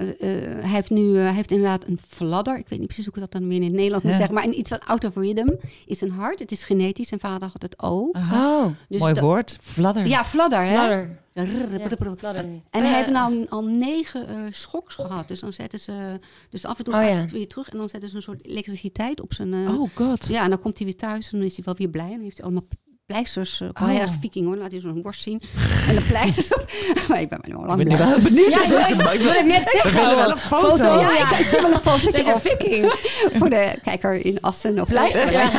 hij 0.59 0.69
heeft 0.69 0.89
nu 0.89 1.15
eh, 1.17 1.23
hij 1.23 1.34
heeft 1.34 1.51
inderdaad 1.51 1.86
een 1.88 1.99
fladder. 2.07 2.57
Ik 2.57 2.65
weet 2.67 2.79
niet 2.79 2.88
precies 2.88 3.05
hoe 3.05 3.13
ik 3.13 3.19
dat 3.19 3.32
dan 3.32 3.47
weer 3.47 3.57
in 3.57 3.63
het 3.63 3.73
Nederlands 3.73 4.05
moet 4.05 4.15
zeggen. 4.15 4.34
Maar 4.36 4.43
een, 4.43 4.57
iets 4.57 4.69
van 4.69 4.79
out 4.86 5.03
of 5.05 5.15
rhythm 5.15 5.47
is 5.86 6.01
een 6.01 6.11
hart. 6.11 6.39
Het 6.39 6.51
is 6.51 6.63
genetisch. 6.63 7.07
Zijn 7.07 7.19
vader 7.19 7.49
had 7.51 7.61
het 7.61 7.79
ook. 7.82 8.15
Aha. 8.15 8.57
Oh, 8.59 8.65
Dus 8.89 8.99
Mooi 8.99 9.13
dat- 9.13 9.23
woord. 9.23 9.57
Fladder. 9.61 10.07
Ja, 10.07 10.23
fladder, 10.25 10.59
hè? 10.65 10.73
fladder. 10.73 11.19
Ja. 11.34 11.43
En 12.69 12.84
hij 12.84 12.93
heeft 12.95 13.09
nou 13.09 13.45
al 13.49 13.63
negen 13.63 14.27
eh, 14.27 14.36
schoks 14.49 14.95
gehad. 14.95 15.27
Dus 15.27 15.39
dan 15.39 15.53
zetten 15.53 15.79
ze. 15.79 16.19
Dus 16.49 16.65
af 16.65 16.77
en 16.77 16.84
toe 16.84 16.93
Oh, 16.93 16.99
gaat 16.99 17.09
ja. 17.09 17.15
het 17.15 17.32
weer 17.32 17.47
terug. 17.47 17.69
En 17.69 17.77
dan 17.77 17.89
zetten 17.89 18.09
ze 18.09 18.15
een 18.15 18.21
soort 18.21 18.45
elektriciteit 18.45 19.21
op 19.21 19.34
zijn. 19.34 19.53
eh, 19.53 19.79
Oh 19.79 19.89
god. 19.95 20.27
Ja, 20.27 20.43
en 20.43 20.49
dan 20.49 20.59
komt 20.59 20.77
hij 20.77 20.88
weer 20.88 20.95
thuis 20.95 21.32
en 21.32 21.38
dan 21.38 21.47
is 21.47 21.55
hij 21.55 21.65
wel 21.65 21.75
weer 21.75 21.89
blij. 21.89 22.05
En 22.05 22.11
dan 22.11 22.21
heeft 22.21 22.36
hij 22.38 22.45
allemaal 22.45 22.67
pleisters. 23.05 23.59
wel 23.59 23.69
Oh. 23.69 23.88
heel 23.88 23.99
erg 23.99 24.11
viking 24.21 24.45
hoor. 24.45 24.55
Laat 24.57 24.71
hij 24.71 24.79
zo'n 24.82 25.01
borst 25.01 25.21
zien. 25.21 25.41
en 25.88 25.95
de 25.95 26.01
pleisters 26.01 26.53
op. 26.53 26.65
maar 27.09 27.21
ik 27.21 27.29
ben 27.29 27.39
wel 27.41 27.59
Ik 27.61 27.65
lang 27.67 27.77
ben 27.84 27.95
blij. 27.95 28.09
wel 28.09 28.19
benieuwd. 28.19 28.49
Ja, 28.49 28.63
ik 28.63 28.69
wil, 28.95 29.11
ik 29.13 29.19
wil 29.21 29.32
het 29.32 29.45
net 29.45 29.67
zeggen. 29.69 29.93
willen 30.01 30.15
wel 30.15 30.29
een 30.32 30.38
foto. 30.38 30.84
Ja, 30.99 31.32
ik 31.32 31.38
ik 31.39 31.45
zie 31.45 31.61
wel 31.61 31.71
een 31.73 31.82
Dat 31.84 32.25
een 32.25 32.34
op. 32.34 32.41
viking. 32.41 32.93
Voor 33.38 33.49
de 33.49 33.75
kijker 33.84 34.25
in 34.25 34.41
Assen 34.41 34.79
op 34.79 34.89
luisteren. 34.91 35.49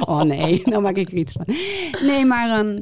Oh 0.00 0.22
nee, 0.22 0.62
nou 0.64 0.82
maak 0.82 0.96
ik 0.96 1.08
er 1.10 1.16
iets 1.18 1.32
van. 1.32 1.44
Nee, 2.06 2.24
maar 2.24 2.58
ehm, 2.58 2.80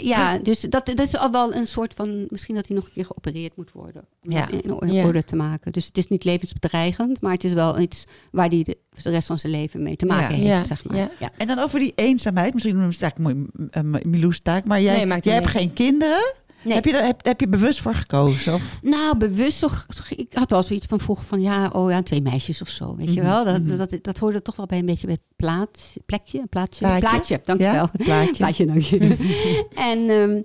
ja, 0.00 0.38
dus 0.38 0.60
dat, 0.60 0.86
dat 0.86 1.00
is 1.00 1.16
al 1.16 1.30
wel 1.30 1.54
een 1.54 1.66
soort 1.66 1.94
van... 1.94 2.26
Misschien 2.28 2.54
dat 2.54 2.66
hij 2.66 2.76
nog 2.76 2.86
een 2.86 2.92
keer 2.92 3.04
geopereerd 3.04 3.56
moet 3.56 3.72
worden. 3.72 4.04
Om 4.24 4.30
Ja. 4.32 4.40
het 4.50 4.64
in 4.64 4.72
orde 4.72 4.92
Ja. 4.92 5.22
te 5.22 5.36
maken. 5.36 5.72
Dus 5.72 5.86
het 5.86 5.98
is 5.98 6.08
niet 6.08 6.24
levensbedreigend, 6.24 7.20
maar 7.20 7.32
het 7.32 7.44
is 7.44 7.52
wel 7.52 7.78
iets 7.78 8.04
waar 8.30 8.48
hij 8.48 8.62
de, 8.62 8.76
de 9.02 9.10
rest 9.10 9.26
van 9.26 9.38
zijn 9.38 9.52
leven 9.52 9.82
mee 9.82 9.96
te 9.96 10.06
maken 10.06 10.36
Ja. 10.36 10.42
heeft, 10.42 10.68
Ja, 10.68 10.76
zeg 10.76 10.84
maar. 10.84 10.96
ja. 10.96 11.10
Ja. 11.18 11.30
En 11.36 11.46
dan 11.46 11.58
over 11.58 11.78
die 11.78 11.92
eenzaamheid. 11.94 12.52
Misschien 12.54 12.88
is 12.88 12.98
het 13.00 13.02
eigenlijk 13.02 13.50
mooi, 13.72 13.92
uh, 13.94 14.02
Miloes 14.04 14.40
taak. 14.40 14.64
Maar 14.64 14.80
jij, 14.80 15.04
Nee, 15.04 15.18
jij 15.20 15.34
hebt 15.34 15.46
geen 15.46 15.72
kinderen. 15.72 16.34
Nee. 16.64 16.74
Heb, 16.74 16.84
je 16.84 16.92
er, 16.96 17.04
heb, 17.04 17.24
heb 17.24 17.40
je 17.40 17.48
bewust 17.48 17.80
voor 17.80 17.94
gekozen? 17.94 18.54
Of? 18.54 18.78
Nou, 18.82 19.16
bewust 19.18 19.60
toch. 19.60 19.86
Ik 20.16 20.34
had 20.34 20.50
wel 20.50 20.62
zoiets 20.62 20.86
van 20.86 21.00
vroeger 21.00 21.24
van 21.24 21.40
ja, 21.40 21.68
oh 21.72 21.90
ja, 21.90 22.02
twee 22.02 22.22
meisjes 22.22 22.62
of 22.62 22.68
zo. 22.68 22.96
Weet 22.96 23.14
je 23.14 23.20
Mhm, 23.20 23.28
wel? 23.30 23.44
Dat, 23.44 23.62
mhm. 23.62 23.76
dat, 23.76 23.98
dat, 24.02 24.18
hoorde 24.18 24.42
toch 24.42 24.56
wel 24.56 24.66
bij 24.66 24.78
een 24.78 24.86
beetje 24.86 25.06
bij 25.06 25.14
het 25.14 25.36
plaats, 25.36 25.96
plekje, 26.06 26.38
een 26.38 26.48
plaatsje. 26.48 26.84
Plaatje. 26.84 27.08
Plaatje, 27.08 27.40
dankjewel. 27.44 27.74
Ja, 27.74 27.90
plaatje. 28.04 28.32
Plaatje, 28.36 28.66
dank 28.66 28.80
je. 28.80 28.98
en, 29.90 30.08
ehm, 30.10 30.40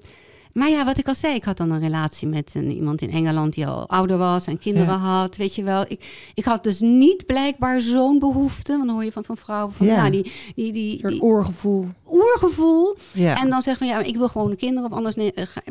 maar 0.57 0.69
ja, 0.69 0.85
wat 0.85 0.97
ik 0.97 1.07
al 1.07 1.15
zei, 1.15 1.35
ik 1.35 1.43
had 1.43 1.57
dan 1.57 1.71
een 1.71 1.79
relatie 1.79 2.27
met 2.27 2.51
een, 2.53 2.71
iemand 2.71 3.01
in 3.01 3.11
Engeland 3.11 3.53
die 3.53 3.67
al 3.67 3.89
ouder 3.89 4.17
was 4.17 4.47
en 4.47 4.57
kinderen 4.59 4.93
Ja. 4.93 4.97
had. 4.99 5.35
Weet 5.35 5.55
je 5.55 5.63
wel, 5.63 5.85
ik, 5.87 6.31
ik 6.33 6.45
had 6.45 6.63
dus 6.63 6.79
niet 6.79 7.25
blijkbaar 7.25 7.81
zo'n 7.81 8.19
behoefte. 8.19 8.71
Want 8.71 8.85
dan 8.85 8.95
hoor 8.95 9.03
je 9.03 9.11
van, 9.11 9.23
van 9.23 9.37
vrouwen 9.37 9.73
van 9.73 9.85
Ja. 9.85 10.05
ja, 10.05 10.09
die, 10.09 10.31
die, 10.55 10.71
die, 10.71 11.07
die 11.07 11.21
oorgevoel. 11.21 11.87
oergevoel. 12.07 12.95
Ja. 13.13 13.41
En 13.41 13.49
dan 13.49 13.61
zeggen 13.61 13.87
van 13.87 13.97
ja, 13.97 14.03
ik 14.03 14.15
wil 14.15 14.27
gewoon 14.27 14.55
kinderen, 14.55 14.91
of 14.91 14.95
anders 14.97 15.15
nee, 15.15 15.33
eh, 15.33 15.45
ga, 15.45 15.61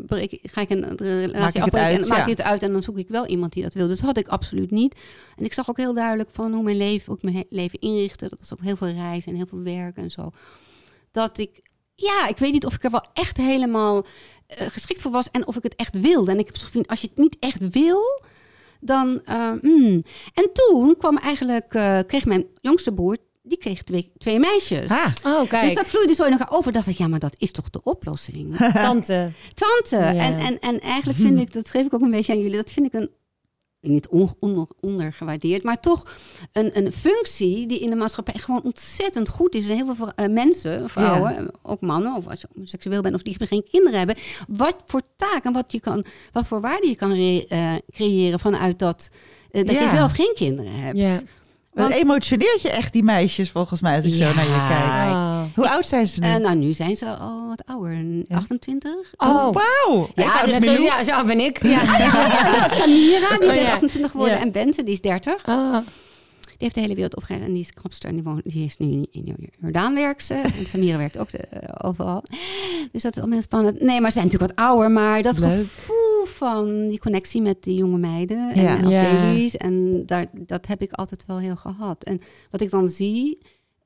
ga 0.41 0.61
ik 0.61 0.69
een 0.69 0.95
relatie 0.97 1.61
afbreken 1.63 1.89
en 1.89 1.97
uit, 1.97 2.07
maak 2.07 2.27
ik 2.27 2.37
het 2.37 2.41
uit 2.41 2.63
en 2.63 2.71
dan 2.71 2.83
zoek 2.83 2.97
ik 2.97 3.07
wel 3.07 3.25
iemand 3.25 3.53
die 3.53 3.63
dat 3.63 3.73
wil. 3.73 3.87
Dus 3.87 3.97
dat 3.97 4.05
had 4.05 4.17
ik 4.17 4.27
absoluut 4.27 4.71
niet. 4.71 4.95
En 5.37 5.45
ik 5.45 5.53
zag 5.53 5.69
ook 5.69 5.77
heel 5.77 5.93
duidelijk 5.93 6.29
van 6.31 6.53
hoe 6.53 6.63
mijn 6.63 6.77
leven, 6.77 7.13
ook 7.13 7.21
mijn 7.21 7.45
leven 7.49 7.79
inrichtte. 7.79 8.27
Dat 8.29 8.39
was 8.39 8.53
ook 8.53 8.61
heel 8.63 8.75
veel 8.75 8.87
reizen 8.91 9.31
en 9.31 9.37
heel 9.37 9.47
veel 9.49 9.61
werk 9.61 9.97
en 9.97 10.11
zo. 10.11 10.31
Dat 11.11 11.37
ik, 11.37 11.61
ja, 11.95 12.27
ik 12.27 12.37
weet 12.37 12.51
niet 12.51 12.65
of 12.65 12.73
ik 12.75 12.83
er 12.83 12.91
wel 12.91 13.05
echt 13.13 13.37
helemaal 13.37 14.05
geschikt 14.47 15.01
voor 15.01 15.11
was 15.11 15.31
en 15.31 15.47
of 15.47 15.55
ik 15.55 15.63
het 15.63 15.75
echt 15.75 15.99
wilde. 16.01 16.31
En 16.31 16.39
ik 16.39 16.45
heb 16.45 16.57
zo 16.57 16.67
van, 16.71 16.85
als 16.85 17.01
je 17.01 17.07
het 17.07 17.17
niet 17.17 17.37
echt 17.39 17.69
wil, 17.69 18.01
dan. 18.79 19.21
eh, 19.25 19.51
hmm. 19.61 20.03
En 20.33 20.49
toen 20.53 20.95
kwam 20.97 21.17
eigenlijk, 21.17 21.73
eh, 21.73 21.99
kreeg 22.07 22.25
mijn 22.25 22.45
jongste 22.61 22.93
broer, 22.93 23.17
die 23.43 23.57
kreeg 23.57 23.83
twee, 23.83 24.11
twee 24.17 24.39
meisjes. 24.39 24.89
Ah, 24.89 25.05
Oh, 25.23 25.49
kijk. 25.49 25.65
Dus 25.65 25.75
dat 25.75 25.87
vloeide 25.87 26.13
zo 26.13 26.23
in 26.23 26.31
elkaar 26.31 26.51
over. 26.51 26.71
Dacht 26.71 26.87
ik, 26.87 26.97
ja, 26.97 27.07
maar 27.07 27.19
dat 27.19 27.35
is 27.37 27.51
toch 27.51 27.69
de 27.69 27.83
oplossing? 27.83 28.57
Tante. 28.73 29.31
Tante. 29.53 29.95
Ja. 30.05 30.15
En, 30.15 30.37
en, 30.39 30.59
en 30.59 30.79
eigenlijk 30.79 31.19
vind 31.19 31.39
ik, 31.47 31.53
dat 31.53 31.69
geef 31.69 31.85
ik 31.85 31.93
ook 31.93 32.01
een 32.01 32.11
beetje 32.11 32.33
aan 32.33 32.39
jullie, 32.41 32.55
dat 32.57 32.71
vind 32.71 32.85
ik 32.85 32.93
een, 32.93 33.09
niet 33.89 34.07
on, 34.07 34.29
onder, 34.39 34.67
ondergewaardeerd, 34.79 35.63
maar 35.63 35.79
toch 35.79 36.03
een, 36.51 36.77
een 36.77 36.91
functie 36.91 37.67
die 37.67 37.79
in 37.79 37.89
de 37.89 37.95
maatschappij 37.95 38.39
gewoon 38.39 38.63
ontzettend 38.63 39.29
goed 39.29 39.55
is. 39.55 39.67
En 39.69 39.75
heel 39.75 39.95
veel 39.95 40.11
eh, 40.15 40.27
mensen, 40.27 40.89
vrouwen, 40.89 41.49
ook 41.61 41.81
mannen, 41.81 42.15
of 42.15 42.27
als 42.27 42.41
je 42.41 42.47
seksueel 42.63 43.01
bent 43.01 43.15
of 43.15 43.21
die 43.21 43.35
geen 43.39 43.63
kinderen 43.71 43.97
hebben, 43.97 44.15
wat 44.47 44.75
voor 44.85 45.01
taak 45.15 45.43
en 45.45 45.53
wat, 45.53 45.71
je 45.71 45.79
kan, 45.79 46.05
wat 46.31 46.45
voor 46.45 46.61
waarde 46.61 46.87
je 46.87 46.95
kan 46.95 47.13
re- 47.13 47.45
eh, 47.49 47.75
creëren 47.91 48.39
vanuit 48.39 48.79
dat, 48.79 49.09
eh, 49.51 49.65
dat 49.65 49.75
Ja. 49.75 49.81
je 49.81 49.89
zelf 49.89 50.11
geen 50.11 50.33
kinderen 50.35 50.73
hebt. 50.79 50.97
Ja. 50.97 51.19
Wat 51.77 51.87
Want- 51.89 52.01
emotioneert 52.01 52.61
je 52.61 52.69
echt 52.69 52.93
die 52.93 53.03
meisjes 53.03 53.51
volgens 53.51 53.81
mij 53.81 53.95
als 53.95 54.05
ik 54.05 54.13
zo 54.13 54.33
naar 54.33 54.43
je 54.43 54.49
Ja. 54.49 54.67
kijk. 54.67 55.09
Oh. 55.15 55.41
Hoe 55.55 55.69
oud 55.69 55.85
zijn 55.85 56.07
ze 56.07 56.19
nu? 56.19 56.27
Eh, 56.27 56.35
nou, 56.35 56.55
nu 56.55 56.73
zijn 56.73 56.95
ze 56.95 57.05
al 57.15 57.47
wat 57.47 57.61
ouder, 57.65 58.05
28. 58.29 58.91
Oh. 59.17 59.29
oh, 59.29 59.53
wauw. 59.53 60.09
Ja, 60.15 60.23
Ja, 60.23 60.43
dus 60.43 60.51
Net 60.51 60.63
zo, 60.63 60.71
ja, 60.83 61.03
zo 61.03 61.25
ben 61.25 61.39
ik. 61.39 61.63
Ja. 61.63 61.69
Ja, 61.97 62.69
Samira, 62.79 63.29
die 63.29 63.39
is 63.39 63.45
Oh, 63.47 63.53
net 63.53 63.57
ja. 63.61 63.73
28 63.73 64.11
geworden. 64.11 64.35
Ja. 64.37 64.43
En 64.43 64.51
Bente, 64.51 64.83
die 64.83 64.93
is 64.93 65.01
30. 65.01 65.45
Ah. 65.45 65.77
heeft 66.57 66.75
de 66.75 66.81
hele 66.81 66.93
wereld 66.95 67.15
opgegeven. 67.15 67.45
En 67.47 67.53
die 67.53 67.61
is 67.61 67.73
knapster 67.73 68.09
en 68.09 68.15
die, 68.15 68.23
woont, 68.23 68.41
die 68.43 68.65
is 68.65 68.77
nu 68.77 69.05
in 69.11 69.47
Jordaan 69.59 69.93
werkt 69.95 70.23
ze. 70.23 70.33
En 70.33 70.65
Samira 70.65 70.97
werkt 70.97 71.17
ook 71.17 71.31
de, 71.31 71.37
eh, 71.37 71.87
overal. 71.89 72.23
Dus 72.91 73.01
dat 73.01 73.11
is 73.11 73.17
allemaal 73.17 73.37
heel 73.37 73.41
spannend. 73.41 73.81
Nee, 73.81 74.01
maar 74.01 74.11
ze 74.11 74.17
zijn 74.19 74.25
natuurlijk 74.25 74.51
wat 74.57 74.65
ouder. 74.65 74.91
Maar 74.91 75.21
dat 75.21 75.37
Leuk. 75.37 75.57
gevoel 75.59 75.95
van 76.37 76.87
die 76.87 76.99
connectie 76.99 77.41
met 77.41 77.63
die 77.63 77.77
jonge 77.77 77.97
meiden 77.97 78.51
en 78.53 78.61
Ja. 78.61 78.79
als 78.83 78.93
Ja. 78.93 79.11
baby's. 79.11 79.57
En 79.57 80.03
daar, 80.05 80.27
dat 80.33 80.67
heb 80.67 80.81
ik 80.81 80.91
altijd 80.91 81.25
wel 81.25 81.39
heel 81.39 81.55
gehad. 81.55 82.03
En 82.03 82.19
wat 82.51 82.61
ik 82.61 82.69
dan 82.69 82.89
zie... 82.89 83.37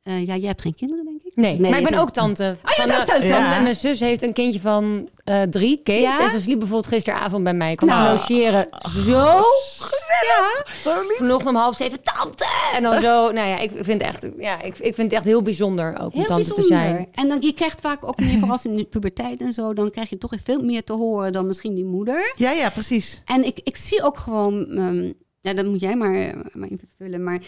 eh, 0.03 0.25
ja, 0.27 0.35
jij 0.35 0.47
hebt 0.47 0.61
geen 0.61 0.75
kinderen, 0.75 1.05
denk 1.05 1.21
ik? 1.23 1.31
Nee, 1.35 1.59
maar 1.59 1.79
ik 1.79 1.89
ben 1.89 1.99
ook 1.99 2.09
tante. 2.11 2.57
Oh, 2.63 2.71
je 2.71 2.75
Van, 2.81 2.87
bent 2.87 2.99
ook 3.01 3.07
eh, 3.07 3.13
tante. 3.13 3.27
Ja. 3.27 3.61
mijn 3.61 3.75
zus 3.75 3.99
heeft 3.99 4.21
een 4.21 4.33
kindje 4.33 4.59
van 4.59 5.09
eh, 5.23 5.41
drie, 5.41 5.81
Kees. 5.83 6.01
Ja? 6.01 6.21
En 6.21 6.29
ze 6.29 6.41
sliep 6.41 6.57
bijvoorbeeld 6.59 6.87
gisteravond 6.93 7.43
bij 7.43 7.53
mij. 7.53 7.71
Ik 7.71 7.77
kwam 7.77 7.89
Nou. 7.89 8.17
ze 8.17 8.33
logeren. 8.33 8.67
Zo 8.81 9.41
gezellig. 9.79 10.77
Zo 10.81 11.01
lief. 11.01 11.17
Vanochtend 11.17 11.49
om 11.49 11.55
half 11.55 11.75
zeven, 11.75 11.99
tante! 12.03 12.45
En 12.73 12.83
dan 12.83 12.93
zo, 13.01 13.31
nou 13.31 13.47
ja, 13.47 13.57
ik 13.59 13.71
vind 13.73 13.87
het 13.87 14.01
echt, 14.01 14.27
ja, 14.37 14.61
ik, 14.61 14.77
ik 14.77 14.95
vind 14.95 14.97
het 14.97 15.11
echt 15.13 15.23
heel 15.23 15.41
bijzonder 15.41 15.97
ook 15.99 16.13
om 16.13 16.19
Heel 16.19 16.25
tante 16.25 16.47
te 16.47 16.53
bijzonder. 16.53 16.85
zijn. 16.85 17.07
En 17.13 17.27
dan, 17.29 17.41
je 17.41 17.53
krijgt 17.53 17.81
vaak 17.81 18.07
ook 18.07 18.19
meer, 18.19 18.39
vooral 18.39 18.59
in 18.63 18.75
de 18.75 18.83
puberteit 18.83 19.41
en 19.41 19.53
zo... 19.53 19.73
dan 19.73 19.89
krijg 19.89 20.09
je 20.09 20.17
toch 20.17 20.31
veel 20.43 20.61
meer 20.61 20.83
te 20.83 20.93
horen 20.93 21.33
dan 21.33 21.47
misschien 21.47 21.75
die 21.75 21.85
moeder. 21.85 22.33
Ja, 22.35 22.51
ja, 22.51 22.69
precies. 22.69 23.21
En 23.25 23.45
ik, 23.45 23.59
ik 23.63 23.77
zie 23.77 24.03
ook 24.03 24.17
gewoon, 24.17 24.65
ehm, 24.69 25.11
ja, 25.41 25.53
dat 25.53 25.65
moet 25.65 25.79
jij 25.79 25.95
maar, 25.95 26.35
maar 26.51 26.69
invullen. 26.69 27.23
Maar 27.23 27.39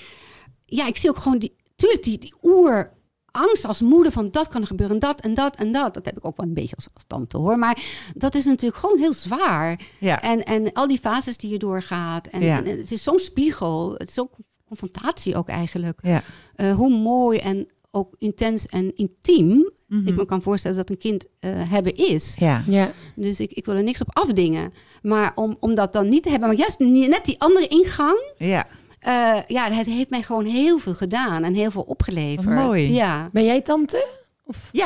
ja, 0.66 0.88
ik 0.88 0.98
zie 0.98 1.10
ook 1.10 1.18
gewoon 1.18 1.38
die, 1.38 1.56
tuurlijk, 1.84 2.04
die, 2.04 2.18
die 2.18 2.34
oerangst 2.42 3.66
als 3.66 3.82
moeder 3.82 4.12
van 4.12 4.32
dat 4.32 4.48
kan 4.48 4.62
er 4.62 4.68
gebeuren, 4.68 5.00
dat 5.00 5.22
en 5.22 5.34
dat 5.34 5.56
en 5.56 5.72
dat. 5.72 5.94
Dat 5.94 6.06
heb 6.06 6.18
ik 6.18 6.26
ook 6.26 6.38
wel 6.38 6.46
een 6.46 6.54
beetje 6.54 6.76
als, 6.76 6.88
als 6.94 7.04
tante 7.08 7.38
hoor. 7.38 7.58
Maar 7.58 7.84
dat 8.16 8.36
is 8.36 8.46
natuurlijk 8.46 8.80
gewoon 8.80 9.00
heel 9.00 9.14
zwaar. 9.14 9.80
Ja. 10.00 10.22
En, 10.22 10.44
en 10.44 10.74
al 10.74 10.88
die 10.88 11.00
fases 11.00 11.38
die 11.38 11.50
je 11.50 11.58
doorgaat. 11.58 12.28
En, 12.28 12.42
Ja. 12.42 12.64
en 12.64 12.78
het 12.78 12.92
is 12.92 13.04
zo'n 13.04 13.20
spiegel, 13.20 13.92
het 13.98 14.08
is 14.08 14.14
zo'n 14.14 14.30
confrontatie 14.68 15.36
ook 15.36 15.48
eigenlijk. 15.48 16.00
Ja. 16.02 16.24
Eh, 16.56 16.72
hoe 16.76 16.90
mooi 16.98 17.38
en 17.40 17.68
ook 17.92 18.16
intens 18.18 18.68
en 18.68 18.96
intiem. 18.96 19.72
Mhm. 19.88 20.08
Ik 20.08 20.16
me 20.16 20.26
kan 20.26 20.42
voorstellen 20.42 20.78
dat 20.78 20.90
een 20.90 20.98
kind 20.98 21.26
eh, 21.40 21.52
hebben 21.56 21.96
is. 21.96 22.36
Ja. 22.40 22.64
Ja. 22.68 22.92
Dus 23.16 23.40
ik, 23.40 23.52
ik 23.54 23.66
wil 23.66 23.76
er 23.76 23.84
niks 23.84 24.02
op 24.02 24.18
afdingen. 24.18 24.74
Maar 25.02 25.32
om, 25.36 25.58
om 25.60 25.76
dat 25.76 25.94
dan 25.94 26.10
niet 26.10 26.24
te 26.24 26.30
hebben, 26.30 26.48
maar 26.48 26.58
juist 26.58 26.80
net 26.80 27.26
die 27.26 27.40
andere 27.42 27.68
ingang. 27.68 28.34
Ja. 28.38 28.68
Eh, 29.04 29.38
ja, 29.48 29.72
het 29.72 29.86
heeft 29.86 30.10
mij 30.10 30.22
gewoon 30.22 30.46
heel 30.46 30.78
veel 30.78 30.94
gedaan 30.96 31.44
en 31.44 31.54
heel 31.54 31.72
veel 31.72 31.82
opgeleverd. 31.82 32.46
Wat 32.46 32.54
mooi. 32.66 32.94
Ja. 32.94 33.30
Ben 33.32 33.44
jij 33.44 33.62
tante? 33.62 34.08
Of? 34.46 34.70
Ja. 34.72 34.86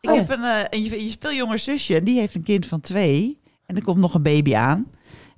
Ik 0.00 0.10
Oh. 0.10 0.16
heb 0.16 0.30
een, 0.30 0.42
eh, 0.44 0.58
een, 0.70 0.92
een 1.00 1.12
veel 1.18 1.32
jonger 1.32 1.58
zusje 1.58 1.96
en 1.96 2.04
die 2.04 2.18
heeft 2.18 2.34
een 2.34 2.42
kind 2.42 2.66
van 2.66 2.80
twee. 2.80 3.38
En 3.66 3.76
er 3.76 3.82
komt 3.82 3.98
nog 3.98 4.14
een 4.14 4.22
baby 4.22 4.54
aan. 4.54 4.86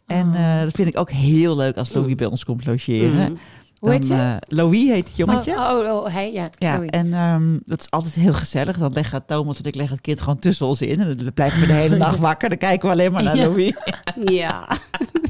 En 0.07 0.29
Oh. 0.29 0.57
eh, 0.59 0.63
dat 0.65 0.75
vind 0.75 0.89
ik 0.89 0.99
ook 0.99 1.11
heel 1.11 1.57
leuk 1.57 1.77
als 1.77 1.93
Louis 1.93 2.15
bij 2.15 2.27
ons 2.27 2.45
komt 2.45 2.67
logeren. 2.67 3.31
Mm. 3.31 3.39
Hoe 3.81 3.91
heet 3.91 4.07
ze? 4.07 4.15
eh, 4.15 4.37
Louis 4.41 4.89
heet 4.89 5.09
het 5.09 5.17
jongetje. 5.17 5.53
Oh, 5.53 5.79
oh, 5.79 5.95
oh, 5.97 6.13
hij, 6.13 6.33
ja. 6.33 6.51
Ja, 6.59 6.83
en 6.83 7.15
ehm, 7.15 7.59
dat 7.65 7.81
is 7.81 7.91
altijd 7.91 8.15
heel 8.15 8.33
gezellig. 8.33 8.79
Dan 8.79 8.93
leggen 8.93 9.25
Thomas 9.27 9.59
en 9.59 9.65
ik 9.65 9.75
leggen 9.75 9.95
het 9.95 10.05
kind 10.05 10.21
gewoon 10.21 10.39
tussen 10.39 10.67
ons 10.67 10.83
in. 10.83 11.01
En 11.01 11.17
dan 11.17 11.33
blijven 11.33 11.61
we 11.61 11.67
de 11.67 11.73
hele 11.73 11.97
dag 12.07 12.17
wakker. 12.17 12.49
Dan 12.49 12.59
kijken 12.59 12.87
we 12.89 12.95
alleen 12.95 13.13
maar 13.13 13.23
naar 13.23 13.37
Ja. 13.37 13.47
Louis. 13.47 13.75
Ja, 14.25 14.69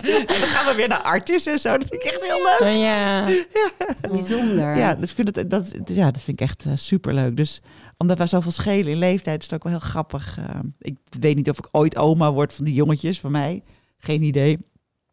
En 0.02 0.26
dan 0.26 0.48
gaan 0.48 0.66
we 0.66 0.72
weer 0.76 0.88
naar 0.88 1.02
Artis 1.02 1.46
en 1.46 1.58
zo. 1.58 1.70
Dat 1.78 1.88
vind 1.88 2.04
ik 2.04 2.10
echt 2.10 2.24
heel 2.24 2.42
leuk. 2.42 2.74
Oh, 2.74 2.80
ja. 2.80 3.28
bijzonder. 4.10 4.76
Ja, 4.76 4.94
dat 4.94 5.10
vind, 5.10 5.36
ik, 5.36 5.50
dat, 5.50 5.74
ja, 5.84 6.10
dat 6.10 6.22
vind 6.22 6.40
ik 6.40 6.48
echt 6.48 6.62
super 6.62 6.78
superleuk. 6.78 7.36
Dus 7.36 7.62
omdat 7.96 8.18
wij 8.18 8.26
zoveel 8.26 8.50
schelen 8.50 8.92
in 8.92 8.98
leeftijd, 8.98 9.38
is 9.42 9.44
het 9.50 9.54
ook 9.54 9.62
wel 9.62 9.72
heel 9.72 9.88
grappig. 9.88 10.38
Eh, 10.38 10.44
ik 10.78 10.96
weet 11.20 11.36
niet 11.36 11.50
of 11.50 11.58
ik 11.58 11.68
ooit 11.72 11.96
oma 11.96 12.32
word 12.32 12.52
van 12.52 12.64
die 12.64 12.74
jongetjes 12.74 13.20
van 13.20 13.30
mij. 13.30 13.62
Geen 13.98 14.22
idee. 14.22 14.58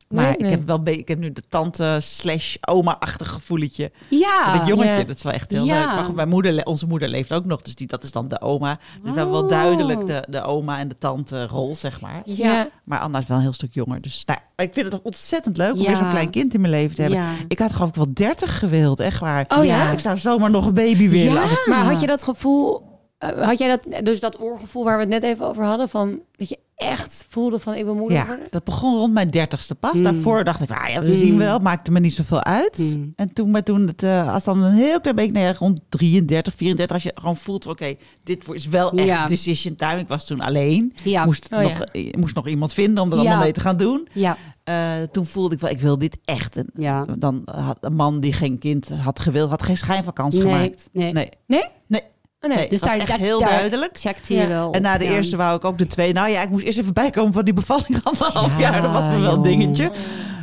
Maar 0.09 0.23
Nee, 0.25 0.35
ik, 0.37 0.49
heb 0.49 0.63
wel 0.65 0.75
een 0.77 0.83
beetje- 0.83 0.99
ik 1.01 1.07
heb 1.07 1.17
nu 1.19 1.31
de 1.31 1.43
tante 1.49 1.97
slash 2.01 2.55
oma-achtig 2.61 3.29
gevoeletje. 3.31 3.91
Ja. 4.09 4.57
dat 4.57 4.67
jongetje, 4.67 4.91
ja. 4.91 5.03
dat 5.03 5.15
is 5.15 5.23
wel 5.23 5.33
echt 5.33 5.51
heel 5.51 5.65
Ja. 5.65 5.79
leuk. 5.79 5.85
Maar 5.95 6.03
goed, 6.03 6.15
mijn 6.15 6.29
moeder, 6.29 6.65
onze 6.65 6.87
moeder 6.87 7.09
leeft 7.09 7.33
ook 7.33 7.45
nog. 7.45 7.61
Dus 7.61 7.75
die, 7.75 7.87
dat 7.87 8.03
is 8.03 8.11
dan 8.11 8.27
de 8.27 8.41
oma. 8.41 8.75
Dus 8.75 9.11
we 9.11 9.17
hebben 9.17 9.31
wel 9.33 9.43
Oh. 9.43 9.49
duidelijk 9.49 10.05
de, 10.05 10.23
de 10.29 10.41
oma 10.41 10.79
en 10.79 10.87
de 10.87 10.97
tante 10.97 11.47
rol, 11.47 11.75
zeg 11.75 12.01
maar. 12.01 12.21
Ja. 12.25 12.69
Maar 12.83 12.99
Anna 12.99 13.17
is 13.19 13.25
wel 13.27 13.37
een 13.37 13.43
heel 13.43 13.53
stuk 13.53 13.73
jonger. 13.73 14.01
Dus 14.01 14.25
nou, 14.25 14.39
ik 14.55 14.73
vind 14.73 14.91
het 14.91 15.01
ontzettend 15.01 15.57
leuk 15.57 15.73
om 15.73 15.79
Ja. 15.79 15.87
weer 15.87 15.97
zo'n 15.97 16.09
klein 16.09 16.29
kind 16.29 16.53
in 16.53 16.61
mijn 16.61 16.73
leven 16.73 16.95
te 16.95 17.01
hebben. 17.01 17.19
Ja. 17.19 17.31
Ik 17.47 17.59
had 17.59 17.71
geloof 17.73 17.89
ik 17.89 17.95
wel 17.95 18.13
30 18.13 18.59
gewild, 18.59 18.99
echt 18.99 19.19
waar. 19.19 19.45
Oh 19.57 19.65
ja? 19.65 19.91
Ik 19.91 19.99
zou 19.99 20.17
zomaar 20.17 20.49
nog 20.49 20.65
een 20.65 20.73
baby 20.73 21.09
willen. 21.09 21.33
Ja. 21.33 21.41
Als 21.41 21.51
ik, 21.51 21.65
Maar 21.69 21.83
had 21.83 21.99
je 22.01 22.07
dat 22.07 22.23
gevoel, 22.23 22.81
eh, 23.17 23.41
had 23.47 23.57
jij 23.57 23.67
dat, 23.67 24.05
dus 24.05 24.19
dat 24.19 24.41
oorgevoel 24.41 24.83
waar 24.83 24.95
we 24.95 25.01
het 25.01 25.11
net 25.11 25.23
even 25.23 25.45
over 25.47 25.63
hadden, 25.63 25.89
van 25.89 26.19
dat 26.35 26.49
je 26.49 26.59
echt 26.78 27.25
voelde 27.30 27.59
van 27.59 27.73
ik 27.73 27.84
wil 27.84 27.95
moeder 27.95 28.17
ja, 28.17 28.25
worden? 28.25 28.47
dat 28.49 28.63
begon 28.63 28.95
rond 28.97 29.13
mijn 29.13 29.30
dertigste 29.30 29.75
pas. 29.75 29.93
Mm. 29.93 30.03
Daarvoor 30.03 30.43
dacht 30.43 30.61
ik, 30.61 30.69
nou 30.69 30.89
ja, 30.89 31.01
we 31.01 31.07
Mm. 31.07 31.13
zien 31.13 31.38
wel. 31.38 31.59
Maakte 31.59 31.91
me 31.91 31.99
niet 31.99 32.13
zoveel 32.13 32.43
uit. 32.43 32.78
Mm. 32.78 33.13
En 33.15 33.34
toen, 33.34 33.51
maar 33.51 33.63
toen 33.63 33.88
het, 33.88 34.03
eh, 34.03 34.34
als 34.34 34.43
dan 34.43 34.63
een 34.63 34.73
heel 34.73 35.01
klein 35.01 35.15
beetje, 35.15 35.32
nou 35.32 35.45
ja, 35.45 35.53
rond 35.59 35.80
33, 35.89 36.53
34, 36.55 36.95
als 36.95 37.03
je 37.05 37.11
gewoon 37.15 37.36
voelt, 37.38 37.65
oké, 37.67 37.95
dit 38.23 38.43
is 38.53 38.67
wel 38.67 38.91
echt 38.91 39.07
Ja. 39.07 39.28
decision 39.28 39.75
time. 39.75 39.99
Ik 39.99 40.07
was 40.07 40.25
toen 40.25 40.39
alleen. 40.39 40.93
Ja. 41.03 41.25
Moest, 41.25 41.47
Oh, 41.53 41.59
nog, 41.59 41.69
ja. 41.71 41.84
eh, 41.91 42.13
moest 42.13 42.36
nog 42.36 42.47
iemand 42.47 42.73
vinden 42.73 43.03
om 43.03 43.09
dat 43.09 43.19
allemaal 43.19 43.39
mee 43.39 43.51
te 43.51 43.59
gaan 43.59 43.78
doen. 43.78 44.07
Ja. 44.13 44.38
Eh, 44.63 44.93
toen 45.11 45.25
voelde 45.25 45.55
ik 45.55 45.61
wel, 45.61 45.69
ik 45.69 45.80
wil 45.80 45.97
dit 45.97 46.17
echt. 46.25 46.57
En 46.57 46.69
Ja. 46.73 47.05
dan 47.17 47.41
had 47.45 47.78
een 47.82 47.95
man 47.95 48.19
die 48.19 48.34
geen 48.34 48.57
kind 48.57 48.89
had 48.89 49.19
gewild, 49.19 49.49
had 49.49 49.63
geen 49.63 49.78
schijn 49.78 50.03
van 50.03 50.13
kans 50.13 50.34
Nee, 50.36 50.43
gemaakt. 50.43 50.89
nee. 50.91 51.13
Nee, 51.13 51.30
Nee? 51.47 51.63
nee, 51.88 52.01
nee. 52.39 52.57
nee. 52.57 52.69
Dus 52.69 52.69
het 52.69 52.79
was 52.79 52.89
daar- 52.89 52.99
echt 52.99 53.07
dat- 53.09 53.19
heel 53.19 53.39
daar- 53.39 53.49
duidelijk. 53.49 53.97
Checkte 53.99 54.33
je 54.33 54.39
Ja. 54.39 54.47
wel. 54.47 54.71
En 54.73 54.81
na 54.81 54.97
de 54.97 55.03
ja. 55.05 55.11
eerste 55.11 55.38
wou 55.38 55.57
ik 55.57 55.65
ook 55.65 55.77
de 55.77 55.88
twee. 55.88 56.13
Nou 56.13 56.29
ja, 56.29 56.41
ik 56.41 56.49
moest 56.49 56.63
eerst 56.65 56.77
even 56.77 56.93
bijkomen 56.93 57.33
van 57.33 57.45
die 57.45 57.53
bevalling 57.53 57.99
anderhalf 58.03 58.57
Ja, 58.57 58.71
jaar. 58.71 58.81
Dat 58.81 58.91
was 58.91 59.03
me 59.03 59.19
wel 59.21 59.33
een 59.33 59.41
dingetje. 59.41 59.91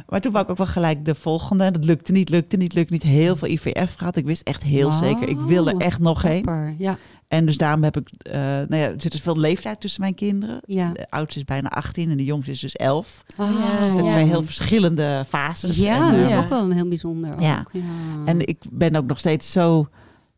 Maar 0.08 0.20
toen 0.20 0.32
wou 0.32 0.44
ik 0.44 0.50
ook 0.50 0.56
wel 0.58 0.66
gelijk 0.66 1.04
de 1.04 1.14
volgende. 1.14 1.70
Dat 1.70 1.84
lukte 1.84 2.12
niet, 2.12 2.28
lukte 2.28 2.56
niet, 2.56 2.74
lukte 2.74 2.92
niet. 2.92 3.02
Heel 3.02 3.36
veel 3.36 3.48
IVF 3.48 3.94
gehad. 3.94 4.16
Ik 4.16 4.24
wist 4.24 4.42
echt 4.42 4.62
heel 4.62 4.92
zeker, 4.92 5.28
ik 5.28 5.38
wil 5.40 5.68
er 5.68 5.76
echt 5.76 5.98
nog 5.98 6.22
heen. 6.22 6.42
Dapper, 6.42 6.74
Ja. 6.78 6.96
En 7.28 7.46
dus 7.46 7.56
daarom 7.56 7.82
heb 7.82 7.96
ik, 7.96 8.08
eh, 8.22 8.32
nou 8.40 8.76
ja, 8.76 8.86
er 8.86 8.94
zit 8.96 9.12
dus 9.12 9.20
veel 9.20 9.38
leeftijd 9.38 9.80
tussen 9.80 10.00
mijn 10.00 10.14
kinderen. 10.14 10.60
Ja. 10.66 10.90
De 10.92 11.06
oudste 11.10 11.38
is 11.38 11.44
bijna 11.44 11.68
18 11.68 12.10
en 12.10 12.16
de 12.16 12.24
jongste 12.24 12.50
is 12.50 12.60
dus 12.60 12.76
11. 12.76 13.24
Oh, 13.36 13.48
Ja, 13.50 13.70
Dus 13.78 13.86
dat 13.86 13.94
zijn 13.96 14.08
twee 14.08 14.24
heel 14.24 14.42
verschillende 14.42 15.24
fases. 15.28 15.76
Ja, 15.76 15.96
En, 15.96 16.02
dat 16.04 16.14
eh, 16.14 16.20
is 16.24 16.28
Ja. 16.30 16.38
ook 16.38 16.48
wel 16.48 16.62
een 16.62 16.72
heel 16.72 16.88
bijzonder. 16.88 17.40
Ja. 17.40 17.58
Ook, 17.58 17.70
ja. 17.72 17.80
En 18.24 18.46
ik 18.46 18.58
ben 18.70 18.96
ook 18.96 19.06
nog 19.06 19.18
steeds 19.18 19.52
zo 19.52 19.88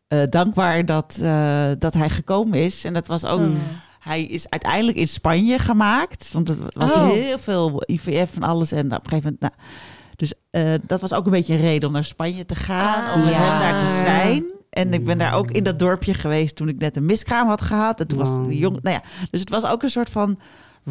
eh, 0.07 0.19
dankbaar 0.29 0.85
dat, 0.85 1.19
eh, 1.21 1.71
dat 1.77 1.93
hij 1.93 2.09
gekomen 2.09 2.59
is. 2.59 2.83
En 2.85 2.93
dat 2.93 3.07
was 3.07 3.25
ook. 3.25 3.39
Mm. 3.39 3.57
Hij 3.99 4.23
is 4.23 4.49
uiteindelijk 4.49 4.97
in 4.97 5.07
Spanje 5.07 5.59
gemaakt. 5.59 6.31
Want 6.33 6.49
er 6.49 6.57
was 6.69 6.93
Oh. 6.93 7.09
heel 7.09 7.37
veel 7.39 7.83
IVF 7.85 8.35
en 8.35 8.43
alles. 8.43 8.71
En 8.71 8.85
op 8.85 9.03
een 9.03 9.09
gegeven 9.09 9.23
moment. 9.23 9.39
Nou, 9.39 9.53
dus 10.15 10.33
eh, 10.49 10.73
dat 10.87 11.01
was 11.01 11.13
ook 11.13 11.25
een 11.25 11.31
beetje 11.31 11.53
een 11.53 11.59
reden 11.61 11.87
om 11.87 11.93
naar 11.93 12.03
Spanje 12.03 12.45
te 12.45 12.55
gaan. 12.55 13.13
om 13.13 13.23
met 13.23 13.33
Ah. 13.33 13.39
hem 13.39 13.59
daar 13.59 13.77
te 13.77 13.83
Ja. 13.85 14.01
zijn. 14.01 14.45
En 14.69 14.93
ik 14.93 15.05
ben 15.05 15.17
daar 15.17 15.33
ook 15.33 15.51
in 15.51 15.63
dat 15.63 15.79
dorpje 15.79 16.13
geweest 16.13 16.55
toen 16.55 16.67
ik 16.69 16.77
net 16.79 16.95
een 16.95 17.05
miskraam 17.05 17.47
had 17.47 17.61
gehad. 17.61 17.99
En 17.99 18.07
toen 18.07 18.17
was 18.17 18.29
jong. 18.49 18.81
Nou 18.81 18.95
ja, 18.95 19.01
dus 19.31 19.39
het 19.39 19.49
was 19.49 19.65
ook 19.65 19.83
een 19.83 19.89
soort 19.89 20.09
van 20.09 20.39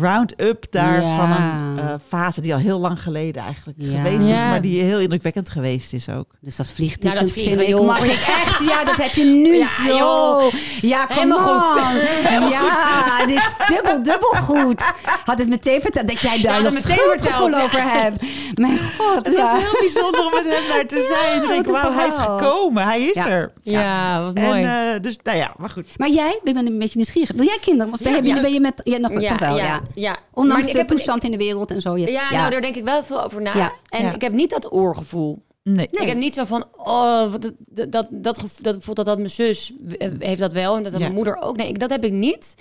round-up 0.01 0.65
daar 0.71 1.01
Ja. 1.03 1.17
van 1.17 1.31
een 1.31 1.79
eh, 1.79 1.95
fase 2.09 2.41
die 2.41 2.53
al 2.55 2.59
heel 2.61 2.79
lang 2.79 3.03
geleden 3.03 3.43
eigenlijk 3.43 3.79
Ja. 3.81 3.97
geweest 4.03 4.23
is. 4.29 4.39
Ja. 4.39 4.49
Maar 4.49 4.61
die 4.61 4.83
heel 4.83 4.99
indrukwekkend 5.01 5.49
geweest 5.51 5.93
is 5.93 6.09
ook. 6.09 6.27
Dus 6.41 6.57
dat 6.57 6.67
vliegticket 6.67 7.13
Nou, 7.13 7.25
dat 7.25 7.33
vind 7.35 7.47
vliegen, 7.55 7.69
ik, 7.79 7.83
mag 7.87 8.05
ik 8.05 8.11
echt, 8.11 8.65
ja, 8.71 8.85
dat 8.85 8.97
heb 8.97 9.11
je 9.13 9.25
nu 9.25 9.57
Ja, 9.57 9.67
zo. 9.87 9.97
joh. 9.97 10.53
Ja, 10.81 11.07
kom 11.07 11.17
Helemaal 11.17 11.39
goed. 11.73 11.83
Helemaal 12.29 12.49
ja, 12.51 13.17
het 13.21 13.31
is 13.31 13.55
dubbel, 13.69 14.03
dubbel 14.03 14.31
goed. 14.31 14.83
Had 15.25 15.39
het 15.39 15.49
meteen 15.49 15.81
verteld 15.81 16.09
dat 16.09 16.21
jij 16.21 16.41
daar 16.43 16.63
nog 16.63 16.75
het 16.75 16.85
meteen 16.85 17.51
ja. 17.51 17.63
over 17.65 17.83
hebt. 17.93 18.25
Mijn 18.55 18.79
god, 18.99 19.27
Het 19.27 19.35
ja. 19.35 19.41
was 19.53 19.63
heel 19.63 19.77
bijzonder 19.81 20.21
om 20.25 20.31
met 20.31 20.45
hem 20.45 20.69
daar 20.69 20.87
te 20.87 21.15
zijn. 21.21 21.37
En 21.37 21.43
ik 21.43 21.49
denk, 21.49 21.67
een 21.67 21.73
wauw, 21.73 21.93
hij 21.93 22.07
is 22.07 22.15
gekomen. 22.15 22.85
Hij 22.85 23.03
is 23.03 23.15
Ja. 23.15 23.29
er. 23.29 23.53
Ja, 23.63 24.23
wat 24.23 24.35
En 24.35 24.43
mooi. 24.45 24.65
eh, 24.65 25.01
dus, 25.01 25.19
nou 25.23 25.37
ja, 25.39 25.53
maar 25.57 25.71
goed. 25.71 25.87
Maar 25.99 26.11
jij, 26.11 26.31
ik 26.43 26.53
ben 26.55 26.67
een 26.67 26.79
beetje 26.79 26.97
nieuwsgierig. 26.97 27.37
Wil 27.37 27.45
jij 27.47 27.59
kinderen? 27.61 27.91
Want 27.91 28.03
Ja, 28.05 28.11
ben, 28.11 28.25
je, 28.25 28.35
ja. 28.35 28.41
ben 28.41 28.53
je 28.53 28.61
met, 28.61 28.81
ja, 28.85 28.99
nog 28.99 29.11
toch 29.11 29.39
wel, 29.39 29.57
ja. 29.57 29.81
Ja. 29.95 30.17
Ondanks 30.33 30.63
Maar 30.65 30.73
de 30.73 30.79
heb- 30.79 30.89
toestand 30.89 31.25
in 31.25 31.31
de 31.31 31.37
wereld 31.37 31.71
en 31.71 31.81
zo. 31.81 31.97
Ja, 31.97 32.07
Ja, 32.07 32.31
nou, 32.31 32.51
daar 32.51 32.61
denk 32.61 32.77
ik 32.77 32.85
wel 32.85 33.05
veel 33.05 33.25
over 33.25 33.43
na. 33.43 33.57
Ja. 33.57 33.73
En 33.89 34.05
Ja. 34.05 34.15
ik 34.15 34.21
heb 34.21 34.33
niet 34.33 34.51
dat 34.51 34.73
oorgevoel. 34.73 35.39
Nee. 35.63 35.87
Ik 35.91 35.99
heb 36.07 36.17
niet 36.17 36.35
zo 36.35 36.45
van, 36.45 36.65
oh, 36.77 37.33
dat, 37.33 37.53
dat, 37.59 37.93
dat, 37.93 38.07
dat, 38.11 38.41
dat, 38.61 38.73
bijvoorbeeld 38.73 39.07
dat 39.07 39.17
mijn 39.19 39.31
zus 39.31 39.73
eh, 39.99 40.09
heeft 40.19 40.41
dat 40.41 40.53
wel 40.53 40.77
en 40.77 40.83
dat 40.83 40.93
had 40.93 41.01
Ja. 41.01 41.07
mijn 41.07 41.17
moeder 41.17 41.37
ook. 41.43 41.57
Nee, 41.57 41.69
ik, 41.69 41.79
dat 41.79 41.91
heb 41.91 42.05
ik 42.05 42.13
niet. 42.13 42.55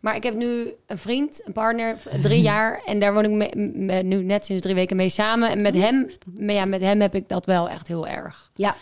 Maar 0.00 0.16
ik 0.16 0.22
heb 0.22 0.34
nu 0.34 0.72
een 0.86 0.98
vriend, 0.98 1.42
een 1.44 1.52
partner, 1.52 1.96
drie 2.20 2.40
jaar. 2.52 2.82
En 2.86 2.98
daar 3.00 3.14
woon 3.14 3.24
ik 3.24 3.30
mee, 3.30 3.50
me- 3.74 4.02
nu 4.02 4.22
net 4.22 4.44
sinds 4.44 4.62
drie 4.62 4.74
weken 4.74 4.96
mee 4.96 5.08
samen. 5.08 5.50
En 5.50 5.62
met 5.62 5.74
hem, 5.74 6.06
ja, 6.36 6.64
met 6.64 6.80
hem 6.80 7.00
heb 7.00 7.14
ik 7.14 7.28
dat 7.28 7.46
wel 7.46 7.68
echt 7.68 7.88
heel 7.88 8.06
erg. 8.06 8.50
Ja. 8.54 8.74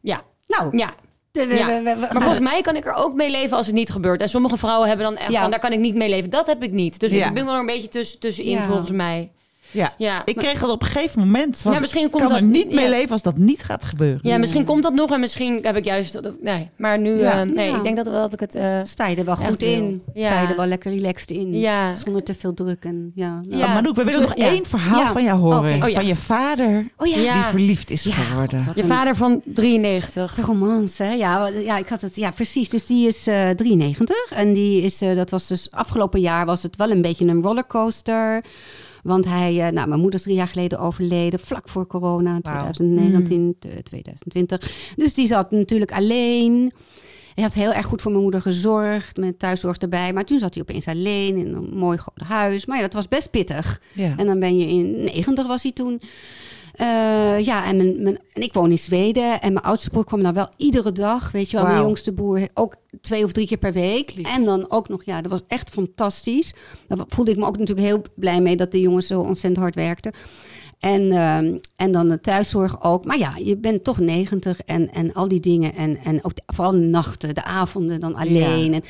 Ja, 0.00 0.22
Nou, 0.46 0.76
ja. 0.78 0.94
Ja. 1.42 1.80
Maar 1.94 2.10
volgens 2.12 2.40
mij 2.40 2.60
kan 2.62 2.76
ik 2.76 2.86
er 2.86 2.92
ook 2.94 3.14
mee 3.14 3.30
leven 3.30 3.56
als 3.56 3.66
het 3.66 3.74
niet 3.74 3.90
gebeurt. 3.90 4.20
En 4.20 4.28
sommige 4.28 4.56
vrouwen 4.58 4.88
hebben 4.88 5.06
dan 5.06 5.16
echt 5.16 5.30
Ja. 5.30 5.40
van, 5.40 5.50
daar 5.50 5.60
kan 5.60 5.72
ik 5.72 5.78
niet 5.78 5.94
mee 5.94 6.08
leven. 6.08 6.30
Dat 6.30 6.46
heb 6.46 6.62
ik 6.62 6.72
niet. 6.72 7.00
Dus 7.00 7.12
ik 7.12 7.34
ben 7.34 7.44
wel 7.44 7.54
er 7.54 7.60
een 7.60 7.66
beetje 7.66 7.88
tussen, 7.88 8.18
tussenin 8.18 8.58
volgens 8.62 8.90
mij. 8.90 9.30
Ja. 9.74 9.94
Ja, 9.98 10.22
Ik 10.24 10.36
kreeg 10.36 10.60
het 10.60 10.70
op 10.70 10.82
een 10.82 10.88
gegeven 10.88 11.20
moment 11.20 11.58
van, 11.58 11.72
Ja, 11.72 11.80
misschien 11.80 12.04
ik 12.04 12.10
komt 12.10 12.22
kan 12.24 12.34
er 12.34 12.40
dat- 12.40 12.50
niet 12.50 12.72
mee 12.74 12.84
ja. 12.84 12.90
leven 12.90 13.10
als 13.10 13.22
dat 13.22 13.36
niet 13.36 13.62
gaat 13.62 13.84
gebeuren. 13.84 14.18
ja, 14.22 14.38
misschien 14.38 14.64
komt 14.64 14.82
dat 14.82 14.94
nog 14.94 15.10
en 15.10 15.20
misschien 15.20 15.58
heb 15.62 15.76
ik 15.76 15.84
juist... 15.84 16.22
Dat, 16.22 16.36
nee, 16.42 16.70
maar 16.76 16.98
nu... 16.98 17.18
Ja. 17.20 17.40
eh, 17.40 17.48
nee, 17.50 17.70
Ja. 17.70 17.76
ik 17.76 17.82
denk 17.82 17.96
dat, 17.96 18.04
dat 18.04 18.32
ik 18.32 18.40
het... 18.40 18.54
eh, 18.54 18.78
Sta 18.84 19.06
je 19.06 19.16
er 19.16 19.24
wel 19.24 19.36
goed 19.36 19.62
in? 19.62 20.02
Sta 20.14 20.40
je 20.40 20.46
er 20.48 20.56
wel 20.56 20.66
lekker 20.66 20.92
relaxed 20.92 21.30
in? 21.30 21.52
ja. 21.54 21.96
Zonder 21.96 22.22
te 22.22 22.34
veel 22.34 22.54
druk 22.54 22.84
en 22.84 23.12
ja. 23.14 23.40
nou. 23.48 23.56
Ja. 23.58 23.66
Oh, 23.66 23.74
Manouk, 23.74 23.96
we 23.96 24.04
willen 24.04 24.20
nog 24.20 24.36
Ja. 24.36 24.46
één 24.48 24.64
verhaal 24.66 24.98
Ja. 25.00 25.12
van 25.12 25.24
jou 25.24 25.38
horen. 25.40 25.82
Oh, 25.82 25.88
ja. 25.88 25.94
Van 25.94 26.06
je 26.06 26.16
vader 26.16 26.88
Oh 26.96 27.06
ja. 27.06 27.18
Ja. 27.18 27.32
die 27.34 27.42
verliefd 27.42 27.90
is 27.90 28.02
Ja, 28.02 28.12
geworden. 28.12 28.64
God, 28.64 28.74
Je 28.74 28.82
een- 28.82 28.88
vader 28.88 29.16
van 29.16 29.40
93. 29.44 30.34
De 30.34 30.42
romance, 30.42 31.02
hè? 31.02 31.12
Ja, 31.12 31.48
ja, 31.48 31.78
ik 31.78 31.88
had 31.88 32.00
het, 32.00 32.16
ja, 32.16 32.30
precies. 32.30 32.68
Dus 32.68 32.86
die 32.86 33.06
is 33.08 33.26
eh 33.26 33.50
93. 33.50 34.16
En 34.30 34.52
die 34.52 34.82
is, 34.82 35.00
eh, 35.00 35.14
dat 35.16 35.30
was 35.30 35.46
dus 35.46 35.68
afgelopen 35.70 36.20
jaar 36.20 36.46
was 36.46 36.62
het 36.62 36.76
wel 36.76 36.90
een 36.90 37.02
beetje 37.02 37.26
een 37.26 37.42
rollercoaster. 37.42 38.44
Want 39.04 39.24
hij, 39.24 39.66
eh, 39.66 39.72
nou, 39.72 39.88
mijn 39.88 40.00
moeder 40.00 40.18
is 40.18 40.24
drie 40.24 40.36
jaar 40.36 40.48
geleden 40.48 40.78
overleden, 40.78 41.40
vlak 41.40 41.68
voor 41.68 41.86
corona, 41.86 42.38
Wauw. 42.42 42.70
2019, 42.70 43.56
t- 43.58 43.84
2020. 43.84 44.70
Dus 44.96 45.14
die 45.14 45.26
zat 45.26 45.50
natuurlijk 45.50 45.92
alleen. 45.92 46.72
Hij 47.34 47.44
had 47.44 47.52
heel 47.54 47.72
erg 47.72 47.86
goed 47.86 48.02
voor 48.02 48.10
mijn 48.10 48.22
moeder 48.22 48.42
gezorgd, 48.42 49.16
met 49.16 49.38
thuiszorg 49.38 49.76
erbij. 49.76 50.12
Maar 50.12 50.24
toen 50.24 50.38
zat 50.38 50.54
hij 50.54 50.62
opeens 50.62 50.86
alleen 50.86 51.36
in 51.36 51.54
een 51.54 51.68
mooi 51.76 51.98
groot 51.98 52.28
huis. 52.28 52.66
Maar 52.66 52.76
ja, 52.76 52.82
dat 52.82 52.92
was 52.92 53.08
best 53.08 53.30
pittig. 53.30 53.80
Ja. 53.92 54.14
En 54.16 54.26
dan 54.26 54.40
ben 54.40 54.58
je 54.58 54.66
in 54.66 55.04
90 55.04 55.46
was 55.46 55.62
hij 55.62 55.72
toen. 55.72 56.00
Eh, 56.74 57.40
ja, 57.44 57.64
en, 57.66 57.76
mijn, 57.76 58.02
mijn, 58.02 58.18
en 58.32 58.42
ik 58.42 58.52
woon 58.52 58.70
in 58.70 58.78
Zweden. 58.78 59.40
En 59.40 59.52
mijn 59.52 59.64
oudste 59.64 59.90
broer 59.90 60.04
kwam 60.04 60.20
nou 60.22 60.34
wel 60.34 60.48
iedere 60.56 60.92
dag. 60.92 61.30
Weet 61.30 61.50
je 61.50 61.56
wel, 61.56 61.66
mijn 61.66 61.80
jongste 61.82 62.12
broer 62.12 62.48
ook 62.54 62.74
twee 63.00 63.24
of 63.24 63.32
drie 63.32 63.46
keer 63.46 63.58
per 63.58 63.72
week. 63.72 64.14
Lief. 64.14 64.36
En 64.36 64.44
dan 64.44 64.70
ook 64.70 64.88
nog, 64.88 65.04
ja, 65.04 65.22
dat 65.22 65.30
was 65.30 65.42
echt 65.48 65.70
fantastisch. 65.70 66.54
Daar 66.88 66.98
voelde 67.08 67.30
ik 67.30 67.36
me 67.36 67.46
ook 67.46 67.58
natuurlijk 67.58 67.86
heel 67.86 68.02
blij 68.14 68.40
mee 68.40 68.56
dat 68.56 68.72
de 68.72 68.80
jongens 68.80 69.06
zo 69.06 69.20
ontzettend 69.20 69.56
hard 69.56 69.74
werkten. 69.74 70.12
En, 70.78 71.12
ehm, 71.12 71.56
en 71.76 71.92
dan 71.92 72.08
de 72.08 72.20
thuiszorg 72.20 72.82
ook. 72.82 73.04
Maar 73.04 73.18
ja, 73.18 73.32
je 73.44 73.56
bent 73.56 73.84
toch 73.84 73.98
90 73.98 74.60
en, 74.60 74.92
en 74.92 75.12
al 75.12 75.28
die 75.28 75.40
dingen. 75.40 75.74
En, 75.74 75.98
en 76.04 76.24
ook 76.24 76.34
de- 76.34 76.42
vooral 76.46 76.72
de 76.72 76.78
nachten, 76.78 77.34
de 77.34 77.44
avonden 77.44 78.00
dan 78.00 78.14
alleen. 78.14 78.74
En 78.74 78.82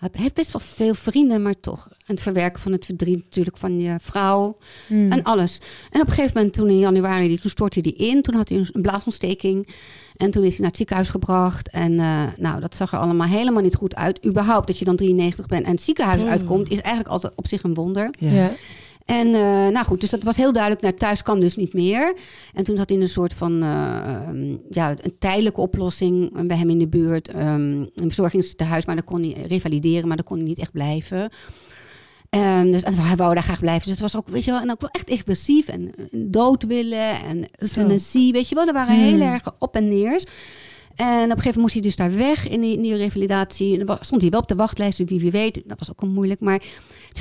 hij 0.00 0.10
heeft 0.22 0.34
best 0.34 0.52
wel 0.52 0.60
veel 0.64 0.94
vrienden, 0.94 1.42
maar 1.42 1.60
toch. 1.60 1.88
En 1.90 1.96
het 2.14 2.20
verwerken 2.20 2.60
van 2.62 2.72
het 2.72 2.84
verdriet 2.86 3.24
natuurlijk 3.24 3.56
van 3.56 3.80
je 3.80 3.96
vrouw. 4.00 4.56
Hmm. 4.86 5.12
En 5.12 5.22
alles. 5.22 5.58
En 5.90 6.00
op 6.00 6.06
een 6.06 6.12
gegeven 6.12 6.32
moment, 6.36 6.52
toen 6.54 6.68
in 6.68 6.78
januari, 6.78 7.28
die- 7.28 7.38
toen 7.40 7.50
stortte 7.50 7.80
hij 7.82 7.92
in. 7.92 8.22
Toen 8.22 8.34
had 8.34 8.48
hij 8.48 8.58
een- 8.72 8.82
blaasontsteking. 8.82 9.68
En 10.16 10.30
toen 10.30 10.42
is 10.42 10.48
hij 10.50 10.58
naar 10.58 10.68
het 10.68 10.76
ziekenhuis 10.76 11.08
gebracht. 11.08 11.68
En 11.70 11.98
eh, 11.98 12.22
nou, 12.36 12.60
dat 12.60 12.74
zag 12.74 12.92
er 12.92 12.98
allemaal 12.98 13.26
helemaal 13.28 13.62
niet 13.62 13.74
goed 13.74 13.94
uit. 13.94 14.26
Überhaupt 14.26 14.66
dat 14.66 14.78
je 14.78 14.84
dan 14.84 14.96
93 14.96 15.46
bent 15.46 15.64
en 15.64 15.70
het 15.70 15.82
ziekenhuis 15.82 16.20
Mm. 16.22 16.28
uitkomt, 16.28 16.68
is 16.70 16.78
eigenlijk 16.80 17.08
altijd 17.08 17.32
op 17.36 17.46
zich 17.46 17.62
een 17.62 17.74
wonder. 17.74 18.10
Ja. 18.18 18.30
Ja. 18.32 18.50
En 19.04 19.26
eh, 19.34 19.42
nou 19.68 19.84
goed, 19.84 20.00
dus 20.00 20.10
dat 20.10 20.22
was 20.22 20.36
heel 20.36 20.52
duidelijk, 20.52 20.82
naar 20.82 20.94
thuis 20.94 21.22
kan 21.22 21.40
dus 21.40 21.56
niet 21.56 21.72
meer. 21.74 22.14
En 22.54 22.64
toen 22.64 22.76
zat 22.76 22.88
hij 22.88 22.96
in 22.98 23.02
een 23.02 23.08
soort 23.08 23.34
van, 23.34 23.62
eh, 23.62 23.96
ehm, 23.96 24.56
ja, 24.70 24.90
een 24.90 25.18
tijdelijke 25.18 25.60
oplossing 25.60 26.36
eh, 26.36 26.46
bij 26.46 26.56
hem 26.56 26.70
in 26.70 26.78
de 26.78 26.88
buurt. 26.88 27.28
ehm, 27.28 27.70
een 27.80 27.90
verzorgingstehuis, 27.94 28.84
maar 28.84 28.94
dan 28.96 29.04
kon 29.04 29.22
hij 29.22 29.44
revalideren, 29.46 30.06
maar 30.08 30.16
dan 30.16 30.26
kon 30.26 30.36
hij 30.36 30.46
niet 30.46 30.58
echt 30.58 30.72
blijven. 30.72 31.30
Ehm, 32.30 32.70
dus 32.70 32.82
hij 32.84 33.16
wou 33.16 33.34
daar 33.34 33.42
graag 33.42 33.60
blijven. 33.60 33.82
Dus 33.82 34.00
het 34.00 34.12
was 34.12 34.16
ook, 34.16 34.28
weet 34.28 34.44
je 34.44 34.50
wel, 34.50 34.60
en 34.60 34.70
ook 34.70 34.80
wel 34.80 34.90
echt 34.90 35.10
expressief 35.10 35.68
en, 35.68 35.92
en 36.12 36.30
dood 36.30 36.62
willen 36.62 37.22
en 37.28 37.48
euthanasie, 37.58 38.32
weet 38.32 38.48
je 38.48 38.54
wel. 38.54 38.66
Er 38.66 38.72
waren 38.72 38.94
Hmm. 38.94 39.04
heel 39.04 39.20
erg 39.20 39.42
op 39.58 39.74
en 39.76 39.88
neers. 39.88 40.24
En 41.00 41.06
op 41.24 41.36
een 41.36 41.42
gegeven 41.42 41.44
moment 41.44 41.56
moest 41.56 41.72
hij 41.72 41.82
dus 41.82 41.96
daar 41.96 42.16
weg 42.16 42.48
in 42.48 42.60
die, 42.60 42.76
in 42.76 42.82
die 42.82 42.96
revalidatie. 42.96 43.80
En 43.80 43.86
dan 43.86 43.98
stond 44.00 44.20
hij 44.20 44.30
wel 44.30 44.40
op 44.40 44.48
de 44.48 44.54
wachtlijst, 44.54 44.98
dus 44.98 45.08
wie 45.08 45.20
wie 45.20 45.30
weet. 45.30 45.62
Dat 45.64 45.78
was 45.78 45.90
ook 45.90 46.00
wel 46.00 46.10
moeilijk. 46.10 46.40
Maar 46.40 46.58
toen 46.58 46.68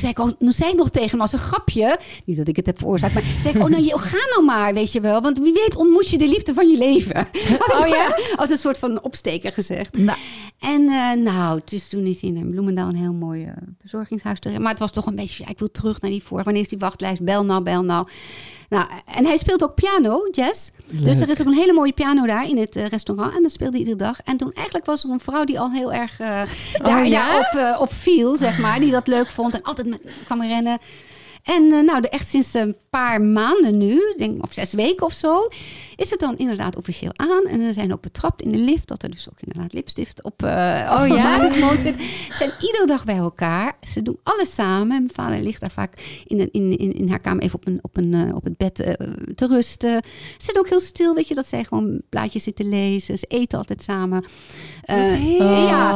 zei 0.02 0.12
ik, 0.12 0.20
oh, 0.20 0.30
toen 0.40 0.52
zei 0.52 0.72
ik 0.72 0.78
nog 0.78 0.90
tegen 0.90 1.10
hem 1.10 1.22
als 1.22 1.34
een 1.34 1.40
grapje. 1.40 2.00
Niet 2.26 2.38
dat 2.38 2.48
ik 2.48 2.56
het 2.56 2.66
heb 2.66 2.78
veroorzaakt, 2.78 3.14
maar 3.14 3.24
toen 3.24 3.42
zei 3.42 3.54
ik, 3.56 3.64
oh 3.64 3.70
nou, 3.70 3.84
je- 3.84 3.98
ga 3.98 4.18
nou 4.34 4.46
maar, 4.46 4.74
weet 4.74 4.92
je 4.92 5.02
wel. 5.02 5.22
Want 5.22 5.40
wie 5.40 5.54
weet 5.54 5.76
ontmoet 5.76 6.10
je 6.10 6.18
de 6.18 6.28
liefde 6.28 6.54
van 6.54 6.70
je 6.70 6.78
leven. 6.78 7.28
Oh 7.80 7.88
ja? 7.88 8.16
Als 8.36 8.50
een 8.50 8.58
soort 8.58 8.78
van 8.78 9.04
opsteker 9.04 9.54
gezegd. 9.54 9.98
Nou, 9.98 10.18
En 10.60 10.88
eh, 10.90 11.12
nou, 11.24 11.62
dus 11.66 11.88
toen 11.88 12.06
is 12.06 12.22
hij 12.22 12.30
in 12.30 12.50
Bloemendaal 12.50 12.88
een 12.90 12.96
heel 12.96 13.14
mooi 13.14 13.44
eh, 13.44 13.52
verzorgingshuis 13.80 14.40
terecht. 14.40 14.62
Maar 14.62 14.72
het 14.72 14.80
was 14.80 14.92
toch 14.92 15.06
een 15.06 15.16
beetje, 15.16 15.44
ja, 15.44 15.50
ik 15.50 15.60
wil 15.60 15.72
terug 15.72 16.02
naar 16.02 16.12
die 16.12 16.24
vorige. 16.24 16.44
Wanneer 16.46 16.64
is 16.64 16.70
die 16.70 16.78
wachtlijst? 16.80 17.22
Bel 17.24 17.46
nou, 17.46 17.64
bel 17.64 17.84
nou. 17.84 18.08
Nou, 18.70 18.88
en 19.06 19.26
hij 19.26 19.38
speelt 19.38 19.64
ook 19.64 19.76
piano, 19.76 20.28
jazz. 20.32 20.70
Dus 20.86 21.20
er 21.20 21.30
is 21.30 21.42
ook 21.42 21.48
een 21.48 21.54
hele 21.54 21.74
mooie 21.74 21.92
piano 21.92 22.26
daar 22.26 22.48
in 22.48 22.58
het 22.58 22.76
eh, 22.76 22.86
restaurant. 22.86 23.36
En 23.36 23.42
dat 23.42 23.52
speelde 23.52 23.72
hij 23.72 23.80
iedere 23.80 23.98
dag. 23.98 24.20
En 24.24 24.38
toen 24.38 24.54
eigenlijk 24.54 24.86
was 24.86 25.04
er 25.04 25.10
een 25.10 25.20
vrouw 25.20 25.44
die 25.44 25.60
al 25.60 25.72
heel 25.72 25.94
erg 25.94 26.20
eh, 26.20 26.42
daar, 26.82 27.08
ja? 27.08 27.24
daarop 27.24 27.76
eh, 27.76 27.82
op 27.82 27.94
viel, 27.94 28.36
zeg 28.36 28.60
maar. 28.60 28.80
Die 28.80 28.92
dat 28.92 29.08
leuk 29.08 29.32
vond 29.32 29.54
en 29.54 29.62
altijd 29.62 29.88
met, 29.88 30.02
kwam 30.26 30.42
rennen. 30.42 30.80
En 31.44 31.72
eh, 31.72 31.80
nou, 31.84 32.02
de, 32.02 32.10
echt 32.10 32.28
sinds 32.28 32.54
een 32.54 32.76
paar 32.90 33.22
maanden 33.22 33.78
nu, 33.78 34.14
denk, 34.18 34.44
of 34.44 34.54
zes 34.54 34.74
weken 34.74 35.06
of 35.06 35.14
zo, 35.14 35.48
is 35.96 36.10
het 36.10 36.20
dan 36.20 36.38
inderdaad 36.38 36.76
officieel 36.76 37.12
aan. 37.16 37.46
En 37.48 37.60
we 37.66 37.74
zijn 37.74 37.94
ook 37.94 38.02
betrapt 38.02 38.42
in 38.42 38.52
de 38.52 38.58
lift, 38.58 38.88
dat 38.88 39.04
er 39.04 39.10
dus 39.12 39.30
ook 39.30 39.42
inderdaad 39.42 39.74
lipstift 39.74 40.24
op, 40.24 40.44
eh 40.44 40.50
Oh, 41.02 41.08
ja? 41.08 41.76
zit. 41.78 42.02
Ze 42.02 42.34
zijn 42.34 42.52
iedere 42.62 42.86
dag 42.86 43.06
bij 43.06 43.18
elkaar. 43.18 43.78
Ze 43.94 44.02
doen 44.02 44.20
alles 44.24 44.54
samen. 44.54 44.80
En 44.82 44.88
mijn 44.88 45.10
vader 45.14 45.40
ligt 45.42 45.62
daar 45.62 45.72
vaak 45.72 46.22
in, 46.28 46.52
in, 46.52 46.78
in, 46.78 46.94
in 46.94 47.10
haar 47.10 47.20
kamer 47.20 47.44
even 47.44 47.56
op, 47.56 47.68
een, 47.68 47.80
op, 47.82 47.98
een, 47.98 48.14
eh, 48.14 48.36
op 48.36 48.44
het 48.44 48.58
bed 48.58 48.76
te 49.36 49.48
rusten. 49.48 50.02
Ze 50.38 50.44
zijn 50.44 50.58
ook 50.58 50.70
heel 50.70 50.80
stil, 50.80 51.14
weet 51.14 51.28
je, 51.28 51.34
dat 51.36 51.48
zij 51.48 51.64
gewoon 51.64 52.02
blaadjes 52.10 52.44
zitten 52.44 52.70
lezen. 52.70 53.18
Ze 53.18 53.26
eten 53.26 53.58
altijd 53.58 53.82
samen. 53.82 54.24
Ja, 55.38 55.88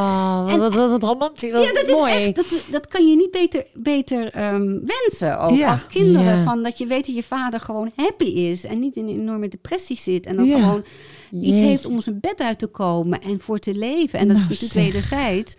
Oh, 0.43 0.51
En- 0.51 0.59
wat, 0.59 0.73
wat, 0.73 0.89
wat 0.89 1.03
romantisch. 1.03 1.51
Wat 1.51 1.63
ja, 1.63 1.73
dat 1.73 1.87
is 1.87 1.93
mooi. 1.93 2.13
echt, 2.13 2.35
dat, 2.35 2.45
dat 2.71 2.87
kan 2.87 3.07
je 3.07 3.15
niet 3.15 3.31
beter, 3.31 3.65
beter 3.73 4.31
ehm, 4.31 4.79
wensen 4.85 5.32
ook 5.39 5.57
Ja. 5.57 5.69
als 5.69 5.87
kinderen. 5.87 6.37
Ja. 6.37 6.43
Van 6.43 6.63
dat 6.63 6.77
je 6.77 6.85
weet 6.85 7.05
dat 7.05 7.15
je 7.15 7.23
vader 7.23 7.59
gewoon 7.59 7.91
happy 7.95 8.23
is 8.23 8.65
en 8.65 8.79
niet 8.79 8.95
in 8.95 9.07
een 9.07 9.19
enorme 9.19 9.47
depressie 9.47 9.97
zit. 9.97 10.25
En 10.25 10.35
dan 10.35 10.45
Ja. 10.45 10.57
gewoon 10.57 10.83
iets 11.31 11.47
Jeetje. 11.47 11.63
heeft 11.63 11.85
om 11.85 12.01
zijn 12.01 12.19
bed 12.19 12.39
uit 12.41 12.59
te 12.59 12.67
komen 12.67 13.21
en 13.21 13.39
voor 13.39 13.59
te 13.59 13.73
leven. 13.73 14.19
En 14.19 14.27
dat 14.27 14.37
Nou, 14.37 14.49
is 14.51 14.61
natuurlijk 14.61 14.93
zeg. 14.93 15.03
wederzijds. 15.11 15.55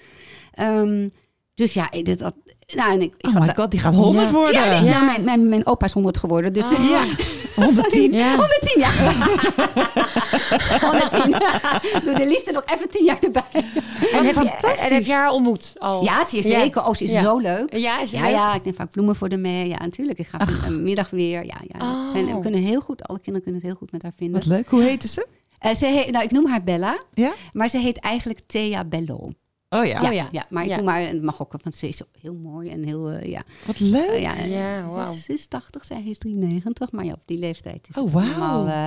Ehm, 0.53 1.09
dus 1.55 1.75
ja, 1.75 1.91
ik- 1.91 2.05
dit, 2.05 2.19
dat, 2.19 2.35
nou, 2.67 2.93
en 2.93 3.01
ik, 3.03 3.15
ik 3.19 3.27
oh 3.27 3.41
my 3.41 3.53
god, 3.57 3.71
die 3.71 3.81
gaat 3.81 3.95
100 3.95 4.27
Ja. 4.27 4.33
worden. 4.33 4.55
Ja, 4.55 4.65
Ja, 4.73 4.81
nou, 4.83 5.05
mijn, 5.05 5.25
mijn, 5.25 5.49
mijn 5.49 5.67
opa 5.67 5.87
is 5.87 5.93
100 5.93 6.19
geworden. 6.19 6.53
Dus 6.53 6.65
Ja. 6.71 7.05
110. 7.65 8.13
Ja. 8.13 8.29
110 8.37 8.81
jaar. 8.81 8.95
110. 10.81 11.31
Doe 12.05 12.15
de 12.15 12.27
liefde 12.27 12.53
nog 12.53 12.63
even 12.75 12.91
10 12.91 13.05
jaar 13.05 13.19
erbij. 13.21 13.43
En 13.55 13.63
heb, 14.25 14.25
je, 14.25 14.33
fantastisch. 14.33 14.89
en 14.89 14.95
heb 14.95 15.05
je 15.05 15.13
haar 15.13 15.31
ontmoet 15.31 15.73
al? 15.79 16.05
Ja, 16.05 16.25
je 16.31 16.37
Ja. 16.37 16.43
zeker. 16.61 16.87
Oh, 16.87 16.95
ze 16.95 17.05
is 17.05 17.11
Ja. 17.11 17.23
zo 17.23 17.39
leuk. 17.39 17.77
Ja, 17.77 18.01
is 18.01 18.11
Ja, 18.11 18.21
leuk? 18.23 18.31
ja, 18.31 18.55
ik 18.55 18.65
neem 18.65 18.75
vaak 18.75 18.91
bloemen 18.91 19.17
voor 19.17 19.29
de 19.29 19.37
mee. 19.37 19.69
Ja, 19.69 19.77
natuurlijk. 19.79 20.19
Ik 20.19 20.27
ga 20.27 20.47
een 20.67 20.83
middag 20.83 21.11
weer. 21.11 21.45
Ja, 21.45 21.57
ja. 21.69 21.79
Oh. 22.05 22.11
Zijn, 22.13 22.27
we 22.35 22.41
kunnen 22.41 22.61
heel 22.63 22.81
goed, 22.81 23.03
alle 23.09 23.19
kinderen 23.19 23.43
kunnen 23.43 23.61
het 23.61 23.71
heel 23.71 23.79
goed 23.79 23.93
met 23.93 24.03
haar 24.03 24.13
vinden. 24.17 24.39
Wat 24.39 24.49
leuk. 24.49 24.69
Hoe 24.69 24.83
heette 24.83 25.09
ze? 25.09 25.27
Eh, 25.59 25.75
ze 25.75 25.87
heet, 25.87 26.11
nou, 26.11 26.25
ik 26.25 26.31
noem 26.31 26.47
haar 26.47 26.63
Bella, 26.65 26.99
Ja? 27.13 27.33
maar 27.53 27.69
ze 27.69 27.79
heet 27.79 27.99
eigenlijk 28.01 28.41
Thea 28.47 28.85
Bello. 28.85 29.31
Oh 29.75 29.85
ja. 29.85 30.03
Ja, 30.03 30.11
ja. 30.11 30.29
ja. 30.33 30.47
maar 30.51 30.65
ik 30.65 30.71
haar, 30.71 31.01
en 31.01 31.15
het 31.15 31.23
mag 31.23 31.43
ook, 31.43 31.53
wel, 31.53 31.61
want 31.63 31.75
ze 31.75 31.89
is 31.89 32.03
heel 32.21 32.35
mooi 32.35 32.71
en 32.71 32.83
heel, 32.85 33.11
eh, 33.11 33.31
ja. 33.31 33.43
Wat 33.67 33.81
leuk. 33.81 34.09
Eh, 34.09 34.21
ja, 34.21 34.35
Ja, 34.45 34.87
wauw. 34.87 35.13
Ze 35.13 35.33
is 35.33 35.47
80, 35.47 35.85
zij 35.85 36.03
is 36.05 36.19
93, 36.19 36.93
maar 36.93 37.05
ja, 37.05 37.13
op 37.13 37.23
die 37.25 37.39
leeftijd 37.39 37.89
is 37.89 37.97
Oh, 37.97 38.13
wauw. 38.13 38.25
helemaal, 38.27 38.67
eh, 38.67 38.85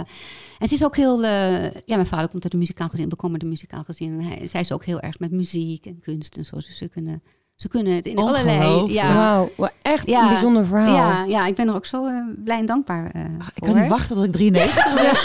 en 0.60 0.68
ze 0.68 0.74
is 0.74 0.84
ook 0.84 0.96
heel, 0.96 1.24
eh, 1.24 1.64
ja, 1.72 1.96
mijn 1.96 2.06
vader 2.06 2.30
komt 2.30 2.44
uit 2.44 2.54
een 2.54 2.60
muzikaal 2.60 2.90
gezin, 2.90 3.10
we 3.10 3.16
komen 3.16 3.34
uit 3.34 3.44
een 3.44 3.50
muzikaal 3.50 3.84
gezin. 3.84 4.20
En 4.20 4.26
hij, 4.26 4.48
zij 4.48 4.62
is 4.62 4.72
ook 4.72 4.86
heel 4.86 5.00
erg 5.00 5.20
met 5.20 5.32
muziek 5.32 5.86
en 5.86 6.00
kunst 6.00 6.38
en 6.38 6.46
zo, 6.46 6.56
dus 6.56 6.78
ze 6.78 6.88
kunnen, 6.88 7.24
ze 7.58 7.68
kunnen 7.68 7.93
het 7.95 8.05
in 8.05 8.18
allerlei, 8.18 8.93
ja. 8.93 9.16
Wauw, 9.16 9.70
echt 9.82 10.10
Ja. 10.10 10.22
een 10.22 10.28
bijzonder 10.30 10.66
verhaal. 10.66 10.95
Ja, 10.95 11.24
ja, 11.28 11.45
ik 11.45 11.55
ben 11.55 11.68
er 11.68 11.76
ook 11.76 11.86
zo 11.86 12.05
eh, 12.05 12.14
blij 12.43 12.58
en 12.58 12.66
dankbaar 12.66 13.10
eh 13.14 13.22
Ah, 13.22 13.47
Ik 13.47 13.53
voor. 13.55 13.68
kan 13.74 13.82
niet 13.82 13.89
wachten 13.89 14.16
tot 14.16 14.26
ik 14.26 14.32
93 14.32 14.93
ben. 14.93 15.03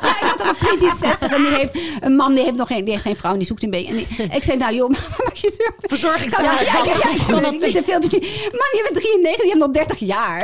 Ja, 0.00 0.16
ik 0.20 0.34
had 0.36 0.40
een 0.48 0.54
vriend 0.54 0.78
die 0.80 0.88
is 0.88 0.98
60 0.98 1.30
en 1.32 1.42
die 1.42 1.50
heeft 1.52 1.78
een 2.00 2.16
man 2.16 2.34
die 2.34 2.44
heeft 2.44 2.56
nog 2.56 2.66
geen, 2.68 2.84
die 2.84 2.92
heeft 2.92 3.04
geen 3.04 3.16
vrouw 3.16 3.32
en 3.32 3.38
die 3.38 3.46
zoekt 3.46 3.62
een 3.62 3.70
beetje. 3.70 3.88
En 3.88 3.96
die- 3.96 4.36
ik 4.36 4.42
zei, 4.42 4.58
nou 4.58 4.74
joh, 4.74 4.88
maak 5.18 5.34
je 5.34 5.50
zorgen. 5.56 5.74
Verzorgingshuis. 5.78 6.60
Ja, 6.60 6.78
ja, 6.78 6.84
ja, 6.84 6.92
ja, 7.02 7.10
ik 7.14 7.20
kon 7.26 7.42
het 7.44 7.50
niet 7.50 7.60
te 7.72 7.82
veel 7.84 8.00
bezien. 8.00 8.20
Man, 8.20 8.70
je 8.72 8.88
bent 8.92 9.04
93, 9.04 9.42
je 9.42 9.48
hebt 9.48 9.60
nog 9.64 9.70
30 9.70 9.98
jaar. 9.98 10.42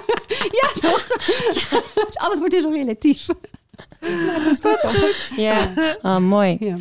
ja, 0.60 0.68
toch? 0.80 1.06
Alles 2.14 2.38
wordt 2.38 2.50
dus 2.54 2.62
zo 2.62 2.68
relatief. 2.70 3.26
Ja, 5.36 5.72
Ah, 6.02 6.18
mooi. 6.18 6.56
Ja. 6.60 6.74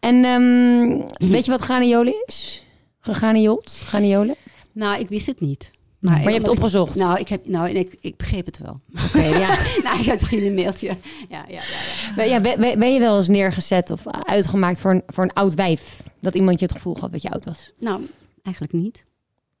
En 0.00 0.24
ehm, 0.24 1.28
weet 1.30 1.44
je 1.44 1.50
wat 1.50 1.62
Ganiolen 1.62 2.14
is? 2.26 2.64
Ganiolt? 3.00 3.82
Ganiolen? 3.84 4.34
Nou, 4.72 5.00
ik 5.00 5.08
wist 5.08 5.26
het 5.26 5.40
niet. 5.40 5.70
Maar 5.98 6.22
je 6.22 6.30
hebt 6.30 6.46
ik- 6.46 6.52
opgezocht? 6.52 6.94
Nou, 6.94 7.18
ik, 7.18 7.28
heb, 7.28 7.46
nou 7.46 7.68
en 7.68 7.76
ik, 7.76 7.96
ik 8.00 8.16
begreep 8.16 8.46
het 8.46 8.58
wel. 8.58 8.80
Oké, 9.06 9.22
ja. 9.44 9.58
nou, 9.82 10.00
ik 10.00 10.06
had 10.06 10.30
jullie 10.30 10.46
een 10.48 10.54
mailtje. 10.54 10.86
Ja, 10.86 10.96
ja, 11.28 11.44
ja. 11.48 11.60
ja. 11.60 12.14
Ben- 12.14 12.28
ja, 12.28 12.40
ben, 12.40 12.78
ben- 12.78 12.92
je 12.92 12.98
wel 12.98 13.16
eens 13.16 13.28
neergezet 13.28 13.90
of 13.90 14.06
uitgemaakt 14.06 14.80
voor 14.80 14.90
een, 14.90 15.02
voor 15.06 15.24
een 15.24 15.32
oud 15.32 15.54
wijf? 15.54 16.00
Dat 16.20 16.34
iemand 16.34 16.58
je 16.60 16.64
het 16.66 16.74
gevoel 16.74 16.96
had 17.00 17.12
dat 17.12 17.22
je 17.22 17.30
oud 17.30 17.44
was? 17.44 17.72
Nou, 17.78 18.02
eigenlijk 18.42 18.74
niet. 18.74 19.04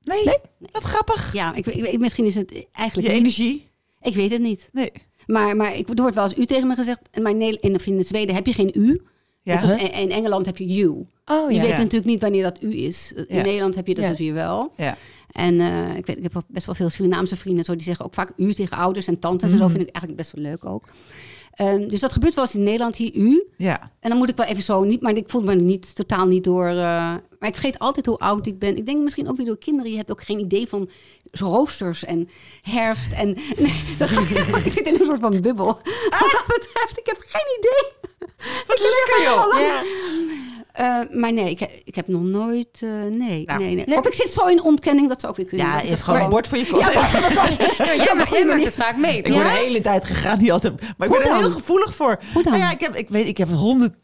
Nee, 0.02 0.24
Nee? 0.24 0.36
wat 0.72 0.82
grappig. 0.82 1.32
Ja, 1.32 1.54
ik, 1.54 1.66
ik, 1.66 1.98
misschien 1.98 2.24
is 2.24 2.34
het 2.34 2.66
eigenlijk 2.72 3.08
Je 3.08 3.14
niet. 3.14 3.22
energie. 3.22 3.66
Ik 4.00 4.14
weet 4.14 4.30
het 4.30 4.40
niet. 4.40 4.68
Nee. 4.72 4.92
Maar, 5.26 5.56
maar 5.56 5.76
ik, 5.76 5.88
er 5.88 5.94
wordt 5.94 6.14
wel 6.14 6.24
eens 6.24 6.38
u 6.38 6.46
tegen 6.46 6.66
me 6.68 6.74
gezegd. 6.74 7.00
Maar 7.22 7.30
in, 7.36 7.58
in 7.60 8.04
Zweden 8.04 8.34
heb 8.34 8.46
je 8.46 8.52
geen 8.52 8.70
u. 8.74 9.00
Ja. 9.42 9.58
Zoals 9.58 9.80
in, 9.82 9.92
in 9.92 10.10
Engeland 10.10 10.46
heb 10.46 10.56
je 10.56 10.66
you. 10.66 10.88
Oh 11.24 11.50
Je 11.50 11.54
ja. 11.56 11.60
weet 11.60 11.70
Ja. 11.70 11.76
natuurlijk 11.76 12.04
niet 12.04 12.20
wanneer 12.20 12.42
dat 12.42 12.62
u 12.62 12.76
is. 12.76 13.12
In 13.12 13.24
Ja. 13.28 13.36
natuurlijk 13.42 13.74
heb 13.74 13.86
je 13.86 13.94
dat 13.94 14.04
Ja. 14.04 14.10
natuurlijk 14.10 14.38
wel. 14.38 14.72
Ja. 14.76 14.96
En 15.32 15.60
eh, 15.60 15.96
ik, 15.96 16.06
weet, 16.06 16.16
ik 16.16 16.22
heb 16.22 16.42
best 16.48 16.66
wel 16.66 16.74
veel 16.74 16.88
Surinaamse 16.88 17.36
vrienden 17.36 17.64
zo, 17.64 17.74
die 17.74 17.82
zeggen 17.82 18.04
ook 18.04 18.14
vaak 18.14 18.32
u 18.36 18.54
tegen 18.54 18.76
ouders 18.76 19.06
en 19.06 19.18
tantes. 19.18 19.50
En 19.50 19.58
zo 19.58 19.68
vind 19.68 19.82
ik 19.82 19.88
eigenlijk 19.90 20.16
best 20.16 20.32
wel 20.32 20.44
leuk 20.44 20.64
ook. 20.64 20.84
Ehm, 21.54 21.88
dus 21.88 22.00
dat 22.00 22.12
gebeurt 22.12 22.34
wel 22.34 22.44
eens 22.44 22.54
in 22.54 22.62
Nederland 22.62 22.96
hier 22.96 23.14
u. 23.14 23.44
Ja. 23.56 23.90
En 24.00 24.08
dan 24.10 24.18
moet 24.18 24.28
ik 24.28 24.36
wel 24.36 24.46
even 24.46 24.62
zo 24.62 24.82
niet, 24.82 25.00
maar 25.00 25.16
ik 25.16 25.28
voel 25.30 25.42
me 25.42 25.50
er 25.50 25.56
niet 25.56 25.94
totaal 25.94 26.26
niet 26.26 26.44
door. 26.44 26.66
eh, 26.66 26.74
maar 27.38 27.48
ik 27.48 27.54
vergeet 27.54 27.78
altijd 27.78 28.06
hoe 28.06 28.18
oud 28.18 28.46
ik 28.46 28.58
ben. 28.58 28.76
Ik 28.76 28.86
denk 28.86 29.02
misschien 29.02 29.28
ook 29.28 29.36
weer 29.36 29.46
door 29.46 29.58
kinderen. 29.58 29.90
Je 29.90 29.96
hebt 29.96 30.10
ook 30.10 30.22
geen 30.22 30.38
idee 30.38 30.68
van 30.68 30.90
roosters 31.30 32.04
en 32.04 32.28
herfst. 32.62 33.12
En 33.12 33.26
nee, 33.58 33.82
ik, 33.98 34.64
ik 34.66 34.72
zit 34.72 34.86
in 34.86 34.94
een 34.94 35.04
soort 35.06 35.20
van 35.20 35.40
bubbel. 35.40 35.66
Wat 35.66 36.30
dat 36.32 36.44
betreft, 36.46 36.98
ik 36.98 37.06
heb 37.06 37.16
geen 37.18 37.58
idee. 37.58 37.99
Wat 38.68 38.78
lekker 38.78 39.22
joh. 39.24 39.60
Ja. 39.60 39.82
Eh, 40.72 41.00
maar 41.10 41.32
nee, 41.32 41.50
ik, 41.50 41.60
ik 41.84 41.94
heb 41.94 42.08
nog 42.08 42.22
nooit. 42.22 42.68
eh, 42.80 42.88
nee, 43.10 43.42
Nou, 43.46 43.58
nee, 43.60 43.84
nee. 43.86 43.96
Of 43.98 44.06
ik 44.06 44.14
zit 44.14 44.32
zo 44.32 44.46
in 44.46 44.62
ontkenning 44.62 45.08
dat 45.08 45.20
ze 45.20 45.28
ook 45.28 45.36
weer 45.36 45.46
kunnen. 45.46 45.66
Ja, 45.66 45.80
je 45.80 45.88
hebt 45.88 46.02
gewoon 46.02 46.20
een 46.20 46.28
bord 46.28 46.48
voor 46.48 46.58
je 46.58 46.66
kop. 46.66 46.80
Ja, 46.80 47.94
jij, 47.94 48.14
ma- 48.16 48.26
jij 48.30 48.44
maakt 48.44 48.64
het 48.64 48.76
vaak 48.76 48.96
mee. 48.96 49.16
Ik 49.18 49.32
word 49.32 49.44
de 49.44 49.50
hele 49.50 49.80
tijd 49.80 50.04
gegaan, 50.04 50.38
niet 50.38 50.50
altijd. 50.50 50.80
Maar 50.80 51.08
ik 51.08 51.14
Hoe 51.14 51.22
ben 51.22 51.32
er 51.32 51.36
heel 51.38 51.50
gevoelig 51.50 51.94
voor. 51.94 52.20
Hoe 52.34 52.42
dan? 52.42 52.52
Nou 52.52 52.64
ja, 52.64 52.70
ik 52.70 52.80
heb, 52.80 52.94
ik 52.96 53.08
weet, 53.08 53.26
ik 53.26 53.38
heb 53.38 53.48
honderd 53.48 53.94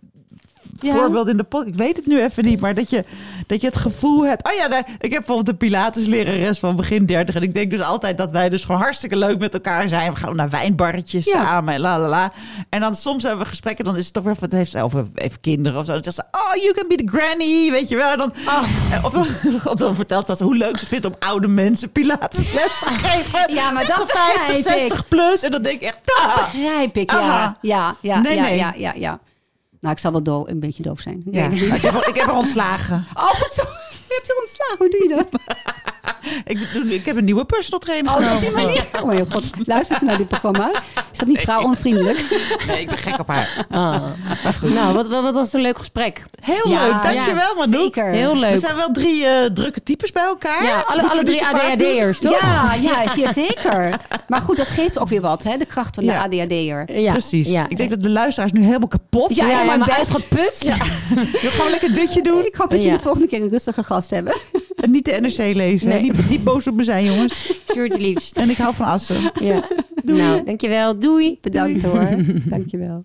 Ja? 0.81 0.95
voorbeelden 0.95 1.31
in 1.31 1.37
de 1.37 1.43
pot. 1.45 1.67
Ik 1.67 1.75
weet 1.75 1.97
het 1.97 2.07
nu 2.07 2.23
even 2.23 2.45
niet, 2.45 2.61
maar 2.61 2.75
dat 2.75 2.91
je, 2.91 3.05
dat 3.47 3.61
je 3.61 3.67
het 3.67 3.77
gevoel 3.77 4.27
hebt. 4.27 4.49
Oh 4.49 4.53
ja, 4.53 4.77
ik 4.79 4.87
heb 5.01 5.11
bijvoorbeeld 5.11 5.49
een 5.49 5.57
Pilateslerares 5.57 6.59
van 6.59 6.77
begin 6.77 7.07
30. 7.07 7.35
En 7.35 7.43
ik 7.43 7.55
denk 7.55 7.71
dus 7.71 7.81
altijd 7.83 8.19
dat 8.19 8.31
wij 8.31 8.49
dus 8.49 8.65
gewoon 8.65 8.81
hartstikke 8.81 9.17
leuk 9.17 9.39
met 9.39 9.55
elkaar 9.55 9.89
zijn. 9.89 10.13
We 10.13 10.19
gaan 10.19 10.37
naar 10.37 10.51
wijnbarretjes 10.51 11.25
Ja. 11.25 11.33
samen 11.45 11.75
en 11.75 11.81
la 11.81 11.99
la 11.99 12.09
la. 12.09 12.33
En 12.69 12.81
dan 12.81 12.95
soms 12.97 13.23
hebben 13.23 13.43
we 13.43 13.49
gesprekken, 13.49 13.85
dan 13.85 13.97
is 13.97 14.05
het 14.05 14.13
toch 14.15 14.25
weer 14.25 14.35
van 14.37 14.49
het 14.49 14.53
heeft 14.57 14.77
over 14.77 15.07
even 15.15 15.41
kinderen 15.41 15.79
of 15.81 15.87
zo. 15.87 15.93
Dan 15.93 16.03
zegt 16.03 16.17
ze, 16.17 16.23
oh, 16.31 16.63
you 16.63 16.73
can 16.75 16.89
be 16.89 16.95
the 16.95 17.17
granny, 17.17 17.71
weet 17.71 17.89
je 17.89 17.97
wel. 17.97 18.11
En 18.11 18.19
dan, 18.19 18.33
Oh. 18.47 18.65
eh, 18.93 19.05
of, 19.05 19.13
dan, 19.13 19.27
of 19.73 19.75
dan 19.75 19.95
vertelt 19.95 20.25
ze 20.27 20.31
dat 20.31 20.41
hoe 20.41 20.57
leuk 20.57 20.69
ze 20.75 20.81
het 20.81 20.89
vindt 20.89 21.07
om 21.07 21.15
oude 21.19 21.49
mensen 21.49 21.91
Pilatesles 21.93 22.79
te 22.79 22.87
geven. 23.09 23.55
Ja, 23.55 23.71
maar 23.71 23.87
dat 23.87 23.95
50, 24.07 24.37
begrijp 24.37 24.59
ik. 24.59 24.65
60 24.65 25.09
plus. 25.09 25.43
En 25.43 25.51
dan 25.51 25.63
denk 25.63 25.81
ik 25.81 25.87
echt, 25.87 25.99
ah. 26.23 26.35
Begrijp 26.53 26.97
ik, 26.97 27.11
ja. 27.11 27.19
Aha. 27.19 27.57
Ja, 27.61 27.95
ja, 28.01 28.21
Nee, 28.21 28.35
ja, 28.37 28.43
nee. 28.43 28.57
ja, 28.57 28.73
ja, 28.77 28.93
ja. 28.97 29.19
Nou, 29.87 29.99
ik 29.99 30.05
zal 30.05 30.13
wel 30.13 30.23
doof, 30.23 30.49
een 30.49 30.61
beetje 30.61 30.83
doof 30.83 31.01
zijn. 31.01 31.23
Ik 31.27 31.35
Ja, 31.35 31.49
niet. 31.49 31.63
ik, 31.63 31.81
heb, 31.81 31.95
ik 31.95 32.15
heb 32.15 32.27
haar 32.27 32.37
ontslagen. 32.37 33.07
Oh, 33.15 33.33
zo. 33.33 33.63
Je 34.09 34.15
hebt 34.15 34.27
ze 34.27 34.39
ontslagen. 34.41 34.77
Hoe 34.79 34.91
doe 34.91 35.09
je 35.09 35.15
dat? 35.15 35.29
Ik, 36.45 36.59
doe- 36.73 36.95
ik 36.95 37.05
heb 37.07 37.17
een 37.17 37.25
nieuwe 37.25 37.45
personal 37.45 37.79
trainer 37.81 38.13
Oh, 38.17 38.33
op 38.35 38.41
die 38.41 38.51
manier. 38.51 38.85
Oh 39.01 39.05
mijn 39.07 39.33
god. 39.33 39.45
Luistert 39.65 39.99
ze 39.99 40.05
naar 40.05 40.17
dit 40.17 40.29
programma? 40.29 40.71
Is 41.13 41.19
dat 41.19 41.29
niet 41.29 41.39
vrouwonvriendelijk? 41.41 42.25
Nee, 42.67 42.81
ik 42.81 42.89
ben 42.89 42.99
gek 42.99 43.19
op 43.19 43.29
haar. 43.29 43.67
Ah. 43.71 44.03
Nou, 44.63 44.95
wat, 44.95 45.09
wat, 45.09 45.23
wat 45.23 45.35
was 45.35 45.53
een 45.53 45.61
leuk 45.61 45.79
gesprek. 45.79 46.25
Heel 46.41 46.71
Ja, 46.71 46.83
leuk, 46.83 47.03
dankjewel 47.03 47.55
ja, 47.55 47.59
Manouk. 47.59 47.81
Zeker. 47.83 48.05
Heel 48.11 48.31
Er 48.31 48.37
leuk. 48.37 48.61
zijn 48.61 48.77
wel 48.77 48.93
drie 48.93 49.27
eh, 49.27 49.45
drukke 49.51 49.83
types 49.83 50.13
bij 50.13 50.23
elkaar. 50.23 50.65
Ja, 50.65 50.85
alle, 50.87 51.09
alle 51.11 51.23
drie 51.23 51.45
ADHD'ers, 51.47 52.19
toch? 52.19 52.41
Ja, 52.41 52.75
ja, 52.75 53.13
zeer 53.15 53.33
zeker. 53.33 53.99
Maar 54.29 54.41
goed, 54.41 54.57
dat 54.57 54.67
geeft 54.67 54.99
ook 54.99 55.09
weer 55.09 55.21
wat, 55.21 55.43
hè? 55.43 55.57
De 55.57 55.67
kracht 55.67 55.95
van 55.95 56.05
de 56.05 56.11
Ja. 56.13 56.23
ADHD'er. 56.23 57.01
Ja, 57.01 57.13
Precies. 57.13 57.49
Ja. 57.49 57.67
Ik 57.69 57.77
denk 57.77 57.91
dat 57.91 58.03
de 58.03 58.11
luisteraars 58.11 58.53
nu 58.53 58.65
helemaal 58.65 58.89
kapot 58.89 59.29
Ja, 59.35 59.35
zijn. 59.35 59.67
Ja, 59.67 59.73
in 59.73 59.79
bed. 59.79 59.91
uitgeput. 59.91 60.57
Ja. 60.65 60.77
We 61.45 61.49
gaan 61.59 61.71
lekker 61.71 61.95
dutje 61.95 62.23
doen. 62.23 62.45
Ik 62.45 62.55
hoop 62.55 62.71
dat 62.71 62.79
jullie 62.79 62.91
Ja. 62.91 62.97
de 62.97 63.03
volgende 63.03 63.27
keer 63.29 63.43
een 63.43 63.49
rustige 63.49 63.83
gast 63.85 64.11
hebben. 64.11 64.35
En 64.77 64.91
niet 64.97 65.05
de 65.05 65.19
NRC 65.21 65.55
lezen. 65.55 65.89
Nee. 65.89 66.03
Niet, 66.03 66.31
niet 66.31 66.45
boos 66.45 66.67
op 66.67 66.75
me 66.75 66.85
zijn, 66.85 67.05
jongens. 67.05 67.53
Stuart 67.69 67.99
liefst. 67.99 68.37
En 68.37 68.51
ik 68.51 68.57
hou 68.57 68.75
van 68.75 68.87
assen. 68.87 69.31
Ja. 69.43 69.69
Nou, 70.03 70.45
dankjewel. 70.45 70.99
Doei. 70.99 71.39
Bedankt 71.41 71.83
hoor. 71.83 72.09
Dankjewel. 72.45 73.05